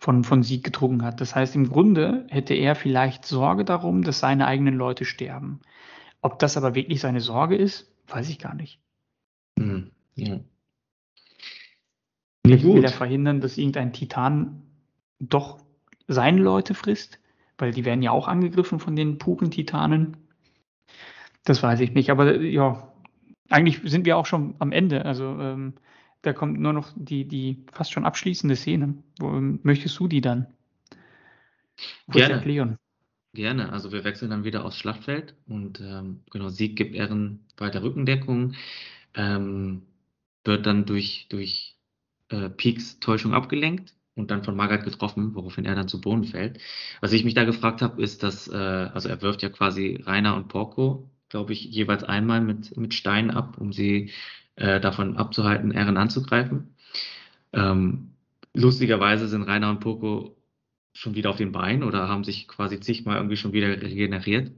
von, 0.03 0.25
von 0.25 0.43
Sieg 0.43 0.65
getrunken 0.65 1.03
hat. 1.03 1.21
Das 1.21 1.33
heißt, 1.33 1.55
im 1.55 1.69
Grunde 1.69 2.27
hätte 2.29 2.53
er 2.53 2.75
vielleicht 2.75 3.23
Sorge 3.23 3.63
darum, 3.63 4.03
dass 4.03 4.19
seine 4.19 4.47
eigenen 4.47 4.75
Leute 4.75 5.05
sterben. 5.05 5.61
Ob 6.21 6.39
das 6.39 6.57
aber 6.57 6.75
wirklich 6.75 6.99
seine 6.99 7.21
Sorge 7.21 7.55
ist, 7.55 7.89
weiß 8.07 8.27
ich 8.27 8.37
gar 8.37 8.53
nicht. 8.53 8.81
Hm, 9.57 9.91
ja. 10.15 10.41
Vielleicht 12.45 12.65
will 12.65 12.83
er 12.83 12.91
verhindern, 12.91 13.39
dass 13.39 13.57
irgendein 13.57 13.93
Titan 13.93 14.63
doch 15.19 15.61
seine 16.09 16.41
Leute 16.41 16.73
frisst, 16.73 17.21
weil 17.57 17.71
die 17.71 17.85
werden 17.85 18.01
ja 18.01 18.11
auch 18.11 18.27
angegriffen 18.27 18.79
von 18.79 18.97
den 18.97 19.19
puren 19.19 19.51
Titanen. 19.51 20.17
Das 21.45 21.63
weiß 21.63 21.79
ich 21.79 21.93
nicht, 21.93 22.09
aber 22.09 22.41
ja, 22.41 22.91
eigentlich 23.49 23.79
sind 23.85 24.05
wir 24.05 24.17
auch 24.17 24.25
schon 24.25 24.55
am 24.59 24.73
Ende. 24.73 25.05
Also 25.05 25.23
ähm, 25.39 25.75
da 26.23 26.33
kommt 26.33 26.59
nur 26.59 26.73
noch 26.73 26.91
die, 26.95 27.25
die 27.27 27.63
fast 27.71 27.91
schon 27.91 28.05
abschließende 28.05 28.55
Szene. 28.55 28.95
Wo, 29.19 29.27
ähm, 29.27 29.59
möchtest 29.61 29.99
du 29.99 30.07
die 30.07 30.21
dann 30.21 30.47
kurz 32.05 32.15
Gerne. 32.15 32.33
erklären? 32.35 32.77
Gerne, 33.33 33.71
also 33.71 33.91
wir 33.91 34.03
wechseln 34.03 34.29
dann 34.29 34.43
wieder 34.43 34.63
aufs 34.63 34.77
Schlachtfeld 34.77 35.35
und 35.47 35.81
ähm, 35.81 36.21
genau, 36.31 36.49
Sieg 36.49 36.75
gibt 36.75 36.95
Ehren 36.95 37.45
weiter 37.57 37.81
Rückendeckung, 37.81 38.53
ähm, 39.15 39.81
wird 40.43 40.65
dann 40.65 40.85
durch, 40.85 41.27
durch 41.29 41.75
äh, 42.29 42.49
Peaks 42.49 42.99
Täuschung 42.99 43.33
abgelenkt 43.33 43.95
und 44.15 44.29
dann 44.29 44.43
von 44.43 44.55
Margaret 44.55 44.83
getroffen, 44.83 45.33
woraufhin 45.33 45.65
er 45.65 45.75
dann 45.75 45.87
zu 45.87 45.99
Boden 45.99 46.25
fällt. 46.25 46.59
Was 47.01 47.11
ich 47.11 47.25
mich 47.25 47.33
da 47.33 47.43
gefragt 47.43 47.81
habe, 47.81 48.01
ist, 48.03 48.21
dass, 48.21 48.47
äh, 48.47 48.55
also 48.55 49.09
er 49.09 49.21
wirft 49.23 49.41
ja 49.41 49.49
quasi 49.49 49.99
Rainer 50.05 50.35
und 50.35 50.47
Porco, 50.47 51.09
glaube 51.29 51.53
ich, 51.53 51.63
jeweils 51.65 52.03
einmal 52.03 52.39
mit, 52.39 52.77
mit 52.77 52.93
Steinen 52.93 53.31
ab, 53.31 53.57
um 53.57 53.73
sie 53.73 54.11
äh, 54.55 54.79
davon 54.79 55.17
abzuhalten, 55.17 55.71
Ehren 55.71 55.97
anzugreifen. 55.97 56.75
Ähm, 57.53 58.11
lustigerweise 58.53 59.27
sind 59.27 59.43
Rainer 59.43 59.69
und 59.69 59.79
Porco 59.79 60.35
schon 60.93 61.15
wieder 61.15 61.31
auf 61.31 61.37
den 61.37 61.51
Beinen 61.51 61.83
oder 61.83 62.07
haben 62.07 62.23
sich 62.23 62.47
quasi 62.47 62.79
zigmal 62.79 63.17
irgendwie 63.17 63.37
schon 63.37 63.53
wieder 63.53 63.67
regeneriert, 63.69 64.51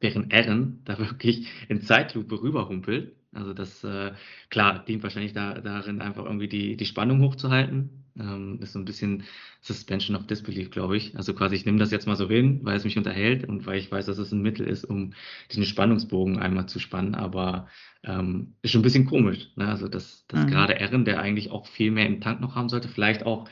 während 0.00 0.32
Ehren 0.32 0.80
da 0.84 0.98
wirklich 0.98 1.48
in 1.68 1.82
Zeitlupe 1.82 2.40
rüberhumpelt 2.40 3.14
also 3.34 3.52
das, 3.52 3.84
äh, 3.84 4.12
klar, 4.50 4.84
dient 4.84 5.02
wahrscheinlich 5.02 5.32
da, 5.32 5.54
darin, 5.60 6.00
einfach 6.00 6.24
irgendwie 6.24 6.48
die, 6.48 6.76
die 6.76 6.86
Spannung 6.86 7.20
hochzuhalten. 7.20 8.04
Ähm, 8.18 8.58
ist 8.60 8.72
so 8.72 8.80
ein 8.80 8.84
bisschen 8.84 9.24
Suspension 9.60 10.16
of 10.16 10.26
Disbelief, 10.26 10.70
glaube 10.70 10.96
ich. 10.96 11.16
Also 11.16 11.34
quasi, 11.34 11.54
ich 11.54 11.66
nehme 11.66 11.78
das 11.78 11.92
jetzt 11.92 12.06
mal 12.06 12.16
so 12.16 12.28
hin, 12.28 12.60
weil 12.64 12.76
es 12.76 12.84
mich 12.84 12.96
unterhält 12.98 13.46
und 13.48 13.64
weil 13.66 13.78
ich 13.78 13.92
weiß, 13.92 14.06
dass 14.06 14.18
es 14.18 14.32
ein 14.32 14.42
Mittel 14.42 14.66
ist, 14.66 14.84
um 14.84 15.12
diesen 15.50 15.64
Spannungsbogen 15.64 16.38
einmal 16.38 16.66
zu 16.66 16.80
spannen. 16.80 17.14
Aber 17.14 17.68
ähm, 18.02 18.54
ist 18.62 18.72
schon 18.72 18.80
ein 18.80 18.84
bisschen 18.84 19.06
komisch. 19.06 19.50
Ne? 19.56 19.68
Also 19.68 19.88
dass, 19.88 20.26
dass 20.26 20.46
mhm. 20.46 20.50
gerade 20.50 20.80
Erin, 20.80 21.04
der 21.04 21.20
eigentlich 21.20 21.50
auch 21.50 21.66
viel 21.66 21.90
mehr 21.90 22.06
im 22.06 22.20
Tank 22.20 22.40
noch 22.40 22.56
haben 22.56 22.68
sollte, 22.68 22.88
vielleicht 22.88 23.24
auch 23.24 23.48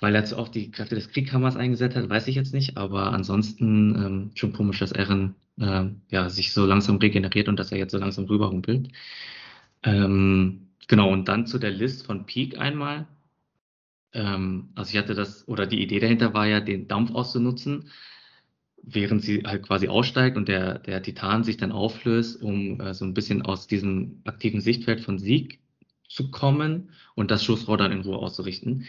weil 0.00 0.14
er 0.14 0.24
zu 0.24 0.38
oft 0.38 0.54
die 0.54 0.70
Kräfte 0.70 0.94
des 0.94 1.10
Krieghammers 1.10 1.56
eingesetzt 1.56 1.96
hat, 1.96 2.08
weiß 2.08 2.28
ich 2.28 2.36
jetzt 2.36 2.54
nicht, 2.54 2.76
aber 2.76 3.12
ansonsten 3.12 3.96
ähm, 3.96 4.30
schon 4.34 4.52
komisch, 4.52 4.78
dass 4.78 4.92
Eren 4.92 5.34
äh, 5.60 5.86
ja, 6.10 6.28
sich 6.28 6.52
so 6.52 6.66
langsam 6.66 6.96
regeneriert 6.96 7.48
und 7.48 7.58
dass 7.58 7.72
er 7.72 7.78
jetzt 7.78 7.92
so 7.92 7.98
langsam 7.98 8.24
rüberhumpelt. 8.26 8.88
Ähm, 9.82 10.68
genau, 10.88 11.10
und 11.12 11.28
dann 11.28 11.46
zu 11.46 11.58
der 11.58 11.70
List 11.70 12.06
von 12.06 12.26
Peak 12.26 12.58
einmal. 12.58 13.06
Ähm, 14.12 14.70
also 14.74 14.90
ich 14.92 14.98
hatte 14.98 15.14
das, 15.14 15.46
oder 15.48 15.66
die 15.66 15.82
Idee 15.82 16.00
dahinter 16.00 16.34
war 16.34 16.46
ja, 16.46 16.60
den 16.60 16.88
Dampf 16.88 17.12
auszunutzen, 17.12 17.90
während 18.82 19.22
sie 19.22 19.42
halt 19.44 19.64
quasi 19.64 19.88
aussteigt 19.88 20.36
und 20.36 20.48
der, 20.48 20.78
der 20.78 21.02
Titan 21.02 21.44
sich 21.44 21.56
dann 21.56 21.72
auflöst, 21.72 22.42
um 22.42 22.80
äh, 22.80 22.94
so 22.94 23.04
ein 23.04 23.14
bisschen 23.14 23.42
aus 23.42 23.66
diesem 23.66 24.22
aktiven 24.24 24.60
Sichtfeld 24.60 25.00
von 25.00 25.18
Sieg 25.18 25.60
zu 26.08 26.30
kommen 26.30 26.90
und 27.14 27.30
das 27.30 27.44
Schussrohr 27.44 27.76
dann 27.76 27.92
in 27.92 28.00
Ruhe 28.00 28.18
auszurichten. 28.18 28.86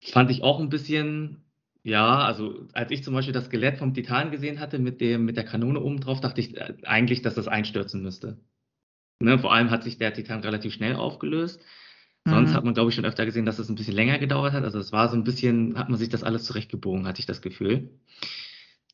Fand 0.00 0.30
ich 0.30 0.42
auch 0.42 0.58
ein 0.58 0.68
bisschen, 0.68 1.44
ja, 1.84 2.18
also 2.18 2.68
als 2.72 2.90
ich 2.90 3.02
zum 3.02 3.14
Beispiel 3.14 3.32
das 3.32 3.46
Skelett 3.46 3.78
vom 3.78 3.94
Titan 3.94 4.30
gesehen 4.30 4.60
hatte 4.60 4.78
mit, 4.78 5.00
dem, 5.00 5.24
mit 5.24 5.36
der 5.36 5.44
Kanone 5.44 5.80
oben 5.80 6.00
drauf, 6.00 6.20
dachte 6.20 6.40
ich 6.40 6.56
äh, 6.56 6.74
eigentlich, 6.84 7.22
dass 7.22 7.34
das 7.34 7.48
einstürzen 7.48 8.02
müsste. 8.02 8.38
Ne, 9.20 9.38
vor 9.38 9.52
allem 9.52 9.70
hat 9.70 9.84
sich 9.84 9.98
der 9.98 10.12
Titan 10.12 10.40
relativ 10.40 10.72
schnell 10.72 10.96
aufgelöst. 10.96 11.60
Sonst 12.24 12.50
mhm. 12.50 12.54
hat 12.54 12.64
man, 12.64 12.74
glaube 12.74 12.90
ich, 12.90 12.94
schon 12.94 13.04
öfter 13.04 13.24
gesehen, 13.24 13.46
dass 13.46 13.58
es 13.58 13.68
ein 13.68 13.74
bisschen 13.74 13.94
länger 13.94 14.18
gedauert 14.18 14.52
hat. 14.52 14.62
Also 14.62 14.78
es 14.78 14.92
war 14.92 15.08
so 15.08 15.16
ein 15.16 15.24
bisschen, 15.24 15.76
hat 15.76 15.88
man 15.88 15.98
sich 15.98 16.08
das 16.08 16.22
alles 16.22 16.44
zurechtgebogen, 16.44 17.06
hatte 17.06 17.20
ich 17.20 17.26
das 17.26 17.42
Gefühl. 17.42 17.90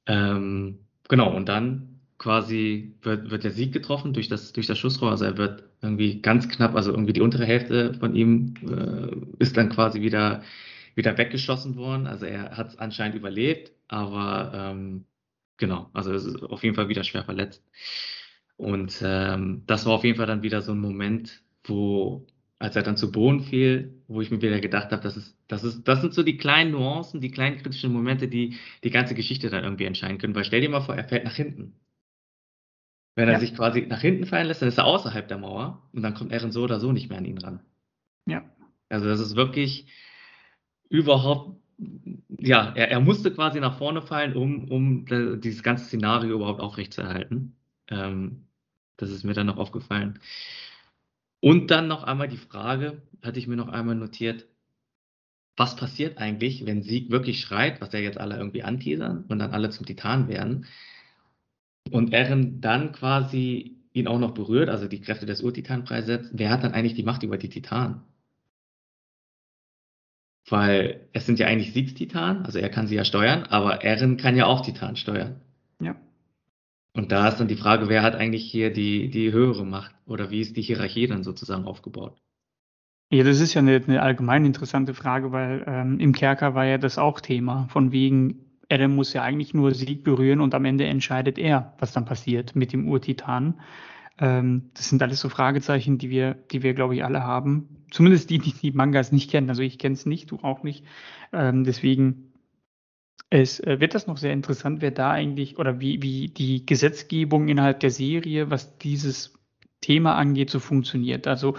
Ähm, 0.06 0.78
genau, 1.08 1.34
und 1.34 1.48
dann 1.48 2.00
quasi 2.16 2.94
wird, 3.02 3.30
wird 3.30 3.44
der 3.44 3.50
Sieg 3.50 3.72
getroffen 3.72 4.14
durch 4.14 4.28
das, 4.28 4.52
durch 4.54 4.66
das 4.66 4.78
Schussrohr. 4.78 5.10
Also 5.10 5.26
er 5.26 5.36
wird 5.36 5.64
irgendwie 5.82 6.22
ganz 6.22 6.48
knapp, 6.48 6.74
also 6.74 6.90
irgendwie 6.90 7.12
die 7.12 7.20
untere 7.20 7.44
Hälfte 7.44 7.94
von 7.94 8.14
ihm 8.14 8.54
äh, 8.62 9.42
ist 9.42 9.56
dann 9.58 9.68
quasi 9.68 10.00
wieder, 10.00 10.42
wieder 10.98 11.16
weggeschossen 11.16 11.76
worden. 11.76 12.06
Also 12.06 12.26
er 12.26 12.56
hat 12.56 12.68
es 12.68 12.78
anscheinend 12.78 13.16
überlebt, 13.16 13.72
aber 13.86 14.52
ähm, 14.54 15.06
genau, 15.56 15.88
also 15.94 16.12
es 16.12 16.26
ist 16.26 16.42
auf 16.42 16.62
jeden 16.62 16.74
Fall 16.74 16.90
wieder 16.90 17.04
schwer 17.04 17.24
verletzt. 17.24 17.64
Und 18.58 19.00
ähm, 19.02 19.62
das 19.66 19.86
war 19.86 19.94
auf 19.94 20.04
jeden 20.04 20.18
Fall 20.18 20.26
dann 20.26 20.42
wieder 20.42 20.60
so 20.60 20.72
ein 20.72 20.80
Moment, 20.80 21.42
wo 21.64 22.26
als 22.58 22.74
er 22.74 22.82
dann 22.82 22.96
zu 22.96 23.12
Boden 23.12 23.40
fiel, 23.40 24.02
wo 24.08 24.20
ich 24.20 24.32
mir 24.32 24.42
wieder 24.42 24.58
gedacht 24.58 24.90
habe, 24.90 25.00
das 25.00 25.16
ist, 25.16 25.36
das 25.46 25.62
ist, 25.62 25.86
das 25.86 26.00
sind 26.00 26.12
so 26.12 26.24
die 26.24 26.36
kleinen 26.36 26.72
Nuancen, 26.72 27.20
die 27.20 27.30
kleinen 27.30 27.58
kritischen 27.58 27.92
Momente, 27.92 28.26
die 28.26 28.56
die 28.82 28.90
ganze 28.90 29.14
Geschichte 29.14 29.48
dann 29.48 29.62
irgendwie 29.62 29.84
entscheiden 29.84 30.18
können. 30.18 30.34
Weil 30.34 30.44
stell 30.44 30.60
dir 30.60 30.68
mal 30.68 30.80
vor, 30.80 30.96
er 30.96 31.04
fällt 31.04 31.24
nach 31.24 31.36
hinten. 31.36 31.74
Wenn 33.14 33.28
er 33.28 33.34
ja. 33.34 33.40
sich 33.40 33.54
quasi 33.54 33.82
nach 33.82 34.00
hinten 34.00 34.26
fallen 34.26 34.48
lässt, 34.48 34.62
dann 34.62 34.68
ist 34.68 34.78
er 34.78 34.86
außerhalb 34.86 35.28
der 35.28 35.38
Mauer 35.38 35.88
und 35.92 36.02
dann 36.02 36.14
kommt 36.14 36.32
Eren 36.32 36.50
so 36.50 36.64
oder 36.64 36.80
so 36.80 36.90
nicht 36.90 37.08
mehr 37.08 37.18
an 37.18 37.24
ihn 37.24 37.38
ran. 37.38 37.60
Ja. 38.26 38.44
Also 38.88 39.06
das 39.06 39.20
ist 39.20 39.36
wirklich 39.36 39.86
überhaupt, 40.88 41.60
ja, 42.28 42.72
er, 42.74 42.90
er 42.90 43.00
musste 43.00 43.32
quasi 43.32 43.60
nach 43.60 43.78
vorne 43.78 44.02
fallen, 44.02 44.36
um, 44.36 44.70
um 44.70 45.40
dieses 45.40 45.62
ganze 45.62 45.84
Szenario 45.84 46.34
überhaupt 46.34 46.60
aufrechtzuerhalten. 46.60 47.56
Ähm, 47.88 48.46
das 48.96 49.10
ist 49.10 49.24
mir 49.24 49.34
dann 49.34 49.46
noch 49.46 49.58
aufgefallen. 49.58 50.18
Und 51.40 51.70
dann 51.70 51.86
noch 51.88 52.02
einmal 52.02 52.28
die 52.28 52.36
Frage, 52.36 53.02
hatte 53.22 53.38
ich 53.38 53.46
mir 53.46 53.56
noch 53.56 53.68
einmal 53.68 53.94
notiert, 53.94 54.46
was 55.56 55.76
passiert 55.76 56.18
eigentlich, 56.18 56.66
wenn 56.66 56.82
Sieg 56.82 57.10
wirklich 57.10 57.40
schreit, 57.40 57.80
was 57.80 57.92
ja 57.92 57.98
jetzt 57.98 58.18
alle 58.18 58.36
irgendwie 58.36 58.62
anteasern 58.62 59.24
und 59.28 59.38
dann 59.38 59.50
alle 59.50 59.70
zum 59.70 59.86
Titan 59.86 60.28
werden 60.28 60.66
und 61.90 62.12
Eren 62.12 62.60
dann 62.60 62.92
quasi 62.92 63.76
ihn 63.92 64.06
auch 64.06 64.18
noch 64.20 64.32
berührt, 64.32 64.68
also 64.68 64.86
die 64.86 65.00
Kräfte 65.00 65.26
des 65.26 65.42
Urtitan 65.42 65.86
freisetzt, 65.86 66.30
wer 66.34 66.50
hat 66.50 66.62
dann 66.62 66.72
eigentlich 66.72 66.94
die 66.94 67.02
Macht 67.02 67.22
über 67.22 67.38
die 67.38 67.48
Titanen? 67.48 68.02
Weil 70.50 71.08
es 71.12 71.26
sind 71.26 71.38
ja 71.38 71.46
eigentlich 71.46 71.72
Siegs 71.72 71.94
Titan, 71.94 72.44
also 72.44 72.58
er 72.58 72.68
kann 72.68 72.86
sie 72.86 72.94
ja 72.94 73.04
steuern, 73.04 73.44
aber 73.44 73.82
Eren 73.84 74.16
kann 74.16 74.36
ja 74.36 74.46
auch 74.46 74.64
Titan 74.64 74.96
steuern. 74.96 75.40
Ja. 75.80 75.94
Und 76.94 77.12
da 77.12 77.28
ist 77.28 77.38
dann 77.38 77.48
die 77.48 77.56
Frage, 77.56 77.88
wer 77.88 78.02
hat 78.02 78.16
eigentlich 78.16 78.50
hier 78.50 78.72
die, 78.72 79.10
die 79.10 79.32
höhere 79.32 79.64
Macht 79.64 79.94
oder 80.06 80.30
wie 80.30 80.40
ist 80.40 80.56
die 80.56 80.62
Hierarchie 80.62 81.06
dann 81.06 81.22
sozusagen 81.22 81.64
aufgebaut? 81.64 82.16
Ja, 83.10 83.24
das 83.24 83.40
ist 83.40 83.54
ja 83.54 83.60
eine, 83.60 83.76
eine 83.76 84.02
allgemein 84.02 84.44
interessante 84.44 84.92
Frage, 84.92 85.32
weil 85.32 85.64
ähm, 85.66 85.98
im 85.98 86.12
Kerker 86.12 86.54
war 86.54 86.66
ja 86.66 86.76
das 86.76 86.98
auch 86.98 87.20
Thema. 87.20 87.66
Von 87.70 87.90
wegen, 87.90 88.40
Adam 88.70 88.94
muss 88.94 89.14
ja 89.14 89.22
eigentlich 89.22 89.54
nur 89.54 89.72
Sieg 89.72 90.04
berühren 90.04 90.40
und 90.40 90.54
am 90.54 90.66
Ende 90.66 90.84
entscheidet 90.84 91.38
er, 91.38 91.74
was 91.78 91.92
dann 91.92 92.04
passiert 92.04 92.54
mit 92.54 92.72
dem 92.72 92.86
Urtitan. 92.88 93.54
Ähm, 94.18 94.70
das 94.74 94.88
sind 94.88 95.02
alles 95.02 95.20
so 95.20 95.28
Fragezeichen, 95.28 95.98
die 95.98 96.10
wir, 96.10 96.34
die 96.34 96.62
wir, 96.62 96.74
glaube 96.74 96.94
ich, 96.94 97.04
alle 97.04 97.22
haben. 97.22 97.84
Zumindest 97.90 98.30
die, 98.30 98.38
die 98.38 98.52
die 98.52 98.72
Mangas 98.72 99.12
nicht 99.12 99.30
kennen. 99.30 99.48
Also 99.48 99.62
ich 99.62 99.78
kenne 99.78 99.94
es 99.94 100.06
nicht, 100.06 100.30
du 100.30 100.38
auch 100.42 100.62
nicht. 100.62 100.84
Ähm, 101.32 101.64
deswegen 101.64 102.32
es 103.30 103.60
äh, 103.60 103.80
wird 103.80 103.94
das 103.94 104.06
noch 104.06 104.16
sehr 104.16 104.32
interessant, 104.32 104.80
wer 104.80 104.90
da 104.90 105.10
eigentlich 105.10 105.58
oder 105.58 105.80
wie, 105.80 106.02
wie 106.02 106.28
die 106.28 106.64
Gesetzgebung 106.64 107.48
innerhalb 107.48 107.80
der 107.80 107.90
Serie, 107.90 108.50
was 108.50 108.78
dieses 108.78 109.34
Thema 109.80 110.14
angeht, 110.14 110.50
so 110.50 110.60
funktioniert. 110.60 111.26
Also 111.26 111.56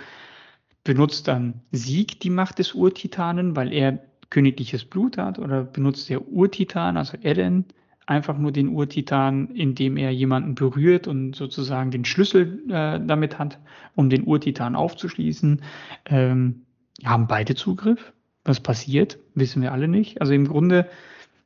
benutzt 0.83 1.27
dann 1.27 1.61
Sieg 1.71 2.19
die 2.21 2.31
Macht 2.31 2.59
des 2.59 2.73
Urtitanen, 2.73 3.55
weil 3.55 3.71
er 3.71 3.99
königliches 4.29 4.85
Blut 4.85 5.17
hat, 5.17 5.39
oder 5.39 5.63
benutzt 5.63 6.09
der 6.09 6.27
Urtitan, 6.27 6.97
also 6.97 7.17
Eren, 7.21 7.65
einfach 8.09 8.37
nur 8.37 8.51
den 8.51 8.69
Urtitan, 8.69 9.49
indem 9.53 9.95
er 9.95 10.11
jemanden 10.11 10.55
berührt 10.55 11.07
und 11.07 11.35
sozusagen 11.35 11.91
den 11.91 12.05
Schlüssel 12.05 12.63
äh, 12.67 12.99
damit 13.05 13.37
hat, 13.37 13.59
um 13.95 14.09
den 14.09 14.25
Urtitan 14.25 14.75
aufzuschließen. 14.75 15.61
Ähm, 16.05 16.65
haben 17.05 17.27
beide 17.27 17.55
Zugriff? 17.55 18.11
Was 18.43 18.59
passiert, 18.59 19.19
wissen 19.35 19.61
wir 19.61 19.71
alle 19.71 19.87
nicht. 19.87 20.21
Also 20.21 20.33
im 20.33 20.47
Grunde 20.47 20.89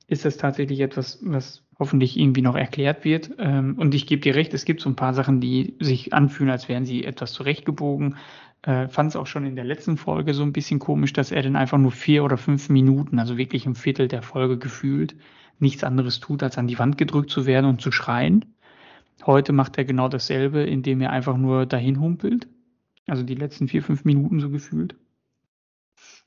ist 0.08 0.26
das 0.26 0.38
tatsächlich 0.38 0.80
etwas, 0.80 1.20
was 1.22 1.64
hoffentlich 1.80 2.18
irgendwie 2.18 2.42
noch 2.42 2.56
erklärt 2.56 3.04
wird. 3.04 3.32
Ähm, 3.40 3.76
und 3.78 3.94
ich 3.94 4.08
gebe 4.08 4.22
dir 4.22 4.36
recht, 4.36 4.54
es 4.54 4.64
gibt 4.64 4.80
so 4.80 4.90
ein 4.90 4.96
paar 4.96 5.14
Sachen, 5.14 5.42
die 5.42 5.76
sich 5.80 6.14
anfühlen, 6.14 6.52
als 6.52 6.70
wären 6.70 6.86
sie 6.86 7.04
etwas 7.04 7.34
zurechtgebogen. 7.34 8.16
Äh, 8.62 8.88
Fand 8.88 9.10
es 9.10 9.16
auch 9.18 9.28
schon 9.28 9.46
in 9.46 9.56
der 9.56 9.66
letzten 9.66 9.98
Folge 9.98 10.34
so 10.34 10.44
ein 10.44 10.54
bisschen 10.54 10.80
komisch, 10.80 11.12
dass 11.12 11.32
er 11.32 11.42
dann 11.42 11.58
einfach 11.58 11.78
nur 11.78 11.92
vier 11.92 12.24
oder 12.24 12.38
fünf 12.38 12.70
Minuten, 12.70 13.20
also 13.20 13.38
wirklich 13.38 13.66
ein 13.66 13.76
Viertel 13.76 14.08
der 14.08 14.22
Folge 14.22 14.58
gefühlt, 14.58 15.16
nichts 15.64 15.84
anderes 15.84 16.20
tut, 16.20 16.44
als 16.44 16.60
an 16.60 16.68
die 16.68 16.78
Wand 16.78 17.00
gedrückt 17.00 17.32
zu 17.32 17.48
werden 17.48 17.66
und 17.66 17.82
zu 17.82 17.92
schreien. 17.92 18.46
Heute 19.26 19.54
macht 19.54 19.78
er 19.78 19.86
genau 19.86 20.10
dasselbe, 20.10 20.62
indem 20.62 21.02
er 21.02 21.12
einfach 21.12 21.38
nur 21.38 21.66
dahin 21.66 22.00
humpelt. 22.00 22.48
Also 23.08 23.24
die 23.24 23.36
letzten 23.36 23.68
vier, 23.68 23.82
fünf 23.82 24.06
Minuten 24.06 24.40
so 24.40 24.50
gefühlt. 24.50 24.96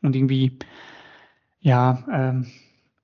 Und 0.02 0.16
irgendwie, 0.16 0.58
ja, 1.60 2.04
ähm, 2.12 2.46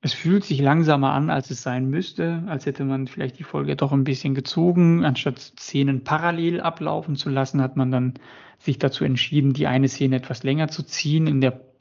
es 0.01 0.13
fühlt 0.13 0.45
sich 0.45 0.61
langsamer 0.61 1.13
an, 1.13 1.31
als 1.31 1.51
es 1.51 1.63
sein 1.63 1.89
müsste, 1.89 2.43
als 2.49 2.67
hätte 2.67 2.85
man 2.85 3.07
vielleicht 3.07 3.39
die 3.39 3.45
Folge 3.45 3.77
doch 3.77 3.93
ein 3.93 4.05
bisschen 4.05 4.35
gezogen. 4.35 5.05
Anstatt 5.05 5.39
Szenen 5.39 6.03
parallel 6.03 6.61
ablaufen 6.61 7.15
zu 7.15 7.31
lassen, 7.31 7.63
hat 7.63 7.77
man 7.77 7.93
dann 7.93 8.15
sich 8.59 8.79
dazu 8.79 9.05
entschieden, 9.05 9.53
die 9.53 9.69
eine 9.69 9.89
Szene 9.89 10.17
etwas 10.17 10.43
länger 10.43 10.69
zu 10.69 10.83
ziehen, 10.83 11.27
in 11.29 11.41
der 11.41 11.72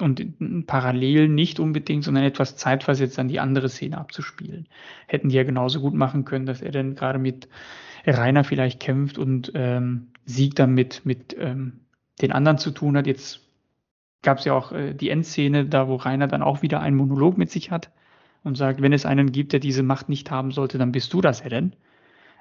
und 0.00 0.66
parallel 0.66 1.28
nicht 1.28 1.58
unbedingt, 1.58 2.04
sondern 2.04 2.24
etwas 2.24 2.56
zeitversetzt 2.56 3.18
an 3.18 3.28
die 3.28 3.40
andere 3.40 3.68
Szene 3.68 3.98
abzuspielen. 3.98 4.68
Hätten 5.06 5.28
die 5.28 5.36
ja 5.36 5.42
genauso 5.42 5.80
gut 5.80 5.94
machen 5.94 6.24
können, 6.24 6.46
dass 6.46 6.62
er 6.62 6.70
dann 6.70 6.94
gerade 6.94 7.18
mit 7.18 7.48
Rainer 8.06 8.44
vielleicht 8.44 8.80
kämpft 8.80 9.18
und 9.18 9.52
ähm, 9.54 10.08
Sieg 10.24 10.54
dann 10.54 10.72
mit, 10.72 11.04
mit 11.04 11.36
ähm, 11.38 11.80
den 12.22 12.32
anderen 12.32 12.58
zu 12.58 12.70
tun 12.70 12.96
hat. 12.96 13.06
Jetzt 13.06 13.40
gab 14.22 14.38
es 14.38 14.44
ja 14.44 14.54
auch 14.54 14.72
äh, 14.72 14.94
die 14.94 15.10
Endszene, 15.10 15.66
da 15.66 15.88
wo 15.88 15.96
Rainer 15.96 16.28
dann 16.28 16.42
auch 16.42 16.62
wieder 16.62 16.80
einen 16.80 16.96
Monolog 16.96 17.36
mit 17.36 17.50
sich 17.50 17.70
hat 17.70 17.90
und 18.44 18.56
sagt, 18.56 18.80
wenn 18.80 18.92
es 18.92 19.06
einen 19.06 19.32
gibt, 19.32 19.52
der 19.52 19.60
diese 19.60 19.82
Macht 19.82 20.08
nicht 20.08 20.30
haben 20.30 20.52
sollte, 20.52 20.78
dann 20.78 20.92
bist 20.92 21.12
du 21.12 21.20
das, 21.20 21.40
Eren. 21.40 21.74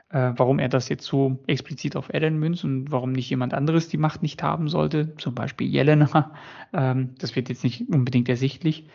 Äh, 0.09 0.33
warum 0.37 0.57
er 0.59 0.69
das 0.69 0.87
jetzt 0.87 1.05
so 1.05 1.37
explizit 1.47 1.97
auf 1.97 2.13
Eren 2.13 2.39
münzt 2.39 2.63
und 2.63 2.91
warum 2.91 3.11
nicht 3.11 3.29
jemand 3.29 3.53
anderes 3.53 3.89
die 3.89 3.97
Macht 3.97 4.21
nicht 4.21 4.41
haben 4.41 4.69
sollte, 4.69 5.15
zum 5.17 5.35
Beispiel 5.35 5.67
Jelena, 5.67 6.33
ähm, 6.73 7.15
das 7.19 7.35
wird 7.35 7.49
jetzt 7.49 7.65
nicht 7.65 7.89
unbedingt 7.89 8.29
ersichtlich. 8.29 8.87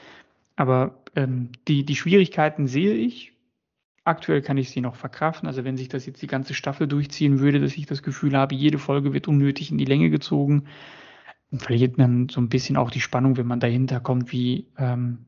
Aber 0.57 1.03
ähm, 1.15 1.51
die, 1.69 1.85
die 1.85 1.97
Schwierigkeiten 1.97 2.67
sehe 2.67 2.95
ich. 2.95 3.33
Aktuell 4.05 4.43
kann 4.43 4.57
ich 4.57 4.71
sie 4.71 4.81
noch 4.81 4.97
verkraften. 4.97 5.47
Also 5.47 5.65
wenn 5.65 5.77
sich 5.77 5.89
das 5.89 6.07
jetzt 6.07 6.23
die 6.23 6.27
ganze 6.27 6.55
Staffel 6.55 6.89
durchziehen 6.89 7.41
würde, 7.41 7.61
dass 7.61 7.77
ich 7.77 7.87
das 7.87 8.03
Gefühl 8.03 8.37
habe, 8.37 8.55
jede 8.55 8.79
Folge 8.79 9.13
wird 9.13 9.29
unnötig 9.29 9.71
in 9.71 9.79
die 9.79 9.85
Länge 9.85 10.11
gezogen, 10.11 10.65
verliert 11.53 11.99
man 11.99 12.29
so 12.29 12.41
ein 12.41 12.49
bisschen 12.49 12.77
auch 12.77 12.91
die 12.91 13.01
Spannung, 13.01 13.37
wenn 13.37 13.47
man 13.47 13.61
dahinter 13.61 14.01
kommt, 14.01 14.33
wie, 14.33 14.67
ähm, 14.79 15.27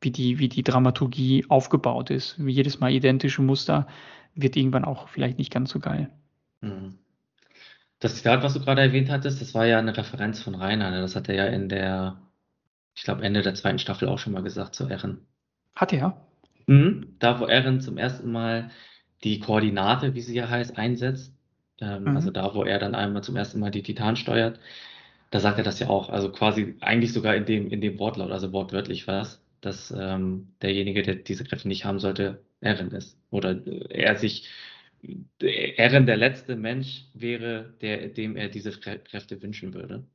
wie, 0.00 0.10
die, 0.10 0.38
wie 0.38 0.48
die 0.48 0.62
Dramaturgie 0.62 1.44
aufgebaut 1.48 2.10
ist. 2.10 2.44
Wie 2.44 2.52
jedes 2.52 2.80
Mal 2.80 2.92
identische 2.92 3.42
Muster 3.42 3.86
wird 4.36 4.56
irgendwann 4.56 4.84
auch 4.84 5.08
vielleicht 5.08 5.38
nicht 5.38 5.52
ganz 5.52 5.70
so 5.70 5.80
geil. 5.80 6.10
Mhm. 6.60 6.98
Das 7.98 8.16
Zitat, 8.16 8.42
was 8.42 8.54
du 8.54 8.60
gerade 8.60 8.82
erwähnt 8.82 9.10
hattest, 9.10 9.40
das 9.40 9.54
war 9.54 9.66
ja 9.66 9.78
eine 9.78 9.96
Referenz 9.96 10.42
von 10.42 10.54
Rainer. 10.54 10.90
Ne? 10.90 11.00
Das 11.00 11.16
hat 11.16 11.28
er 11.28 11.34
ja 11.34 11.46
in 11.46 11.68
der, 11.68 12.18
ich 12.94 13.02
glaube, 13.02 13.22
Ende 13.22 13.42
der 13.42 13.54
zweiten 13.54 13.78
Staffel 13.78 14.08
auch 14.08 14.18
schon 14.18 14.34
mal 14.34 14.42
gesagt 14.42 14.74
zu 14.74 14.88
Ehren. 14.88 15.26
Hat 15.74 15.92
er? 15.92 16.16
Mhm. 16.66 17.16
Da, 17.18 17.40
wo 17.40 17.46
Ehren 17.46 17.80
zum 17.80 17.96
ersten 17.96 18.30
Mal 18.30 18.70
die 19.24 19.40
Koordinate, 19.40 20.14
wie 20.14 20.20
sie 20.20 20.34
ja 20.34 20.48
heißt, 20.48 20.76
einsetzt. 20.76 21.34
Ähm, 21.80 22.02
mhm. 22.02 22.16
Also 22.16 22.30
da, 22.30 22.54
wo 22.54 22.64
er 22.64 22.78
dann 22.78 22.94
einmal 22.94 23.22
zum 23.22 23.36
ersten 23.36 23.60
Mal 23.60 23.70
die 23.70 23.82
Titan 23.82 24.16
steuert 24.16 24.60
da 25.30 25.40
sagt 25.40 25.58
er 25.58 25.64
das 25.64 25.78
ja 25.80 25.88
auch, 25.88 26.08
also 26.08 26.30
quasi 26.30 26.76
eigentlich 26.80 27.12
sogar 27.12 27.34
in 27.34 27.44
dem, 27.46 27.68
in 27.68 27.80
dem 27.80 27.98
Wortlaut, 27.98 28.30
also 28.30 28.52
wortwörtlich 28.52 29.06
war 29.06 29.22
es, 29.22 29.42
dass 29.60 29.90
ähm, 29.96 30.48
derjenige, 30.62 31.02
der 31.02 31.16
diese 31.16 31.44
Kräfte 31.44 31.68
nicht 31.68 31.84
haben 31.84 31.98
sollte, 31.98 32.42
Erin 32.60 32.90
ist. 32.90 33.18
Oder 33.30 33.66
er 33.90 34.16
sich, 34.16 34.48
Erin 35.40 36.06
der 36.06 36.16
letzte 36.16 36.56
Mensch 36.56 37.04
wäre, 37.14 37.74
der, 37.80 38.08
dem 38.08 38.36
er 38.36 38.48
diese 38.48 38.72
Kräfte 38.72 39.42
wünschen 39.42 39.74
würde. 39.74 40.06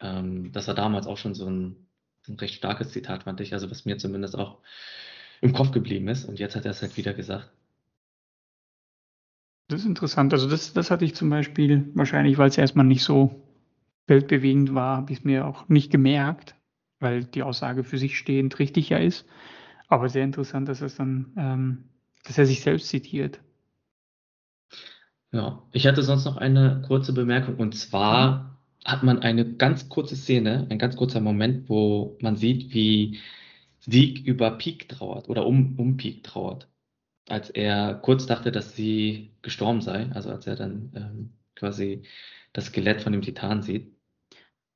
Ähm, 0.00 0.52
das 0.52 0.68
war 0.68 0.74
damals 0.74 1.06
auch 1.06 1.18
schon 1.18 1.34
so 1.34 1.48
ein, 1.48 1.88
ein 2.28 2.36
recht 2.36 2.54
starkes 2.54 2.90
Zitat, 2.90 3.24
fand 3.24 3.40
ich, 3.40 3.52
also 3.52 3.70
was 3.70 3.84
mir 3.84 3.98
zumindest 3.98 4.36
auch 4.36 4.60
im 5.40 5.52
Kopf 5.52 5.72
geblieben 5.72 6.08
ist. 6.08 6.24
Und 6.24 6.38
jetzt 6.38 6.56
hat 6.56 6.64
er 6.64 6.70
es 6.70 6.82
halt 6.82 6.96
wieder 6.96 7.14
gesagt. 7.14 7.50
Das 9.68 9.80
ist 9.80 9.86
interessant. 9.86 10.32
Also 10.32 10.48
das, 10.48 10.72
das 10.72 10.90
hatte 10.90 11.04
ich 11.04 11.14
zum 11.14 11.30
Beispiel 11.30 11.90
wahrscheinlich, 11.94 12.38
weil 12.38 12.48
es 12.48 12.58
erstmal 12.58 12.84
nicht 12.84 13.02
so 13.02 13.42
weltbewegend 14.06 14.74
war, 14.74 14.98
habe 14.98 15.12
ich 15.12 15.18
es 15.20 15.24
mir 15.24 15.46
auch 15.46 15.68
nicht 15.68 15.90
gemerkt, 15.90 16.54
weil 17.00 17.24
die 17.24 17.42
Aussage 17.42 17.84
für 17.84 17.98
sich 17.98 18.18
stehend 18.18 18.58
richtig 18.58 18.90
ja 18.90 18.98
ist. 18.98 19.26
Aber 19.88 20.08
sehr 20.08 20.24
interessant, 20.24 20.68
dass 20.68 20.80
es 20.80 20.96
dann, 20.96 21.32
ähm, 21.36 21.84
dass 22.24 22.38
er 22.38 22.46
sich 22.46 22.62
selbst 22.62 22.88
zitiert. 22.88 23.40
Ja, 25.32 25.62
ich 25.72 25.86
hatte 25.86 26.02
sonst 26.02 26.24
noch 26.24 26.36
eine 26.36 26.82
kurze 26.86 27.12
Bemerkung 27.12 27.56
und 27.56 27.74
zwar 27.74 28.58
hat 28.84 29.02
man 29.02 29.20
eine 29.20 29.56
ganz 29.56 29.88
kurze 29.88 30.16
Szene, 30.16 30.66
ein 30.70 30.78
ganz 30.78 30.96
kurzer 30.96 31.20
Moment, 31.20 31.68
wo 31.68 32.16
man 32.20 32.36
sieht, 32.36 32.72
wie 32.74 33.18
Sieg 33.80 34.24
über 34.26 34.52
Peak 34.52 34.88
trauert 34.88 35.28
oder 35.28 35.46
um, 35.46 35.78
um 35.78 35.96
Peak 35.96 36.22
trauert. 36.24 36.68
Als 37.28 37.50
er 37.50 37.94
kurz 37.94 38.26
dachte, 38.26 38.52
dass 38.52 38.76
sie 38.76 39.32
gestorben 39.42 39.80
sei, 39.80 40.10
also 40.12 40.30
als 40.30 40.46
er 40.46 40.56
dann 40.56 40.92
ähm, 40.94 41.32
quasi 41.56 42.02
das 42.52 42.66
Skelett 42.66 43.02
von 43.02 43.12
dem 43.12 43.22
Titan 43.22 43.62
sieht, 43.62 43.92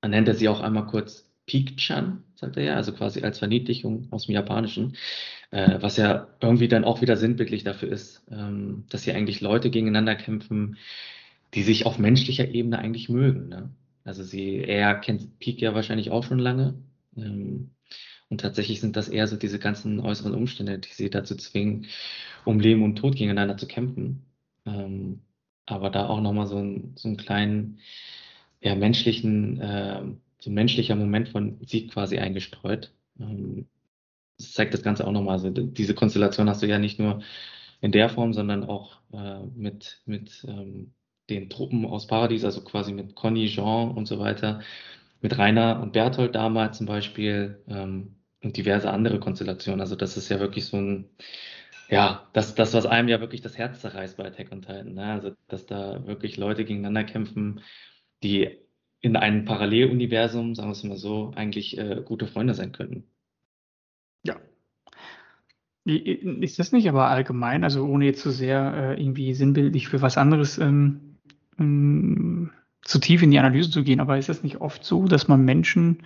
dann 0.00 0.10
nennt 0.12 0.28
er 0.28 0.34
sie 0.34 0.48
auch 0.48 0.60
einmal 0.60 0.86
kurz 0.86 1.27
Peak-chan, 1.48 2.22
sagt 2.36 2.56
er 2.56 2.62
ja, 2.62 2.74
also 2.76 2.92
quasi 2.92 3.22
als 3.22 3.40
Verniedlichung 3.40 4.06
aus 4.12 4.26
dem 4.26 4.34
Japanischen, 4.34 4.96
äh, 5.50 5.78
was 5.80 5.96
ja 5.96 6.28
irgendwie 6.40 6.68
dann 6.68 6.84
auch 6.84 7.00
wieder 7.00 7.16
sinnbildlich 7.16 7.64
dafür 7.64 7.90
ist, 7.90 8.22
ähm, 8.30 8.84
dass 8.90 9.02
hier 9.02 9.16
eigentlich 9.16 9.40
Leute 9.40 9.70
gegeneinander 9.70 10.14
kämpfen, 10.14 10.76
die 11.54 11.62
sich 11.62 11.86
auf 11.86 11.98
menschlicher 11.98 12.48
Ebene 12.48 12.78
eigentlich 12.78 13.08
mögen. 13.08 13.48
Ne? 13.48 13.70
Also 14.04 14.22
sie, 14.22 14.58
er 14.62 14.94
kennt 14.94 15.38
Peak 15.40 15.60
ja 15.60 15.74
wahrscheinlich 15.74 16.10
auch 16.10 16.22
schon 16.22 16.38
lange. 16.38 16.74
Ähm, 17.16 17.70
und 18.28 18.40
tatsächlich 18.42 18.80
sind 18.80 18.96
das 18.96 19.08
eher 19.08 19.26
so 19.26 19.36
diese 19.36 19.58
ganzen 19.58 20.00
äußeren 20.00 20.34
Umstände, 20.34 20.78
die 20.78 20.92
sie 20.92 21.10
dazu 21.10 21.34
zwingen, 21.34 21.86
um 22.44 22.60
Leben 22.60 22.82
und 22.82 22.96
Tod 22.96 23.16
gegeneinander 23.16 23.56
zu 23.56 23.66
kämpfen. 23.66 24.26
Ähm, 24.66 25.20
aber 25.66 25.90
da 25.90 26.08
auch 26.08 26.20
nochmal 26.20 26.46
so, 26.46 26.58
ein, 26.58 26.92
so 26.96 27.08
einen 27.08 27.16
kleinen, 27.16 27.80
ja, 28.60 28.74
menschlichen, 28.74 29.60
äh, 29.60 30.02
so 30.40 30.50
ein 30.50 30.54
menschlicher 30.54 30.94
Moment 30.96 31.28
von 31.28 31.58
Sieg 31.66 31.92
quasi 31.92 32.18
eingestreut. 32.18 32.92
Ähm, 33.20 33.66
das 34.38 34.52
zeigt 34.52 34.74
das 34.74 34.82
Ganze 34.82 35.06
auch 35.06 35.12
nochmal. 35.12 35.34
Also 35.34 35.50
diese 35.50 35.94
Konstellation 35.94 36.48
hast 36.48 36.62
du 36.62 36.66
ja 36.66 36.78
nicht 36.78 36.98
nur 36.98 37.22
in 37.80 37.92
der 37.92 38.08
Form, 38.08 38.32
sondern 38.32 38.64
auch 38.64 39.00
äh, 39.12 39.40
mit, 39.54 40.00
mit 40.06 40.44
ähm, 40.48 40.92
den 41.28 41.50
Truppen 41.50 41.84
aus 41.84 42.06
Paradies, 42.06 42.44
also 42.44 42.62
quasi 42.62 42.92
mit 42.92 43.14
Conny, 43.14 43.48
Jean 43.48 43.90
und 43.90 44.06
so 44.06 44.18
weiter, 44.18 44.60
mit 45.20 45.36
Rainer 45.38 45.80
und 45.82 45.92
Berthold 45.92 46.34
damals 46.34 46.78
zum 46.78 46.86
Beispiel 46.86 47.62
ähm, 47.68 48.16
und 48.42 48.56
diverse 48.56 48.90
andere 48.90 49.20
Konstellationen. 49.20 49.80
Also 49.80 49.96
das 49.96 50.16
ist 50.16 50.28
ja 50.28 50.40
wirklich 50.40 50.66
so 50.66 50.76
ein, 50.78 51.10
ja, 51.88 52.28
das, 52.32 52.54
das, 52.54 52.74
was 52.74 52.86
einem 52.86 53.08
ja 53.08 53.20
wirklich 53.20 53.40
das 53.40 53.58
Herz 53.58 53.80
zerreißt 53.80 54.16
bei 54.16 54.26
Attack 54.26 54.52
on 54.52 54.62
Titan. 54.62 54.94
Ne? 54.94 55.04
Also 55.04 55.32
dass 55.48 55.66
da 55.66 56.06
wirklich 56.06 56.36
Leute 56.36 56.64
gegeneinander 56.64 57.04
kämpfen, 57.04 57.60
die 58.22 58.58
in 59.00 59.16
einem 59.16 59.44
Paralleluniversum, 59.44 60.54
sagen 60.54 60.68
wir 60.68 60.72
es 60.72 60.84
mal 60.84 60.96
so, 60.96 61.32
eigentlich 61.36 61.78
äh, 61.78 62.02
gute 62.04 62.26
Freunde 62.26 62.54
sein 62.54 62.72
könnten. 62.72 63.04
Ja. 64.24 64.36
Ist 65.84 66.58
das 66.58 66.72
nicht 66.72 66.88
aber 66.88 67.08
allgemein, 67.08 67.64
also 67.64 67.86
ohne 67.86 68.04
jetzt 68.04 68.20
zu 68.20 68.30
so 68.30 68.36
sehr 68.36 68.74
äh, 68.74 69.00
irgendwie 69.00 69.34
sinnbildlich 69.34 69.88
für 69.88 70.02
was 70.02 70.18
anderes 70.18 70.58
ähm, 70.58 71.16
ähm, 71.58 72.50
zu 72.82 72.98
tief 72.98 73.22
in 73.22 73.30
die 73.30 73.38
Analyse 73.38 73.70
zu 73.70 73.84
gehen, 73.84 74.00
aber 74.00 74.18
ist 74.18 74.28
das 74.28 74.42
nicht 74.42 74.60
oft 74.60 74.84
so, 74.84 75.06
dass 75.06 75.28
man 75.28 75.44
Menschen 75.44 76.02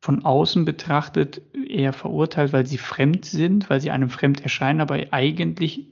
von 0.00 0.24
außen 0.24 0.64
betrachtet 0.64 1.42
eher 1.54 1.92
verurteilt, 1.92 2.52
weil 2.52 2.66
sie 2.66 2.78
fremd 2.78 3.24
sind, 3.24 3.68
weil 3.68 3.80
sie 3.80 3.90
einem 3.90 4.08
fremd 4.08 4.40
erscheinen, 4.42 4.80
aber 4.80 4.98
eigentlich 5.10 5.88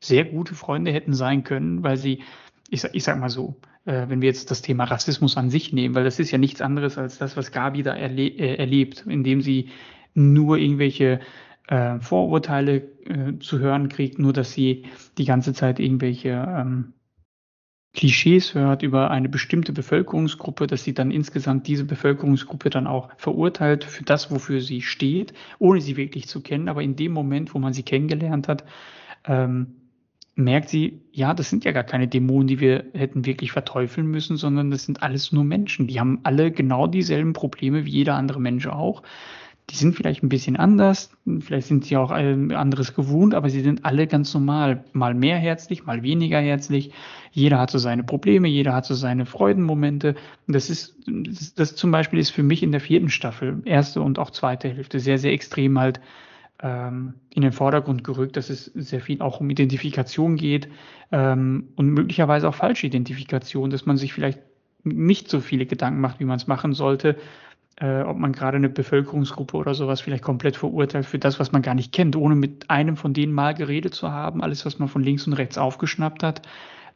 sehr 0.00 0.24
gute 0.24 0.54
Freunde 0.54 0.90
hätten 0.92 1.14
sein 1.14 1.44
können, 1.44 1.82
weil 1.82 1.96
sie, 1.96 2.22
ich, 2.68 2.84
ich 2.92 3.04
sag 3.04 3.18
mal 3.18 3.28
so, 3.28 3.56
äh, 3.86 4.08
wenn 4.08 4.20
wir 4.20 4.28
jetzt 4.28 4.50
das 4.50 4.62
Thema 4.62 4.84
Rassismus 4.84 5.36
an 5.36 5.48
sich 5.48 5.72
nehmen, 5.72 5.94
weil 5.94 6.04
das 6.04 6.18
ist 6.18 6.30
ja 6.30 6.38
nichts 6.38 6.60
anderes 6.60 6.98
als 6.98 7.18
das, 7.18 7.36
was 7.36 7.52
Gabi 7.52 7.82
da 7.82 7.94
erle 7.94 8.26
äh, 8.26 8.56
erlebt, 8.56 9.04
indem 9.08 9.40
sie 9.40 9.70
nur 10.14 10.58
irgendwelche 10.58 11.20
äh, 11.68 11.98
Vorurteile 12.00 12.76
äh, 13.04 13.38
zu 13.40 13.58
hören 13.58 13.88
kriegt, 13.88 14.18
nur 14.18 14.32
dass 14.32 14.52
sie 14.52 14.84
die 15.18 15.24
ganze 15.24 15.52
Zeit 15.52 15.80
irgendwelche 15.80 16.30
ähm, 16.30 16.92
Klischees 17.94 18.54
hört 18.54 18.82
über 18.82 19.10
eine 19.10 19.28
bestimmte 19.28 19.72
Bevölkerungsgruppe, 19.72 20.66
dass 20.66 20.84
sie 20.84 20.92
dann 20.92 21.10
insgesamt 21.10 21.66
diese 21.66 21.84
Bevölkerungsgruppe 21.84 22.68
dann 22.68 22.86
auch 22.86 23.08
verurteilt 23.16 23.84
für 23.84 24.04
das, 24.04 24.30
wofür 24.30 24.60
sie 24.60 24.82
steht, 24.82 25.32
ohne 25.58 25.80
sie 25.80 25.96
wirklich 25.96 26.28
zu 26.28 26.42
kennen. 26.42 26.68
Aber 26.68 26.82
in 26.82 26.94
dem 26.94 27.12
Moment, 27.12 27.54
wo 27.54 27.58
man 27.58 27.72
sie 27.72 27.84
kennengelernt 27.84 28.48
hat, 28.48 28.64
ähm, 29.24 29.85
merkt 30.36 30.68
sie, 30.68 31.00
ja, 31.12 31.34
das 31.34 31.50
sind 31.50 31.64
ja 31.64 31.72
gar 31.72 31.84
keine 31.84 32.08
Dämonen, 32.08 32.46
die 32.46 32.60
wir 32.60 32.84
hätten 32.94 33.26
wirklich 33.26 33.52
verteufeln 33.52 34.06
müssen, 34.06 34.36
sondern 34.36 34.70
das 34.70 34.84
sind 34.84 35.02
alles 35.02 35.32
nur 35.32 35.44
Menschen. 35.44 35.86
Die 35.88 35.98
haben 35.98 36.20
alle 36.22 36.52
genau 36.52 36.86
dieselben 36.86 37.32
Probleme 37.32 37.84
wie 37.84 37.90
jeder 37.90 38.14
andere 38.14 38.40
Mensch 38.40 38.66
auch 38.66 39.02
die 39.70 39.76
sind 39.76 39.96
vielleicht 39.96 40.22
ein 40.22 40.28
bisschen 40.28 40.56
anders, 40.56 41.10
vielleicht 41.40 41.66
sind 41.66 41.84
sie 41.84 41.96
auch 41.96 42.12
anderes 42.12 42.94
gewohnt, 42.94 43.34
aber 43.34 43.50
sie 43.50 43.62
sind 43.62 43.84
alle 43.84 44.06
ganz 44.06 44.32
normal, 44.32 44.84
mal 44.92 45.12
mehr 45.12 45.38
herzlich, 45.38 45.84
mal 45.84 46.04
weniger 46.04 46.38
herzlich. 46.38 46.92
Jeder 47.32 47.58
hat 47.58 47.72
so 47.72 47.78
seine 47.78 48.04
Probleme, 48.04 48.46
jeder 48.46 48.74
hat 48.74 48.86
so 48.86 48.94
seine 48.94 49.26
Freudenmomente. 49.26 50.14
Das 50.46 50.70
ist, 50.70 50.96
das, 51.06 51.54
das 51.54 51.74
zum 51.74 51.90
Beispiel 51.90 52.20
ist 52.20 52.30
für 52.30 52.44
mich 52.44 52.62
in 52.62 52.70
der 52.70 52.80
vierten 52.80 53.08
Staffel, 53.08 53.60
erste 53.64 54.02
und 54.02 54.20
auch 54.20 54.30
zweite 54.30 54.68
Hälfte, 54.68 55.00
sehr, 55.00 55.18
sehr 55.18 55.32
extrem 55.32 55.80
halt 55.80 56.00
ähm, 56.62 57.14
in 57.30 57.42
den 57.42 57.52
Vordergrund 57.52 58.04
gerückt, 58.04 58.36
dass 58.36 58.50
es 58.50 58.66
sehr 58.66 59.00
viel 59.00 59.20
auch 59.20 59.40
um 59.40 59.50
Identifikation 59.50 60.36
geht 60.36 60.68
ähm, 61.12 61.68
und 61.76 61.90
möglicherweise 61.90 62.48
auch 62.48 62.54
falsche 62.54 62.86
Identifikation, 62.86 63.70
dass 63.70 63.86
man 63.86 63.96
sich 63.96 64.12
vielleicht 64.12 64.40
nicht 64.84 65.28
so 65.28 65.40
viele 65.40 65.66
Gedanken 65.66 66.00
macht, 66.00 66.20
wie 66.20 66.24
man 66.24 66.36
es 66.36 66.46
machen 66.46 66.72
sollte, 66.72 67.16
äh, 67.76 68.02
ob 68.02 68.16
man 68.16 68.32
gerade 68.32 68.56
eine 68.56 68.68
Bevölkerungsgruppe 68.68 69.56
oder 69.56 69.74
sowas 69.74 70.00
vielleicht 70.00 70.22
komplett 70.22 70.56
verurteilt 70.56 71.06
für 71.06 71.18
das, 71.18 71.38
was 71.38 71.52
man 71.52 71.62
gar 71.62 71.74
nicht 71.74 71.92
kennt, 71.92 72.16
ohne 72.16 72.34
mit 72.34 72.70
einem 72.70 72.96
von 72.96 73.12
denen 73.12 73.32
mal 73.32 73.54
geredet 73.54 73.94
zu 73.94 74.10
haben, 74.10 74.42
alles, 74.42 74.64
was 74.64 74.78
man 74.78 74.88
von 74.88 75.02
links 75.02 75.26
und 75.26 75.34
rechts 75.34 75.58
aufgeschnappt 75.58 76.22
hat, 76.22 76.42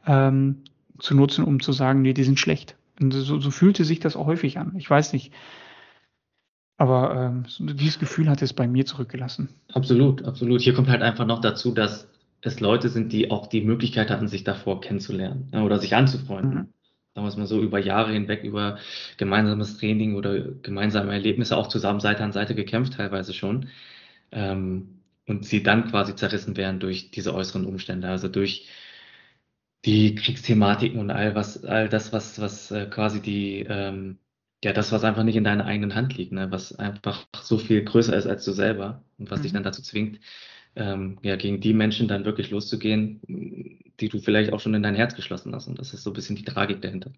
ähm, 0.07 0.63
zu 0.97 1.15
nutzen, 1.15 1.43
um 1.43 1.59
zu 1.59 1.71
sagen, 1.71 2.01
nee, 2.01 2.13
die 2.13 2.23
sind 2.23 2.39
schlecht. 2.39 2.75
Und 2.99 3.11
so, 3.11 3.39
so 3.39 3.51
fühlte 3.51 3.83
sich 3.83 3.99
das 3.99 4.15
auch 4.15 4.25
häufig 4.25 4.57
an. 4.57 4.73
Ich 4.77 4.89
weiß 4.89 5.13
nicht. 5.13 5.31
Aber 6.81 7.15
ähm, 7.15 7.45
dieses 7.77 7.99
Gefühl 7.99 8.27
hat 8.27 8.41
es 8.41 8.53
bei 8.53 8.67
mir 8.67 8.87
zurückgelassen. 8.87 9.49
Absolut, 9.71 10.25
absolut. 10.25 10.61
Hier 10.61 10.73
kommt 10.73 10.89
halt 10.89 11.03
einfach 11.03 11.27
noch 11.27 11.39
dazu, 11.39 11.73
dass 11.73 12.07
es 12.41 12.59
Leute 12.59 12.89
sind, 12.89 13.13
die 13.13 13.29
auch 13.29 13.45
die 13.45 13.61
Möglichkeit 13.61 14.09
hatten, 14.09 14.27
sich 14.27 14.43
davor 14.43 14.81
kennenzulernen 14.81 15.47
ne, 15.51 15.63
oder 15.63 15.77
sich 15.77 15.95
anzufreunden. 15.95 16.53
Mhm 16.55 16.73
sagen 17.13 17.25
wir 17.25 17.29
es 17.29 17.35
mal 17.37 17.45
so, 17.45 17.61
über 17.61 17.77
Jahre 17.77 18.13
hinweg, 18.13 18.43
über 18.45 18.79
gemeinsames 19.17 19.77
Training 19.77 20.15
oder 20.15 20.39
gemeinsame 20.39 21.11
Erlebnisse 21.11 21.57
auch 21.57 21.67
zusammen 21.67 21.99
Seite 21.99 22.23
an 22.23 22.31
Seite 22.31 22.55
gekämpft, 22.55 22.93
teilweise 22.93 23.33
schon. 23.33 23.67
Ähm, 24.31 25.01
und 25.27 25.45
sie 25.45 25.61
dann 25.61 25.89
quasi 25.89 26.15
zerrissen 26.15 26.55
werden 26.55 26.79
durch 26.79 27.11
diese 27.11 27.33
äußeren 27.35 27.65
Umstände, 27.65 28.07
also 28.07 28.29
durch 28.29 28.69
die 29.85 30.15
Kriegsthematiken 30.15 30.99
und 30.99 31.11
all 31.11 31.35
was, 31.35 31.65
all 31.65 31.89
das, 31.89 32.13
was, 32.13 32.39
was 32.39 32.71
äh, 32.71 32.85
quasi 32.87 33.21
die, 33.21 33.65
ähm, 33.67 34.17
ja, 34.63 34.73
das, 34.73 34.91
was 34.91 35.03
einfach 35.03 35.23
nicht 35.23 35.35
in 35.35 35.43
deiner 35.43 35.65
eigenen 35.65 35.95
Hand 35.95 36.17
liegt, 36.17 36.31
ne? 36.31 36.51
was 36.51 36.77
einfach 36.77 37.25
so 37.41 37.57
viel 37.57 37.83
größer 37.83 38.15
ist 38.15 38.27
als 38.27 38.45
du 38.45 38.51
selber 38.51 39.03
und 39.17 39.31
was 39.31 39.39
mhm. 39.39 39.43
dich 39.43 39.53
dann 39.53 39.63
dazu 39.63 39.81
zwingt, 39.81 40.19
ähm, 40.75 41.17
ja, 41.23 41.35
gegen 41.35 41.59
die 41.59 41.73
Menschen 41.73 42.07
dann 42.07 42.25
wirklich 42.25 42.51
loszugehen, 42.51 43.19
die 43.99 44.09
du 44.09 44.19
vielleicht 44.19 44.53
auch 44.53 44.59
schon 44.59 44.73
in 44.73 44.83
dein 44.83 44.95
Herz 44.95 45.15
geschlossen 45.15 45.53
hast. 45.53 45.67
Und 45.67 45.79
das 45.79 45.93
ist 45.93 46.03
so 46.03 46.11
ein 46.11 46.13
bisschen 46.13 46.35
die 46.35 46.45
Tragik 46.45 46.81
dahinter. 46.81 47.11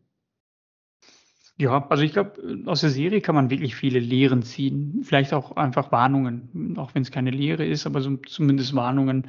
Ja, 1.58 1.86
also 1.90 2.04
ich 2.04 2.14
glaube, 2.14 2.64
aus 2.66 2.82
der 2.82 2.90
Serie 2.90 3.22
kann 3.22 3.36
man 3.36 3.52
wirklich 3.52 3.76
viele 3.76 4.00
Lehren 4.00 4.42
ziehen. 4.42 5.04
Vielleicht 5.04 5.34
auch 5.34 5.56
einfach 5.56 5.92
Warnungen, 5.92 6.76
auch 6.78 6.96
wenn 6.96 7.04
es 7.04 7.12
keine 7.12 7.30
Lehre 7.30 7.64
ist, 7.64 7.86
aber 7.86 8.02
so, 8.02 8.18
zumindest 8.18 8.74
Warnungen. 8.74 9.28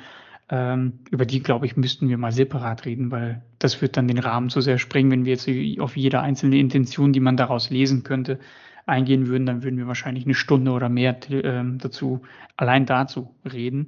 Ähm, 0.51 1.01
über 1.11 1.25
die, 1.25 1.43
glaube 1.43 1.65
ich, 1.67 1.77
müssten 1.77 2.09
wir 2.09 2.19
mal 2.19 2.33
separat 2.33 2.85
reden, 2.85 3.11
weil 3.11 3.43
das 3.59 3.81
wird 3.81 3.97
dann 3.97 4.09
den 4.09 4.19
Rahmen 4.19 4.51
zu 4.51 4.61
sehr 4.61 4.79
sprengen, 4.79 5.11
wenn 5.11 5.25
wir 5.25 5.33
jetzt 5.33 5.81
auf 5.81 5.97
jede 5.97 6.21
einzelne 6.21 6.59
Intention, 6.59 7.13
die 7.13 7.21
man 7.21 7.37
daraus 7.37 7.71
lesen 7.71 8.03
könnte, 8.03 8.39
eingehen 8.87 9.27
würden, 9.27 9.47
dann 9.47 9.63
würden 9.63 9.79
wir 9.79 9.87
wahrscheinlich 9.87 10.25
eine 10.25 10.35
Stunde 10.35 10.73
oder 10.73 10.91
mehr 10.91 11.19
äh, 11.31 11.65
dazu, 11.79 12.23
allein 12.57 12.85
dazu 12.85 13.35
reden. 13.51 13.87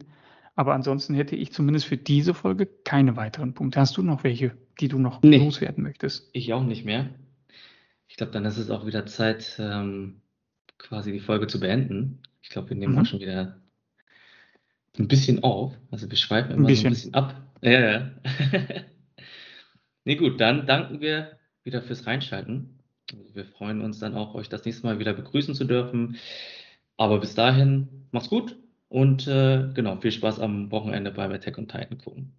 Aber 0.54 0.74
ansonsten 0.74 1.14
hätte 1.14 1.36
ich 1.36 1.52
zumindest 1.52 1.86
für 1.86 1.98
diese 1.98 2.32
Folge 2.32 2.66
keine 2.66 3.16
weiteren 3.16 3.52
Punkte. 3.52 3.78
Hast 3.78 3.98
du 3.98 4.02
noch 4.02 4.24
welche, 4.24 4.56
die 4.80 4.88
du 4.88 4.98
noch 4.98 5.22
nee, 5.22 5.36
loswerden 5.36 5.84
möchtest? 5.84 6.30
Ich 6.32 6.54
auch 6.54 6.64
nicht 6.64 6.86
mehr. 6.86 7.10
Ich 8.08 8.16
glaube, 8.16 8.32
dann 8.32 8.46
ist 8.46 8.56
es 8.56 8.70
auch 8.70 8.86
wieder 8.86 9.04
Zeit, 9.04 9.56
ähm, 9.58 10.22
quasi 10.78 11.12
die 11.12 11.20
Folge 11.20 11.46
zu 11.46 11.60
beenden. 11.60 12.22
Ich 12.40 12.48
glaube, 12.48 12.70
wir 12.70 12.76
nehmen 12.76 12.94
mhm. 12.94 13.00
auch 13.00 13.06
schon 13.06 13.20
wieder 13.20 13.60
ein 14.98 15.08
bisschen 15.08 15.42
auf. 15.42 15.72
Also 15.90 16.10
wir 16.10 16.16
schweifen 16.16 16.52
immer 16.52 16.64
ein 16.64 16.66
bisschen, 16.66 16.82
so 16.82 16.88
ein 16.88 16.92
bisschen 16.92 17.14
ab. 17.14 17.34
Ja, 17.62 17.80
ja. 17.80 18.10
nee, 20.04 20.16
gut, 20.16 20.40
dann 20.40 20.66
danken 20.66 21.00
wir 21.00 21.38
wieder 21.64 21.82
fürs 21.82 22.06
Reinschalten. 22.06 22.78
Wir 23.32 23.44
freuen 23.44 23.80
uns 23.80 23.98
dann 23.98 24.14
auch, 24.14 24.34
euch 24.34 24.48
das 24.48 24.64
nächste 24.64 24.86
Mal 24.86 24.98
wieder 24.98 25.12
begrüßen 25.12 25.54
zu 25.54 25.64
dürfen. 25.64 26.16
Aber 26.96 27.20
bis 27.20 27.34
dahin, 27.34 28.06
macht's 28.10 28.28
gut 28.30 28.56
Und 28.88 29.26
äh, 29.26 29.68
genau, 29.74 29.96
viel 29.96 30.12
Spaß 30.12 30.40
am 30.40 30.70
Wochenende 30.70 31.10
beim 31.10 31.32
Attack 31.32 31.58
on 31.58 31.68
Titan 31.68 31.98
gucken. 31.98 32.32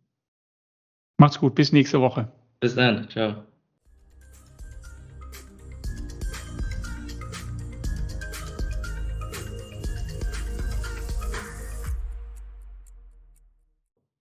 Macht's 1.18 1.40
gut, 1.40 1.56
bis 1.56 1.72
nächste 1.72 2.02
Woche. 2.02 2.32
Bis 2.60 2.76
dann, 2.76 3.10
ciao. 3.10 3.44